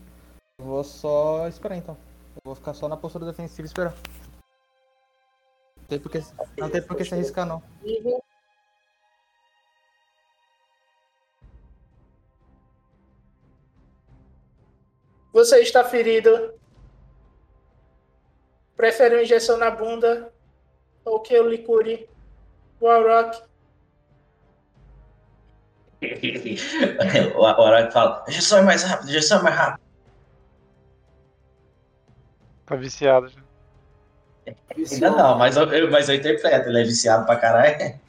Vou 0.59 0.85
só 0.85 1.49
esperar 1.49 1.77
então. 1.77 1.97
Eu 2.37 2.41
vou 2.45 2.55
ficar 2.55 2.75
só 2.75 2.89
na 2.89 2.97
postura 2.97 3.25
defensiva 3.25 3.63
e 3.63 3.65
esperar. 3.65 3.95
Não 5.79 5.87
tem 5.89 5.99
porque, 5.99 6.23
não 6.59 6.71
tem 6.71 6.83
porque 6.83 7.05
se 7.05 7.15
arriscar 7.15 7.47
não. 7.47 7.63
Você 15.33 15.61
está 15.61 15.83
ferido. 15.83 16.55
Prefere 18.77 19.15
uma 19.15 19.23
injeção 19.23 19.57
na 19.57 19.71
bunda 19.71 20.31
ou 21.03 21.21
que 21.21 21.33
eu 21.33 21.49
lhe 21.49 21.59
cure? 21.59 22.11
Warrock. 22.81 23.43
o 27.37 27.45
Araki 27.45 27.93
fala, 27.93 28.25
injeção 28.29 28.59
é 28.59 28.63
mais 28.63 28.83
rápido, 28.83 29.09
injeção 29.09 29.39
é 29.39 29.43
mais 29.43 29.57
rápido. 29.57 29.83
Tá 32.67 32.77
viciado 32.77 33.29
já. 33.29 33.41
Ainda 34.77 35.11
não, 35.11 35.39
mas 35.39 35.57
eu, 35.57 35.91
mas 35.91 36.09
eu 36.09 36.17
interpreto, 36.17 36.69
ele 36.69 36.81
é 36.81 36.85
viciado 36.85 37.25
pra 37.27 37.37
caralho. 37.37 38.01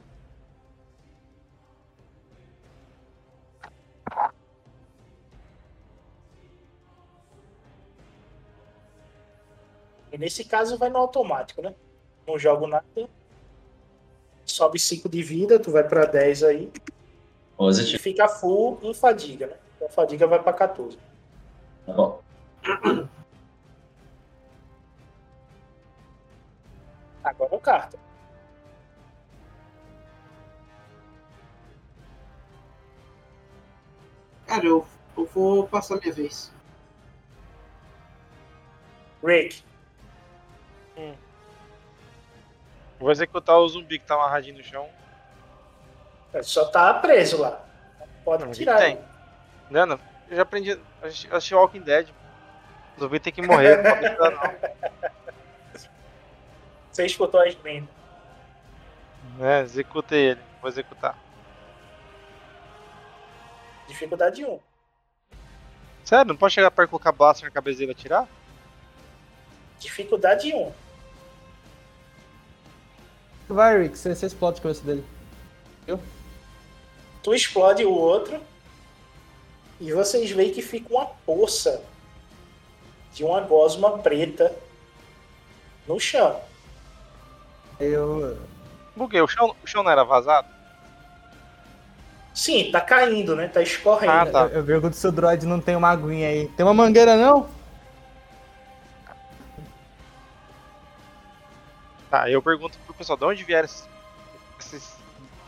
E 10.12 10.18
nesse 10.18 10.44
caso 10.44 10.78
vai 10.78 10.90
no 10.90 10.98
automático, 10.98 11.62
né? 11.62 11.74
Não 12.28 12.38
jogo 12.38 12.68
nada. 12.68 12.86
Sobe 14.46 14.80
5 14.80 15.10
de 15.10 15.24
vida, 15.24 15.60
tu 15.60 15.72
vai 15.72 15.84
pra 15.84 16.06
10 16.06 16.44
aí. 16.44 16.72
Positivo. 17.64 17.96
E 17.96 18.00
fica 18.00 18.28
full 18.28 18.78
em 18.82 18.94
fadiga, 18.94 19.48
né? 19.48 19.56
Então 19.76 19.88
a 19.88 19.90
fadiga 19.90 20.28
vai 20.28 20.44
pra 20.44 20.52
14. 20.52 20.98
Tá 21.86 21.94
bom. 21.94 22.22
Agora 27.24 27.56
o 27.56 27.60
carta. 27.60 27.98
Cara, 34.46 34.66
eu, 34.66 34.86
eu 35.18 35.26
vou 35.26 35.66
passar 35.66 35.96
minha 36.02 36.14
vez. 36.14 36.52
Rick. 39.24 39.64
Vou 43.00 43.10
executar 43.10 43.58
o 43.58 43.68
zumbi 43.68 44.00
que 44.00 44.06
tá 44.06 44.16
amarradinho 44.16 44.58
no 44.58 44.64
chão. 44.64 44.90
Só 46.42 46.66
tá 46.66 46.94
preso 46.96 47.40
lá. 47.42 47.64
Pode 48.26 48.46
Não, 48.46 48.52
tirar. 48.52 48.78
tem? 48.78 49.00
Não, 49.70 49.86
não. 49.86 50.00
Eu 50.30 50.38
já 50.38 50.42
aprendi. 50.44 50.80
assisti 51.02 51.54
Walking 51.54 51.82
Dead. 51.82 52.10
O 52.98 53.02
zumbi 53.02 53.20
tem 53.20 53.32
que 53.34 53.42
morrer. 53.42 53.78
não 53.84 53.92
pode 53.92 54.06
entrar, 54.06 54.32
não. 54.32 55.12
Você 56.92 57.06
escutou 57.06 57.42
as 57.42 57.56
lendas. 57.64 57.90
É, 59.40 59.62
executei 59.62 60.32
ele. 60.32 60.42
Vou 60.62 60.70
executar. 60.70 61.18
Dificuldade 63.88 64.46
1. 64.46 64.60
Sério, 66.06 66.26
não 66.26 66.36
pode 66.38 66.54
chegar 66.54 66.70
perto 66.72 66.90
e 66.90 66.92
colocar 66.92 67.12
blaster 67.12 67.46
na 67.48 67.52
cabeça 67.54 67.80
dele 67.80 67.92
e 67.92 67.96
atirar? 67.96 68.28
Dificuldade 69.80 70.54
1. 70.54 70.72
Vai, 73.50 73.82
Rick, 73.82 73.98
você, 73.98 74.14
você 74.16 74.26
explode 74.28 74.60
a 74.60 74.64
cabeça 74.64 74.84
dele. 74.84 75.04
Tu 77.24 77.34
explode 77.34 77.84
o 77.86 77.92
outro. 77.92 78.40
E 79.80 79.92
vocês 79.92 80.30
veem 80.32 80.52
que 80.54 80.62
fica 80.62 80.94
uma 80.94 81.06
poça 81.06 81.84
de 83.14 83.24
uma 83.24 83.42
gosma 83.42 83.98
preta 84.00 84.54
no 85.88 86.00
chão. 86.00 86.40
Eu. 87.80 88.38
Buguei, 88.96 89.22
o 89.22 89.28
chão, 89.28 89.56
o 89.64 89.68
chão 89.68 89.84
não 89.84 89.92
era 89.92 90.04
vazado? 90.04 90.48
Sim, 92.34 92.72
tá 92.72 92.82
caindo, 92.82 93.36
né? 93.36 93.48
Tá 93.48 93.62
escorrendo. 93.62 94.12
Ah, 94.12 94.26
tá. 94.26 94.42
Eu, 94.46 94.60
eu 94.60 94.64
pergunto 94.66 94.96
se 94.96 95.08
o 95.08 95.12
droid 95.12 95.46
não 95.46 95.60
tem 95.60 95.76
uma 95.76 95.90
aguinha 95.90 96.28
aí. 96.30 96.48
Tem 96.50 96.66
uma 96.66 96.74
mangueira 96.74 97.16
não? 97.16 97.48
Tá, 102.10 102.30
eu 102.30 102.42
pergunto 102.42 102.78
pro 102.86 102.94
pessoal, 102.94 103.18
de 103.18 103.26
onde 103.26 103.44
vieram 103.44 103.66
esses. 103.66 103.88
esses- 104.60 104.96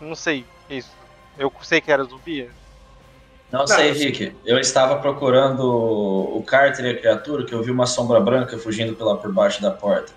não 0.02 0.16
sei, 0.16 0.46
isso. 0.70 0.92
Eu 1.38 1.52
sei 1.62 1.82
que 1.82 1.92
era 1.92 2.04
zumbi? 2.04 2.50
Não 3.52 3.66
sei, 3.68 3.92
Rick. 3.92 4.36
Eu 4.46 4.58
estava 4.60 4.98
procurando 4.98 5.62
o 5.64 6.44
Carter 6.44 6.86
e 6.86 6.90
a 6.90 6.98
criatura, 6.98 7.46
que 7.46 7.54
eu 7.54 7.62
vi 7.64 7.72
uma 7.72 7.86
sombra 7.86 8.20
branca 8.20 8.58
fugindo 8.58 8.94
pela 8.96 9.18
por 9.18 9.32
baixo 9.32 9.62
da 9.62 9.72
porta. 9.72 10.12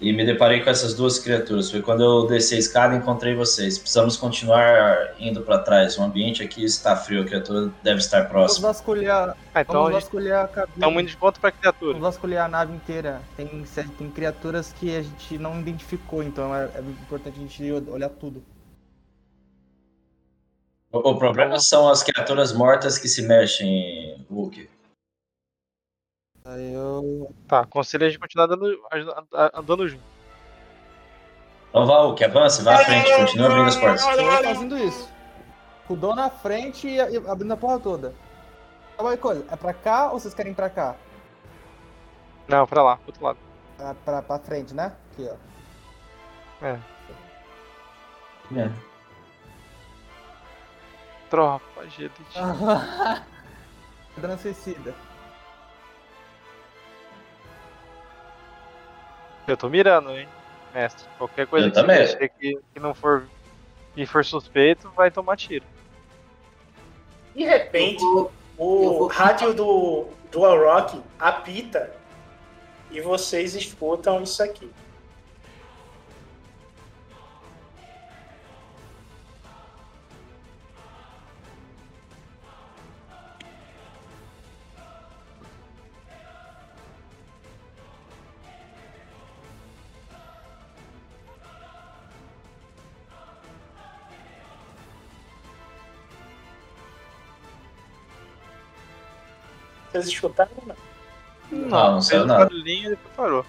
E 0.00 0.12
me 0.12 0.26
deparei 0.26 0.60
com 0.60 0.68
essas 0.68 0.94
duas 0.94 1.16
criaturas. 1.20 1.70
Foi 1.70 1.80
quando 1.80 2.02
eu 2.02 2.26
desci 2.26 2.56
a 2.56 2.58
escada 2.58 2.92
e 2.92 2.98
encontrei 2.98 3.36
vocês. 3.36 3.78
Precisamos 3.78 4.16
continuar 4.16 5.14
indo 5.16 5.42
para 5.42 5.58
trás. 5.60 5.96
O 5.96 6.02
ambiente 6.02 6.42
aqui 6.42 6.64
está 6.64 6.96
frio, 6.96 7.22
a 7.22 7.24
criatura 7.24 7.70
deve 7.84 8.00
estar 8.00 8.18
Vamos 8.22 8.32
próxima. 8.32 8.68
vasculhar. 8.68 9.36
Ah, 9.54 9.60
então 9.60 9.74
Vamos 9.84 9.92
vasculhar 9.92 10.44
a 10.44 10.48
cabine. 10.48 10.74
dá 10.76 10.88
um 10.88 10.90
muito 10.90 11.08
de 11.08 11.16
ponto 11.16 11.38
pra 11.38 11.52
criatura. 11.52 11.92
Vamos 11.92 12.14
vasculhar 12.14 12.46
a 12.46 12.48
nave 12.48 12.74
inteira. 12.74 13.22
Tem, 13.36 13.46
tem 13.96 14.10
criaturas 14.10 14.74
que 14.78 14.94
a 14.94 15.02
gente 15.02 15.38
não 15.38 15.60
identificou, 15.60 16.20
então 16.20 16.52
é, 16.52 16.68
é 16.74 16.80
importante 16.80 17.38
a 17.38 17.40
gente 17.40 17.72
olhar 17.88 18.08
tudo. 18.08 18.42
O, 20.92 21.10
o 21.10 21.18
problema 21.18 21.58
são 21.58 21.88
as 21.88 22.02
criaturas 22.02 22.52
mortas 22.52 22.98
que 22.98 23.08
se 23.08 23.22
mexem, 23.22 24.26
Hulk. 24.30 24.68
Aí 26.44 26.74
eu. 26.74 27.32
Tá, 27.48 27.60
aconselho 27.60 28.04
a 28.04 28.08
gente 28.10 28.18
continuar 28.18 28.46
dando, 28.46 28.66
a- 29.32 29.58
andando 29.60 29.88
junto. 29.88 30.02
Então 31.70 31.86
vá, 31.86 32.00
Hulk, 32.02 32.24
avance, 32.24 32.62
vá 32.62 32.74
à 32.74 32.84
frente, 32.84 33.16
continua 33.16 33.46
abrindo 33.46 33.68
as 33.68 33.76
portas. 33.76 34.04
Tô 34.04 34.42
fazendo 34.44 34.78
isso. 34.78 35.10
Com 35.86 35.94
o 35.94 35.96
Dom 35.96 36.14
na 36.14 36.28
frente 36.30 36.86
e, 36.88 37.00
abrindo 37.00 37.52
a 37.52 37.56
porra 37.56 37.80
toda. 37.80 38.14
Qual 38.96 39.10
é 39.10 39.14
a 39.14 39.18
coisa? 39.18 39.46
É 39.50 39.56
pra 39.56 39.72
cá 39.72 40.12
ou 40.12 40.20
vocês 40.20 40.34
querem 40.34 40.52
ir 40.52 40.54
pra 40.54 40.68
cá? 40.68 40.94
Não, 42.46 42.66
pra 42.66 42.82
lá, 42.82 42.96
pro 42.96 43.06
outro 43.08 43.24
lado. 43.24 43.38
Pra, 43.76 43.94
pra, 43.94 44.22
pra 44.22 44.38
frente, 44.38 44.74
né? 44.74 44.92
Aqui, 45.12 45.28
ó. 45.30 46.64
É. 46.66 46.78
É. 48.54 48.91
Tropa, 51.32 51.88
gente. 51.88 52.12
Dando 54.18 54.38
suicida. 54.38 54.94
Eu 59.48 59.56
tô 59.56 59.70
mirando, 59.70 60.10
hein, 60.10 60.28
mestre. 60.74 61.08
Qualquer 61.16 61.46
coisa 61.46 61.68
Eu 61.68 61.72
que, 62.18 62.28
que, 62.28 62.60
que 62.74 62.78
não 62.80 62.92
for 62.92 63.26
e 63.96 64.04
for 64.04 64.22
suspeito, 64.22 64.90
vai 64.90 65.10
tomar 65.10 65.38
tiro. 65.38 65.64
De 67.34 67.44
repente, 67.44 68.02
vou- 68.02 68.30
o 68.58 68.98
vou- 68.98 69.06
rádio 69.06 69.54
do 69.54 70.08
Dual 70.30 70.58
Rock 70.58 71.02
apita 71.18 71.94
e 72.90 73.00
vocês 73.00 73.54
escutam 73.54 74.22
isso 74.22 74.42
aqui. 74.42 74.70
Vocês 99.92 100.06
escutaram? 100.06 100.50
Não? 100.66 100.76
Não, 101.50 101.92
não 101.92 102.02
saiu 102.02 102.24
nada. 102.24 102.46
barulhinho 102.46 102.86
e 102.86 102.90
depois 102.90 103.14
parou. 103.14 103.46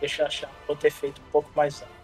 Deixa 0.00 0.22
eu 0.22 0.26
achar. 0.26 0.50
Vou 0.66 0.74
ter 0.74 0.90
feito 0.90 1.20
um 1.20 1.30
pouco 1.30 1.50
mais 1.54 1.82
alto. 1.82 1.97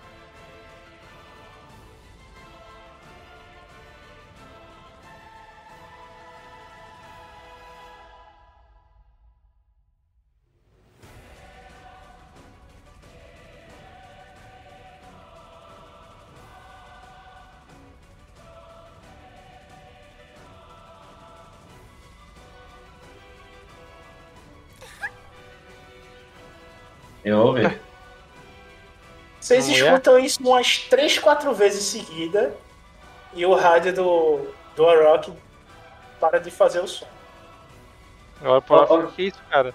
Eu 27.24 27.38
ouvi. 27.38 27.80
Vocês 29.40 29.68
mulher? 29.68 29.84
escutam 29.84 30.18
isso 30.18 30.40
umas 30.42 30.78
3, 30.78 31.18
4 31.18 31.52
vezes 31.55 31.84
seguida 31.84 32.55
e 33.34 33.44
o 33.44 33.55
rádio 33.55 33.94
do, 33.94 34.48
do 34.76 34.88
Arok 34.88 35.32
para 36.20 36.38
de 36.38 36.51
fazer 36.51 36.80
o 36.80 36.88
som. 36.88 37.06
E 38.42 38.46
Ó, 38.46 38.60
falo, 38.60 39.05
ó. 39.05 39.06
que 39.09 39.24
isso, 39.24 39.40
cara? 39.51 39.74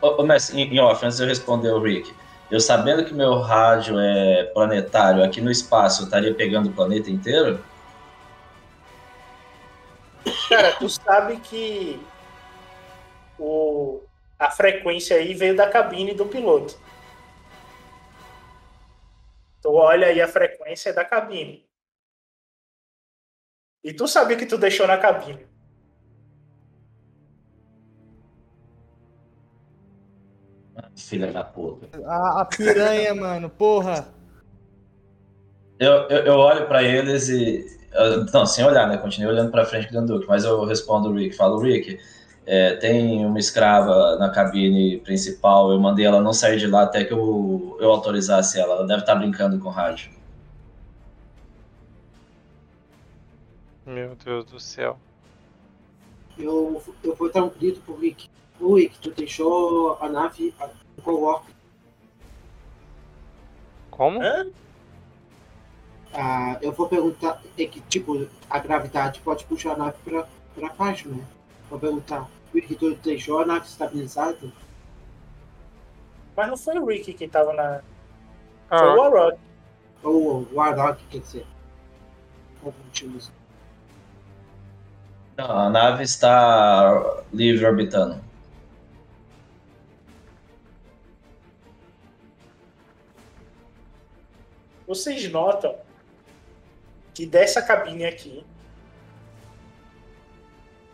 Ô, 0.00 0.22
mestre, 0.22 0.60
em, 0.60 0.74
em 0.74 0.80
off, 0.80 1.04
antes 1.04 1.16
de 1.16 1.24
eu 1.24 1.28
responder 1.28 1.70
o 1.70 1.80
Rick, 1.80 2.14
eu 2.50 2.60
sabendo 2.60 3.04
que 3.04 3.14
meu 3.14 3.40
rádio 3.40 3.98
é 3.98 4.44
planetário, 4.54 5.24
aqui 5.24 5.40
no 5.40 5.50
espaço 5.50 6.02
eu 6.02 6.04
estaria 6.04 6.34
pegando 6.34 6.68
o 6.68 6.72
planeta 6.72 7.10
inteiro? 7.10 7.58
Cara, 10.48 10.72
tu 10.72 10.88
sabe 10.88 11.38
que 11.38 12.00
o, 13.38 14.01
a 14.46 14.50
frequência 14.50 15.16
aí 15.16 15.34
veio 15.34 15.54
da 15.56 15.68
cabine 15.70 16.14
do 16.14 16.26
piloto. 16.26 16.76
Tu 19.62 19.72
olha 19.72 20.08
aí 20.08 20.20
a 20.20 20.26
frequência 20.26 20.92
da 20.92 21.04
cabine. 21.04 21.64
E 23.84 23.92
tu 23.92 24.06
sabia 24.08 24.36
que 24.36 24.46
tu 24.46 24.58
deixou 24.58 24.86
na 24.86 24.98
cabine. 24.98 25.46
Filha 30.96 31.32
da 31.32 31.44
puta. 31.44 31.86
A, 32.06 32.40
a 32.40 32.44
piranha, 32.44 33.14
mano, 33.14 33.50
porra. 33.50 34.08
Eu, 35.78 35.92
eu, 36.08 36.24
eu 36.26 36.34
olho 36.34 36.66
pra 36.66 36.82
eles 36.82 37.28
e. 37.28 37.64
eu- 37.92 38.24
Não, 38.26 38.46
sem 38.46 38.64
olhar, 38.64 38.88
né? 38.88 38.96
Continuei 38.98 39.32
olhando 39.32 39.50
pra 39.50 39.64
frente 39.64 39.92
do 39.92 40.04
Duke, 40.06 40.26
mas 40.26 40.44
eu 40.44 40.64
respondo 40.64 41.08
o 41.10 41.14
Rick. 41.14 41.36
Falo, 41.36 41.58
Rick, 41.60 41.98
é, 42.44 42.74
tem 42.76 43.24
uma 43.24 43.38
escrava 43.38 44.16
na 44.16 44.30
cabine 44.30 44.98
principal, 44.98 45.70
eu 45.70 45.80
mandei 45.80 46.04
ela 46.04 46.20
não 46.20 46.32
sair 46.32 46.58
de 46.58 46.66
lá 46.66 46.82
até 46.82 47.04
que 47.04 47.12
eu, 47.12 47.76
eu 47.80 47.90
autorizasse 47.90 48.58
ela. 48.58 48.74
Ela 48.74 48.86
deve 48.86 49.00
estar 49.00 49.14
brincando 49.14 49.58
com 49.58 49.68
o 49.68 49.72
rádio. 49.72 50.10
Meu 53.86 54.16
Deus 54.16 54.44
do 54.44 54.58
céu. 54.58 54.98
Eu, 56.38 56.82
eu 57.04 57.14
vou 57.14 57.30
dar 57.30 57.44
um 57.44 57.50
grito 57.50 57.80
pro 57.80 57.96
Rick. 57.96 58.28
Ô 58.60 58.76
Rick, 58.76 58.98
tu 58.98 59.10
deixou 59.10 59.98
a 60.00 60.08
nave 60.08 60.54
com 61.02 61.10
o 61.12 61.24
Orc. 61.24 61.44
Como? 63.90 64.22
Hã? 64.22 64.46
Ah, 66.14 66.58
eu 66.60 66.72
vou 66.72 66.88
perguntar, 66.88 67.42
é 67.58 67.64
que 67.66 67.80
tipo, 67.82 68.26
a 68.48 68.58
gravidade 68.58 69.20
pode 69.20 69.44
puxar 69.44 69.72
a 69.72 69.76
nave 69.76 69.96
pra, 70.04 70.26
pra 70.54 70.72
baixo, 70.74 71.08
né? 71.08 71.24
Vou 71.72 71.80
perguntar, 71.80 72.28
Rick, 72.52 72.74
tu 72.74 72.94
deixou 72.96 73.40
a 73.40 73.46
nave 73.46 73.64
estabilizada? 73.64 74.52
Mas 76.36 76.48
não 76.50 76.56
foi 76.58 76.78
o 76.78 76.84
Rick 76.84 77.14
que 77.14 77.26
tava 77.26 77.54
na. 77.54 77.80
Ah, 78.68 78.78
Foi 78.78 78.88
o 78.98 79.02
Arok. 79.02 79.38
Ou 80.02 80.48
o 80.52 80.60
Arok, 80.60 81.02
quer 81.08 81.20
dizer. 81.20 81.46
Não, 85.38 85.50
a 85.50 85.70
nave 85.70 86.02
está 86.02 87.22
livre 87.32 87.64
orbitando. 87.64 88.22
Vocês 94.86 95.26
notam 95.32 95.74
que 97.14 97.24
dessa 97.24 97.62
cabine 97.62 98.04
aqui 98.04 98.44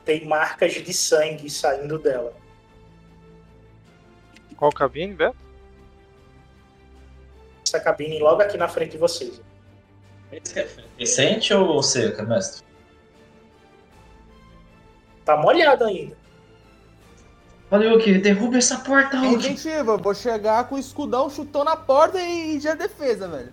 tem 0.09 0.25
marcas 0.25 0.73
de 0.73 0.95
sangue 0.95 1.51
saindo 1.51 1.99
dela. 1.99 2.33
Qual 4.57 4.73
cabine, 4.73 5.13
Beto? 5.13 5.37
Essa 7.63 7.79
cabine 7.79 8.19
logo 8.19 8.41
aqui 8.41 8.57
na 8.57 8.69
frente 8.69 8.93
de 8.93 8.97
vocês. 8.97 9.43
Recente 10.97 11.53
ou 11.53 11.83
seca, 11.83 12.23
mestre? 12.23 12.65
Tá 15.27 15.37
molhado 15.37 15.85
ainda. 15.85 16.17
Olha 17.71 17.95
o 17.95 17.99
que? 17.99 18.17
Derruba 18.17 18.57
essa 18.57 18.79
porta, 18.79 19.19
Hulk! 19.19 19.45
Inventiva, 19.45 19.93
eu 19.93 19.99
vou 19.99 20.15
chegar 20.15 20.67
com 20.71 20.77
o 20.77 20.79
escudão, 20.79 21.29
chutou 21.29 21.65
na 21.65 21.77
porta 21.77 22.19
e 22.19 22.59
já 22.59 22.71
é 22.71 22.77
defesa, 22.77 23.29
velho. 23.29 23.53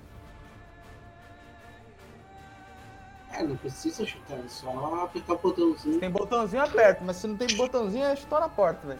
É, 3.38 3.44
não 3.44 3.58
precisa 3.58 4.06
chutar, 4.06 4.38
é 4.38 4.48
só 4.48 5.04
apertar 5.04 5.34
o 5.34 5.38
botãozinho. 5.38 6.00
Tem 6.00 6.10
botãozinho 6.10 6.64
aberto, 6.64 7.02
mas 7.04 7.18
se 7.18 7.28
não 7.28 7.36
tem 7.36 7.48
botãozinho, 7.56 8.06
é 8.06 8.16
chutar 8.16 8.40
na 8.40 8.50
porta, 8.50 8.88
velho. 8.88 9.00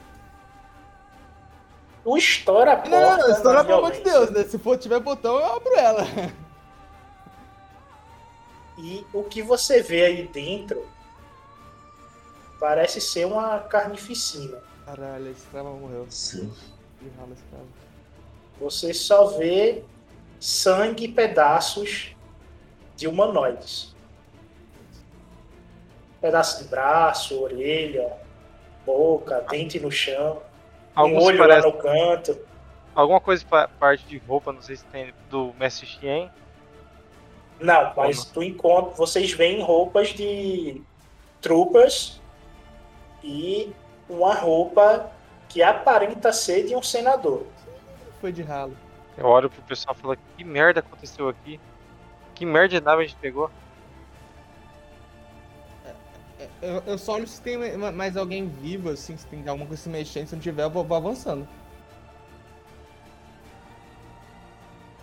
O 2.04 2.18
estoura 2.18 2.74
a 2.74 2.78
porta. 2.78 2.90
Não, 2.90 3.18
não, 3.18 3.32
estoura 3.32 3.64
pelo 3.64 3.80
amor 3.80 3.92
de. 3.92 4.02
Deus, 4.02 4.30
né? 4.30 4.44
Se 4.44 4.60
for 4.60 4.78
tiver 4.78 5.00
botão, 5.00 5.38
eu 5.38 5.46
abro 5.56 5.74
ela. 5.76 6.04
E 8.78 9.08
o 9.14 9.24
que 9.24 9.42
você 9.42 9.82
vê 9.82 10.04
aí 10.04 10.28
dentro 10.28 10.86
parece 12.60 13.00
ser 13.00 13.26
uma 13.26 13.60
carnificina. 13.60 14.62
Caralho, 14.86 15.28
a 15.28 15.32
escrava 15.32 15.70
morreu. 15.72 16.06
Sim. 16.10 16.52
Que 17.00 17.10
rala 17.18 17.34
escrava. 17.34 17.66
Você 18.60 18.94
só 18.94 19.28
vê 19.38 19.84
sangue 20.40 21.06
e 21.06 21.12
pedaços 21.12 22.16
de 22.96 23.08
humanoides. 23.08 23.95
Pedaço 26.26 26.64
de 26.64 26.70
braço, 26.72 27.40
orelha, 27.40 28.12
boca, 28.84 29.46
dente 29.48 29.80
no 29.80 29.92
chão, 29.92 30.42
um 30.98 31.00
Alguns 31.02 31.24
olho 31.24 31.38
parece- 31.38 31.68
lá 31.68 31.72
no 31.72 31.78
canto. 31.78 32.40
Alguma 32.96 33.22
coisa 33.22 33.46
pa- 33.48 33.68
parte 33.68 34.08
de 34.08 34.18
roupa, 34.18 34.52
não 34.52 34.60
sei 34.60 34.76
se 34.76 34.84
tem 34.86 35.14
do 35.30 35.54
Mestre 35.60 35.86
Xien. 35.86 36.32
Não, 37.60 37.94
mas 37.96 38.26
tu 38.26 38.42
encontra, 38.42 38.90
vocês 38.96 39.34
veem 39.34 39.62
roupas 39.62 40.10
de 40.16 40.82
troopers 41.42 42.20
e 43.24 43.72
uma 44.10 44.34
roupa 44.34 45.12
que 45.48 45.62
aparenta 45.62 46.34
ser 46.34 46.66
de 46.66 46.76
um 46.76 46.82
senador. 46.82 47.46
Foi 48.20 48.32
de 48.32 48.42
ralo. 48.42 48.76
Eu 49.16 49.28
olho 49.28 49.48
pro 49.48 49.62
pessoal 49.62 49.96
e 49.96 50.02
falo, 50.02 50.18
que 50.36 50.44
merda 50.44 50.80
aconteceu 50.80 51.30
aqui? 51.30 51.60
Que 52.34 52.48
merda 52.48 52.80
de 52.80 52.82
nave 52.84 53.04
a 53.04 53.06
gente 53.06 53.18
pegou? 53.18 53.52
Eu, 56.62 56.84
eu 56.86 56.98
só 56.98 57.14
olho 57.14 57.28
se 57.28 57.42
tem 57.42 57.58
ma- 57.78 57.92
mais 57.92 58.18
alguém 58.18 58.48
vivo, 58.48 58.90
assim, 58.90 59.16
se 59.16 59.26
tem 59.28 59.48
alguma 59.48 59.68
coisa 59.68 59.82
se 59.84 59.90
mexendo. 59.90 60.28
Se 60.28 60.36
não 60.36 60.42
tiver, 60.42 60.64
eu 60.64 60.70
vou, 60.70 60.84
vou 60.84 60.98
avançando. 60.98 61.48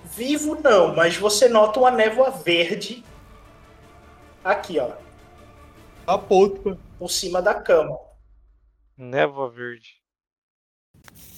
Vivo 0.05 0.57
não, 0.61 0.95
mas 0.95 1.17
você 1.17 1.49
nota 1.49 1.79
uma 1.81 1.91
névoa 1.91 2.31
verde 2.31 3.03
aqui, 4.45 4.79
ó, 4.79 4.93
A 6.07 6.19
ponta. 6.19 6.77
por 6.99 7.09
cima 7.11 7.41
da 7.41 7.55
cama. 7.55 7.99
Névoa 8.97 9.49
verde. 9.51 10.03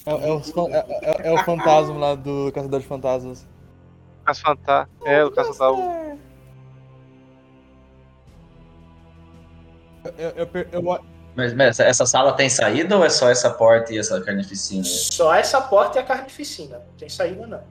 É, 0.05 0.11
é, 0.11 0.43
fan- 0.43 0.69
é- 0.69 0.85
é- 1.23 1.27
é 1.29 1.33
o 1.33 1.43
fantasma 1.45 1.97
lá 1.97 2.15
do 2.15 2.51
Caçador 2.51 2.79
de 2.81 2.85
Fantasmas. 2.87 3.47
Caso 4.25 4.41
Fantasma. 4.41 4.93
É, 5.05 5.23
o 5.23 5.31
caso 5.31 5.53
Eu, 10.17 10.29
eu, 10.29 10.49
eu, 10.53 10.67
eu, 10.71 10.99
Mas, 11.35 11.53
mestre, 11.53 11.85
essa 11.85 12.05
sala 12.05 12.33
tem 12.33 12.49
saída 12.49 12.97
ou 12.97 13.03
é 13.03 13.09
só 13.09 13.29
essa 13.29 13.49
porta 13.49 13.93
e 13.93 13.97
essa 13.97 14.21
carnificina? 14.21 14.83
Só 14.83 15.33
essa 15.33 15.59
porta 15.61 15.97
e 15.99 16.01
a 16.01 16.05
carnificina. 16.05 16.77
Não 16.77 16.93
tem 16.97 17.09
saída 17.09 17.45
não. 17.47 17.61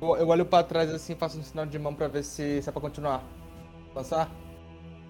eu, 0.00 0.16
eu 0.16 0.28
olho 0.28 0.44
pra 0.46 0.62
trás 0.62 0.92
assim, 0.94 1.14
faço 1.14 1.38
um 1.38 1.42
sinal 1.42 1.66
de 1.66 1.78
mão 1.78 1.94
pra 1.94 2.08
ver 2.08 2.22
se, 2.22 2.62
se 2.62 2.68
é 2.68 2.72
pra 2.72 2.80
continuar. 2.80 3.22
Passar? 3.94 4.30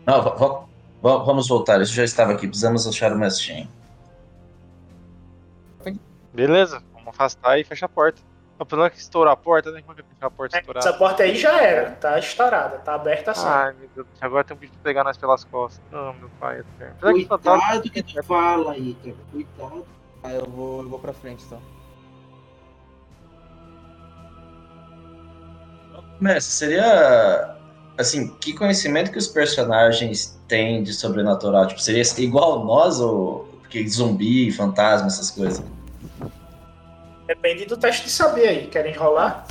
Não, 0.07 0.21
va- 0.23 0.67
vamos 1.19 1.47
voltar. 1.49 1.81
Isso 1.81 1.93
já 1.93 2.03
estava 2.05 2.33
aqui. 2.33 2.49
Precisamos 2.49 2.87
achar 2.87 3.13
o 3.13 3.17
mestre. 3.19 3.69
Beleza, 6.33 6.83
vamos 6.95 7.09
afastar 7.09 7.59
e 7.59 7.65
fechar 7.65 7.87
a 7.87 7.89
porta. 7.91 8.21
O 8.63 8.67
problema 8.67 8.87
é 8.87 8.91
que 8.91 8.99
estourou 8.99 9.33
a 9.33 9.37
porta, 9.37 9.71
né? 9.73 9.83
Como 9.83 9.93
é 9.99 10.03
que 10.03 10.09
é 10.21 10.25
a 10.25 10.31
porta 10.31 10.57
Essa 10.57 10.61
estourada? 10.61 10.93
porta 10.99 11.23
aí 11.25 11.35
já 11.37 11.61
era, 11.61 11.91
tá 11.93 12.19
estourada, 12.19 12.79
tá 12.79 12.95
aberta 12.95 13.33
assim. 13.33 13.47
Ai, 13.47 13.75
meu 13.79 13.89
Deus, 13.95 14.07
agora 14.21 14.45
tem 14.45 14.57
um 14.57 14.61
bicho 14.61 14.73
pegar 14.83 15.03
nós 15.03 15.17
pelas 15.17 15.43
costas. 15.45 15.83
Ah, 15.93 16.13
meu 16.19 16.31
pai 16.39 16.61
eterno. 16.61 16.95
Apesar 16.99 17.13
que 17.15 17.25
o 17.25 17.27
fantasma- 17.29 17.59
Cuidado 17.67 17.91
que 17.91 18.03
tu 18.03 18.23
fala 18.23 18.73
aí, 18.73 18.95
cara. 19.03 19.17
Cuidado. 19.33 19.87
Ah, 20.23 20.31
eu 20.33 20.45
vou, 20.47 20.83
eu 20.83 20.89
vou 20.89 20.99
pra 21.01 21.13
frente 21.13 21.45
então. 21.45 21.61
Mestre, 26.21 26.53
seria. 26.53 27.57
Assim, 27.99 28.29
que 28.41 28.55
conhecimento 28.55 29.11
que 29.11 29.19
os 29.19 29.27
personagens 29.29 30.41
têm 30.49 30.83
de 30.83 30.93
sobrenatural? 30.95 31.67
Tipo, 31.67 31.81
seria 31.81 32.03
igual 32.19 32.65
nós 32.65 33.01
ou. 33.01 33.45
Porque 33.61 33.87
zumbi, 33.89 34.51
fantasma, 34.53 35.09
essas 35.09 35.31
coisas? 35.31 35.65
Depende 37.35 37.65
do 37.65 37.79
teste 37.79 38.05
de 38.05 38.11
saber 38.11 38.47
aí. 38.47 38.67
Querem 38.67 38.93
rolar? 38.95 39.47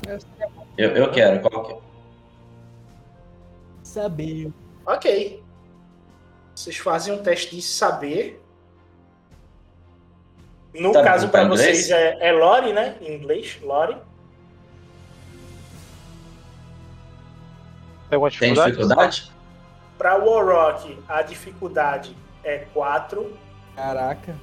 Eu, 0.77 0.91
eu 0.91 1.11
quero, 1.11 1.39
qual 1.41 1.63
que 1.65 1.73
é? 1.73 1.77
Saber. 3.81 4.51
Ok. 4.85 5.43
Vocês 6.55 6.77
fazem 6.77 7.11
um 7.11 7.23
teste 7.23 7.55
de 7.55 7.61
saber. 7.63 8.39
No 10.75 10.91
Tá- 10.91 11.03
caso, 11.03 11.25
tá 11.25 11.31
para 11.31 11.47
vocês 11.47 11.89
é, 11.89 12.17
é 12.29 12.31
Lore, 12.31 12.71
né? 12.71 12.97
Em 13.01 13.15
inglês, 13.15 13.59
Lore. 13.63 13.95
Tem 18.09 18.15
alguma 18.15 18.29
Tem 18.29 18.53
dificuldade? 18.53 18.71
dificuldade? 18.75 19.31
Para 19.97 20.17
Warrock, 20.17 20.97
a 21.09 21.21
dificuldade 21.23 22.15
é 22.43 22.59
4. 22.73 23.35
Caraca. 23.75 24.35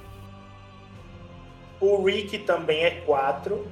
O 1.80 2.02
Rick 2.04 2.38
também 2.40 2.84
é 2.84 3.00
4. 3.02 3.66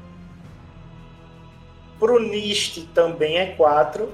Pro 1.98 2.18
Nist 2.20 2.86
também 2.94 3.38
é 3.38 3.54
4. 3.56 4.12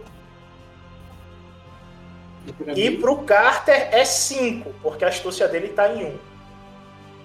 E 2.75 2.87
E 2.87 2.99
pro 2.99 3.23
Carter 3.25 3.89
é 3.95 4.05
5, 4.05 4.73
porque 4.83 5.05
a 5.05 5.09
astúcia 5.09 5.49
dele 5.49 5.69
tá 5.69 5.93
em 5.95 6.07
1. 6.15 6.19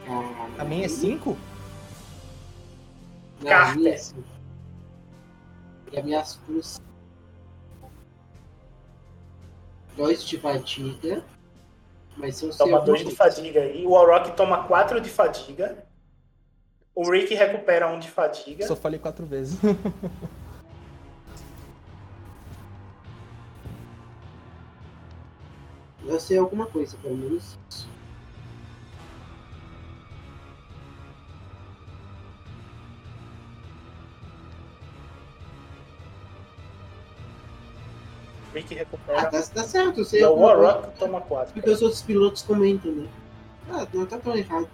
ah, 0.10 0.48
A 0.60 0.64
minha 0.66 0.86
é 0.86 0.90
5? 0.90 1.38
não, 3.42 3.52
a 3.52 3.66
minha 3.76 3.92
Carter. 3.92 3.94
é 3.94 3.98
cinco. 3.98 4.24
E 5.92 5.98
a 6.00 6.04
minha 6.04 6.20
astúcia. 6.22 6.84
Dois 9.96 10.24
de 10.24 10.38
fadiga. 10.40 11.24
Mas 12.16 12.36
se 12.38 12.46
eu 12.46 12.52
sei 12.52 12.66
Toma 12.66 12.78
alguma 12.78 12.98
2 12.98 13.06
de 13.06 13.16
fadiga 13.16 13.62
aí. 13.62 13.86
O 13.86 13.92
Warrock 13.92 14.32
toma 14.36 14.64
4 14.64 15.00
de 15.02 15.10
fadiga. 15.10 15.87
O 16.98 17.12
Rick 17.12 17.36
recupera 17.36 17.88
1 17.94 18.00
de 18.00 18.10
fadiga. 18.10 18.66
Só 18.66 18.76
falei 18.76 18.98
quatro 18.98 19.24
vezes. 19.24 19.60
Eu 26.04 26.20
sei 26.20 26.40
alguma 26.40 26.66
coisa, 26.66 26.98
pelo 26.98 27.16
menos 27.16 27.56
isso. 27.70 27.88
O 38.50 38.56
Rick 38.56 38.74
Ah, 38.74 38.78
recupera. 38.80 39.30
tá, 39.30 39.42
tá 39.44 39.64
certo, 39.64 40.04
sei 40.04 40.22
E 40.22 40.26
o. 40.26 40.36
Warrock 40.36 40.98
toma 40.98 41.22
4. 41.22 41.54
Porque 41.54 41.70
os 41.70 41.82
outros 41.84 42.02
pilotos 42.02 42.42
comentam, 42.42 42.92
né? 42.92 43.08
Ah, 43.70 43.86
não 43.94 44.06
tá 44.08 44.18
tão 44.18 44.36
errado. 44.36 44.68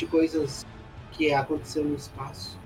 De 0.00 0.06
coisas 0.06 0.64
que 1.12 1.30
aconteceu 1.30 1.84
no 1.84 1.94
espaço. 1.94 2.58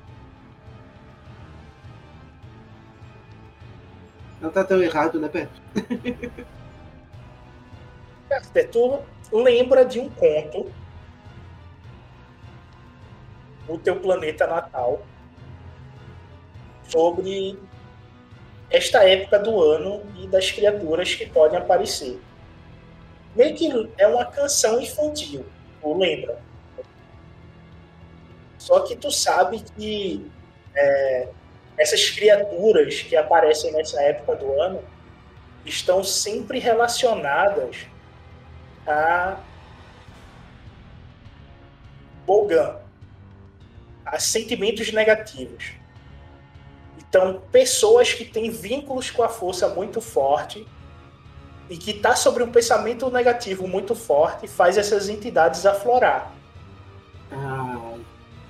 Não 4.40 4.52
tá 4.52 4.62
tão 4.62 4.80
errado, 4.80 5.18
né, 5.18 5.28
Beto? 5.28 5.60
Tu 8.70 9.02
lembra 9.32 9.84
de 9.84 9.98
um 9.98 10.08
conto 10.08 10.70
no 13.68 13.78
teu 13.78 13.98
planeta 13.98 14.46
natal 14.46 15.02
sobre 16.84 17.58
esta 18.70 19.02
época 19.02 19.40
do 19.40 19.60
ano 19.60 20.02
e 20.20 20.28
das 20.28 20.52
criaturas 20.52 21.16
que 21.16 21.26
podem 21.26 21.58
aparecer. 21.58 22.20
Meio 23.34 23.56
que 23.56 23.90
é 23.98 24.06
uma 24.06 24.24
canção 24.24 24.80
infantil, 24.80 25.44
tu 25.80 25.98
lembra? 25.98 26.53
Só 28.64 28.80
que 28.80 28.96
tu 28.96 29.10
sabe 29.10 29.62
que 29.76 30.26
é, 30.74 31.28
essas 31.76 32.08
criaturas 32.08 33.02
que 33.02 33.14
aparecem 33.14 33.70
nessa 33.72 34.00
época 34.00 34.36
do 34.36 34.58
ano 34.58 34.82
estão 35.66 36.02
sempre 36.02 36.58
relacionadas 36.58 37.86
a 38.86 39.38
Bogan, 42.24 42.76
a 44.06 44.18
sentimentos 44.18 44.90
negativos. 44.92 45.72
Então, 46.98 47.42
pessoas 47.52 48.14
que 48.14 48.24
têm 48.24 48.50
vínculos 48.50 49.10
com 49.10 49.22
a 49.22 49.28
força 49.28 49.68
muito 49.68 50.00
forte 50.00 50.66
e 51.68 51.76
que 51.76 51.90
está 51.90 52.16
sobre 52.16 52.42
um 52.42 52.50
pensamento 52.50 53.10
negativo 53.10 53.68
muito 53.68 53.94
forte 53.94 54.48
faz 54.48 54.78
essas 54.78 55.10
entidades 55.10 55.66
aflorar. 55.66 56.32
Ah, 57.30 57.63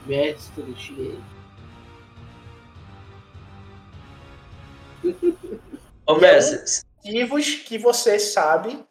mestre 0.07 0.75
Xie. 0.77 1.19
Ô, 6.07 6.15
mestre, 6.17 6.85
Motivos 7.05 7.55
que 7.57 7.77
você 7.77 8.19
sabe 8.19 8.85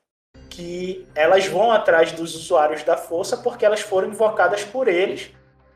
que 0.49 1.07
elas 1.15 1.47
vão 1.47 1.71
atrás 1.71 2.11
dos 2.11 2.35
usuários 2.35 2.83
da 2.83 2.95
força 2.95 3.37
porque 3.37 3.65
elas 3.65 3.81
foram 3.81 4.09
invocadas 4.09 4.63
por 4.63 4.87
eles 4.87 5.31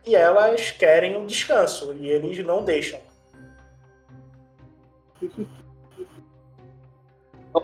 e 0.05 0.15
elas 0.15 0.69
querem 0.72 1.18
um 1.18 1.26
descanso 1.26 1.93
e 1.93 2.07
eles 2.07 2.45
não 2.45 2.64
deixam. 2.64 2.99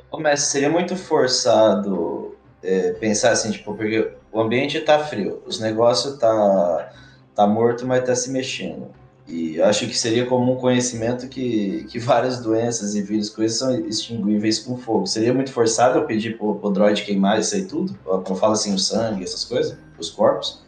Ô, 0.10 0.18
mestre, 0.18 0.50
seria 0.50 0.70
muito 0.70 0.96
forçado 0.96 2.36
é, 2.64 2.94
pensar 2.94 3.32
assim, 3.32 3.52
tipo, 3.52 3.76
porque 3.76 4.12
o 4.32 4.42
ambiente 4.42 4.82
tá 4.82 4.98
frio, 5.00 5.44
os 5.46 5.60
negócios 5.60 6.18
tá, 6.18 6.94
tá 7.36 7.48
morto, 7.48 7.86
mas 7.86 8.06
tá 8.06 8.16
se 8.16 8.32
mexendo. 8.32 8.90
E 9.26 9.62
acho 9.62 9.88
que 9.88 9.98
seria 9.98 10.26
comum 10.26 10.58
conhecimento 10.58 11.30
que, 11.30 11.86
que 11.86 11.98
várias 11.98 12.42
doenças 12.42 12.94
e 12.94 13.02
vírus, 13.02 13.30
coisas 13.30 13.58
são 13.58 13.74
extinguíveis 13.86 14.60
com 14.60 14.78
fogo. 14.78 15.08
Seria 15.08 15.34
muito 15.34 15.52
forçado 15.52 15.98
eu 15.98 16.06
pedir 16.06 16.38
pro, 16.38 16.56
pro 16.56 16.72
droid 16.72 17.04
queimar 17.04 17.40
isso 17.40 17.56
aí 17.56 17.66
tudo? 17.66 17.98
Eu 18.06 18.36
falo 18.36 18.54
assim, 18.54 18.74
o 18.74 18.80
sangue, 18.80 19.24
essas 19.24 19.46
coisas, 19.46 19.78
os 19.98 20.10
corpos? 20.10 20.62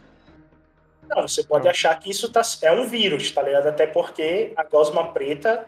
Não, 1.08 1.28
você 1.28 1.44
pode 1.44 1.68
achar 1.68 1.98
que 2.00 2.10
isso 2.10 2.30
tá, 2.32 2.40
é 2.62 2.72
um 2.72 2.86
vírus, 2.86 3.30
tá 3.30 3.42
ligado? 3.42 3.66
Até 3.66 3.86
porque 3.86 4.52
a 4.56 4.64
gosma 4.64 5.12
preta 5.12 5.66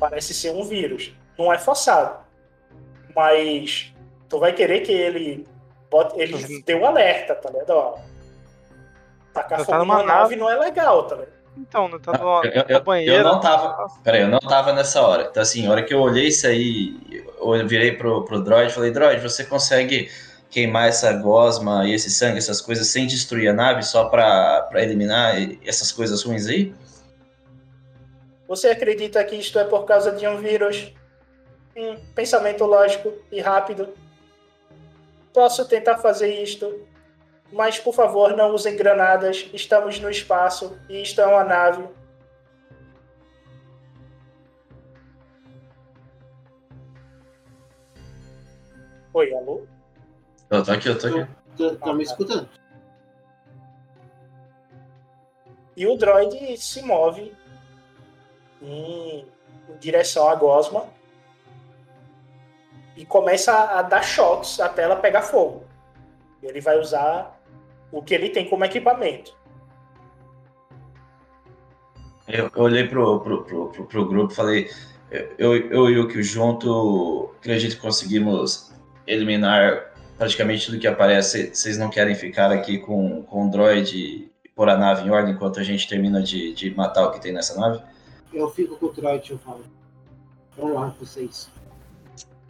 parece 0.00 0.32
ser 0.32 0.50
um 0.50 0.64
vírus. 0.64 1.14
Não 1.38 1.52
é 1.52 1.58
forçado. 1.58 2.24
Mas 3.14 3.92
tu 4.28 4.38
vai 4.38 4.52
querer 4.52 4.80
que 4.80 4.92
ele 4.92 5.46
bote, 5.90 6.18
ele 6.18 6.62
dê 6.62 6.74
um 6.74 6.84
alerta, 6.84 7.34
tá 7.34 7.50
ligado? 7.50 7.70
Ó, 7.70 7.98
tacar 9.34 9.58
Tá 9.58 9.64
fogo 9.64 9.78
numa 9.78 9.98
numa 9.98 10.06
nave 10.06 10.20
nave. 10.22 10.36
não 10.36 10.50
é 10.50 10.56
legal, 10.56 11.06
tá 11.06 11.16
ligado? 11.16 11.34
Então, 11.56 11.88
não 11.88 12.00
tá 12.00 12.12
numa, 12.18 12.40
Eu, 12.44 12.52
eu- 12.52 12.64
numa 12.68 12.80
banheira. 12.80 13.16
eu 13.16 13.24
não 13.24 13.40
tava. 13.40 13.86
Peraí, 14.02 14.22
eu 14.22 14.28
não 14.28 14.38
tava 14.40 14.72
nessa 14.72 15.00
hora. 15.02 15.28
Então, 15.30 15.42
assim, 15.42 15.66
a 15.66 15.70
hora 15.70 15.82
que 15.82 15.92
eu 15.94 16.00
olhei 16.00 16.28
isso 16.28 16.46
aí, 16.46 17.24
eu 17.38 17.66
virei 17.68 17.92
pro, 17.92 18.24
pro 18.24 18.42
droid 18.42 18.70
e 18.70 18.74
falei, 18.74 18.90
droid, 18.90 19.20
você 19.22 19.44
consegue 19.44 20.10
queimar 20.50 20.88
essa 20.88 21.12
gosma 21.12 21.86
e 21.86 21.92
esse 21.94 22.10
sangue, 22.10 22.38
essas 22.38 22.60
coisas, 22.60 22.86
sem 22.88 23.06
destruir 23.06 23.48
a 23.48 23.52
nave, 23.52 23.82
só 23.82 24.06
pra, 24.08 24.62
pra 24.62 24.82
eliminar 24.82 25.34
essas 25.64 25.90
coisas 25.92 26.22
ruins 26.24 26.46
aí? 26.46 26.74
Você 28.48 28.68
acredita 28.68 29.22
que 29.24 29.36
isto 29.36 29.58
é 29.58 29.64
por 29.64 29.84
causa 29.84 30.12
de 30.12 30.26
um 30.26 30.36
vírus? 30.38 30.92
Hum, 31.76 31.96
pensamento 32.14 32.64
lógico 32.64 33.12
e 33.32 33.40
rápido. 33.40 33.88
Posso 35.32 35.64
tentar 35.66 35.98
fazer 35.98 36.42
isto, 36.42 36.80
mas 37.52 37.78
por 37.78 37.94
favor 37.94 38.36
não 38.36 38.54
usem 38.54 38.76
granadas. 38.76 39.48
Estamos 39.52 40.00
no 40.00 40.10
espaço 40.10 40.78
e 40.88 41.02
isto 41.02 41.20
é 41.20 41.26
uma 41.26 41.44
nave. 41.44 41.86
Oi, 49.12 49.32
alô? 49.34 49.66
Eu 50.50 50.64
tô 50.64 50.72
aqui, 50.72 50.88
eu 50.88 50.98
tô 50.98 51.06
aqui. 51.06 51.26
Tá, 51.56 51.86
tá 51.86 51.94
me 51.94 52.02
escutando? 52.02 52.48
E 55.76 55.86
o 55.86 55.96
droid 55.96 56.56
se 56.56 56.82
move 56.82 57.32
em, 58.62 59.26
em 59.68 59.76
direção 59.78 60.28
à 60.28 60.34
gosma 60.34 60.86
e 62.96 63.04
começa 63.04 63.52
a, 63.52 63.80
a 63.80 63.82
dar 63.82 64.02
choques 64.02 64.60
até 64.60 64.82
ela 64.82 64.96
pegar 64.96 65.22
fogo. 65.22 65.63
Ele 66.46 66.60
vai 66.60 66.78
usar 66.78 67.40
o 67.90 68.02
que 68.02 68.14
ele 68.14 68.28
tem 68.28 68.48
como 68.48 68.64
equipamento. 68.64 69.36
Eu, 72.26 72.50
eu 72.54 72.62
olhei 72.62 72.86
pro, 72.88 73.20
pro, 73.20 73.44
pro, 73.44 73.68
pro, 73.68 73.84
pro 73.84 74.08
grupo 74.08 74.32
e 74.32 74.36
falei, 74.36 74.70
eu, 75.38 75.56
eu 75.56 75.90
e 75.90 75.98
o 75.98 76.08
que 76.08 76.22
junto, 76.22 77.34
acredito 77.38 77.76
que 77.76 77.82
conseguimos 77.82 78.72
eliminar 79.06 79.92
praticamente 80.16 80.66
tudo 80.66 80.78
que 80.78 80.86
aparece. 80.86 81.54
Vocês 81.54 81.76
não 81.76 81.90
querem 81.90 82.14
ficar 82.14 82.50
aqui 82.50 82.78
com, 82.78 83.22
com 83.22 83.46
o 83.46 83.50
droid 83.50 83.96
e 83.96 84.32
pôr 84.54 84.68
a 84.68 84.76
nave 84.76 85.06
em 85.06 85.10
ordem 85.10 85.34
enquanto 85.34 85.60
a 85.60 85.62
gente 85.62 85.88
termina 85.88 86.22
de, 86.22 86.54
de 86.54 86.74
matar 86.74 87.06
o 87.06 87.10
que 87.12 87.20
tem 87.20 87.32
nessa 87.32 87.58
nave? 87.58 87.82
Eu 88.32 88.50
fico 88.50 88.76
com 88.76 88.86
o 88.86 88.92
droid, 88.92 89.30
eu 89.30 89.38
falo. 89.38 89.64
Vamos 90.56 90.74
lá, 90.74 90.94
vocês. 90.98 91.50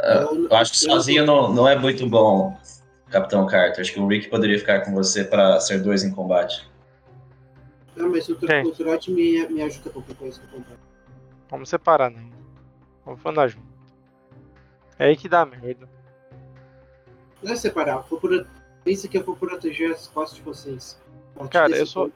Ah, 0.00 0.28
Eu 0.32 0.56
acho 0.56 0.72
que 0.72 0.78
sozinho 0.78 1.26
não, 1.26 1.52
não 1.52 1.68
é 1.68 1.76
muito 1.76 2.06
bom, 2.08 2.56
Capitão 3.14 3.46
Carter. 3.46 3.80
Acho 3.80 3.92
que 3.92 4.00
o 4.00 4.08
Rick 4.08 4.28
poderia 4.28 4.58
ficar 4.58 4.80
com 4.80 4.92
você 4.92 5.22
para 5.22 5.60
ser 5.60 5.80
dois 5.80 6.02
em 6.02 6.10
combate. 6.10 6.68
Não, 7.94 8.10
mas 8.10 8.28
o, 8.28 8.34
droid 8.34 9.12
me, 9.12 9.46
me 9.46 9.62
ajuda 9.62 9.90
qualquer 9.90 10.16
coisa 10.16 10.40
que 10.40 10.46
eu 10.46 10.58
comprar. 10.58 10.76
Vamos 11.48 11.68
separar, 11.68 12.10
né? 12.10 12.28
Vamos 13.06 13.24
andar 13.24 13.46
junto. 13.46 13.64
É 14.98 15.06
aí 15.06 15.16
que 15.16 15.28
dá 15.28 15.46
merda. 15.46 15.88
Não 17.40 17.52
é 17.52 17.56
separar, 17.56 18.02
for 18.02 18.20
por, 18.20 18.46
Pensa 18.82 19.06
que 19.06 19.16
eu 19.16 19.22
vou 19.24 19.36
proteger 19.36 19.92
as 19.92 20.08
costas 20.08 20.36
de 20.38 20.42
vocês. 20.42 21.00
Cara, 21.50 21.70
eu 21.76 21.86
sou- 21.86 22.10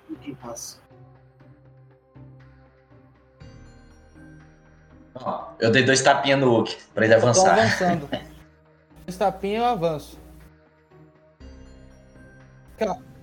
eu 5.61 5.71
dei 5.71 5.85
dois 5.85 6.03
tapinhas 6.03 6.41
no 6.41 6.51
Hulk 6.51 6.77
pra 6.93 7.05
ele 7.05 7.15
Eu 7.15 7.21
tô 7.21 7.27
avançar. 7.27 7.53
avançando. 7.53 8.09
Esse 9.07 9.19
tapinha 9.19 9.59
eu 9.61 9.65
avanço. 9.65 10.19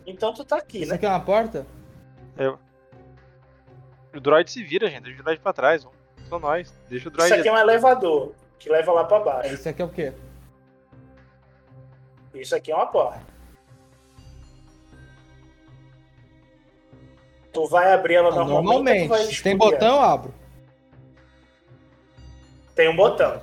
Então 0.06 0.34
tu 0.34 0.44
tá 0.46 0.58
aqui, 0.58 0.80
Isso 0.82 0.90
né? 0.90 0.96
aqui 0.96 1.06
é 1.06 1.10
uma 1.10 1.20
porta? 1.20 1.66
O 4.14 4.20
droid 4.20 4.50
se 4.52 4.64
vira, 4.64 4.90
gente. 4.90 5.04
Deixa 5.04 5.20
o 5.22 5.24
droid 5.24 5.42
pra 5.42 5.54
trás. 5.54 5.88
Só 6.30 6.40
nós. 6.40 6.74
Deixa 6.90 7.08
o 7.10 7.12
droid. 7.12 7.32
Isso 7.32 7.40
aqui 7.40 7.48
é 7.50 7.52
um 7.52 7.58
elevador 7.58 8.34
que 8.60 8.70
leva 8.70 8.92
lá 8.92 9.04
pra 9.04 9.20
baixo. 9.20 9.54
Isso 9.54 9.68
aqui 9.70 9.82
é 9.82 9.86
o 9.86 9.90
quê? 9.90 10.14
Isso 12.34 12.56
aqui 12.56 12.72
é 12.72 12.76
uma 12.76 12.88
porta. 12.88 13.22
Tu 17.54 17.66
vai 17.68 17.94
abrir 17.94 18.16
ela 18.16 18.30
Ah, 18.30 18.44
normalmente. 18.46 19.42
Tem 19.42 19.56
botão, 19.56 19.96
eu 19.96 20.02
abro. 20.02 20.34
Tem 22.76 22.90
um 22.90 22.96
botão. 22.96 23.42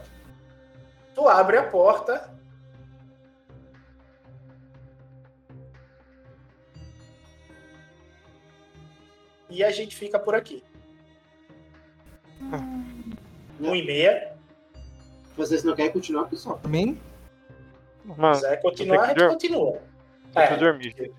Tu 1.14 1.26
abre 1.28 1.56
a 1.56 1.62
porta. 1.70 2.30
E 9.53 9.62
a 9.62 9.70
gente 9.70 9.95
fica 9.95 10.19
por 10.19 10.35
aqui. 10.35 10.62
Um 13.61 13.74
e 13.74 13.85
meia. 13.85 14.33
Vocês 15.37 15.62
não 15.62 15.74
querem 15.74 15.93
continuar, 15.93 16.24
pessoal? 16.24 16.59
Mim? 16.66 16.99
Mano, 18.05 18.35
quiser 18.35 18.61
continuar, 18.62 19.03
a 19.05 19.09
gente 19.09 19.29
continua. 19.29 19.79
deixa 20.35 20.51
eu 20.51 20.57
É, 20.57 20.57
dormir, 20.57 20.95
gente. 20.97 21.12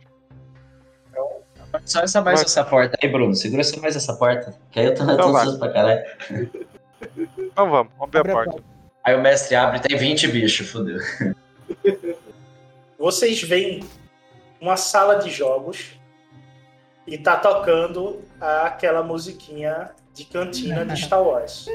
Só 1.85 2.01
essa 2.01 2.21
mais 2.21 2.39
Mas- 2.41 2.51
essa 2.51 2.63
porta 2.65 2.97
aí, 3.01 3.09
Bruno. 3.09 3.33
Segura 3.35 3.63
só 3.63 3.79
mais 3.79 3.95
essa 3.95 4.15
porta. 4.15 4.53
Que 4.71 4.79
aí 4.79 4.85
eu 4.87 4.95
tô, 4.95 5.03
Então 5.03 5.17
tô 5.17 5.59
pra 5.59 5.71
caralho. 5.71 6.03
Então 7.37 7.69
vamos. 7.69 7.93
Vamos 7.97 8.15
abrir 8.15 8.19
Abre 8.19 8.31
a 8.31 8.33
a 8.33 8.43
porta. 8.45 8.63
Aí 9.03 9.15
o 9.15 9.21
mestre 9.21 9.55
abre 9.55 9.77
e 9.77 9.81
tem 9.81 9.97
20 9.97 10.27
bichos, 10.27 10.69
fodeu. 10.69 10.99
vocês 12.97 13.41
veem 13.43 13.83
uma 14.61 14.77
sala 14.77 15.15
de 15.15 15.29
jogos 15.29 15.99
e 17.05 17.17
tá 17.17 17.37
tocando 17.37 18.21
aquela 18.39 19.03
musiquinha 19.03 19.91
de 20.13 20.25
cantina 20.25 20.85
de 20.85 21.01
Star 21.01 21.21
Wars. 21.21 21.65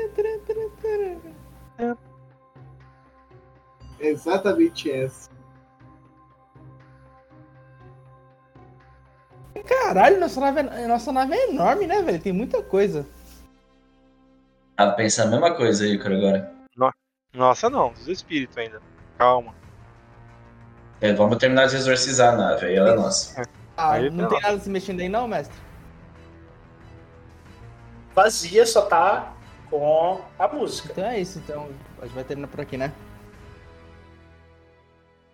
Exatamente 4.00 4.90
essa. 4.90 5.28
Caralho, 9.66 10.20
nossa 10.20 10.40
nave, 10.40 10.60
é- 10.60 10.86
nossa 10.86 11.12
nave 11.12 11.34
é 11.34 11.50
enorme, 11.50 11.86
né, 11.86 12.00
velho? 12.02 12.20
Tem 12.20 12.32
muita 12.32 12.62
coisa. 12.62 13.06
Tava 14.76 14.92
pensando 14.92 15.28
a 15.28 15.30
mesma 15.40 15.56
coisa 15.56 15.84
aí, 15.84 15.98
cara, 15.98 16.16
agora. 16.16 16.52
Nossa, 17.34 17.68
não. 17.68 17.92
Dos 17.92 18.06
espíritos 18.08 18.56
ainda. 18.56 18.80
Calma. 19.18 19.52
É, 21.00 21.12
vamos 21.12 21.36
terminar 21.38 21.66
de 21.66 21.76
exorcizar 21.76 22.34
a 22.34 22.36
nave, 22.36 22.66
aí 22.66 22.76
ela 22.76 22.90
é 22.90 22.96
nossa. 22.96 23.42
Ah, 23.78 23.92
Aí, 23.92 24.10
não 24.10 24.28
tem 24.28 24.40
nada 24.40 24.58
se 24.58 24.68
mexendo 24.68 24.98
aí 24.98 25.08
não, 25.08 25.28
mestre? 25.28 25.56
Vazia 28.12 28.66
só 28.66 28.82
tá 28.82 29.32
com 29.70 30.20
a 30.36 30.48
música. 30.48 30.90
Então 30.90 31.04
é 31.04 31.20
isso, 31.20 31.38
então. 31.38 31.68
A 32.02 32.06
gente 32.06 32.14
vai 32.14 32.24
terminar 32.24 32.48
por 32.48 32.60
aqui, 32.60 32.76
né? 32.76 32.92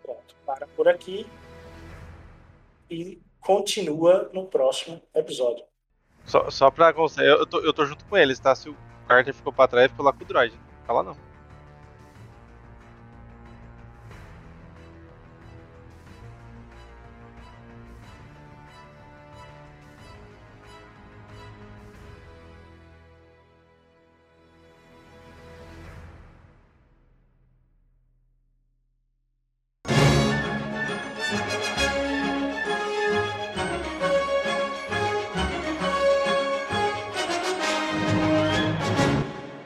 Pronto, 0.03 0.37
para 0.45 0.67
por 0.67 0.87
aqui 0.87 1.27
e 2.91 3.19
continua 3.41 4.29
no 4.35 4.45
próximo 4.45 5.01
episódio. 5.15 5.65
Só, 6.27 6.51
só 6.51 6.71
pra 6.71 6.93
constar, 6.93 7.25
eu, 7.25 7.39
eu 7.39 7.47
tô, 7.47 7.61
eu 7.61 7.73
tô 7.73 7.87
junto 7.87 8.05
com 8.05 8.15
eles, 8.15 8.39
tá? 8.39 8.55
Se 8.55 8.69
o 8.69 8.77
Carter 9.09 9.33
ficou 9.33 9.55
pra 9.55 9.69
trás, 9.69 9.91
ficou 9.91 10.05
lá 10.05 10.13
com 10.13 10.23
o 10.23 10.27
droid. 10.27 10.55
Fica 10.83 10.93
lá 10.93 11.03
não. 11.03 11.17